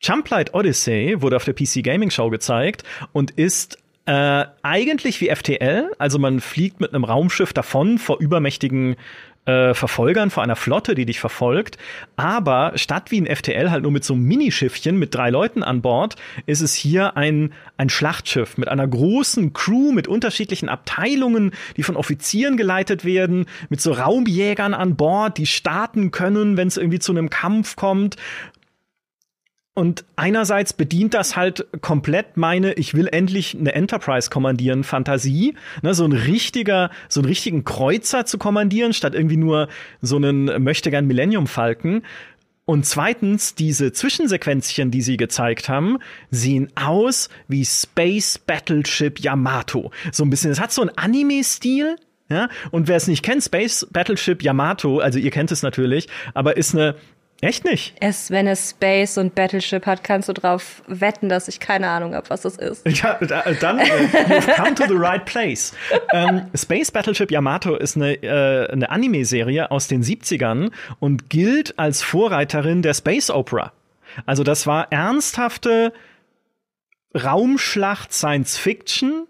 Jump 0.00 0.28
Light 0.30 0.54
Odyssey 0.54 1.22
wurde 1.22 1.36
auf 1.36 1.44
der 1.44 1.52
PC 1.52 1.84
Gaming 1.84 2.10
Show 2.10 2.30
gezeigt 2.30 2.82
und 3.12 3.30
ist 3.30 3.78
äh, 4.06 4.44
eigentlich 4.62 5.20
wie 5.20 5.34
FTL, 5.34 5.92
also 5.98 6.18
man 6.18 6.40
fliegt 6.40 6.80
mit 6.80 6.92
einem 6.92 7.04
Raumschiff 7.04 7.52
davon 7.52 7.98
vor 7.98 8.18
übermächtigen 8.18 8.96
äh, 9.44 9.74
Verfolgern, 9.74 10.30
vor 10.30 10.42
einer 10.42 10.56
Flotte, 10.56 10.94
die 10.94 11.04
dich 11.04 11.18
verfolgt. 11.18 11.76
Aber 12.16 12.72
statt 12.76 13.10
wie 13.10 13.20
ein 13.20 13.26
FTL 13.26 13.70
halt 13.70 13.82
nur 13.82 13.90
mit 13.90 14.04
so 14.04 14.14
einem 14.14 14.24
Minischiffchen 14.24 14.98
mit 14.98 15.14
drei 15.14 15.30
Leuten 15.30 15.62
an 15.62 15.82
Bord, 15.82 16.16
ist 16.46 16.60
es 16.60 16.74
hier 16.74 17.16
ein, 17.16 17.52
ein 17.76 17.88
Schlachtschiff 17.88 18.56
mit 18.56 18.68
einer 18.68 18.86
großen 18.86 19.52
Crew, 19.52 19.92
mit 19.92 20.06
unterschiedlichen 20.06 20.68
Abteilungen, 20.68 21.52
die 21.76 21.82
von 21.82 21.96
Offizieren 21.96 22.56
geleitet 22.56 23.04
werden, 23.04 23.46
mit 23.68 23.80
so 23.80 23.92
Raumjägern 23.92 24.74
an 24.74 24.96
Bord, 24.96 25.38
die 25.38 25.46
starten 25.46 26.12
können, 26.12 26.56
wenn 26.56 26.68
es 26.68 26.76
irgendwie 26.76 27.00
zu 27.00 27.12
einem 27.12 27.28
Kampf 27.28 27.74
kommt. 27.74 28.16
Und 29.74 30.04
einerseits 30.16 30.74
bedient 30.74 31.14
das 31.14 31.34
halt 31.34 31.66
komplett 31.80 32.36
meine, 32.36 32.74
ich 32.74 32.92
will 32.92 33.08
endlich 33.10 33.56
eine 33.58 33.72
Enterprise 33.72 34.28
kommandieren, 34.28 34.84
Fantasie, 34.84 35.54
ne, 35.80 35.94
so 35.94 36.04
ein 36.04 36.12
richtiger, 36.12 36.90
so 37.08 37.20
einen 37.20 37.28
richtigen 37.28 37.64
Kreuzer 37.64 38.26
zu 38.26 38.36
kommandieren, 38.36 38.92
statt 38.92 39.14
irgendwie 39.14 39.38
nur 39.38 39.68
so 40.02 40.16
einen 40.16 40.62
möchte 40.62 40.90
gern 40.90 41.06
Millennium 41.06 41.46
Falken. 41.46 42.02
Und 42.66 42.84
zweitens, 42.84 43.54
diese 43.54 43.92
Zwischensequenzchen, 43.92 44.90
die 44.90 45.00
sie 45.00 45.16
gezeigt 45.16 45.70
haben, 45.70 45.98
sehen 46.30 46.68
aus 46.74 47.30
wie 47.48 47.64
Space 47.64 48.38
Battleship 48.38 49.20
Yamato. 49.20 49.90
So 50.12 50.22
ein 50.22 50.30
bisschen, 50.30 50.50
es 50.50 50.60
hat 50.60 50.72
so 50.72 50.82
einen 50.82 50.96
Anime-Stil, 50.96 51.96
ja. 52.28 52.48
Und 52.70 52.88
wer 52.88 52.96
es 52.96 53.08
nicht 53.08 53.22
kennt, 53.22 53.42
Space 53.42 53.86
Battleship 53.90 54.42
Yamato, 54.42 54.98
also 54.98 55.18
ihr 55.18 55.30
kennt 55.30 55.50
es 55.50 55.62
natürlich, 55.62 56.08
aber 56.34 56.58
ist 56.58 56.74
eine 56.74 56.94
Echt 57.42 57.64
nicht? 57.64 57.96
Es, 57.98 58.30
wenn 58.30 58.46
es 58.46 58.70
Space 58.70 59.18
und 59.18 59.34
Battleship 59.34 59.84
hat, 59.84 60.04
kannst 60.04 60.28
du 60.28 60.32
drauf 60.32 60.80
wetten, 60.86 61.28
dass 61.28 61.48
ich 61.48 61.58
keine 61.58 61.88
Ahnung 61.88 62.14
habe, 62.14 62.30
was 62.30 62.42
das 62.42 62.56
ist. 62.56 62.86
Ja, 62.86 63.18
dann 63.60 63.80
äh, 63.80 63.84
you've 63.84 64.54
come 64.54 64.76
to 64.76 64.84
the 64.86 64.94
right 64.94 65.24
place. 65.24 65.74
ähm, 66.12 66.46
Space 66.54 66.92
Battleship 66.92 67.32
Yamato 67.32 67.74
ist 67.74 67.96
eine, 67.96 68.14
äh, 68.22 68.70
eine 68.70 68.88
Anime-Serie 68.88 69.72
aus 69.72 69.88
den 69.88 70.04
70ern 70.04 70.70
und 71.00 71.30
gilt 71.30 71.76
als 71.80 72.00
Vorreiterin 72.00 72.80
der 72.80 72.94
Space 72.94 73.28
Opera. 73.28 73.72
Also 74.24 74.44
das 74.44 74.68
war 74.68 74.92
ernsthafte 74.92 75.92
Raumschlacht 77.12 78.12
Science 78.12 78.56
Fiction 78.56 79.26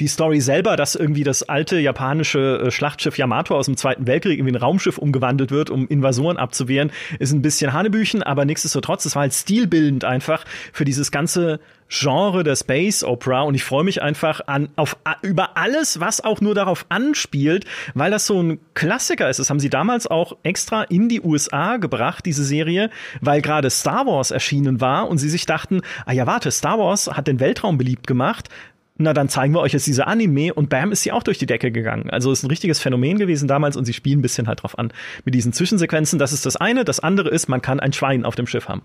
die 0.00 0.08
Story 0.08 0.40
selber, 0.40 0.76
dass 0.76 0.94
irgendwie 0.94 1.24
das 1.24 1.42
alte 1.42 1.78
japanische 1.78 2.64
äh, 2.66 2.70
Schlachtschiff 2.70 3.18
Yamato 3.18 3.56
aus 3.56 3.66
dem 3.66 3.76
Zweiten 3.76 4.06
Weltkrieg 4.06 4.38
irgendwie 4.38 4.50
in 4.50 4.56
ein 4.56 4.62
Raumschiff 4.62 4.98
umgewandelt 4.98 5.50
wird, 5.50 5.70
um 5.70 5.88
Invasoren 5.88 6.36
abzuwehren, 6.36 6.90
ist 7.18 7.32
ein 7.32 7.42
bisschen 7.42 7.72
Hanebüchen, 7.72 8.22
aber 8.22 8.44
nichtsdestotrotz, 8.44 9.04
es 9.04 9.14
war 9.14 9.22
halt 9.22 9.34
stilbildend 9.34 10.04
einfach 10.04 10.44
für 10.72 10.84
dieses 10.84 11.10
ganze 11.10 11.60
Genre 11.88 12.44
der 12.44 12.56
Space 12.56 13.04
Opera 13.04 13.42
und 13.42 13.54
ich 13.54 13.62
freue 13.62 13.84
mich 13.84 14.02
einfach 14.02 14.40
an 14.46 14.68
auf 14.74 14.96
über 15.22 15.56
alles, 15.56 16.00
was 16.00 16.22
auch 16.22 16.40
nur 16.40 16.54
darauf 16.54 16.86
anspielt, 16.88 17.66
weil 17.94 18.10
das 18.10 18.26
so 18.26 18.42
ein 18.42 18.58
Klassiker 18.74 19.28
ist. 19.28 19.38
Das 19.38 19.50
haben 19.50 19.60
sie 19.60 19.70
damals 19.70 20.06
auch 20.06 20.36
extra 20.42 20.82
in 20.84 21.08
die 21.08 21.20
USA 21.20 21.76
gebracht, 21.76 22.24
diese 22.26 22.44
Serie, 22.44 22.90
weil 23.20 23.42
gerade 23.42 23.70
Star 23.70 24.06
Wars 24.06 24.30
erschienen 24.30 24.80
war 24.80 25.08
und 25.08 25.18
sie 25.18 25.28
sich 25.28 25.46
dachten, 25.46 25.82
ah 26.06 26.12
ja, 26.12 26.26
warte, 26.26 26.50
Star 26.50 26.78
Wars 26.78 27.08
hat 27.08 27.28
den 27.28 27.38
Weltraum 27.38 27.78
beliebt 27.78 28.06
gemacht 28.06 28.48
na 28.96 29.12
dann 29.12 29.28
zeigen 29.28 29.54
wir 29.54 29.60
euch 29.60 29.72
jetzt 29.72 29.86
diese 29.86 30.06
Anime 30.06 30.54
und 30.54 30.68
bam 30.68 30.92
ist 30.92 31.02
sie 31.02 31.10
auch 31.10 31.24
durch 31.24 31.38
die 31.38 31.46
Decke 31.46 31.72
gegangen. 31.72 32.10
Also 32.10 32.30
ist 32.30 32.44
ein 32.44 32.50
richtiges 32.50 32.78
Phänomen 32.78 33.18
gewesen 33.18 33.48
damals 33.48 33.76
und 33.76 33.84
sie 33.84 33.92
spielen 33.92 34.20
ein 34.20 34.22
bisschen 34.22 34.46
halt 34.46 34.62
drauf 34.62 34.78
an 34.78 34.92
mit 35.24 35.34
diesen 35.34 35.52
Zwischensequenzen. 35.52 36.18
Das 36.18 36.32
ist 36.32 36.46
das 36.46 36.56
eine. 36.56 36.84
Das 36.84 37.00
andere 37.00 37.28
ist, 37.30 37.48
man 37.48 37.60
kann 37.60 37.80
ein 37.80 37.92
Schwein 37.92 38.24
auf 38.24 38.36
dem 38.36 38.46
Schiff 38.46 38.68
haben. 38.68 38.82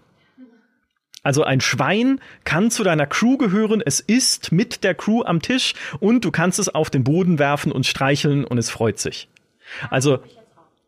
Also 1.22 1.43
ein 1.43 1.62
Schwein 1.62 2.22
kann 2.43 2.72
zu 2.72 2.84
deiner 2.84 3.05
Crew 3.05 3.38
gehören, 3.38 3.84
es 3.86 3.99
ist 3.99 4.51
mit 4.51 4.84
der 4.84 4.95
Crew 4.95 5.22
am 5.24 5.41
Tisch 5.41 5.74
und 5.99 6.24
du 6.24 6.32
kannst 6.32 6.60
es 6.60 6.70
auf 6.70 6.89
den 6.89 7.03
Boden 7.03 7.39
werfen 7.39 7.72
und 7.72 7.86
streicheln 7.86 8.45
und 8.45 8.57
es 8.57 8.70
freut 8.70 8.99
sich. 8.99 9.28
Also 9.89 10.20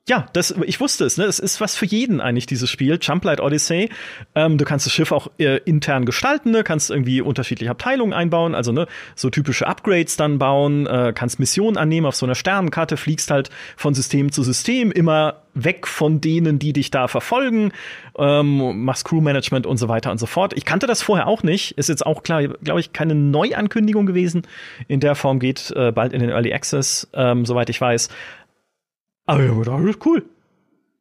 ja, 0.10 0.26
das, 0.34 0.56
ich 0.66 0.80
wusste 0.80 1.06
es, 1.06 1.18
ne? 1.18 1.26
Es 1.26 1.38
ist 1.38 1.62
was 1.62 1.76
für 1.76 1.86
jeden 1.86 2.22
eigentlich, 2.22 2.48
dieses 2.48 2.70
Spiel, 2.70 2.98
Jumplight 3.00 3.40
Odyssey. 3.40 3.90
Ähm, 4.34 4.58
du 4.58 4.66
kannst 4.66 4.88
das 4.88 4.94
Schiff 4.94 5.12
auch 5.12 5.30
äh, 5.38 5.58
intern 5.58 6.06
gestalten, 6.06 6.52
ne? 6.52 6.64
kannst 6.64 6.90
irgendwie 6.90 7.22
unterschiedliche 7.22 7.70
Abteilungen 7.70 8.12
einbauen, 8.12 8.56
also 8.56 8.72
ne, 8.72 8.88
so 9.16 9.30
typische 9.30 9.68
Upgrades 9.68 10.18
dann 10.18 10.40
bauen, 10.40 10.88
äh, 10.88 11.14
kannst 11.16 11.40
Missionen 11.40 11.78
annehmen 11.78 12.08
auf 12.08 12.16
so 12.16 12.26
einer 12.26 12.34
Sternenkarte, 12.34 12.98
fliegst 12.98 13.30
halt 13.30 13.52
von 13.78 13.94
System 13.94 14.32
zu 14.32 14.42
System, 14.42 14.92
immer 14.92 15.42
weg 15.54 15.88
von 15.88 16.22
denen, 16.22 16.60
die 16.60 16.74
dich 16.74 16.92
da 16.92 17.08
verfolgen, 17.08 17.72
ähm, 18.18 18.84
machst 18.84 19.06
Crewmanagement 19.06 19.68
und 19.68 19.78
so 19.78 19.88
weiter 19.88 20.12
und 20.12 20.18
so 20.18 20.26
fort. 20.26 20.54
Ich 20.56 20.66
kannte 20.66 20.88
das 20.88 21.02
vorher 21.02 21.28
auch 21.28 21.44
nicht. 21.44 21.78
Ist 21.78 21.90
jetzt 21.90 22.06
auch 22.06 22.24
klar, 22.24 22.48
glaube 22.48 22.80
ich, 22.80 22.94
keine 22.94 23.16
Neuankündigung 23.16 24.06
gewesen. 24.06 24.44
In 24.88 25.00
der 25.00 25.16
Form 25.16 25.40
geht 25.40 25.72
äh, 25.76 25.92
bald 25.92 26.14
in 26.14 26.22
den 26.22 26.30
Early 26.30 26.54
Access, 26.54 27.10
ähm, 27.14 27.46
soweit 27.46 27.70
ich 27.70 27.80
weiß. 27.80 28.10
Aber 29.32 29.44
ja, 29.46 29.54
das 29.64 29.90
ist 29.96 30.06
cool. 30.06 30.26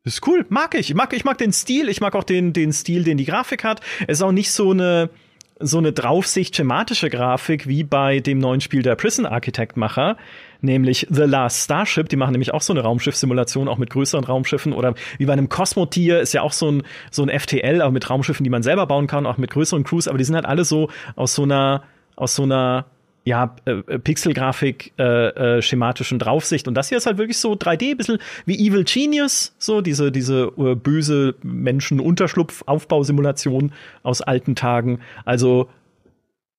Das 0.04 0.14
ist 0.14 0.26
cool, 0.28 0.46
mag 0.48 0.76
ich. 0.76 0.90
Ich 0.90 0.94
mag, 0.94 1.12
ich 1.12 1.24
mag 1.24 1.36
den 1.38 1.52
Stil, 1.52 1.88
ich 1.88 2.00
mag 2.00 2.14
auch 2.14 2.22
den, 2.22 2.52
den 2.52 2.72
Stil, 2.72 3.02
den 3.02 3.16
die 3.16 3.24
Grafik 3.24 3.64
hat. 3.64 3.80
Es 4.06 4.18
ist 4.18 4.22
auch 4.22 4.30
nicht 4.30 4.52
so 4.52 4.70
eine, 4.70 5.10
so 5.58 5.78
eine 5.78 5.92
Draufsicht 5.92 6.54
schematische 6.54 7.10
Grafik 7.10 7.66
wie 7.66 7.82
bei 7.82 8.20
dem 8.20 8.38
neuen 8.38 8.60
Spiel 8.60 8.82
der 8.82 8.94
Prison 8.94 9.26
Architect 9.26 9.76
Macher, 9.76 10.16
nämlich 10.60 11.08
The 11.10 11.22
Last 11.22 11.64
Starship. 11.64 12.08
Die 12.08 12.14
machen 12.14 12.30
nämlich 12.30 12.54
auch 12.54 12.62
so 12.62 12.72
eine 12.72 12.82
Raumschiffsimulation, 12.82 13.66
auch 13.66 13.78
mit 13.78 13.90
größeren 13.90 14.22
Raumschiffen 14.22 14.72
oder 14.72 14.94
wie 15.18 15.26
bei 15.26 15.32
einem 15.32 15.48
Cosmotier 15.48 16.20
ist 16.20 16.32
ja 16.32 16.42
auch 16.42 16.52
so 16.52 16.70
ein, 16.70 16.84
so 17.10 17.24
ein 17.24 17.36
FTL, 17.36 17.82
aber 17.82 17.90
mit 17.90 18.08
Raumschiffen, 18.08 18.44
die 18.44 18.50
man 18.50 18.62
selber 18.62 18.86
bauen 18.86 19.08
kann, 19.08 19.26
auch 19.26 19.38
mit 19.38 19.50
größeren 19.50 19.82
Crews, 19.82 20.06
aber 20.06 20.18
die 20.18 20.24
sind 20.24 20.36
halt 20.36 20.46
alle 20.46 20.64
so 20.64 20.88
aus 21.16 21.34
so 21.34 21.42
einer, 21.42 21.82
aus 22.14 22.36
so 22.36 22.44
einer 22.44 22.86
ja, 23.30 23.56
äh, 23.64 23.70
äh, 23.70 23.98
Pixelgrafik 24.00 24.92
äh, 24.98 25.58
äh, 25.58 25.62
schematischen 25.62 26.18
Draufsicht. 26.18 26.66
Und 26.66 26.74
das 26.74 26.88
hier 26.88 26.98
ist 26.98 27.06
halt 27.06 27.16
wirklich 27.16 27.38
so 27.38 27.52
3D, 27.52 27.96
bisschen 27.96 28.18
wie 28.44 28.66
Evil 28.66 28.82
Genius, 28.82 29.54
so 29.56 29.80
diese, 29.80 30.10
diese 30.10 30.50
äh, 30.58 30.74
böse 30.74 31.36
Menschen-Unterschlupf-Aufbausimulation 31.44 33.70
aus 34.02 34.20
alten 34.20 34.56
Tagen. 34.56 34.98
Also 35.24 35.68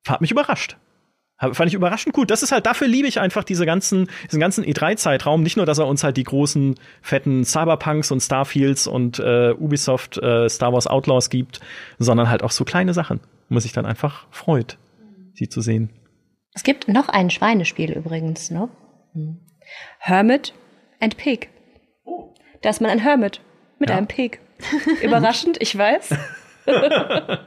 hat 0.07 0.21
mich 0.21 0.31
überrascht. 0.31 0.77
Fand 1.39 1.67
ich 1.67 1.73
überraschend 1.73 2.15
gut. 2.15 2.31
Das 2.31 2.41
ist 2.41 2.53
halt, 2.53 2.65
dafür 2.67 2.87
liebe 2.87 3.07
ich 3.07 3.19
einfach 3.19 3.43
diese 3.43 3.65
ganzen, 3.65 4.07
diesen 4.27 4.39
ganzen 4.39 4.63
E3-Zeitraum. 4.63 5.43
Nicht 5.43 5.57
nur, 5.57 5.65
dass 5.65 5.79
er 5.79 5.87
uns 5.87 6.05
halt 6.05 6.15
die 6.15 6.23
großen, 6.23 6.75
fetten 7.01 7.43
Cyberpunks 7.43 8.11
und 8.11 8.21
Starfields 8.21 8.87
und 8.87 9.19
äh, 9.19 9.53
Ubisoft 9.59 10.17
äh, 10.19 10.47
Star 10.47 10.71
Wars 10.71 10.87
Outlaws 10.87 11.29
gibt, 11.29 11.59
sondern 11.99 12.29
halt 12.29 12.43
auch 12.43 12.51
so 12.51 12.63
kleine 12.63 12.93
Sachen, 12.93 13.19
wo 13.49 13.55
man 13.55 13.61
sich 13.61 13.73
dann 13.73 13.85
einfach 13.87 14.27
freut, 14.29 14.77
sie 15.33 15.49
zu 15.49 15.59
sehen. 15.59 15.89
Es 16.53 16.63
gibt 16.63 16.87
noch 16.87 17.09
ein 17.09 17.29
Schweinespiel 17.29 17.91
übrigens, 17.91 18.51
ne? 18.51 18.69
Hermit 19.99 20.53
and 20.99 21.17
Pig. 21.17 21.49
Oh. 22.03 22.33
Da 22.61 22.69
ist 22.69 22.81
man 22.81 22.91
ein 22.91 22.99
Hermit 22.99 23.41
mit 23.79 23.89
ja. 23.89 23.97
einem 23.97 24.07
Pig. 24.07 24.39
Überraschend, 25.01 25.57
ich 25.59 25.77
weiß. 25.77 26.09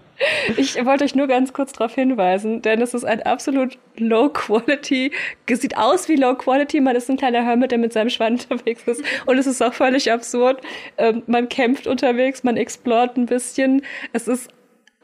ich 0.56 0.84
wollte 0.84 1.04
euch 1.04 1.14
nur 1.14 1.26
ganz 1.26 1.52
kurz 1.52 1.72
darauf 1.72 1.94
hinweisen, 1.94 2.62
denn 2.62 2.80
es 2.82 2.94
ist 2.94 3.04
ein 3.04 3.22
absolut 3.22 3.78
Low 3.96 4.30
Quality, 4.30 5.12
sieht 5.48 5.76
aus 5.76 6.08
wie 6.08 6.16
Low 6.16 6.34
Quality, 6.34 6.80
man 6.80 6.96
ist 6.96 7.08
ein 7.08 7.16
kleiner 7.16 7.44
Hermit, 7.44 7.70
der 7.70 7.78
mit 7.78 7.92
seinem 7.92 8.10
Schwein 8.10 8.32
unterwegs 8.50 8.82
ist 8.86 9.04
und 9.26 9.38
es 9.38 9.46
ist 9.46 9.62
auch 9.62 9.74
völlig 9.74 10.10
absurd. 10.10 10.60
Ähm, 10.98 11.22
man 11.26 11.48
kämpft 11.48 11.86
unterwegs, 11.86 12.42
man 12.42 12.56
explort 12.56 13.16
ein 13.16 13.26
bisschen. 13.26 13.82
Es 14.12 14.28
ist 14.28 14.50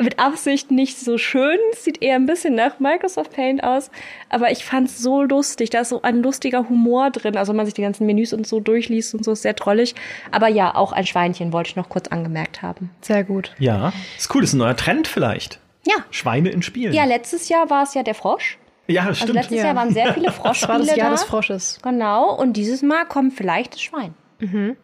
mit 0.03 0.19
Absicht 0.19 0.71
nicht 0.71 0.99
so 0.99 1.19
schön, 1.19 1.59
sieht 1.73 2.03
eher 2.03 2.17
ein 2.17 2.27
bisschen 2.27 2.55
nach 2.55 2.79
Microsoft 2.79 3.33
Paint 3.33 3.63
aus, 3.63 3.91
aber 4.29 4.51
ich 4.51 4.65
fand's 4.65 4.99
so 4.99 5.23
lustig, 5.23 5.71
da 5.71 5.81
ist 5.81 5.91
so 5.91 6.03
ein 6.03 6.23
lustiger 6.23 6.69
Humor 6.69 7.11
drin, 7.11 7.37
also 7.37 7.51
wenn 7.51 7.59
man 7.59 7.67
sich 7.67 7.75
die 7.75 7.83
ganzen 7.83 8.07
Menüs 8.07 8.33
und 8.33 8.47
so 8.47 8.61
durchliest 8.61 9.15
und 9.15 9.25
so, 9.25 9.33
ist 9.33 9.43
sehr 9.43 9.57
trollig, 9.57 9.95
aber 10.31 10.49
ja, 10.49 10.75
auch 10.75 10.93
ein 10.93 11.07
Schweinchen 11.07 11.53
wollte 11.53 11.71
ich 11.71 11.77
noch 11.77 11.89
kurz 11.89 12.09
angemerkt 12.09 12.63
haben. 12.63 12.91
Sehr 13.01 13.25
gut. 13.25 13.55
Ja, 13.59 13.93
ist 14.17 14.35
cool, 14.35 14.45
ist 14.45 14.53
ein 14.53 14.59
neuer 14.59 14.77
Trend 14.77 15.09
vielleicht. 15.09 15.61
Ja. 15.87 15.97
Schweine 16.11 16.51
in 16.51 16.63
Spielen. 16.63 16.93
Ja, 16.93 17.05
letztes 17.05 17.49
Jahr 17.49 17.71
war 17.71 17.83
es 17.85 17.95
ja 17.95 18.03
der 18.03 18.15
Frosch. 18.15 18.59
Ja, 18.87 19.07
das 19.07 19.19
stimmt. 19.19 19.31
Also 19.31 19.41
letztes 19.41 19.59
ja. 19.59 19.67
Jahr 19.67 19.77
waren 19.77 19.93
sehr 19.93 20.13
viele 20.15 20.33
Froschspiele 20.33 20.79
Das 20.79 20.87
war 20.87 20.87
das 20.87 20.97
Jahr 20.97 21.11
da. 21.11 21.17
des 21.17 21.25
Frosches. 21.25 21.79
Genau, 21.83 22.35
und 22.35 22.55
dieses 22.55 22.83
Mal 22.83 23.05
kommt 23.05 23.35
vielleicht 23.35 23.75
das 23.75 23.83
Schwein. 23.83 24.15
Mhm. 24.41 24.77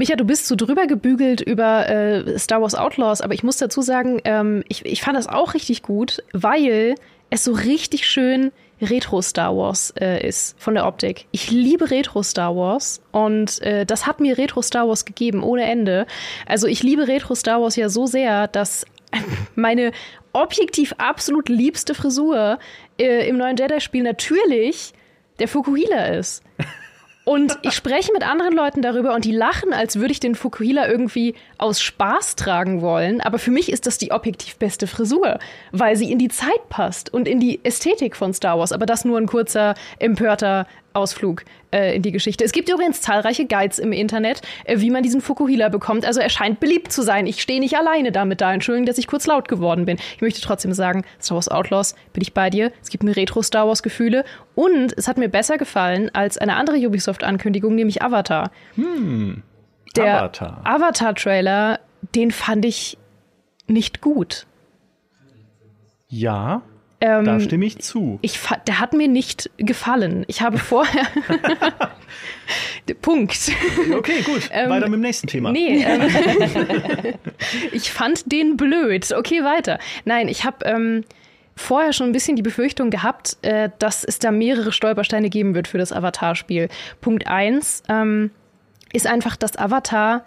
Micha, 0.00 0.16
du 0.16 0.24
bist 0.24 0.46
so 0.46 0.56
drüber 0.56 0.86
gebügelt 0.86 1.42
über 1.42 1.86
äh, 1.86 2.38
Star 2.38 2.62
Wars 2.62 2.74
Outlaws, 2.74 3.20
aber 3.20 3.34
ich 3.34 3.42
muss 3.42 3.58
dazu 3.58 3.82
sagen, 3.82 4.18
ähm, 4.24 4.64
ich, 4.66 4.86
ich 4.86 5.02
fand 5.02 5.14
das 5.14 5.26
auch 5.26 5.52
richtig 5.52 5.82
gut, 5.82 6.24
weil 6.32 6.94
es 7.28 7.44
so 7.44 7.52
richtig 7.52 8.08
schön 8.08 8.50
Retro 8.80 9.20
Star 9.20 9.54
Wars 9.54 9.92
äh, 10.00 10.26
ist 10.26 10.58
von 10.58 10.72
der 10.72 10.86
Optik. 10.86 11.26
Ich 11.32 11.50
liebe 11.50 11.90
Retro 11.90 12.22
Star 12.22 12.56
Wars 12.56 13.02
und 13.12 13.60
äh, 13.60 13.84
das 13.84 14.06
hat 14.06 14.20
mir 14.20 14.38
Retro 14.38 14.62
Star 14.62 14.88
Wars 14.88 15.04
gegeben 15.04 15.42
ohne 15.42 15.64
Ende. 15.64 16.06
Also 16.46 16.66
ich 16.66 16.82
liebe 16.82 17.06
Retro 17.06 17.34
Star 17.34 17.60
Wars 17.60 17.76
ja 17.76 17.90
so 17.90 18.06
sehr, 18.06 18.48
dass 18.48 18.86
meine 19.54 19.92
objektiv 20.32 20.94
absolut 20.96 21.50
liebste 21.50 21.94
Frisur 21.94 22.58
äh, 22.98 23.28
im 23.28 23.36
neuen 23.36 23.58
Jedi-Spiel 23.58 24.02
natürlich 24.02 24.94
der 25.40 25.48
Fukuhila 25.48 26.06
ist. 26.06 26.42
Und 27.30 27.58
ich 27.62 27.74
spreche 27.74 28.12
mit 28.12 28.28
anderen 28.28 28.56
Leuten 28.56 28.82
darüber 28.82 29.14
und 29.14 29.24
die 29.24 29.30
lachen, 29.30 29.72
als 29.72 30.00
würde 30.00 30.10
ich 30.10 30.18
den 30.18 30.34
Fukuhila 30.34 30.88
irgendwie 30.88 31.36
aus 31.58 31.80
Spaß 31.80 32.34
tragen 32.34 32.82
wollen. 32.82 33.20
Aber 33.20 33.38
für 33.38 33.52
mich 33.52 33.70
ist 33.70 33.86
das 33.86 33.98
die 33.98 34.10
objektiv 34.10 34.56
beste 34.56 34.88
Frisur, 34.88 35.38
weil 35.70 35.94
sie 35.94 36.10
in 36.10 36.18
die 36.18 36.26
Zeit 36.26 36.68
passt 36.70 37.14
und 37.14 37.28
in 37.28 37.38
die 37.38 37.60
Ästhetik 37.62 38.16
von 38.16 38.34
Star 38.34 38.58
Wars. 38.58 38.72
Aber 38.72 38.84
das 38.84 39.04
nur 39.04 39.16
ein 39.16 39.28
kurzer, 39.28 39.76
empörter 40.00 40.66
Ausflug 40.92 41.44
äh, 41.70 41.94
in 41.94 42.02
die 42.02 42.12
Geschichte. 42.12 42.44
Es 42.44 42.52
gibt 42.52 42.68
übrigens 42.68 43.00
zahlreiche 43.00 43.46
Guides 43.46 43.78
im 43.78 43.92
Internet, 43.92 44.42
äh, 44.64 44.80
wie 44.80 44.90
man 44.90 45.02
diesen 45.02 45.20
Fukuhila 45.20 45.68
bekommt. 45.68 46.04
Also 46.04 46.20
er 46.20 46.30
scheint 46.30 46.60
beliebt 46.60 46.92
zu 46.92 47.02
sein. 47.02 47.26
Ich 47.26 47.40
stehe 47.40 47.60
nicht 47.60 47.76
alleine 47.76 48.12
damit 48.12 48.40
da. 48.40 48.52
Entschuldigung, 48.52 48.86
dass 48.86 48.98
ich 48.98 49.06
kurz 49.06 49.26
laut 49.26 49.48
geworden 49.48 49.84
bin. 49.84 49.98
Ich 50.16 50.22
möchte 50.22 50.40
trotzdem 50.40 50.72
sagen, 50.72 51.04
Star 51.20 51.36
Wars 51.36 51.48
Outlaws 51.48 51.94
bin 52.12 52.22
ich 52.22 52.34
bei 52.34 52.50
dir. 52.50 52.72
Es 52.82 52.90
gibt 52.90 53.04
mir 53.04 53.16
Retro-Star 53.16 53.66
Wars-Gefühle. 53.66 54.24
Und 54.54 54.96
es 54.96 55.08
hat 55.08 55.16
mir 55.16 55.28
besser 55.28 55.58
gefallen 55.58 56.10
als 56.12 56.38
eine 56.38 56.56
andere 56.56 56.76
Ubisoft-Ankündigung, 56.76 57.74
nämlich 57.74 58.02
Avatar. 58.02 58.50
Hm. 58.74 59.42
Der 59.96 60.18
Avatar. 60.18 60.60
Avatar-Trailer, 60.64 61.80
den 62.14 62.30
fand 62.30 62.64
ich 62.64 62.98
nicht 63.66 64.00
gut. 64.00 64.46
Ja, 66.08 66.62
Ähm, 67.00 67.24
da 67.24 67.40
stimme 67.40 67.64
ich 67.64 67.78
zu. 67.78 68.18
Ich, 68.22 68.38
der 68.66 68.78
hat 68.78 68.92
mir 68.92 69.08
nicht 69.08 69.50
gefallen. 69.56 70.24
Ich 70.28 70.42
habe 70.42 70.58
vorher. 70.58 71.06
Punkt. 73.02 73.50
Okay, 73.92 74.22
gut. 74.22 74.50
Ähm, 74.52 74.70
Weiter 74.70 74.88
mit 74.88 74.98
dem 74.98 75.00
nächsten 75.00 75.26
Thema. 75.26 75.52
Nee. 75.52 75.84
Ähm, 75.84 76.02
ich 77.72 77.90
fand 77.90 78.30
den 78.30 78.56
blöd. 78.56 79.12
Okay, 79.12 79.44
weiter. 79.44 79.78
Nein, 80.04 80.28
ich 80.28 80.44
habe 80.44 80.64
ähm, 80.64 81.04
vorher 81.56 81.92
schon 81.92 82.08
ein 82.08 82.12
bisschen 82.12 82.36
die 82.36 82.42
Befürchtung 82.42 82.90
gehabt, 82.90 83.36
äh, 83.42 83.70
dass 83.78 84.04
es 84.04 84.18
da 84.18 84.30
mehrere 84.30 84.72
Stolpersteine 84.72 85.30
geben 85.30 85.54
wird 85.54 85.68
für 85.68 85.78
das 85.78 85.92
Avatar-Spiel. 85.92 86.68
Punkt 87.00 87.26
eins 87.26 87.82
ähm, 87.88 88.30
ist 88.92 89.06
einfach, 89.06 89.36
dass 89.36 89.56
Avatar 89.56 90.24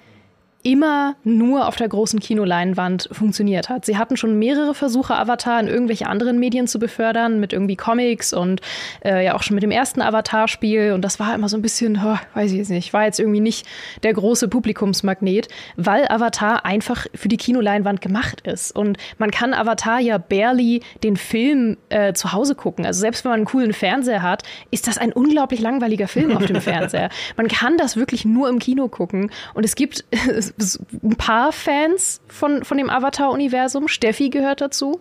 immer 0.64 1.16
nur 1.26 1.68
auf 1.68 1.76
der 1.76 1.89
großen 1.89 2.20
Kinoleinwand 2.20 3.09
funktioniert 3.11 3.68
hat. 3.68 3.86
Sie 3.86 3.97
hatten 3.97 4.16
schon 4.16 4.39
mehrere 4.39 4.74
Versuche, 4.74 5.16
Avatar 5.16 5.59
in 5.59 5.68
irgendwelche 5.68 6.07
anderen 6.07 6.39
Medien 6.39 6.68
zu 6.68 6.80
befördern, 6.80 7.41
mit 7.41 7.51
irgendwie 7.51 7.76
Comics 7.76 8.34
und 8.34 8.61
äh, 9.03 9.26
ja 9.26 9.36
auch 9.36 9.43
schon 9.43 9.55
mit 9.55 9.64
dem 9.64 9.72
ersten 9.72 10.01
Avatar-Spiel. 10.01 10.93
Und 10.93 11.01
das 11.01 11.20
war 11.20 11.36
immer 11.36 11.49
so 11.49 11.57
ein 11.57 11.61
bisschen, 11.61 11.99
oh, 12.03 12.18
weiß 12.34 12.51
ich 12.51 12.57
jetzt 12.57 12.70
nicht, 12.70 12.93
war 12.93 13.03
jetzt 13.03 13.20
irgendwie 13.20 13.41
nicht 13.41 13.68
der 14.03 14.14
große 14.14 14.47
Publikumsmagnet, 14.47 15.49
weil 15.76 16.07
Avatar 16.07 16.66
einfach 16.66 17.07
für 17.14 17.28
die 17.28 17.38
Kinoleinwand 17.38 17.99
gemacht 17.99 18.47
ist. 18.47 18.74
Und 18.74 18.97
man 19.18 19.32
kann 19.32 19.53
Avatar 19.53 19.99
ja 19.99 20.18
barely 20.18 20.82
den 21.03 21.18
Film 21.18 21.78
äh, 21.89 22.14
zu 22.14 22.32
Hause 22.32 22.55
gucken. 22.55 22.86
Also 22.86 23.01
selbst 23.01 23.26
wenn 23.26 23.32
man 23.32 23.39
einen 23.41 23.47
coolen 23.47 23.74
Fernseher 23.74 24.22
hat, 24.22 24.43
ist 24.72 24.88
das 24.88 24.97
ein 24.97 25.11
unglaublich 25.11 25.59
langweiliger 25.59 26.07
Film 26.07 26.38
auf 26.38 26.45
dem 26.45 26.61
Fernseher. 26.61 27.09
Man 27.36 27.49
kann 27.49 27.78
das 27.78 27.97
wirklich 27.97 28.24
nur 28.24 28.47
im 28.47 28.59
Kino 28.59 28.88
gucken. 28.88 29.30
Und 29.53 29.66
es 29.66 29.76
gibt 29.76 30.05
ein 30.58 31.16
paar 31.16 31.51
Fans 31.51 32.22
von, 32.28 32.64
von 32.64 32.78
dem 32.78 32.89
Avatar-Universum. 32.89 33.88
Steffi 33.88 34.30
gehört 34.30 34.62
dazu. 34.62 34.99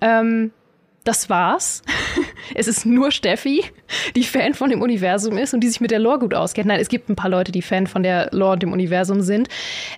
Ähm, 0.00 0.52
das 1.04 1.30
war's. 1.30 1.82
es 2.54 2.68
ist 2.68 2.84
nur 2.84 3.10
Steffi, 3.10 3.64
die 4.14 4.24
Fan 4.24 4.54
von 4.54 4.70
dem 4.70 4.82
Universum 4.82 5.38
ist 5.38 5.54
und 5.54 5.60
die 5.60 5.68
sich 5.68 5.80
mit 5.80 5.90
der 5.90 5.98
Lore 5.98 6.18
gut 6.18 6.34
auskennt. 6.34 6.68
Nein, 6.68 6.80
es 6.80 6.88
gibt 6.88 7.08
ein 7.08 7.16
paar 7.16 7.30
Leute, 7.30 7.50
die 7.50 7.62
Fan 7.62 7.86
von 7.86 8.02
der 8.02 8.28
Lore 8.32 8.52
und 8.52 8.62
dem 8.62 8.72
Universum 8.72 9.22
sind. 9.22 9.48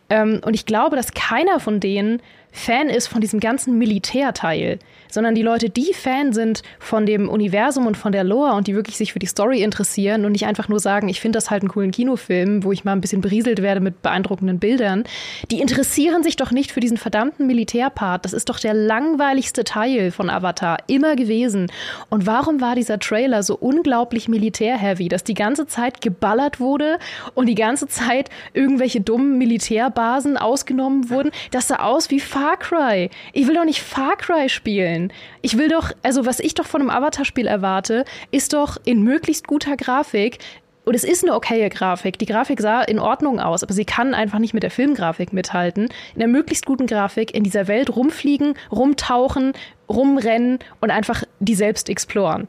Ähm, 0.08 0.40
und 0.44 0.54
ich 0.54 0.66
glaube, 0.66 0.96
dass 0.96 1.12
keiner 1.12 1.58
von 1.58 1.80
denen 1.80 2.22
Fan 2.52 2.88
ist 2.88 3.06
von 3.06 3.20
diesem 3.20 3.40
ganzen 3.40 3.78
Militärteil, 3.78 4.78
sondern 5.10 5.34
die 5.34 5.42
Leute, 5.42 5.70
die 5.70 5.92
Fan 5.94 6.32
sind 6.32 6.62
von 6.78 7.06
dem 7.06 7.28
Universum 7.28 7.86
und 7.86 7.96
von 7.96 8.12
der 8.12 8.24
Lore 8.24 8.54
und 8.54 8.66
die 8.66 8.74
wirklich 8.74 8.96
sich 8.96 9.12
für 9.12 9.18
die 9.18 9.26
Story 9.26 9.62
interessieren 9.62 10.24
und 10.24 10.32
nicht 10.32 10.46
einfach 10.46 10.68
nur 10.68 10.80
sagen, 10.80 11.08
ich 11.08 11.20
finde 11.20 11.36
das 11.36 11.50
halt 11.50 11.62
einen 11.62 11.70
coolen 11.70 11.90
Kinofilm, 11.90 12.64
wo 12.64 12.72
ich 12.72 12.84
mal 12.84 12.92
ein 12.92 13.00
bisschen 13.00 13.20
berieselt 13.20 13.62
werde 13.62 13.80
mit 13.80 14.02
beeindruckenden 14.02 14.58
Bildern, 14.58 15.04
die 15.50 15.60
interessieren 15.60 16.22
sich 16.22 16.36
doch 16.36 16.50
nicht 16.50 16.72
für 16.72 16.80
diesen 16.80 16.96
verdammten 16.96 17.46
Militärpart. 17.46 18.24
Das 18.24 18.32
ist 18.32 18.48
doch 18.48 18.58
der 18.58 18.74
langweiligste 18.74 19.64
Teil 19.64 20.10
von 20.10 20.30
Avatar 20.30 20.78
immer 20.86 21.16
gewesen. 21.16 21.70
Und 22.08 22.26
warum 22.26 22.60
war 22.60 22.74
dieser 22.74 22.98
Trailer 22.98 23.42
so 23.42 23.56
unglaublich 23.56 24.28
militärheavy, 24.28 25.08
dass 25.08 25.24
die 25.24 25.34
ganze 25.34 25.66
Zeit 25.66 26.00
geballert 26.00 26.60
wurde 26.60 26.98
und 27.34 27.46
die 27.46 27.54
ganze 27.54 27.86
Zeit 27.88 28.30
irgendwelche 28.52 29.00
dummen 29.00 29.38
Militärbasen 29.38 30.36
ausgenommen 30.36 31.10
wurden? 31.10 31.30
Das 31.50 31.68
sah 31.68 31.76
aus 31.76 32.10
wie 32.10 32.20
Far 32.40 32.56
Cry. 32.56 33.10
Ich 33.34 33.46
will 33.46 33.54
doch 33.54 33.66
nicht 33.66 33.82
Far 33.82 34.16
Cry 34.16 34.48
spielen. 34.48 35.12
Ich 35.42 35.58
will 35.58 35.68
doch, 35.68 35.92
also 36.02 36.24
was 36.24 36.40
ich 36.40 36.54
doch 36.54 36.66
von 36.66 36.80
einem 36.80 36.88
Avatar-Spiel 36.88 37.46
erwarte, 37.46 38.06
ist 38.30 38.54
doch 38.54 38.78
in 38.86 39.02
möglichst 39.02 39.46
guter 39.46 39.76
Grafik 39.76 40.38
und 40.86 40.94
es 40.94 41.04
ist 41.04 41.22
eine 41.22 41.34
okaye 41.34 41.68
Grafik. 41.68 42.18
Die 42.18 42.24
Grafik 42.24 42.62
sah 42.62 42.80
in 42.80 42.98
Ordnung 42.98 43.40
aus, 43.40 43.62
aber 43.62 43.74
sie 43.74 43.84
kann 43.84 44.14
einfach 44.14 44.38
nicht 44.38 44.54
mit 44.54 44.62
der 44.62 44.70
Filmgrafik 44.70 45.34
mithalten. 45.34 45.90
In 46.14 46.18
der 46.18 46.28
möglichst 46.28 46.64
guten 46.64 46.86
Grafik 46.86 47.34
in 47.34 47.44
dieser 47.44 47.68
Welt 47.68 47.94
rumfliegen, 47.94 48.54
rumtauchen, 48.72 49.52
rumrennen 49.90 50.60
und 50.80 50.90
einfach 50.90 51.24
die 51.40 51.54
selbst 51.54 51.90
exploren. 51.90 52.48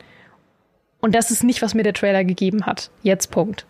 Und 1.01 1.15
das 1.15 1.31
ist 1.31 1.43
nicht, 1.43 1.61
was 1.61 1.73
mir 1.73 1.83
der 1.83 1.93
Trailer 1.93 2.23
gegeben 2.23 2.65
hat. 2.65 2.91
Jetzt 3.03 3.29
Punkt. 3.29 3.65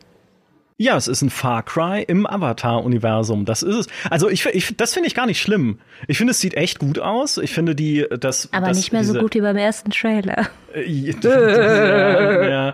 Ja, 0.81 0.97
es 0.97 1.07
ist 1.07 1.21
ein 1.21 1.29
Far 1.29 1.61
Cry 1.61 2.01
im 2.01 2.25
Avatar-Universum. 2.25 3.45
Das 3.45 3.61
ist 3.61 3.75
es. 3.75 3.87
Also 4.09 4.29
ich, 4.29 4.47
ich 4.47 4.75
das 4.75 4.95
finde 4.95 5.05
ich 5.05 5.13
gar 5.13 5.27
nicht 5.27 5.39
schlimm. 5.39 5.77
Ich 6.07 6.17
finde, 6.17 6.31
es 6.31 6.39
sieht 6.39 6.55
echt 6.55 6.79
gut 6.79 6.97
aus. 6.97 7.37
Ich 7.37 7.53
finde 7.53 7.75
die, 7.75 8.07
das. 8.19 8.49
Aber 8.51 8.69
das, 8.69 8.77
nicht 8.77 8.91
mehr 8.91 9.01
diese, 9.01 9.13
so 9.13 9.19
gut 9.19 9.35
wie 9.35 9.41
beim 9.41 9.57
ersten 9.57 9.91
Trailer. 9.91 10.49
Äh, 10.73 10.89
ja, 10.89 12.73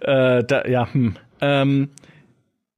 ja, 0.00 0.38
äh, 0.38 0.44
da, 0.44 0.64
ja 0.66 0.94
hm. 0.94 1.16
ähm, 1.42 1.90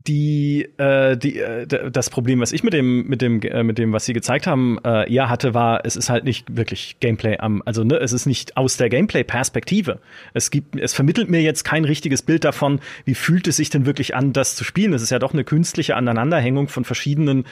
die, 0.06 0.68
äh, 0.76 1.16
die, 1.16 1.38
äh, 1.38 1.66
das 1.90 2.10
Problem, 2.10 2.40
was 2.40 2.52
ich 2.52 2.62
mit 2.62 2.74
dem, 2.74 3.06
mit 3.06 3.22
dem, 3.22 3.40
äh, 3.40 3.62
mit 3.62 3.78
dem, 3.78 3.92
was 3.92 4.04
sie 4.04 4.12
gezeigt 4.12 4.46
haben, 4.46 4.78
äh, 4.84 5.10
eher 5.10 5.30
hatte, 5.30 5.54
war, 5.54 5.84
es 5.86 5.96
ist 5.96 6.10
halt 6.10 6.24
nicht 6.24 6.56
wirklich 6.56 6.96
Gameplay 7.00 7.38
am, 7.38 7.62
also 7.64 7.84
ne, 7.84 7.96
es 7.96 8.12
ist 8.12 8.26
nicht 8.26 8.56
aus 8.56 8.76
der 8.76 8.90
Gameplay-Perspektive. 8.90 10.00
Es 10.34 10.50
gibt, 10.50 10.78
es 10.78 10.92
vermittelt 10.92 11.30
mir 11.30 11.40
jetzt 11.40 11.64
kein 11.64 11.86
richtiges 11.86 12.22
Bild 12.22 12.44
davon, 12.44 12.80
wie 13.06 13.14
fühlt 13.14 13.48
es 13.48 13.56
sich 13.56 13.70
denn 13.70 13.86
wirklich 13.86 14.14
an, 14.14 14.34
das 14.34 14.56
zu 14.56 14.64
spielen. 14.64 14.92
Es 14.92 15.02
ist 15.02 15.10
ja 15.10 15.18
doch 15.18 15.32
eine 15.32 15.44
künstliche 15.44 15.96
Aneinanderhängung 15.96 16.68
von 16.68 16.84
verschiedenen 16.84 17.44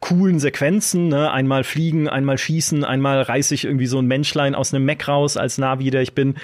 coolen 0.00 0.38
Sequenzen, 0.38 1.08
ne? 1.08 1.30
einmal 1.30 1.64
fliegen, 1.64 2.08
einmal 2.08 2.36
schießen, 2.36 2.84
einmal 2.84 3.22
reiße 3.22 3.54
ich 3.54 3.64
irgendwie 3.64 3.86
so 3.86 3.98
ein 3.98 4.06
Menschlein 4.06 4.54
aus 4.54 4.74
einem 4.74 4.84
Mac 4.84 5.08
raus 5.08 5.36
als 5.36 5.58
Navi, 5.58 5.90
der 5.90 6.02
ich 6.02 6.12
bin. 6.12 6.34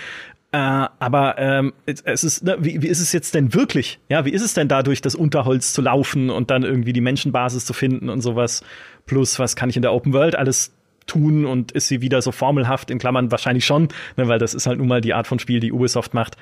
Äh, 0.53 0.59
aber 0.59 1.39
ähm, 1.39 1.73
es 1.87 2.25
ist, 2.25 2.45
ne, 2.45 2.59
wie, 2.61 2.83
wie 2.83 2.89
ist 2.89 3.01
es 3.01 3.13
jetzt 3.13 3.35
denn 3.35 3.55
wirklich? 3.55 3.99
Ja, 4.11 4.27
wie 4.27 4.33
ist 4.33 4.43
es 4.43 4.53
denn 4.53 4.69
da 4.69 4.83
durch 4.83 5.01
das 5.01 5.15
Unterholz 5.15 5.73
zu 5.73 5.81
laufen 5.81 6.29
und 6.29 6.51
dann 6.51 6.63
irgendwie 6.63 6.93
die 6.93 7.01
Menschenbasis 7.01 7.65
zu 7.65 7.73
finden 7.73 8.11
und 8.11 8.21
sowas? 8.21 8.63
Plus, 9.07 9.39
was 9.39 9.57
kann 9.57 9.71
ich 9.71 9.77
in 9.77 9.83
der 9.83 9.95
Open 9.95 10.13
World 10.13 10.37
alles 10.37 10.75
tun 11.07 11.47
und 11.47 11.73
ist 11.73 11.89
sie 11.89 12.03
wieder 12.03 12.21
so 12.21 12.33
formelhaft 12.33 12.91
in 12.91 12.99
Klammern 12.99 13.31
wahrscheinlich 13.31 13.65
schon, 13.65 13.89
ne, 14.17 14.29
weil 14.29 14.39
das 14.39 14.53
ist 14.53 14.67
halt 14.67 14.79
nun 14.79 14.89
mal 14.89 15.01
die 15.01 15.15
Art 15.15 15.27
von 15.27 15.39
Spiel, 15.39 15.59
die 15.59 15.73
Ubisoft 15.73 16.13
macht. 16.13 16.37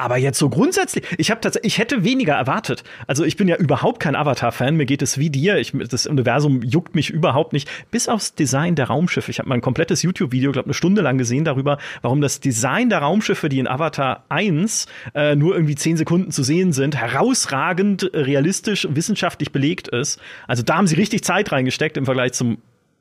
Aber 0.00 0.16
jetzt 0.16 0.38
so 0.38 0.48
grundsätzlich, 0.48 1.04
ich 1.18 1.30
habe 1.30 1.42
tatsächlich, 1.42 1.74
ich 1.74 1.78
hätte 1.78 2.04
weniger 2.04 2.32
erwartet. 2.32 2.84
Also 3.06 3.22
ich 3.22 3.36
bin 3.36 3.48
ja 3.48 3.56
überhaupt 3.56 4.00
kein 4.00 4.16
Avatar-Fan. 4.16 4.74
Mir 4.74 4.86
geht 4.86 5.02
es 5.02 5.18
wie 5.18 5.28
dir. 5.28 5.58
Ich, 5.58 5.72
das 5.90 6.06
Universum 6.06 6.62
juckt 6.62 6.94
mich 6.94 7.10
überhaupt 7.10 7.52
nicht. 7.52 7.68
Bis 7.90 8.08
aufs 8.08 8.34
Design 8.34 8.76
der 8.76 8.86
Raumschiffe. 8.86 9.30
Ich 9.30 9.38
habe 9.40 9.50
mal 9.50 9.56
ein 9.56 9.60
komplettes 9.60 10.00
YouTube-Video, 10.00 10.52
glaube 10.52 10.68
eine 10.68 10.74
Stunde 10.74 11.02
lang 11.02 11.18
gesehen 11.18 11.44
darüber, 11.44 11.76
warum 12.00 12.22
das 12.22 12.40
Design 12.40 12.88
der 12.88 13.00
Raumschiffe, 13.00 13.50
die 13.50 13.58
in 13.58 13.68
Avatar 13.68 14.24
1 14.30 14.86
äh, 15.14 15.36
nur 15.36 15.54
irgendwie 15.54 15.74
zehn 15.74 15.98
Sekunden 15.98 16.30
zu 16.30 16.44
sehen 16.44 16.72
sind, 16.72 16.96
herausragend 16.96 18.10
realistisch 18.14 18.88
wissenschaftlich 18.90 19.52
belegt 19.52 19.88
ist. 19.88 20.18
Also 20.46 20.62
da 20.62 20.78
haben 20.78 20.86
sie 20.86 20.94
richtig 20.94 21.24
Zeit 21.24 21.52
reingesteckt 21.52 21.98
im 21.98 22.06
Vergleich 22.06 22.32
zum 22.32 22.56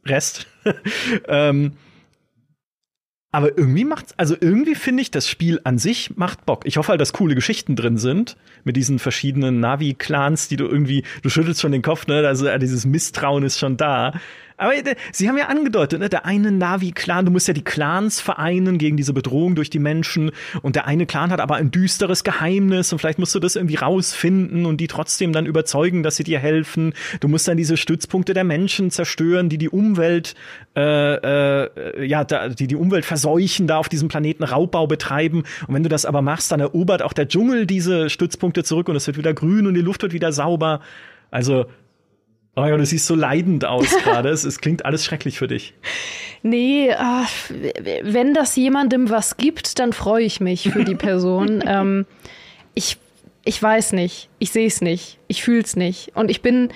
Rest. 0.05 0.47
ähm, 1.29 1.77
aber 3.32 3.57
irgendwie 3.57 3.86
macht's, 3.86 4.13
also 4.17 4.36
irgendwie 4.39 4.75
finde 4.75 5.01
ich, 5.01 5.11
das 5.11 5.30
Spiel 5.30 5.61
an 5.63 5.77
sich 5.77 6.15
macht 6.17 6.45
Bock. 6.45 6.65
Ich 6.65 6.77
hoffe 6.77 6.89
halt, 6.89 7.01
dass 7.01 7.13
coole 7.13 7.36
Geschichten 7.36 7.75
drin 7.75 7.97
sind 7.97 8.38
mit 8.63 8.75
diesen 8.75 8.97
verschiedenen 8.97 9.59
Navi-Clans, 9.59 10.47
die 10.47 10.55
du 10.55 10.65
irgendwie, 10.65 11.03
du 11.21 11.30
schüttelst 11.30 11.61
schon 11.61 11.71
den 11.71 11.84
Kopf, 11.84 12.07
ne? 12.07 12.27
Also 12.27 12.57
dieses 12.57 12.86
Misstrauen 12.86 13.43
ist 13.43 13.59
schon 13.59 13.77
da. 13.77 14.13
Aber 14.60 14.76
äh, 14.76 14.95
sie 15.12 15.28
haben 15.28 15.38
ja 15.38 15.47
angedeutet, 15.47 15.99
ne, 15.99 16.10
der 16.10 16.26
eine 16.26 16.51
Navi-Clan, 16.51 17.26
du 17.26 17.32
musst 17.32 17.47
ja 17.47 17.53
die 17.53 17.64
Clans 17.64 18.22
vereinen 18.22 18.78
gegen 18.78 18.97
diese 18.97 19.14
Bedrohung 19.14 19.55
durch 19.55 19.70
die 19.70 19.80
Menschen. 19.80 20.32
Und 20.62 20.76
der 20.76 20.86
eine 20.86 21.05
Clan 21.05 21.32
hat 21.32 21.39
aber 21.39 21.55
ein 21.55 21.72
düsteres 21.72 22.24
Geheimnis 22.24 22.91
und 22.91 22.99
vielleicht 22.99 23.20
musst 23.20 23.34
du 23.34 23.39
das 23.39 23.55
irgendwie 23.55 23.76
rausfinden 23.76 24.66
und 24.66 24.78
die 24.78 24.88
trotzdem 24.88 25.32
dann 25.32 25.45
überzeugen, 25.45 26.03
dass 26.03 26.18
sie 26.18 26.24
dir 26.24 26.39
helfen. 26.39 26.93
Du 27.22 27.28
musst 27.28 27.47
dann 27.47 27.57
diese 27.57 27.78
Stützpunkte 27.78 28.34
der 28.34 28.43
Menschen 28.43 28.91
zerstören, 28.91 29.49
die 29.49 29.57
die 29.57 29.70
Umwelt, 29.70 30.36
äh, 30.76 30.82
äh, 30.82 32.05
ja, 32.05 32.26
da, 32.26 32.49
die 32.49 32.68
die 32.68 32.76
Umwelt 32.76 33.05
verseuchen, 33.05 33.66
da 33.66 33.78
auf 33.78 33.88
diesem 33.89 34.10
Planeten 34.10 34.43
Raubbau 34.43 34.88
betreiben. 34.88 35.43
Und 35.68 35.74
wenn 35.74 35.84
du 35.84 35.89
das 35.89 36.05
aber 36.05 36.22
machst, 36.22 36.51
dann 36.51 36.60
erobert 36.60 37.01
auch 37.01 37.14
der 37.14 37.30
Dschungel 37.30 37.66
diese 37.66 38.10
Stützpunkte 38.10 38.66
zurück 38.66 38.89
und 38.89 38.97
es 38.97 39.07
wird 39.07 39.18
wieder 39.18 39.34
grün 39.34 39.68
und 39.68 39.74
die 39.74 39.82
Luft 39.82 40.01
wird 40.01 40.12
wieder 40.12 40.34
sauber. 40.34 40.82
Also 41.32 41.68
Oh 42.60 42.66
ja, 42.66 42.76
du 42.76 42.86
siehst 42.86 43.05
so 43.05 43.16
leidend 43.16 43.64
aus 43.64 43.88
gerade. 44.03 44.30
es, 44.30 44.43
es, 44.43 44.60
klingt 44.60 44.84
alles 44.84 45.05
schrecklich 45.05 45.38
für 45.38 45.47
dich. 45.47 45.74
Nee, 46.43 46.93
ach, 46.97 47.30
wenn 48.03 48.34
das 48.34 48.55
jemandem 48.57 49.10
was 49.10 49.38
gibt, 49.38 49.80
dann 49.80 49.93
freue 49.93 50.26
ich 50.26 50.41
mich 50.41 50.70
für 50.70 50.84
die 50.84 50.95
Person. 50.95 51.64
ähm, 51.68 52.05
ich, 52.74 52.97
ich 53.45 53.62
weiß 53.64 53.93
nicht. 53.93 54.30
Ich 54.39 54.51
sehe 54.51 54.68
es 54.68 54.82
nicht. 54.82 55.20
Ich 55.30 55.41
fühle 55.41 55.62
es 55.62 55.78
nicht. 55.78 56.12
Und 56.16 56.30
ich 56.30 56.41
bin, 56.41 56.70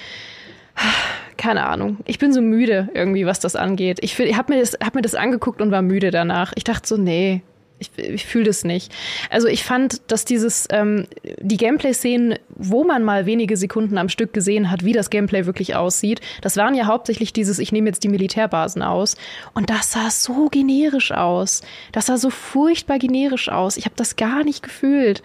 keine 1.36 1.66
Ahnung, 1.66 1.98
ich 2.06 2.18
bin 2.18 2.32
so 2.32 2.42
müde 2.42 2.88
irgendwie, 2.94 3.26
was 3.26 3.42
das 3.42 3.58
angeht. 3.58 4.00
Ich, 4.02 4.18
ich 4.18 4.38
habe 4.38 4.54
mir, 4.54 4.64
hab 4.64 4.96
mir 4.96 5.02
das 5.02 5.16
angeguckt 5.16 5.62
und 5.62 5.72
war 5.72 5.82
müde 5.82 6.12
danach. 6.12 6.54
Ich 6.56 6.64
dachte 6.64 6.88
so, 6.88 6.96
nee, 6.96 7.42
ich, 7.84 8.06
ich 8.06 8.26
fühle 8.26 8.46
das 8.46 8.64
nicht. 8.64 8.94
Also 9.30 9.48
ich 9.48 9.64
fand, 9.64 10.02
dass 10.08 10.26
dieses, 10.26 10.68
ähm, 10.72 11.08
die 11.40 11.58
Gameplay-Szenen, 11.58 12.40
wo 12.50 12.84
man 12.84 13.04
mal 13.04 13.26
wenige 13.26 13.58
Sekunden 13.58 13.98
am 13.98 14.10
Stück 14.10 14.34
gesehen 14.34 14.72
hat, 14.72 14.84
wie 14.84 14.94
das 14.94 15.10
Gameplay 15.10 15.46
wirklich 15.46 15.76
aussieht, 15.76 16.22
das 16.42 16.58
waren 16.58 16.76
ja 16.76 16.86
hauptsächlich 16.86 17.34
dieses, 17.34 17.60
ich 17.60 17.72
nehme 17.72 17.90
jetzt 17.90 18.04
die 18.04 18.10
Militärbasen 18.10 18.82
aus. 18.82 19.16
Und 19.54 19.70
das 19.70 19.92
sah 19.92 20.10
so 20.10 20.50
generisch 20.50 21.12
aus. 21.12 21.62
Das 21.92 22.08
sah 22.08 22.18
so 22.18 22.30
furchtbar 22.30 23.00
generisch 23.00 23.50
aus. 23.50 23.78
Ich 23.78 23.86
habe 23.86 23.96
das 23.96 24.16
gar 24.16 24.44
nicht 24.44 24.64
gefühlt. 24.64 25.22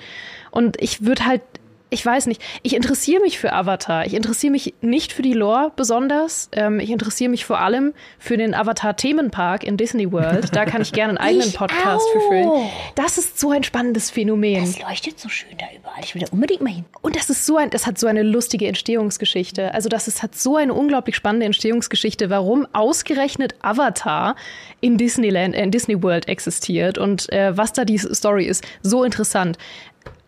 Und 0.51 0.81
ich 0.81 1.05
würde 1.05 1.27
halt 1.27 1.43
ich 1.91 2.05
weiß 2.05 2.26
nicht, 2.26 2.43
ich 2.62 2.74
interessiere 2.74 3.22
mich 3.22 3.39
für 3.39 3.53
Avatar. 3.53 4.05
Ich 4.05 4.14
interessiere 4.14 4.51
mich 4.51 4.74
nicht 4.80 5.12
für 5.12 5.22
die 5.22 5.32
Lore 5.32 5.72
besonders. 5.74 6.51
Ähm, 6.53 6.80
ich 6.80 6.91
interessiere 6.91 7.30
mich 7.30 7.45
vor 7.47 7.61
allem 7.61 7.95
für 8.18 8.36
den 8.36 8.55
Avatar-Themenpark 8.55 9.64
in 9.64 9.76
Disney 9.76 10.12
World. 10.12 10.55
Da 10.55 10.64
kann 10.64 10.82
ich 10.82 10.93
gerne 10.93 11.18
einen 11.18 11.18
eigenen 11.18 11.53
Podcast 11.53 12.07
für 12.12 12.20
füllen. 12.20 12.51
Das 12.95 13.16
ist 13.16 13.41
so 13.41 13.51
ein 13.51 13.64
spannendes 13.64 14.11
Phänomen. 14.11 14.61
Das 14.61 14.80
leuchtet 14.80 15.18
so 15.18 15.28
schön 15.28 15.57
da 15.59 15.66
überall. 15.74 16.03
Ich 16.03 16.14
will 16.14 16.22
da 16.22 16.28
unbedingt 16.30 16.61
mal 16.61 16.72
hin. 16.72 16.84
Und 17.01 17.16
das 17.16 17.30
ist 17.30 17.47
so 17.47 17.57
ein, 17.57 17.70
das 17.70 17.86
hat 17.86 17.99
so 17.99 18.07
eine 18.07 18.22
lustige 18.22 18.66
Entstehungsgeschichte. 18.66 19.72
Also 19.72 19.89
das 19.89 20.09
ist, 20.09 20.22
hat 20.22 20.34
so 20.34 20.57
eine 20.57 20.74
unglaublich 20.74 21.16
spannende 21.16 21.47
Entstehungsgeschichte, 21.47 22.28
warum 22.28 22.66
ausgerechnet 22.72 23.55
Avatar 23.62 24.36
in 24.80 24.99
Disneyland, 24.99 25.55
äh, 25.55 25.62
in 25.62 25.70
Disney 25.70 26.03
World 26.03 26.28
existiert 26.28 26.99
und 26.99 27.32
äh, 27.32 27.57
was 27.57 27.72
da 27.72 27.84
die 27.84 27.99
Story 27.99 28.45
ist. 28.45 28.66
So 28.82 29.05
interessant 29.05 29.59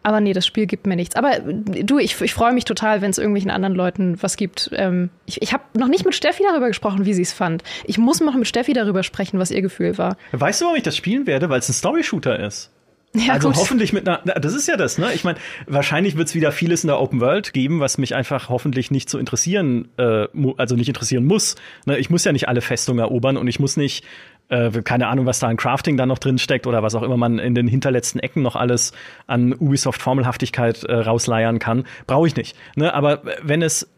Aber 0.02 0.20
nee, 0.20 0.32
das 0.32 0.46
Spiel 0.46 0.66
gibt 0.66 0.86
mir 0.86 0.96
nichts. 0.96 1.16
Aber 1.16 1.36
äh, 1.38 1.84
du, 1.84 1.98
ich, 1.98 2.20
ich 2.20 2.32
freue 2.32 2.52
mich 2.52 2.64
total, 2.64 3.02
wenn 3.02 3.10
es 3.10 3.18
irgendwelchen 3.18 3.50
anderen 3.50 3.74
Leuten 3.74 4.22
was 4.22 4.36
gibt. 4.36 4.70
Ähm, 4.72 5.10
ich 5.26 5.42
ich 5.42 5.52
habe 5.52 5.64
noch 5.74 5.88
nicht 5.88 6.04
mit 6.04 6.14
Steffi 6.14 6.42
darüber 6.42 6.68
gesprochen, 6.68 7.04
wie 7.04 7.14
sie 7.14 7.22
es 7.22 7.32
fand. 7.32 7.62
Ich 7.84 7.98
muss 7.98 8.20
noch 8.20 8.34
mit 8.34 8.46
Steffi 8.46 8.72
darüber 8.72 9.02
sprechen, 9.02 9.38
was 9.38 9.50
ihr 9.50 9.62
Gefühl 9.62 9.98
war. 9.98 10.16
Weißt 10.32 10.60
du, 10.60 10.66
warum 10.66 10.76
ich 10.76 10.82
das 10.82 10.96
spielen 10.96 11.26
werde? 11.26 11.48
Weil 11.50 11.58
es 11.58 11.68
ein 11.68 11.74
Story-Shooter 11.74 12.38
ist. 12.40 12.70
Ja, 13.12 13.34
also 13.34 13.48
gut. 13.48 13.56
hoffentlich 13.56 13.92
mit 13.92 14.08
einer, 14.08 14.18
das 14.18 14.54
ist 14.54 14.68
ja 14.68 14.76
das, 14.76 14.96
ne? 14.96 15.12
Ich 15.14 15.24
meine, 15.24 15.36
wahrscheinlich 15.66 16.16
wird 16.16 16.28
es 16.28 16.34
wieder 16.36 16.52
vieles 16.52 16.84
in 16.84 16.88
der 16.88 17.00
Open 17.00 17.20
World 17.20 17.52
geben, 17.52 17.80
was 17.80 17.98
mich 17.98 18.14
einfach 18.14 18.48
hoffentlich 18.48 18.92
nicht 18.92 19.10
so 19.10 19.18
interessieren, 19.18 19.88
äh, 19.96 20.28
also 20.56 20.76
nicht 20.76 20.86
interessieren 20.86 21.24
muss. 21.24 21.56
Ne? 21.86 21.98
Ich 21.98 22.08
muss 22.08 22.24
ja 22.24 22.30
nicht 22.30 22.46
alle 22.46 22.60
Festungen 22.60 23.00
erobern 23.00 23.36
und 23.36 23.48
ich 23.48 23.58
muss 23.58 23.76
nicht 23.76 24.04
äh, 24.50 24.70
keine 24.82 25.08
Ahnung, 25.08 25.26
was 25.26 25.38
da 25.38 25.48
an 25.48 25.56
Crafting 25.56 25.96
da 25.96 26.06
noch 26.06 26.18
drin 26.18 26.38
steckt 26.38 26.66
oder 26.66 26.82
was 26.82 26.94
auch 26.94 27.02
immer 27.02 27.16
man 27.16 27.38
in 27.38 27.54
den 27.54 27.68
hinterletzten 27.68 28.20
Ecken 28.20 28.42
noch 28.42 28.56
alles 28.56 28.92
an 29.26 29.54
Ubisoft-Formelhaftigkeit 29.54 30.84
äh, 30.84 30.94
rausleiern 30.94 31.58
kann, 31.58 31.84
brauche 32.06 32.26
ich 32.26 32.36
nicht. 32.36 32.56
Ne? 32.76 32.92
Aber 32.92 33.22
wenn 33.42 33.62
es, 33.62 33.88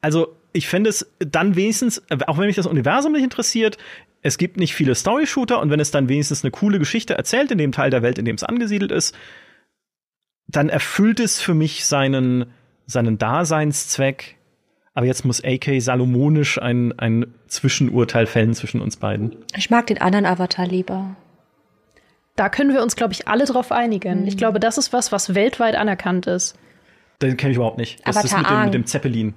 also 0.00 0.36
ich 0.52 0.68
fände 0.68 0.90
es 0.90 1.10
dann 1.18 1.56
wenigstens, 1.56 2.02
auch 2.26 2.38
wenn 2.38 2.46
mich 2.46 2.56
das 2.56 2.66
Universum 2.66 3.12
nicht 3.12 3.24
interessiert, 3.24 3.78
es 4.22 4.38
gibt 4.38 4.56
nicht 4.56 4.74
viele 4.74 4.94
Story-Shooter 4.94 5.60
und 5.60 5.70
wenn 5.70 5.80
es 5.80 5.90
dann 5.90 6.08
wenigstens 6.08 6.44
eine 6.44 6.50
coole 6.50 6.78
Geschichte 6.78 7.14
erzählt 7.14 7.50
in 7.50 7.58
dem 7.58 7.72
Teil 7.72 7.90
der 7.90 8.02
Welt, 8.02 8.18
in 8.18 8.24
dem 8.24 8.36
es 8.36 8.44
angesiedelt 8.44 8.92
ist, 8.92 9.16
dann 10.46 10.68
erfüllt 10.68 11.20
es 11.20 11.40
für 11.40 11.54
mich 11.54 11.86
seinen, 11.86 12.46
seinen 12.86 13.18
Daseinszweck 13.18 14.36
aber 14.94 15.06
jetzt 15.06 15.24
muss 15.24 15.42
AK 15.42 15.80
salomonisch 15.80 16.60
ein, 16.60 16.98
ein 16.98 17.34
Zwischenurteil 17.46 18.26
fällen 18.26 18.54
zwischen 18.54 18.80
uns 18.80 18.96
beiden. 18.96 19.36
Ich 19.56 19.70
mag 19.70 19.86
den 19.86 20.00
anderen 20.00 20.26
Avatar 20.26 20.66
lieber. 20.66 21.16
Da 22.36 22.48
können 22.48 22.72
wir 22.72 22.82
uns, 22.82 22.96
glaube 22.96 23.12
ich, 23.12 23.28
alle 23.28 23.44
drauf 23.44 23.72
einigen. 23.72 24.22
Mhm. 24.22 24.28
Ich 24.28 24.36
glaube, 24.36 24.60
das 24.60 24.78
ist 24.78 24.92
was, 24.92 25.12
was 25.12 25.34
weltweit 25.34 25.76
anerkannt 25.76 26.26
ist. 26.26 26.58
Den 27.20 27.36
kenne 27.36 27.52
ich 27.52 27.56
überhaupt 27.56 27.78
nicht. 27.78 28.06
Das 28.06 28.16
Avatar 28.16 28.40
ist 28.40 28.48
mit 28.48 28.50
dem, 28.50 28.64
mit 28.64 28.74
dem 28.74 28.86
Zeppelin. 28.86 29.34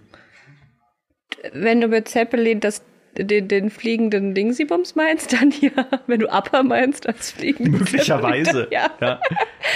Wenn 1.53 1.81
du 1.81 1.87
mit 1.87 2.07
Zeppelin 2.07 2.59
das 2.59 2.81
den, 3.17 3.47
den 3.47 3.69
fliegenden 3.69 4.33
Dingsybums 4.33 4.95
meinst, 4.95 5.31
dann 5.33 5.53
ja. 5.61 5.71
Wenn 6.07 6.19
du 6.19 6.27
Upper 6.27 6.63
meinst 6.63 7.07
als 7.07 7.31
fliegenden 7.31 7.75
Möglicherweise. 7.75 8.67
ja. 8.71 8.89
ja. 8.99 9.19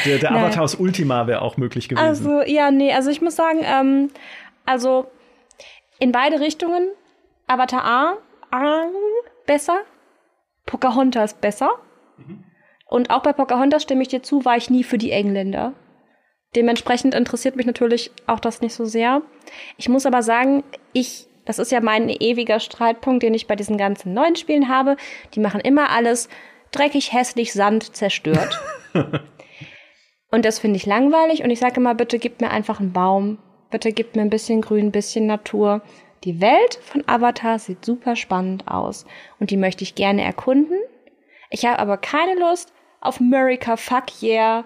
Der, 0.06 0.18
der 0.18 0.32
Avatar 0.32 0.64
aus 0.64 0.76
Ultima 0.76 1.28
wäre 1.28 1.42
auch 1.42 1.56
möglich 1.56 1.88
gewesen. 1.88 2.06
Also, 2.06 2.42
ja, 2.42 2.70
nee, 2.72 2.92
also 2.92 3.10
ich 3.10 3.22
muss 3.22 3.38
sagen, 3.38 3.60
ähm, 3.64 4.10
also 4.66 5.10
in 6.00 6.12
beide 6.12 6.40
Richtungen. 6.40 6.90
Avatar 7.48 7.84
A, 7.84 8.18
A 8.52 8.88
besser. 9.46 9.82
Pocahontas 10.66 11.34
besser. 11.34 11.72
Mhm. 12.18 12.44
Und 12.88 13.12
auch 13.12 13.22
bei 13.22 13.34
Pocahontas 13.34 13.84
stimme 13.84 14.02
ich 14.02 14.08
dir 14.08 14.24
zu, 14.24 14.46
war 14.46 14.58
ich 14.58 14.70
nie 14.70 14.84
für 14.84 14.98
die 14.98 15.12
Engländer. 15.12 15.74
Dementsprechend 16.56 17.14
interessiert 17.14 17.56
mich 17.56 17.68
natürlich 17.68 18.12
auch 18.26 18.40
das 18.40 18.62
nicht 18.62 18.74
so 18.74 18.86
sehr. 18.86 19.22
Ich 19.78 19.88
muss 19.90 20.08
aber 20.08 20.24
sagen, 20.24 20.64
ich, 20.94 21.28
das 21.46 21.60
ist 21.60 21.72
ja 21.72 21.82
mein 21.82 22.10
ewiger 22.10 22.60
Streitpunkt, 22.60 23.22
den 23.22 23.36
ich 23.36 23.46
bei 23.46 23.56
diesen 23.56 23.78
ganzen 23.78 24.14
neuen 24.14 24.36
Spielen 24.36 24.70
habe. 24.70 24.98
Die 25.36 25.40
machen 25.40 25.62
immer 25.62 25.90
alles 25.90 26.30
dreckig, 26.72 27.14
hässlich, 27.14 27.54
Sand, 27.54 27.96
zerstört. 27.96 28.60
und 30.32 30.46
das 30.46 30.58
finde 30.58 30.78
ich 30.78 30.88
langweilig 30.88 31.44
und 31.44 31.52
ich 31.52 31.60
sage 31.60 31.80
immer, 31.80 31.94
bitte 31.94 32.18
gib 32.18 32.42
mir 32.42 32.50
einfach 32.50 32.80
einen 32.80 32.94
Baum, 32.94 33.38
Bitte 33.72 33.92
gib 33.92 34.16
mir 34.16 34.22
ein 34.22 34.30
bisschen 34.30 34.62
Grün, 34.62 34.88
ein 34.88 34.92
bisschen 34.92 35.28
Natur. 35.28 35.82
Die 36.24 36.42
Welt 36.42 36.80
von 36.82 37.04
Avatar 37.08 37.60
sieht 37.60 37.86
super 37.86 38.16
spannend 38.16 38.68
aus 38.68 39.06
und 39.40 39.52
die 39.52 39.58
möchte 39.58 39.84
ich 39.84 39.96
gerne 39.96 40.24
erkunden. 40.24 40.78
Ich 41.50 41.66
habe 41.66 41.80
aber 41.80 41.98
keine 41.98 42.40
Lust 42.40 42.74
auf 43.02 43.20
America 43.20 43.78
Fuck 43.78 44.22
Yeah. 44.22 44.66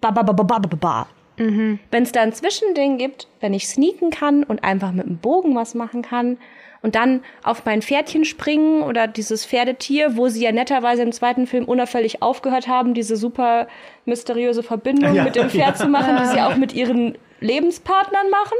Ba, 0.00 0.10
ba, 0.10 0.22
ba, 0.22 0.32
ba, 0.32 0.44
ba, 0.44 0.58
ba, 0.58 0.76
ba. 0.76 1.06
Mhm. 1.38 1.78
Wenn 1.90 2.02
es 2.02 2.12
da 2.12 2.22
ein 2.22 2.32
Zwischending 2.32 2.98
gibt, 2.98 3.28
wenn 3.40 3.54
ich 3.54 3.68
sneaken 3.68 4.10
kann 4.10 4.44
und 4.44 4.62
einfach 4.64 4.92
mit 4.92 5.06
dem 5.06 5.18
Bogen 5.18 5.54
was 5.54 5.74
machen 5.74 6.02
kann 6.02 6.38
und 6.82 6.94
dann 6.94 7.22
auf 7.42 7.64
mein 7.64 7.82
Pferdchen 7.82 8.24
springen 8.24 8.82
oder 8.82 9.06
dieses 9.06 9.44
Pferdetier, 9.44 10.16
wo 10.16 10.28
sie 10.28 10.44
ja 10.44 10.52
netterweise 10.52 11.02
im 11.02 11.12
zweiten 11.12 11.46
Film 11.46 11.64
unauffällig 11.64 12.22
aufgehört 12.22 12.68
haben, 12.68 12.94
diese 12.94 13.16
super 13.16 13.66
mysteriöse 14.04 14.62
Verbindung 14.62 15.14
ja, 15.14 15.24
mit 15.24 15.36
dem 15.36 15.50
Pferd 15.50 15.70
ja. 15.70 15.74
zu 15.84 15.88
machen, 15.88 16.16
die 16.22 16.26
sie 16.26 16.40
auch 16.40 16.56
mit 16.56 16.72
ihren 16.72 17.18
Lebenspartnern 17.40 18.30
machen. 18.30 18.56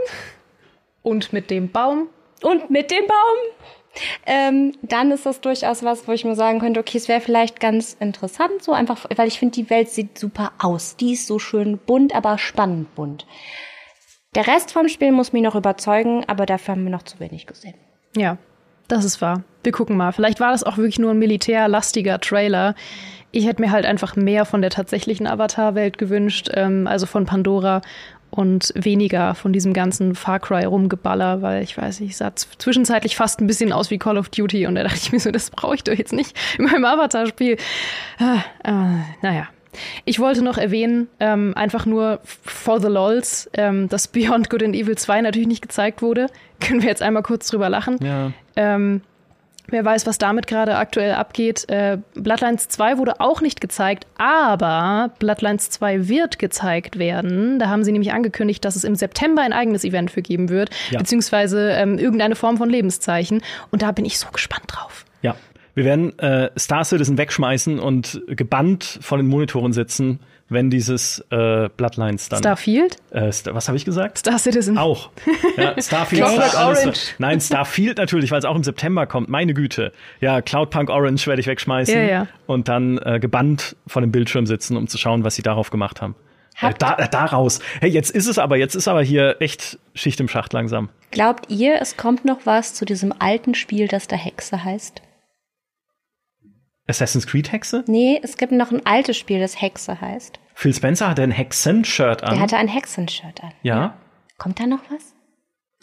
Und 1.03 1.33
mit 1.33 1.51
dem 1.51 1.71
Baum. 1.71 2.09
Und 2.43 2.71
mit 2.71 2.91
dem 2.91 3.07
Baum. 3.07 3.99
Ähm, 4.27 4.73
dann 4.83 5.11
ist 5.11 5.27
das 5.27 5.41
durchaus 5.41 5.83
was, 5.83 6.07
wo 6.07 6.13
ich 6.13 6.25
mir 6.25 6.35
sagen 6.35 6.61
könnte, 6.61 6.81
okay, 6.81 6.99
es 6.99 7.09
wäre 7.09 7.21
vielleicht 7.21 7.59
ganz 7.59 7.97
interessant, 7.99 8.63
so 8.63 8.73
einfach, 8.73 9.07
weil 9.17 9.27
ich 9.27 9.39
finde, 9.39 9.55
die 9.55 9.71
Welt 9.71 9.89
sieht 9.89 10.19
super 10.19 10.53
aus. 10.59 10.97
Die 10.97 11.15
ist 11.15 11.27
so 11.27 11.39
schön 11.39 11.79
bunt, 11.79 12.15
aber 12.15 12.39
spannend 12.39 12.95
bunt. 12.95 13.27
Der 14.35 14.47
Rest 14.47 14.73
vom 14.73 14.89
Spiel 14.89 15.11
muss 15.11 15.33
mich 15.33 15.43
noch 15.43 15.55
überzeugen, 15.55 16.25
aber 16.27 16.47
dafür 16.47 16.75
haben 16.75 16.85
wir 16.85 16.91
noch 16.91 17.03
zu 17.03 17.19
wenig 17.19 17.47
gesehen. 17.47 17.75
Ja, 18.19 18.37
das 18.89 19.05
ist 19.05 19.21
wahr. 19.21 19.43
Wir 19.63 19.73
gucken 19.73 19.97
mal. 19.97 20.13
Vielleicht 20.13 20.41
war 20.41 20.51
das 20.51 20.65
auch 20.65 20.77
wirklich 20.77 20.99
nur 20.99 21.13
ein 21.13 21.19
militärlastiger 21.19 22.21
Trailer. 22.21 22.75
Ich 23.31 23.47
hätte 23.47 23.61
mir 23.61 23.71
halt 23.71 23.85
einfach 23.85 24.17
mehr 24.17 24.45
von 24.45 24.63
der 24.63 24.71
tatsächlichen 24.71 25.27
Avatar-Welt 25.27 25.99
gewünscht, 25.99 26.51
ähm, 26.55 26.87
also 26.87 27.07
von 27.07 27.27
Pandora 27.27 27.83
und 28.31 28.73
weniger 28.75 29.35
von 29.35 29.53
diesem 29.53 29.73
ganzen 29.73 30.15
Far 30.15 30.41
Cry 30.41 30.65
rumgeballer, 30.65 31.43
weil 31.43 31.63
ich 31.63 31.77
weiß, 31.77 32.01
ich 32.01 32.17
sah 32.17 32.35
zwischenzeitlich 32.35 33.17
fast 33.17 33.41
ein 33.41 33.47
bisschen 33.47 33.73
aus 33.73 33.91
wie 33.91 33.99
Call 33.99 34.19
of 34.19 34.29
Duty 34.29 34.67
und 34.67 34.75
da 34.75 34.83
dachte 34.83 34.99
ich 35.01 35.13
mir 35.13 35.21
so, 35.21 35.31
das 35.31 35.51
brauche 35.51 35.75
ich 35.75 35.85
doch 35.85 35.95
jetzt 35.95 36.13
nicht 36.13 36.37
in 36.59 36.65
meinem 36.65 36.85
Avatar-Spiel. 36.85 37.57
Ah, 38.19 38.41
äh, 38.65 39.03
naja. 39.23 39.49
Ich 40.05 40.19
wollte 40.19 40.43
noch 40.43 40.59
erwähnen, 40.59 41.09
ähm, 41.21 41.53
einfach 41.57 41.87
nur 41.87 42.21
for 42.25 42.81
the 42.81 42.89
lols, 42.89 43.51
ähm, 43.55 43.89
dass 43.89 44.09
Beyond 44.09 44.51
Good 44.51 44.63
and 44.63 44.75
Evil 44.75 44.97
2 44.97 45.23
natürlich 45.23 45.49
nicht 45.49 45.63
gezeigt 45.63 46.03
wurde. 46.03 46.27
Können 46.61 46.83
wir 46.83 46.89
jetzt 46.89 47.03
einmal 47.03 47.23
kurz 47.23 47.49
drüber 47.49 47.69
lachen. 47.69 47.99
Ja. 48.05 48.33
Ähm, 48.57 49.03
Wer 49.71 49.85
weiß, 49.85 50.07
was 50.07 50.17
damit 50.17 50.47
gerade 50.47 50.77
aktuell 50.77 51.13
abgeht. 51.13 51.69
Äh, 51.69 51.99
Bloodlines 52.15 52.69
2 52.69 52.97
wurde 52.97 53.21
auch 53.21 53.43
nicht 53.43 53.61
gezeigt, 53.61 54.07
aber 54.17 55.11
Bloodlines 55.19 55.69
2 55.69 56.09
wird 56.09 56.39
gezeigt 56.39 56.99
werden. 56.99 57.59
Da 57.59 57.69
haben 57.69 57.85
sie 57.85 57.93
nämlich 57.93 58.13
angekündigt, 58.13 58.65
dass 58.65 58.77
es 58.77 58.85
im 58.85 58.95
September 58.95 59.43
ein 59.43 59.53
eigenes 59.53 59.85
Event 59.85 60.11
für 60.11 60.23
geben 60.23 60.49
wird, 60.49 60.71
ja. 60.91 60.99
beziehungsweise 60.99 61.73
ähm, 61.73 61.99
irgendeine 61.99 62.35
Form 62.35 62.57
von 62.57 62.71
Lebenszeichen. 62.71 63.43
Und 63.71 63.83
da 63.83 63.93
bin 63.93 64.07
ich 64.07 64.19
so 64.19 64.29
gespannt 64.33 64.65
drauf. 64.69 65.05
Ja, 65.21 65.37
wir 65.79 65.85
werden 65.85 66.19
äh, 66.19 66.51
Star 66.59 66.85
Citizen 66.85 67.17
wegschmeißen 67.17 67.79
und 67.79 68.21
gebannt 68.27 68.99
vor 69.01 69.17
den 69.17 69.27
Monitoren 69.27 69.73
sitzen 69.73 70.21
wenn 70.49 70.71
dieses 70.71 71.25
äh, 71.31 71.69
Bloodlines 71.77 72.29
dann. 72.29 72.41
Starfield? 72.41 72.97
Äh, 73.11 73.33
Star, 73.33 73.55
was 73.55 73.69
habe 73.69 73.77
ich 73.77 73.85
gesagt? 73.85 74.19
Star 74.19 74.39
Citizen. 74.39 74.79
Auch. 74.79 75.11
Ja, 75.57 75.75
Starfield. 75.81 76.27
Star, 76.27 76.69
Orange. 76.69 77.15
Nein, 77.19 77.41
Starfield 77.41 77.99
natürlich, 77.99 78.31
weil 78.31 78.39
es 78.39 78.45
auch 78.45 78.57
im 78.57 78.65
September 78.65 79.07
kommt. 79.07 79.29
Meine 79.29 79.55
Güte. 79.55 79.93
Ja, 80.21 80.41
Cloudpunk 80.41 80.91
Orange 80.91 81.27
werde 81.27 81.41
ich 81.41 81.47
wegschmeißen 81.47 81.95
ja, 81.95 82.03
ja. 82.03 82.27
und 82.47 82.69
dann 82.69 82.99
äh, 82.99 83.19
gebannt 83.21 83.77
vor 83.87 84.01
dem 84.01 84.11
Bildschirm 84.11 84.47
sitzen, 84.47 84.77
um 84.77 84.89
zu 84.89 84.97
schauen, 84.99 85.25
was 85.25 85.35
sie 85.35 85.43
darauf 85.43 85.71
gemacht 85.71 86.01
haben. 86.01 86.15
Äh, 86.61 86.73
da, 86.79 86.95
äh, 86.95 87.09
daraus. 87.09 87.61
Hey, 87.81 87.91
jetzt 87.91 88.11
ist 88.11 88.27
es 88.27 88.39
aber, 88.39 88.57
jetzt 88.57 88.75
ist 88.75 88.89
aber 88.89 89.03
hier 89.03 89.37
echt 89.41 89.79
Schicht 89.95 90.19
im 90.19 90.29
Schacht 90.29 90.53
langsam. 90.53 90.89
Glaubt 91.11 91.51
ihr, 91.51 91.81
es 91.81 91.97
kommt 91.97 92.25
noch 92.25 92.41
was 92.45 92.75
zu 92.75 92.85
diesem 92.85 93.13
alten 93.19 93.55
Spiel, 93.55 93.87
das 93.87 94.09
der 94.09 94.19
Hexe 94.19 94.65
heißt? 94.65 95.03
Assassin's 96.89 97.27
Creed 97.27 97.53
Hexe? 97.53 97.85
Nee, 97.87 98.19
es 98.23 98.37
gibt 98.37 98.53
noch 98.53 98.73
ein 98.73 98.85
altes 98.85 99.17
Spiel, 99.17 99.41
das 99.41 99.61
Hexe 99.61 100.01
heißt. 100.01 100.41
Phil 100.55 100.75
Spencer 100.75 101.09
hatte 101.09 101.23
ein 101.23 101.31
Hexen-Shirt 101.31 102.25
an. 102.25 102.35
Der 102.35 102.41
hatte 102.41 102.57
ein 102.57 102.69
Hexen-Shirt 102.69 103.43
an. 103.45 103.53
Ja. 103.63 103.95
Kommt 104.39 104.59
da 104.59 104.67
noch 104.67 104.81
was? 104.91 105.15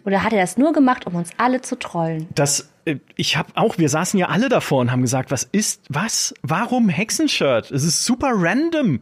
Oder 0.06 0.24
hat 0.24 0.34
er 0.34 0.42
das 0.42 0.58
nur 0.58 0.74
gemacht, 0.74 1.08
um 1.08 1.16
uns 1.16 1.30
alle 1.38 1.62
zu 1.62 1.78
trollen? 1.78 2.28
Das, 2.34 2.70
äh, 2.86 2.98
ich 3.16 3.38
habe 3.38 3.50
auch, 3.56 3.78
wir 3.78 3.90
saßen 3.90 4.20
ja 4.20 4.28
alle 4.28 4.50
davor 4.50 4.82
und 4.82 4.92
haben 4.92 5.02
gesagt, 5.02 5.32
was 5.32 5.44
ist, 5.44 5.84
was? 5.90 6.34
Warum 6.42 6.90
Hexenshirt? 6.90 7.72
Es 7.72 7.84
ist 7.84 8.06
super 8.06 8.32
random. 8.34 9.00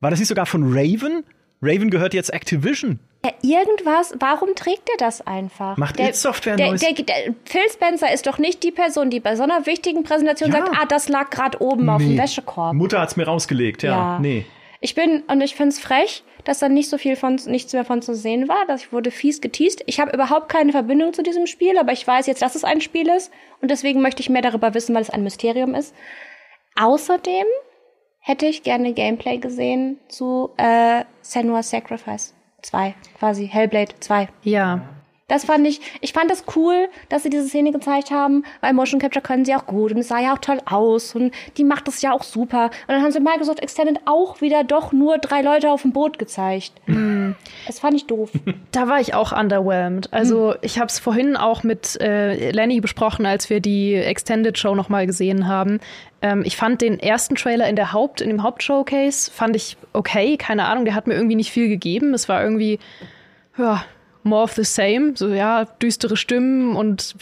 War 0.00 0.10
das 0.10 0.18
nicht 0.18 0.28
sogar 0.28 0.46
von 0.46 0.64
Raven? 0.66 1.24
Raven 1.60 1.90
gehört 1.90 2.14
jetzt 2.14 2.32
Activision. 2.32 2.98
Ja, 3.24 3.32
irgendwas, 3.42 4.14
warum 4.18 4.56
trägt 4.56 4.88
er 4.90 4.96
das 4.98 5.24
einfach? 5.24 5.76
Macht 5.76 5.98
der 5.98 6.12
Software 6.12 6.56
der, 6.56 6.68
neues? 6.68 6.80
Der, 6.80 6.92
der, 6.92 7.34
Phil 7.44 7.68
Spencer 7.72 8.12
ist 8.12 8.26
doch 8.26 8.38
nicht 8.38 8.64
die 8.64 8.72
Person, 8.72 9.10
die 9.10 9.20
bei 9.20 9.36
so 9.36 9.44
einer 9.44 9.64
wichtigen 9.66 10.02
Präsentation 10.02 10.50
ja. 10.50 10.58
sagt, 10.58 10.70
ah, 10.76 10.86
das 10.86 11.08
lag 11.08 11.30
gerade 11.30 11.62
oben 11.62 11.86
nee. 11.86 11.92
auf 11.92 12.02
dem 12.02 12.18
Wäschekorb. 12.18 12.74
Mutter 12.74 13.00
hat's 13.00 13.16
mir 13.16 13.26
rausgelegt, 13.26 13.84
ja. 13.84 13.90
ja. 13.90 14.18
Nee. 14.18 14.44
Ich 14.80 14.96
bin, 14.96 15.22
und 15.28 15.40
ich 15.40 15.54
find's 15.54 15.78
frech, 15.78 16.24
dass 16.42 16.58
da 16.58 16.68
nicht 16.68 16.90
so 16.90 16.98
viel 16.98 17.14
von, 17.14 17.36
nichts 17.46 17.72
mehr 17.72 17.84
von 17.84 18.02
zu 18.02 18.16
sehen 18.16 18.48
war, 18.48 18.66
dass 18.66 18.82
ich 18.82 18.92
wurde 18.92 19.12
fies 19.12 19.40
geteased. 19.40 19.84
Ich 19.86 20.00
habe 20.00 20.10
überhaupt 20.12 20.48
keine 20.48 20.72
Verbindung 20.72 21.12
zu 21.12 21.22
diesem 21.22 21.46
Spiel, 21.46 21.78
aber 21.78 21.92
ich 21.92 22.04
weiß 22.04 22.26
jetzt, 22.26 22.42
dass 22.42 22.56
es 22.56 22.64
ein 22.64 22.80
Spiel 22.80 23.08
ist 23.08 23.30
und 23.60 23.70
deswegen 23.70 24.02
möchte 24.02 24.20
ich 24.20 24.30
mehr 24.30 24.42
darüber 24.42 24.74
wissen, 24.74 24.96
weil 24.96 25.02
es 25.02 25.10
ein 25.10 25.22
Mysterium 25.22 25.76
ist. 25.76 25.94
Außerdem 26.74 27.46
hätte 28.18 28.46
ich 28.46 28.64
gerne 28.64 28.92
Gameplay 28.92 29.38
gesehen 29.38 30.00
zu 30.08 30.50
äh, 30.56 31.04
Senua's 31.20 31.70
Sacrifice. 31.70 32.34
2, 32.62 32.94
quasi. 33.18 33.46
Hellblade 33.46 33.94
2. 34.00 34.28
Ja. 34.44 34.80
Das 35.32 35.46
fand 35.46 35.66
ich, 35.66 35.80
ich 36.02 36.12
fand 36.12 36.30
das 36.30 36.44
cool, 36.56 36.88
dass 37.08 37.22
sie 37.22 37.30
diese 37.30 37.48
Szene 37.48 37.72
gezeigt 37.72 38.10
haben, 38.10 38.44
weil 38.60 38.74
Motion 38.74 39.00
Capture 39.00 39.22
können 39.22 39.46
sie 39.46 39.54
auch 39.54 39.64
gut 39.64 39.90
und 39.90 39.96
es 39.96 40.08
sah 40.08 40.20
ja 40.20 40.34
auch 40.34 40.38
toll 40.38 40.58
aus 40.66 41.14
und 41.14 41.32
die 41.56 41.64
macht 41.64 41.88
das 41.88 42.02
ja 42.02 42.12
auch 42.12 42.22
super. 42.22 42.66
Und 42.66 42.88
dann 42.88 43.00
haben 43.00 43.12
sie 43.12 43.20
Microsoft 43.20 43.60
Extended 43.60 43.98
auch 44.04 44.42
wieder 44.42 44.62
doch 44.62 44.92
nur 44.92 45.16
drei 45.16 45.40
Leute 45.40 45.70
auf 45.70 45.80
dem 45.82 45.92
Boot 45.92 46.18
gezeigt. 46.18 46.74
Mm. 46.84 47.30
Das 47.66 47.78
fand 47.78 47.94
ich 47.94 48.06
doof. 48.06 48.30
Da 48.72 48.88
war 48.88 49.00
ich 49.00 49.14
auch 49.14 49.32
underwhelmed. 49.32 50.12
Also 50.12 50.50
mm. 50.50 50.54
ich 50.60 50.78
habe 50.78 50.88
es 50.88 50.98
vorhin 50.98 51.38
auch 51.38 51.62
mit 51.62 51.98
äh, 52.02 52.50
Lenny 52.50 52.82
besprochen, 52.82 53.24
als 53.24 53.48
wir 53.48 53.60
die 53.60 53.94
Extended 53.94 54.58
Show 54.58 54.74
nochmal 54.74 55.06
gesehen 55.06 55.48
haben. 55.48 55.80
Ähm, 56.20 56.42
ich 56.44 56.58
fand 56.58 56.82
den 56.82 57.00
ersten 57.00 57.36
Trailer 57.36 57.68
in 57.68 57.76
der 57.76 57.94
Haupt, 57.94 58.20
in 58.20 58.28
dem 58.28 58.42
Hauptshowcase, 58.42 59.30
fand 59.30 59.56
ich 59.56 59.78
okay, 59.94 60.36
keine 60.36 60.66
Ahnung, 60.66 60.84
der 60.84 60.94
hat 60.94 61.06
mir 61.06 61.14
irgendwie 61.14 61.36
nicht 61.36 61.52
viel 61.52 61.68
gegeben. 61.68 62.12
Es 62.12 62.28
war 62.28 62.42
irgendwie, 62.42 62.78
ja, 63.56 63.82
more 64.24 64.44
of 64.44 64.54
the 64.54 64.64
same. 64.64 65.12
So, 65.16 65.28
ja, 65.28 65.64
düstere 65.80 66.16
Stimmen 66.16 66.76
und 66.76 67.14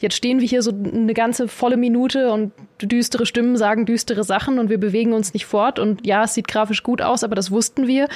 jetzt 0.00 0.16
stehen 0.16 0.40
wir 0.40 0.48
hier 0.48 0.62
so 0.62 0.72
eine 0.72 1.14
ganze 1.14 1.46
volle 1.46 1.76
Minute 1.76 2.32
und 2.32 2.52
düstere 2.82 3.26
Stimmen 3.26 3.56
sagen 3.56 3.84
düstere 3.84 4.24
Sachen 4.24 4.58
und 4.58 4.70
wir 4.70 4.78
bewegen 4.78 5.12
uns 5.12 5.34
nicht 5.34 5.46
fort. 5.46 5.78
Und 5.78 6.06
ja, 6.06 6.24
es 6.24 6.34
sieht 6.34 6.48
grafisch 6.48 6.82
gut 6.82 7.02
aus, 7.02 7.22
aber 7.22 7.34
das 7.34 7.50
wussten 7.50 7.86
wir. 7.86 8.08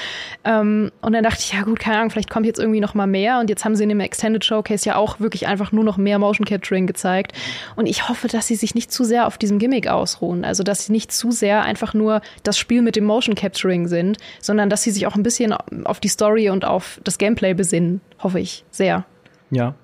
Ähm, 0.45 0.91
und 1.03 1.13
dann 1.13 1.23
dachte 1.23 1.41
ich, 1.41 1.53
ja 1.53 1.63
gut, 1.63 1.79
keine 1.79 1.99
Ahnung, 1.99 2.11
vielleicht 2.11 2.31
kommt 2.31 2.47
jetzt 2.47 2.59
irgendwie 2.59 2.81
noch 2.81 2.95
mal 2.95 3.07
mehr. 3.07 3.39
Und 3.39 3.51
jetzt 3.51 3.65
haben 3.65 3.77
sie 3.77 3.83
in 3.83 3.91
dem 3.91 4.01
Extended 4.01 4.45
Showcase 4.45 4.89
ja 4.89 4.97
auch 4.97 5.21
wirklich 5.21 5.47
einfach 5.47 5.73
nur 5.73 5.85
noch 5.85 5.99
mehr 5.99 6.19
Motion 6.19 6.47
Capturing 6.47 6.87
gezeigt. 6.87 7.33
Und 7.77 7.87
ich 7.87 8.09
hoffe, 8.09 8.29
dass 8.29 8.47
sie 8.47 8.57
sich 8.57 8.75
nicht 8.75 8.91
zu 8.91 9.05
sehr 9.05 9.27
auf 9.27 9.37
diesem 9.37 9.59
Gimmick 9.59 9.89
ausruhen. 9.89 10.45
Also, 10.45 10.63
dass 10.63 10.87
sie 10.87 10.93
nicht 10.93 11.13
zu 11.13 11.31
sehr 11.31 11.63
einfach 11.63 11.93
nur 11.93 12.23
das 12.43 12.59
Spiel 12.59 12.81
mit 12.81 12.97
dem 12.97 13.05
Motion 13.05 13.35
Capturing 13.35 13.89
sind, 13.89 14.17
sondern 14.41 14.71
dass 14.71 14.83
sie 14.83 14.91
sich 14.91 15.07
auch 15.07 15.17
ein 15.17 15.23
bisschen 15.23 15.53
auf 15.53 16.01
die 16.01 16.09
Story 16.09 16.49
und 16.49 16.65
auf 16.65 17.01
das 17.05 17.19
Gameplay 17.19 17.53
besinnen. 17.53 18.01
Hoffe 18.23 18.41
ich 18.41 18.65
sehr. 18.71 19.05
Ja. 19.51 19.75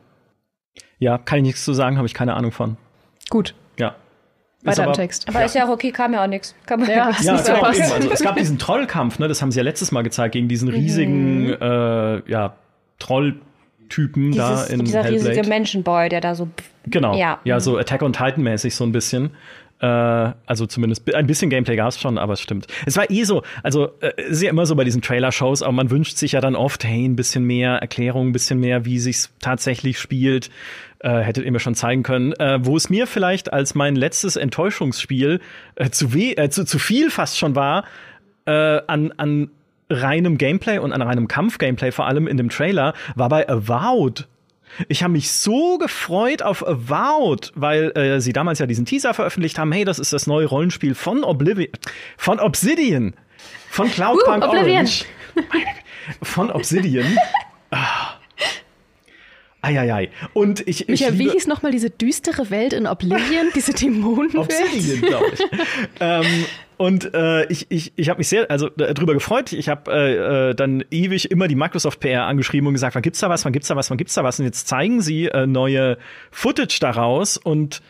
Ja, 1.01 1.19
kann 1.19 1.39
ich 1.39 1.45
nichts 1.45 1.65
zu 1.65 1.73
sagen, 1.73 1.97
habe 1.97 2.07
ich 2.07 2.15
keine 2.15 2.35
Ahnung 2.35 2.53
von. 2.53 2.77
Gut. 3.29 3.55
Ja. 3.79 3.97
Weiter 4.63 4.85
im 4.85 4.93
Text. 4.93 5.29
Aber 5.29 5.41
ja. 5.41 5.47
ist 5.47 5.55
ja 5.55 5.67
auch 5.67 5.71
okay, 5.71 5.91
kam 5.91 6.13
ja 6.13 6.23
auch 6.23 6.29
nichts. 6.29 6.55
Kann 6.67 6.81
man 6.81 6.91
ja, 6.91 7.11
ja, 7.11 7.17
ja 7.21 7.63
also, 7.63 8.11
es 8.11 8.21
gab 8.21 8.37
diesen 8.37 8.59
Trollkampf, 8.59 9.19
ne, 9.19 9.27
das 9.27 9.41
haben 9.41 9.51
sie 9.51 9.59
ja 9.59 9.65
letztes 9.65 9.91
Mal 9.91 10.03
gezeigt, 10.03 10.33
gegen 10.33 10.49
diesen 10.49 10.69
riesigen 10.69 11.47
mhm. 11.47 11.57
äh, 11.59 12.31
ja, 12.31 12.55
Trolltypen 12.99 14.33
da 14.37 14.65
in 14.65 14.85
Dieser 14.85 15.03
Hellblade. 15.03 15.31
riesige 15.31 15.49
Menschenboy, 15.49 16.11
der 16.11 16.21
da 16.21 16.35
so. 16.35 16.49
Genau. 16.87 17.17
Ja, 17.17 17.41
ja 17.45 17.59
so 17.59 17.79
Attack 17.79 18.03
on 18.03 18.13
Titan 18.13 18.43
mäßig 18.43 18.75
so 18.75 18.85
ein 18.85 18.93
bisschen. 18.93 19.31
Äh, 19.81 19.87
also 20.47 20.67
zumindest 20.67 21.13
ein 21.15 21.27
bisschen 21.27 21.51
Gameplay 21.51 21.77
gab 21.77 21.89
es 21.89 22.01
schon, 22.01 22.19
aber 22.19 22.35
es 22.35 22.41
stimmt. 22.41 22.67
Es 22.87 22.97
war 22.97 23.11
eh 23.11 23.25
so, 23.25 23.43
also 23.63 23.91
äh, 24.01 24.13
ist 24.29 24.43
ja 24.43 24.51
immer 24.51 24.67
so 24.67 24.77
bei 24.77 24.85
diesen 24.85 25.03
Trailer-Shows, 25.03 25.63
aber 25.63 25.73
man 25.73 25.91
wünscht 25.91 26.17
sich 26.19 26.33
ja 26.33 26.41
dann 26.41 26.55
oft, 26.55 26.85
hey, 26.85 27.05
ein 27.05 27.17
bisschen 27.17 27.45
mehr 27.45 27.77
Erklärung, 27.77 28.29
ein 28.29 28.33
bisschen 28.33 28.61
mehr, 28.61 28.85
wie 28.85 28.99
sich's 28.99 29.33
tatsächlich 29.41 29.99
spielt. 29.99 30.51
Äh, 30.99 31.21
hättet 31.21 31.47
ihr 31.47 31.53
mir 31.53 31.61
schon 31.61 31.75
zeigen 31.75 32.03
können. 32.03 32.35
Äh, 32.35 32.59
wo 32.61 32.77
es 32.77 32.91
mir 32.91 33.07
vielleicht 33.07 33.55
als 33.55 33.75
mein 33.75 33.97
letztes 33.97 34.37
Enttäuschungsspiel 34.37 35.41
äh, 35.77 35.89
zu, 35.89 36.13
weh, 36.13 36.35
äh, 36.35 36.51
zu, 36.51 36.65
zu 36.67 36.79
viel 36.79 37.11
fast 37.11 37.39
schon 37.39 37.55
war, 37.55 37.85
äh, 38.45 38.83
an, 38.87 39.13
an 39.17 39.51
reinem 39.89 40.37
Gameplay 40.37 40.79
und 40.79 40.93
an 40.93 41.01
reinem 41.01 41.27
Kampf-Gameplay, 41.27 41.91
vor 41.91 42.07
allem 42.07 42.27
in 42.27 42.37
dem 42.37 42.51
Trailer, 42.51 42.93
war 43.15 43.31
bei 43.31 43.49
Avowed 43.49 44.29
ich 44.89 45.03
habe 45.03 45.13
mich 45.13 45.31
so 45.33 45.79
gefreut 45.79 46.43
auf 46.43 46.67
Avowed, 46.67 47.53
weil 47.55 47.91
äh, 47.97 48.21
sie 48.21 48.33
damals 48.33 48.59
ja 48.59 48.67
diesen 48.67 48.87
Teaser 48.87 49.15
veröffentlicht 49.15 49.59
haben. 49.59 49.73
Hey, 49.73 49.85
das 49.85 49.99
ist 49.99 50.13
das 50.13 50.27
neue 50.27 50.47
Rollenspiel 50.47 50.95
von 50.95 51.25
Oblivion, 51.25 51.69
von 52.17 52.41
Obsidian, 52.41 53.15
von 53.69 53.91
Cloudpunk 53.91 54.45
uh, 54.45 54.49
Orange, 54.49 55.05
von 56.23 56.51
Obsidian. 56.51 57.17
ah. 57.71 58.17
Eieiei. 59.63 60.09
Und 60.33 60.67
ich, 60.67 60.83
ich 60.83 60.89
Michael, 60.89 61.19
wie 61.19 61.31
hieß 61.31 61.47
nochmal 61.47 61.71
diese 61.71 61.91
düstere 61.91 62.49
Welt 62.49 62.73
in 62.73 62.87
Oblivion, 62.87 63.51
diese 63.55 63.73
Dämonenwelt? 63.75 64.51
Obsidian, 64.51 65.01
glaube 65.03 65.27
ich. 65.35 65.41
ähm, 66.01 66.45
und 66.81 67.13
äh, 67.13 67.45
ich, 67.53 67.67
ich, 67.69 67.93
ich 67.97 68.09
habe 68.09 68.17
mich 68.17 68.29
sehr 68.29 68.51
also 68.51 68.69
äh, 68.79 68.95
drüber 68.95 69.13
gefreut. 69.13 69.53
Ich 69.53 69.69
habe 69.69 69.93
äh, 69.93 70.49
äh, 70.49 70.55
dann 70.55 70.83
ewig 70.91 71.31
immer 71.31 71.47
die 71.47 71.55
Microsoft 71.55 72.01
PR 72.01 72.25
angeschrieben 72.25 72.67
und 72.69 72.73
gesagt, 72.73 72.95
wann 72.95 73.03
gibt's 73.03 73.21
da 73.21 73.29
was, 73.29 73.45
wann 73.45 73.53
gibt's 73.53 73.69
da 73.69 73.77
was, 73.77 73.91
wann 73.91 73.99
gibt's 73.99 74.15
da 74.15 74.25
was? 74.25 74.39
Und 74.39 74.47
jetzt 74.47 74.67
zeigen 74.67 75.03
sie 75.03 75.27
äh, 75.27 75.47
neue 75.47 75.99
Footage 76.31 76.79
daraus 76.81 77.37
und 77.37 77.83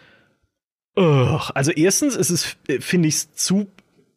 uh, 0.99 1.39
also 1.55 1.71
erstens 1.71 2.17
ist 2.17 2.31
es, 2.31 2.57
äh, 2.67 2.81
finde 2.81 3.07
ich, 3.07 3.33
zu 3.33 3.69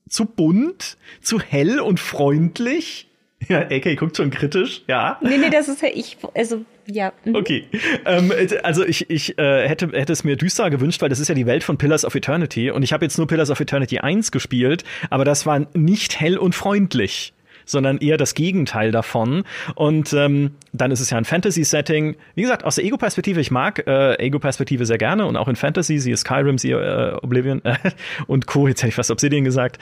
zu 0.10 0.26
bunt, 0.26 0.98
zu 1.22 1.40
hell 1.40 1.80
und 1.80 2.00
freundlich. 2.00 3.12
Ja, 3.48 3.60
AK 3.60 3.95
guckt 3.95 4.18
schon 4.18 4.32
kritisch, 4.32 4.86
ja. 4.88 5.20
Nee, 5.22 5.38
nee, 5.38 5.52
das 5.52 5.68
ist 5.68 5.84
ja 5.84 5.90
ich, 5.94 6.18
also 6.34 6.66
ja. 6.88 7.14
Mhm. 7.26 7.35
Okay. 7.35 7.68
Ähm, 8.05 8.31
also 8.64 8.85
ich, 8.85 9.10
ich 9.10 9.38
äh, 9.38 9.68
hätte, 9.68 9.88
hätte 9.93 10.14
es 10.14 10.23
mir 10.23 10.35
düster 10.35 10.69
gewünscht, 10.69 11.01
weil 11.01 11.10
das 11.10 11.19
ist 11.19 11.27
ja 11.27 11.35
die 11.35 11.45
Welt 11.45 11.64
von 11.64 11.77
Pillars 11.77 12.05
of 12.05 12.15
Eternity 12.15 12.72
und 12.72 12.84
ich 12.84 12.93
habe 12.93 13.05
jetzt 13.05 13.18
nur 13.18 13.27
Pillars 13.27 13.49
of 13.49 13.60
Eternity 13.60 13.99
1 13.99 14.31
gespielt, 14.31 14.84
aber 15.10 15.26
das 15.26 15.45
war 15.45 15.68
nicht 15.73 16.19
hell 16.19 16.38
und 16.38 16.55
freundlich 16.55 17.34
sondern 17.65 17.97
eher 17.99 18.18
das 18.18 18.34
Gegenteil 18.34 18.91
davon. 18.91 19.43
Und 19.76 20.14
ähm, 20.14 20.51
dann 20.72 20.91
ist 20.91 20.99
es 20.99 21.10
ja 21.10 21.18
ein 21.18 21.26
Fantasy-Setting. 21.26 22.15
Wie 22.35 22.41
gesagt, 22.41 22.64
aus 22.64 22.76
der 22.76 22.85
Ego-Perspektive, 22.85 23.39
ich 23.39 23.51
mag 23.51 23.88
äh, 23.88 24.15
Ego-Perspektive 24.15 24.85
sehr 24.85 24.97
gerne 24.97 25.26
und 25.26 25.38
auch 25.38 25.47
in 25.47 25.55
Fantasy, 25.55 25.99
sie 25.99 26.11
ist 26.11 26.22
Skyrim, 26.22 26.57
sie 26.57 26.72
äh, 26.72 27.14
Oblivion 27.22 27.64
äh, 27.64 27.76
und 28.27 28.47
Co. 28.47 28.68
Jetzt 28.68 28.81
hätte 28.81 28.89
ich 28.89 28.95
fast 28.95 29.11
Obsidian 29.11 29.43
gesagt. 29.43 29.80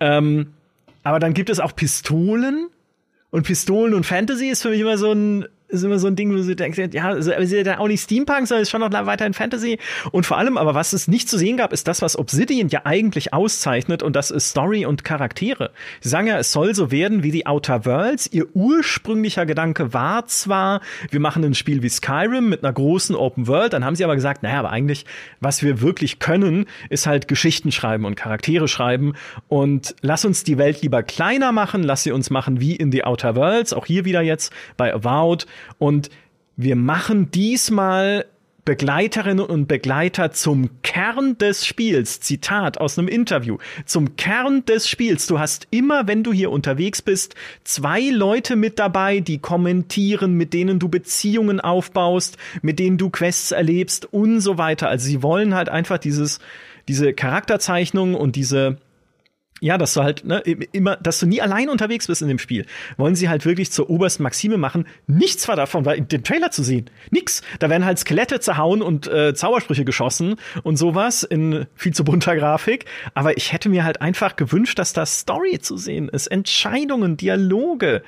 Ähm, 0.00 0.54
aber 1.02 1.18
dann 1.18 1.34
gibt 1.34 1.50
es 1.50 1.60
auch 1.60 1.74
Pistolen 1.74 2.68
und 3.30 3.46
Pistolen 3.46 3.94
und 3.94 4.04
Fantasy 4.04 4.48
ist 4.48 4.62
für 4.62 4.70
mich 4.70 4.80
immer 4.80 4.98
so 4.98 5.12
ein 5.12 5.46
ist 5.70 5.82
immer 5.84 5.98
so 5.98 6.06
ein 6.06 6.16
Ding, 6.16 6.32
wo 6.32 6.36
du 6.36 6.56
denkst, 6.56 6.78
ja, 6.92 7.08
also, 7.08 7.32
aber 7.32 7.46
sie 7.46 7.58
ist 7.58 7.66
ja 7.66 7.78
auch 7.78 7.88
nicht 7.88 8.02
Steampunk, 8.02 8.46
sondern 8.46 8.62
ist 8.62 8.70
schon 8.70 8.80
noch 8.80 8.90
weiterhin 8.92 9.34
Fantasy. 9.34 9.78
Und 10.12 10.26
vor 10.26 10.38
allem, 10.38 10.56
aber 10.56 10.74
was 10.74 10.92
es 10.92 11.08
nicht 11.08 11.28
zu 11.28 11.38
sehen 11.38 11.56
gab, 11.56 11.72
ist 11.72 11.88
das, 11.88 12.02
was 12.02 12.18
Obsidian 12.18 12.68
ja 12.68 12.82
eigentlich 12.84 13.32
auszeichnet 13.32 14.02
und 14.02 14.16
das 14.16 14.30
ist 14.30 14.50
Story 14.50 14.86
und 14.86 15.04
Charaktere. 15.04 15.70
Sie 16.00 16.08
sagen 16.08 16.26
ja, 16.26 16.38
es 16.38 16.52
soll 16.52 16.74
so 16.74 16.90
werden 16.90 17.22
wie 17.22 17.30
die 17.30 17.46
Outer 17.46 17.84
Worlds. 17.86 18.28
Ihr 18.32 18.46
ursprünglicher 18.54 19.46
Gedanke 19.46 19.92
war 19.92 20.26
zwar, 20.26 20.80
wir 21.10 21.20
machen 21.20 21.44
ein 21.44 21.54
Spiel 21.54 21.82
wie 21.82 21.88
Skyrim 21.88 22.48
mit 22.48 22.64
einer 22.64 22.72
großen 22.72 23.14
Open 23.14 23.46
World, 23.46 23.72
dann 23.72 23.84
haben 23.84 23.96
sie 23.96 24.04
aber 24.04 24.14
gesagt, 24.14 24.42
naja, 24.42 24.58
aber 24.58 24.70
eigentlich, 24.70 25.06
was 25.40 25.62
wir 25.62 25.80
wirklich 25.80 26.18
können, 26.18 26.66
ist 26.88 27.06
halt 27.06 27.28
Geschichten 27.28 27.72
schreiben 27.72 28.04
und 28.04 28.16
Charaktere 28.16 28.68
schreiben 28.68 29.14
und 29.48 29.94
lass 30.00 30.24
uns 30.24 30.44
die 30.44 30.58
Welt 30.58 30.82
lieber 30.82 31.02
kleiner 31.02 31.52
machen, 31.52 31.82
lass 31.82 32.02
sie 32.02 32.12
uns 32.12 32.30
machen 32.30 32.60
wie 32.60 32.76
in 32.76 32.90
die 32.90 33.04
Outer 33.04 33.36
Worlds, 33.36 33.72
auch 33.72 33.86
hier 33.86 34.04
wieder 34.04 34.22
jetzt 34.22 34.52
bei 34.76 34.92
Avowed 34.92 35.46
und 35.78 36.10
wir 36.56 36.76
machen 36.76 37.30
diesmal 37.30 38.26
Begleiterinnen 38.64 39.44
und 39.44 39.66
Begleiter 39.66 40.32
zum 40.32 40.82
Kern 40.82 41.38
des 41.38 41.66
Spiels. 41.66 42.20
Zitat 42.20 42.78
aus 42.78 42.98
einem 42.98 43.08
Interview. 43.08 43.58
Zum 43.86 44.16
Kern 44.16 44.64
des 44.64 44.88
Spiels. 44.88 45.26
Du 45.26 45.38
hast 45.38 45.66
immer, 45.70 46.06
wenn 46.06 46.22
du 46.22 46.32
hier 46.32 46.50
unterwegs 46.50 47.02
bist, 47.02 47.34
zwei 47.64 48.10
Leute 48.10 48.56
mit 48.56 48.78
dabei, 48.78 49.20
die 49.20 49.38
kommentieren, 49.38 50.34
mit 50.34 50.52
denen 50.52 50.78
du 50.78 50.88
Beziehungen 50.88 51.60
aufbaust, 51.60 52.36
mit 52.62 52.78
denen 52.78 52.98
du 52.98 53.10
Quests 53.10 53.52
erlebst 53.52 54.12
und 54.12 54.40
so 54.40 54.58
weiter. 54.58 54.88
Also 54.88 55.06
sie 55.06 55.22
wollen 55.22 55.54
halt 55.54 55.68
einfach 55.68 55.98
dieses, 55.98 56.38
diese 56.86 57.12
Charakterzeichnung 57.12 58.14
und 58.14 58.36
diese, 58.36 58.76
ja, 59.60 59.78
dass 59.78 59.94
du 59.94 60.02
halt 60.02 60.24
ne, 60.24 60.40
immer, 60.72 60.96
dass 60.96 61.20
du 61.20 61.26
nie 61.26 61.40
allein 61.40 61.68
unterwegs 61.68 62.06
bist 62.06 62.22
in 62.22 62.28
dem 62.28 62.38
Spiel. 62.38 62.66
Wollen 62.96 63.14
sie 63.14 63.28
halt 63.28 63.44
wirklich 63.44 63.70
zur 63.70 63.90
obersten 63.90 64.22
Maxime 64.22 64.56
machen. 64.56 64.86
Nichts 65.06 65.46
war 65.48 65.56
davon, 65.56 65.84
war 65.84 65.94
in 65.94 66.08
dem 66.08 66.24
Trailer 66.24 66.50
zu 66.50 66.62
sehen. 66.62 66.90
Nix. 67.10 67.42
Da 67.58 67.70
werden 67.70 67.84
halt 67.84 67.98
Skelette 67.98 68.40
zerhauen 68.40 68.82
und 68.82 69.06
äh, 69.06 69.34
Zaubersprüche 69.34 69.84
geschossen 69.84 70.36
und 70.62 70.76
sowas 70.76 71.22
in 71.22 71.66
viel 71.74 71.92
zu 71.92 72.04
bunter 72.04 72.36
Grafik. 72.36 72.86
Aber 73.14 73.36
ich 73.36 73.52
hätte 73.52 73.68
mir 73.68 73.84
halt 73.84 74.00
einfach 74.00 74.36
gewünscht, 74.36 74.78
dass 74.78 74.92
da 74.92 75.04
Story 75.06 75.58
zu 75.60 75.76
sehen 75.76 76.08
ist, 76.08 76.26
Entscheidungen, 76.28 77.16
Dialoge 77.16 78.02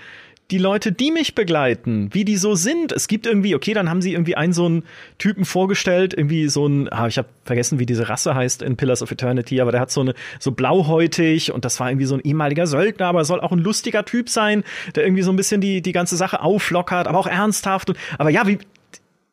die 0.50 0.58
Leute, 0.58 0.92
die 0.92 1.10
mich 1.10 1.34
begleiten, 1.34 2.10
wie 2.12 2.26
die 2.26 2.36
so 2.36 2.54
sind. 2.54 2.92
Es 2.92 3.08
gibt 3.08 3.26
irgendwie, 3.26 3.54
okay, 3.54 3.72
dann 3.72 3.88
haben 3.88 4.02
sie 4.02 4.12
irgendwie 4.12 4.36
einen 4.36 4.52
so 4.52 4.66
einen 4.66 4.82
Typen 5.16 5.46
vorgestellt, 5.46 6.12
irgendwie 6.12 6.48
so 6.48 6.66
ein, 6.66 6.92
ah, 6.92 7.06
ich 7.06 7.16
habe 7.16 7.28
vergessen, 7.44 7.78
wie 7.78 7.86
diese 7.86 8.10
Rasse 8.10 8.34
heißt 8.34 8.60
in 8.60 8.76
Pillars 8.76 9.02
of 9.02 9.10
Eternity, 9.10 9.60
aber 9.62 9.72
der 9.72 9.80
hat 9.80 9.90
so 9.90 10.02
eine 10.02 10.14
so 10.38 10.52
blauhäutig 10.52 11.52
und 11.52 11.64
das 11.64 11.80
war 11.80 11.90
irgendwie 11.90 12.04
so 12.04 12.16
ein 12.16 12.20
ehemaliger 12.20 12.66
Söldner, 12.66 13.06
aber 13.06 13.24
soll 13.24 13.40
auch 13.40 13.52
ein 13.52 13.60
lustiger 13.60 14.04
Typ 14.04 14.28
sein, 14.28 14.62
der 14.94 15.04
irgendwie 15.04 15.22
so 15.22 15.32
ein 15.32 15.36
bisschen 15.36 15.62
die 15.62 15.80
die 15.80 15.92
ganze 15.92 16.16
Sache 16.16 16.42
auflockert, 16.42 17.08
aber 17.08 17.18
auch 17.18 17.26
ernsthaft 17.26 17.88
und 17.88 17.98
aber 18.18 18.28
ja, 18.28 18.46
wie 18.46 18.58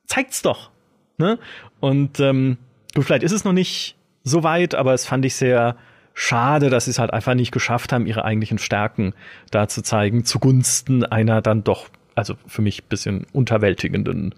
zeigt's 0.06 0.42
doch, 0.42 0.72
ne? 1.18 1.38
Und 1.82 2.20
ähm, 2.22 2.58
gut, 2.96 3.06
vielleicht 3.06 3.24
ist 3.24 3.34
es 3.34 3.44
noch 3.44 3.54
nicht 3.54 3.98
so 4.24 4.44
weit, 4.44 4.74
aber 4.74 4.94
es 4.94 5.06
fand 5.06 5.26
ich 5.26 5.36
sehr 5.36 5.76
schade, 6.20 6.70
dass 6.70 6.86
sie 6.86 6.92
es 6.92 7.00
halt 7.00 7.14
einfach 7.14 7.34
nicht 7.34 7.54
geschafft 7.54 7.94
haben, 7.94 8.06
ihre 8.06 8.26
eigentlichen 8.26 8.58
Stärken 8.58 9.14
da 9.52 9.70
zu 9.70 9.82
zeigen, 9.82 10.26
zugunsten 10.26 11.06
einer 11.06 11.42
dann 11.42 11.64
doch, 11.64 11.88
also 12.14 12.36
für 12.46 12.62
mich 12.62 12.84
bisschen 12.84 13.26
unterwältigenden 13.32 14.36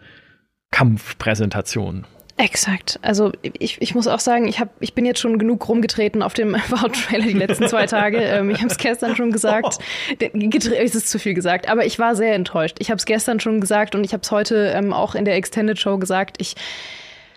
Kampfpräsentation. 0.69 2.05
Exakt. 2.37 2.99
Also 3.01 3.31
ich, 3.41 3.81
ich 3.81 3.95
muss 3.95 4.07
auch 4.07 4.19
sagen, 4.19 4.47
ich, 4.47 4.59
hab, 4.59 4.69
ich 4.79 4.93
bin 4.93 5.05
jetzt 5.05 5.19
schon 5.19 5.39
genug 5.39 5.67
rumgetreten 5.67 6.21
auf 6.21 6.35
dem 6.35 6.53
Wow-Trailer 6.69 7.25
die 7.25 7.33
letzten 7.33 7.67
zwei 7.67 7.87
Tage. 7.87 8.19
ähm, 8.19 8.51
ich 8.51 8.59
habe 8.59 8.67
es 8.67 8.77
gestern 8.77 9.15
schon 9.15 9.31
gesagt. 9.31 9.79
Es 10.19 10.95
ist 10.95 11.09
zu 11.09 11.17
viel 11.17 11.33
gesagt, 11.33 11.67
aber 11.67 11.85
ich 11.85 11.97
war 11.97 12.15
sehr 12.15 12.35
enttäuscht. 12.35 12.77
Ich 12.77 12.91
habe 12.91 12.97
es 12.97 13.05
gestern 13.05 13.39
schon 13.39 13.59
gesagt 13.59 13.95
und 13.95 14.03
ich 14.03 14.13
habe 14.13 14.21
es 14.21 14.29
heute 14.29 14.71
ähm, 14.75 14.93
auch 14.93 15.15
in 15.15 15.25
der 15.25 15.35
Extended 15.35 15.79
Show 15.79 15.97
gesagt. 15.97 16.37
Ich 16.39 16.55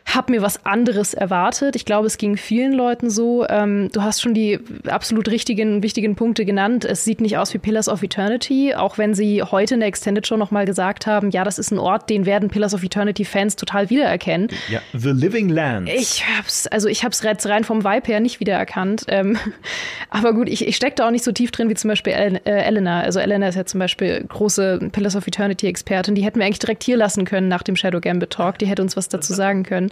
habe 0.07 0.33
mir 0.33 0.43
was 0.43 0.65
anderes 0.65 1.15
erwartet. 1.15 1.77
Ich 1.77 1.85
glaube, 1.85 2.07
es 2.07 2.19
ging 2.19 2.37
vielen 2.37 2.73
Leuten 2.73 3.11
so. 3.11 3.47
Ähm, 3.49 3.89
du 3.93 4.03
hast 4.03 4.21
schon 4.21 4.35
die 4.35 4.61
absolut 4.87 5.29
richtigen, 5.29 5.83
wichtigen 5.83 6.15
Punkte 6.15 6.45
genannt. 6.45 6.85
Es 6.85 7.05
sieht 7.05 7.21
nicht 7.21 7.39
aus 7.39 7.55
wie 7.55 7.59
Pillars 7.59 7.89
of 7.89 8.03
Eternity, 8.03 8.75
auch 8.75 8.99
wenn 8.99 9.15
sie 9.15 9.43
heute 9.43 9.75
in 9.75 9.81
der 9.81 9.89
Extended 9.89 10.27
Show 10.27 10.37
nochmal 10.37 10.67
gesagt 10.67 11.07
haben, 11.07 11.31
ja, 11.31 11.43
das 11.43 11.59
ist 11.59 11.71
ein 11.71 11.79
Ort, 11.79 12.11
den 12.11 12.27
werden 12.27 12.49
Pillars 12.49 12.75
of 12.75 12.83
Eternity 12.83 13.25
Fans 13.25 13.57
total 13.57 13.91
wiedererkennen. 13.91 14.49
Ja, 14.71 14.81
The 14.93 15.11
Living 15.11 15.49
Lands. 15.49 15.91
Ich 15.93 16.25
hab's, 16.27 16.67
also 16.67 16.89
ich 16.89 17.05
hab's 17.05 17.25
rein 17.25 17.65
vom 17.65 17.83
Vibe 17.85 18.07
her 18.07 18.21
nicht 18.21 18.41
wiedererkannt. 18.41 19.05
Ähm, 19.09 19.39
aber 20.11 20.35
gut, 20.35 20.49
ich, 20.49 20.67
ich 20.67 20.77
stecke 20.77 20.97
da 20.97 21.07
auch 21.07 21.11
nicht 21.11 21.25
so 21.25 21.33
tief 21.33 21.51
drin 21.51 21.69
wie 21.69 21.75
zum 21.75 21.89
Beispiel 21.89 22.13
El 22.13 22.41
äh, 22.45 22.63
Elena. 22.65 23.01
Also 23.01 23.21
Elena 23.21 23.49
ist 23.49 23.55
ja 23.55 23.65
zum 23.65 23.81
Beispiel 23.81 24.25
große 24.29 24.91
Pillars 24.93 25.17
of 25.17 25.27
Eternity 25.27 25.67
Expertin. 25.67 26.15
Die 26.15 26.25
hätten 26.25 26.39
wir 26.39 26.47
eigentlich 26.47 26.59
direkt 26.59 26.83
hier 26.83 26.97
lassen 26.97 27.25
können 27.25 27.49
nach 27.49 27.63
dem 27.63 27.75
Shadow 27.77 28.01
Gambit 28.01 28.31
Talk. 28.31 28.59
Die 28.59 28.67
hätte 28.67 28.83
uns 28.83 28.97
was 28.97 29.09
dazu 29.09 29.33
sagen 29.33 29.63
können. 29.63 29.91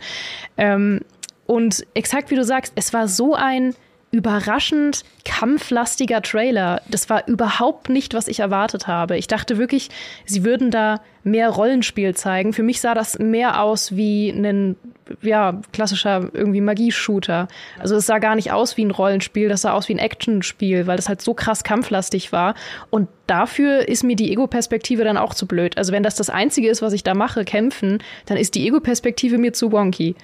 Ähm, 0.56 1.00
und 1.46 1.86
exakt 1.94 2.30
wie 2.30 2.36
du 2.36 2.44
sagst, 2.44 2.72
es 2.76 2.92
war 2.92 3.08
so 3.08 3.34
ein 3.34 3.74
überraschend 4.12 5.04
kampflastiger 5.24 6.20
Trailer. 6.20 6.82
Das 6.88 7.08
war 7.08 7.26
überhaupt 7.26 7.88
nicht, 7.88 8.12
was 8.12 8.28
ich 8.28 8.40
erwartet 8.40 8.86
habe. 8.86 9.16
Ich 9.16 9.26
dachte 9.26 9.56
wirklich, 9.56 9.88
sie 10.26 10.44
würden 10.44 10.70
da 10.70 11.00
mehr 11.24 11.48
Rollenspiel 11.48 12.14
zeigen. 12.14 12.52
Für 12.52 12.62
mich 12.62 12.82
sah 12.82 12.94
das 12.94 13.18
mehr 13.18 13.62
aus 13.62 13.96
wie 13.96 14.28
ein 14.28 14.76
ja, 15.22 15.60
klassischer 15.72 16.28
irgendwie 16.32 16.60
Magie-Shooter. 16.60 17.48
Also 17.78 17.96
es 17.96 18.06
sah 18.06 18.18
gar 18.18 18.34
nicht 18.34 18.52
aus 18.52 18.76
wie 18.76 18.84
ein 18.84 18.90
Rollenspiel, 18.90 19.48
das 19.48 19.62
sah 19.62 19.72
aus 19.72 19.88
wie 19.88 19.94
ein 19.94 19.98
Actionspiel, 19.98 20.86
weil 20.86 20.96
das 20.96 21.08
halt 21.08 21.22
so 21.22 21.32
krass 21.32 21.64
kampflastig 21.64 22.32
war. 22.32 22.54
Und 22.90 23.08
dafür 23.26 23.88
ist 23.88 24.04
mir 24.04 24.16
die 24.16 24.30
Ego-Perspektive 24.30 25.04
dann 25.04 25.16
auch 25.16 25.32
zu 25.32 25.46
blöd. 25.46 25.78
Also 25.78 25.92
wenn 25.92 26.02
das 26.02 26.16
das 26.16 26.28
Einzige 26.28 26.68
ist, 26.68 26.82
was 26.82 26.92
ich 26.92 27.02
da 27.02 27.14
mache, 27.14 27.46
kämpfen, 27.46 28.02
dann 28.26 28.36
ist 28.36 28.54
die 28.54 28.66
Ego-Perspektive 28.66 29.38
mir 29.38 29.54
zu 29.54 29.72
wonky. 29.72 30.16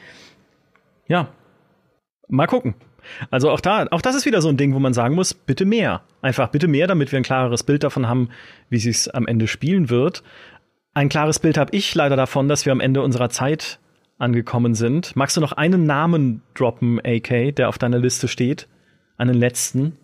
Ja. 1.06 1.28
Mal 2.28 2.46
gucken. 2.46 2.74
Also 3.30 3.50
auch 3.50 3.60
da, 3.60 3.86
auch 3.90 4.02
das 4.02 4.14
ist 4.14 4.26
wieder 4.26 4.42
so 4.42 4.48
ein 4.48 4.56
Ding, 4.56 4.74
wo 4.74 4.78
man 4.78 4.94
sagen 4.94 5.14
muss, 5.14 5.34
bitte 5.34 5.64
mehr. 5.64 6.02
Einfach 6.22 6.48
bitte 6.48 6.68
mehr, 6.68 6.86
damit 6.86 7.12
wir 7.12 7.18
ein 7.18 7.24
klareres 7.24 7.62
Bild 7.62 7.84
davon 7.84 8.08
haben, 8.08 8.30
wie 8.70 8.76
es 8.76 9.08
am 9.08 9.26
Ende 9.26 9.46
spielen 9.46 9.90
wird. 9.90 10.22
Ein 10.94 11.08
klares 11.08 11.38
Bild 11.38 11.58
habe 11.58 11.76
ich 11.76 11.94
leider 11.94 12.16
davon, 12.16 12.48
dass 12.48 12.66
wir 12.66 12.72
am 12.72 12.80
Ende 12.80 13.02
unserer 13.02 13.30
Zeit 13.30 13.78
angekommen 14.18 14.74
sind. 14.74 15.14
Magst 15.16 15.36
du 15.36 15.40
noch 15.40 15.52
einen 15.52 15.86
Namen 15.86 16.42
droppen, 16.54 17.00
AK, 17.04 17.54
der 17.54 17.68
auf 17.68 17.78
deiner 17.78 17.98
Liste 17.98 18.26
steht? 18.28 18.68
Einen 19.16 19.34
letzten? 19.34 19.96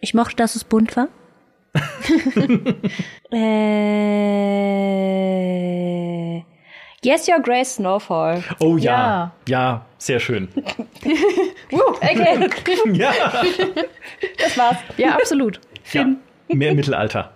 Ich 0.00 0.14
mochte, 0.14 0.36
dass 0.36 0.54
es 0.54 0.64
bunt 0.64 0.96
war. 0.96 1.08
äh, 3.32 4.18
Yes, 7.04 7.28
Your 7.28 7.40
Grace 7.40 7.76
Snowfall. 7.76 8.42
Oh 8.58 8.76
ja. 8.76 9.32
Ja, 9.46 9.58
ja 9.60 9.86
sehr 9.98 10.18
schön. 10.18 10.48
Okay. 11.70 12.48
ja. 12.92 13.12
Das 14.38 14.56
war's. 14.56 14.76
Ja, 14.96 15.14
absolut. 15.14 15.60
Ja, 15.92 16.06
mehr 16.48 16.74
Mittelalter. 16.74 17.32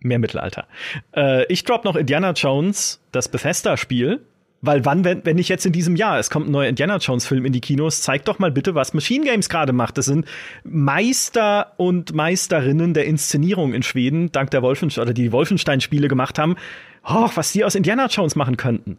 Mehr 0.00 0.18
Mittelalter. 0.18 0.66
Äh, 1.14 1.44
ich 1.52 1.64
drop 1.64 1.84
noch 1.84 1.96
Indiana 1.96 2.32
Jones, 2.32 3.00
das 3.12 3.28
Bethesda-Spiel. 3.28 4.24
Weil 4.62 4.84
wann, 4.84 5.04
wenn, 5.04 5.24
wenn 5.24 5.36
nicht 5.36 5.48
jetzt 5.48 5.64
in 5.64 5.72
diesem 5.72 5.96
Jahr? 5.96 6.18
Es 6.18 6.28
kommt 6.28 6.46
ein 6.46 6.50
neuer 6.50 6.68
Indiana 6.68 6.98
Jones-Film 6.98 7.46
in 7.46 7.52
die 7.54 7.62
Kinos. 7.62 8.02
Zeig 8.02 8.26
doch 8.26 8.38
mal 8.38 8.50
bitte, 8.50 8.74
was 8.74 8.92
Machine 8.92 9.24
Games 9.24 9.48
gerade 9.48 9.72
macht. 9.72 9.96
Das 9.96 10.04
sind 10.04 10.26
Meister 10.64 11.72
und 11.78 12.14
Meisterinnen 12.14 12.92
der 12.92 13.06
Inszenierung 13.06 13.72
in 13.72 13.82
Schweden, 13.82 14.32
dank 14.32 14.50
der 14.50 14.60
Wolfenstein 14.60 15.04
oder 15.04 15.14
die 15.14 15.32
Wolfenstein-Spiele 15.32 16.08
gemacht 16.08 16.38
haben 16.38 16.56
oh, 17.04 17.28
was 17.34 17.52
die 17.52 17.64
aus 17.64 17.74
Indiana 17.74 18.06
Jones 18.06 18.36
machen 18.36 18.56
könnten. 18.56 18.98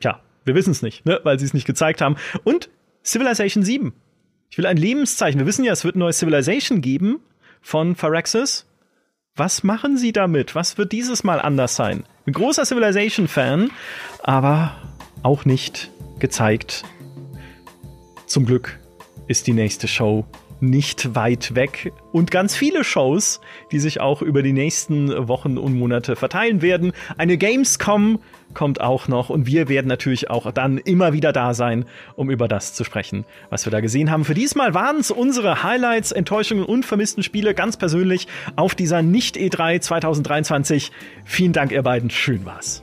Tja, 0.00 0.20
wir 0.44 0.54
wissen 0.54 0.70
es 0.70 0.82
nicht, 0.82 1.04
ne? 1.06 1.20
weil 1.24 1.38
sie 1.38 1.44
es 1.44 1.54
nicht 1.54 1.66
gezeigt 1.66 2.00
haben. 2.00 2.16
Und 2.44 2.68
Civilization 3.04 3.62
7. 3.62 3.92
Ich 4.50 4.58
will 4.58 4.66
ein 4.66 4.76
Lebenszeichen. 4.76 5.38
Wir 5.38 5.46
wissen 5.46 5.64
ja, 5.64 5.72
es 5.72 5.84
wird 5.84 5.96
ein 5.96 6.00
neues 6.00 6.18
Civilization 6.18 6.80
geben 6.80 7.20
von 7.60 7.96
Phyrexis. 7.96 8.66
Was 9.36 9.62
machen 9.62 9.98
sie 9.98 10.12
damit? 10.12 10.54
Was 10.54 10.78
wird 10.78 10.92
dieses 10.92 11.24
Mal 11.24 11.40
anders 11.40 11.76
sein? 11.76 12.04
Ein 12.26 12.32
großer 12.32 12.64
Civilization-Fan, 12.64 13.70
aber 14.22 14.76
auch 15.22 15.44
nicht 15.44 15.90
gezeigt. 16.18 16.84
Zum 18.26 18.46
Glück 18.46 18.78
ist 19.26 19.46
die 19.46 19.52
nächste 19.52 19.88
Show 19.88 20.24
nicht 20.60 21.14
weit 21.14 21.54
weg 21.54 21.92
und 22.12 22.30
ganz 22.30 22.56
viele 22.56 22.84
Shows, 22.84 23.40
die 23.72 23.78
sich 23.78 24.00
auch 24.00 24.22
über 24.22 24.42
die 24.42 24.52
nächsten 24.52 25.28
Wochen 25.28 25.58
und 25.58 25.78
Monate 25.78 26.16
verteilen 26.16 26.62
werden. 26.62 26.92
Eine 27.16 27.36
Gamescom 27.36 28.20
kommt 28.54 28.80
auch 28.80 29.08
noch 29.08 29.30
und 29.30 29.46
wir 29.46 29.68
werden 29.68 29.88
natürlich 29.88 30.30
auch 30.30 30.50
dann 30.52 30.78
immer 30.78 31.12
wieder 31.12 31.32
da 31.32 31.54
sein, 31.54 31.84
um 32.16 32.30
über 32.30 32.48
das 32.48 32.72
zu 32.74 32.84
sprechen, 32.84 33.24
was 33.50 33.66
wir 33.66 33.70
da 33.70 33.80
gesehen 33.80 34.10
haben. 34.10 34.24
Für 34.24 34.34
diesmal 34.34 34.74
waren 34.74 34.98
es 34.98 35.10
unsere 35.10 35.62
Highlights, 35.62 36.12
Enttäuschungen 36.12 36.64
und 36.64 36.84
vermissten 36.84 37.22
Spiele 37.22 37.54
ganz 37.54 37.76
persönlich 37.76 38.28
auf 38.56 38.74
dieser 38.74 39.02
Nicht 39.02 39.36
E3 39.36 39.80
2023. 39.80 40.92
Vielen 41.24 41.52
Dank 41.52 41.72
ihr 41.72 41.82
beiden, 41.82 42.10
schön 42.10 42.44
war's. 42.46 42.82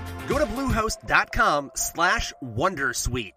Go 0.31 0.39
to 0.39 0.45
bluehost.com 0.45 1.71
slash 1.75 2.31
wondersuite 2.41 3.33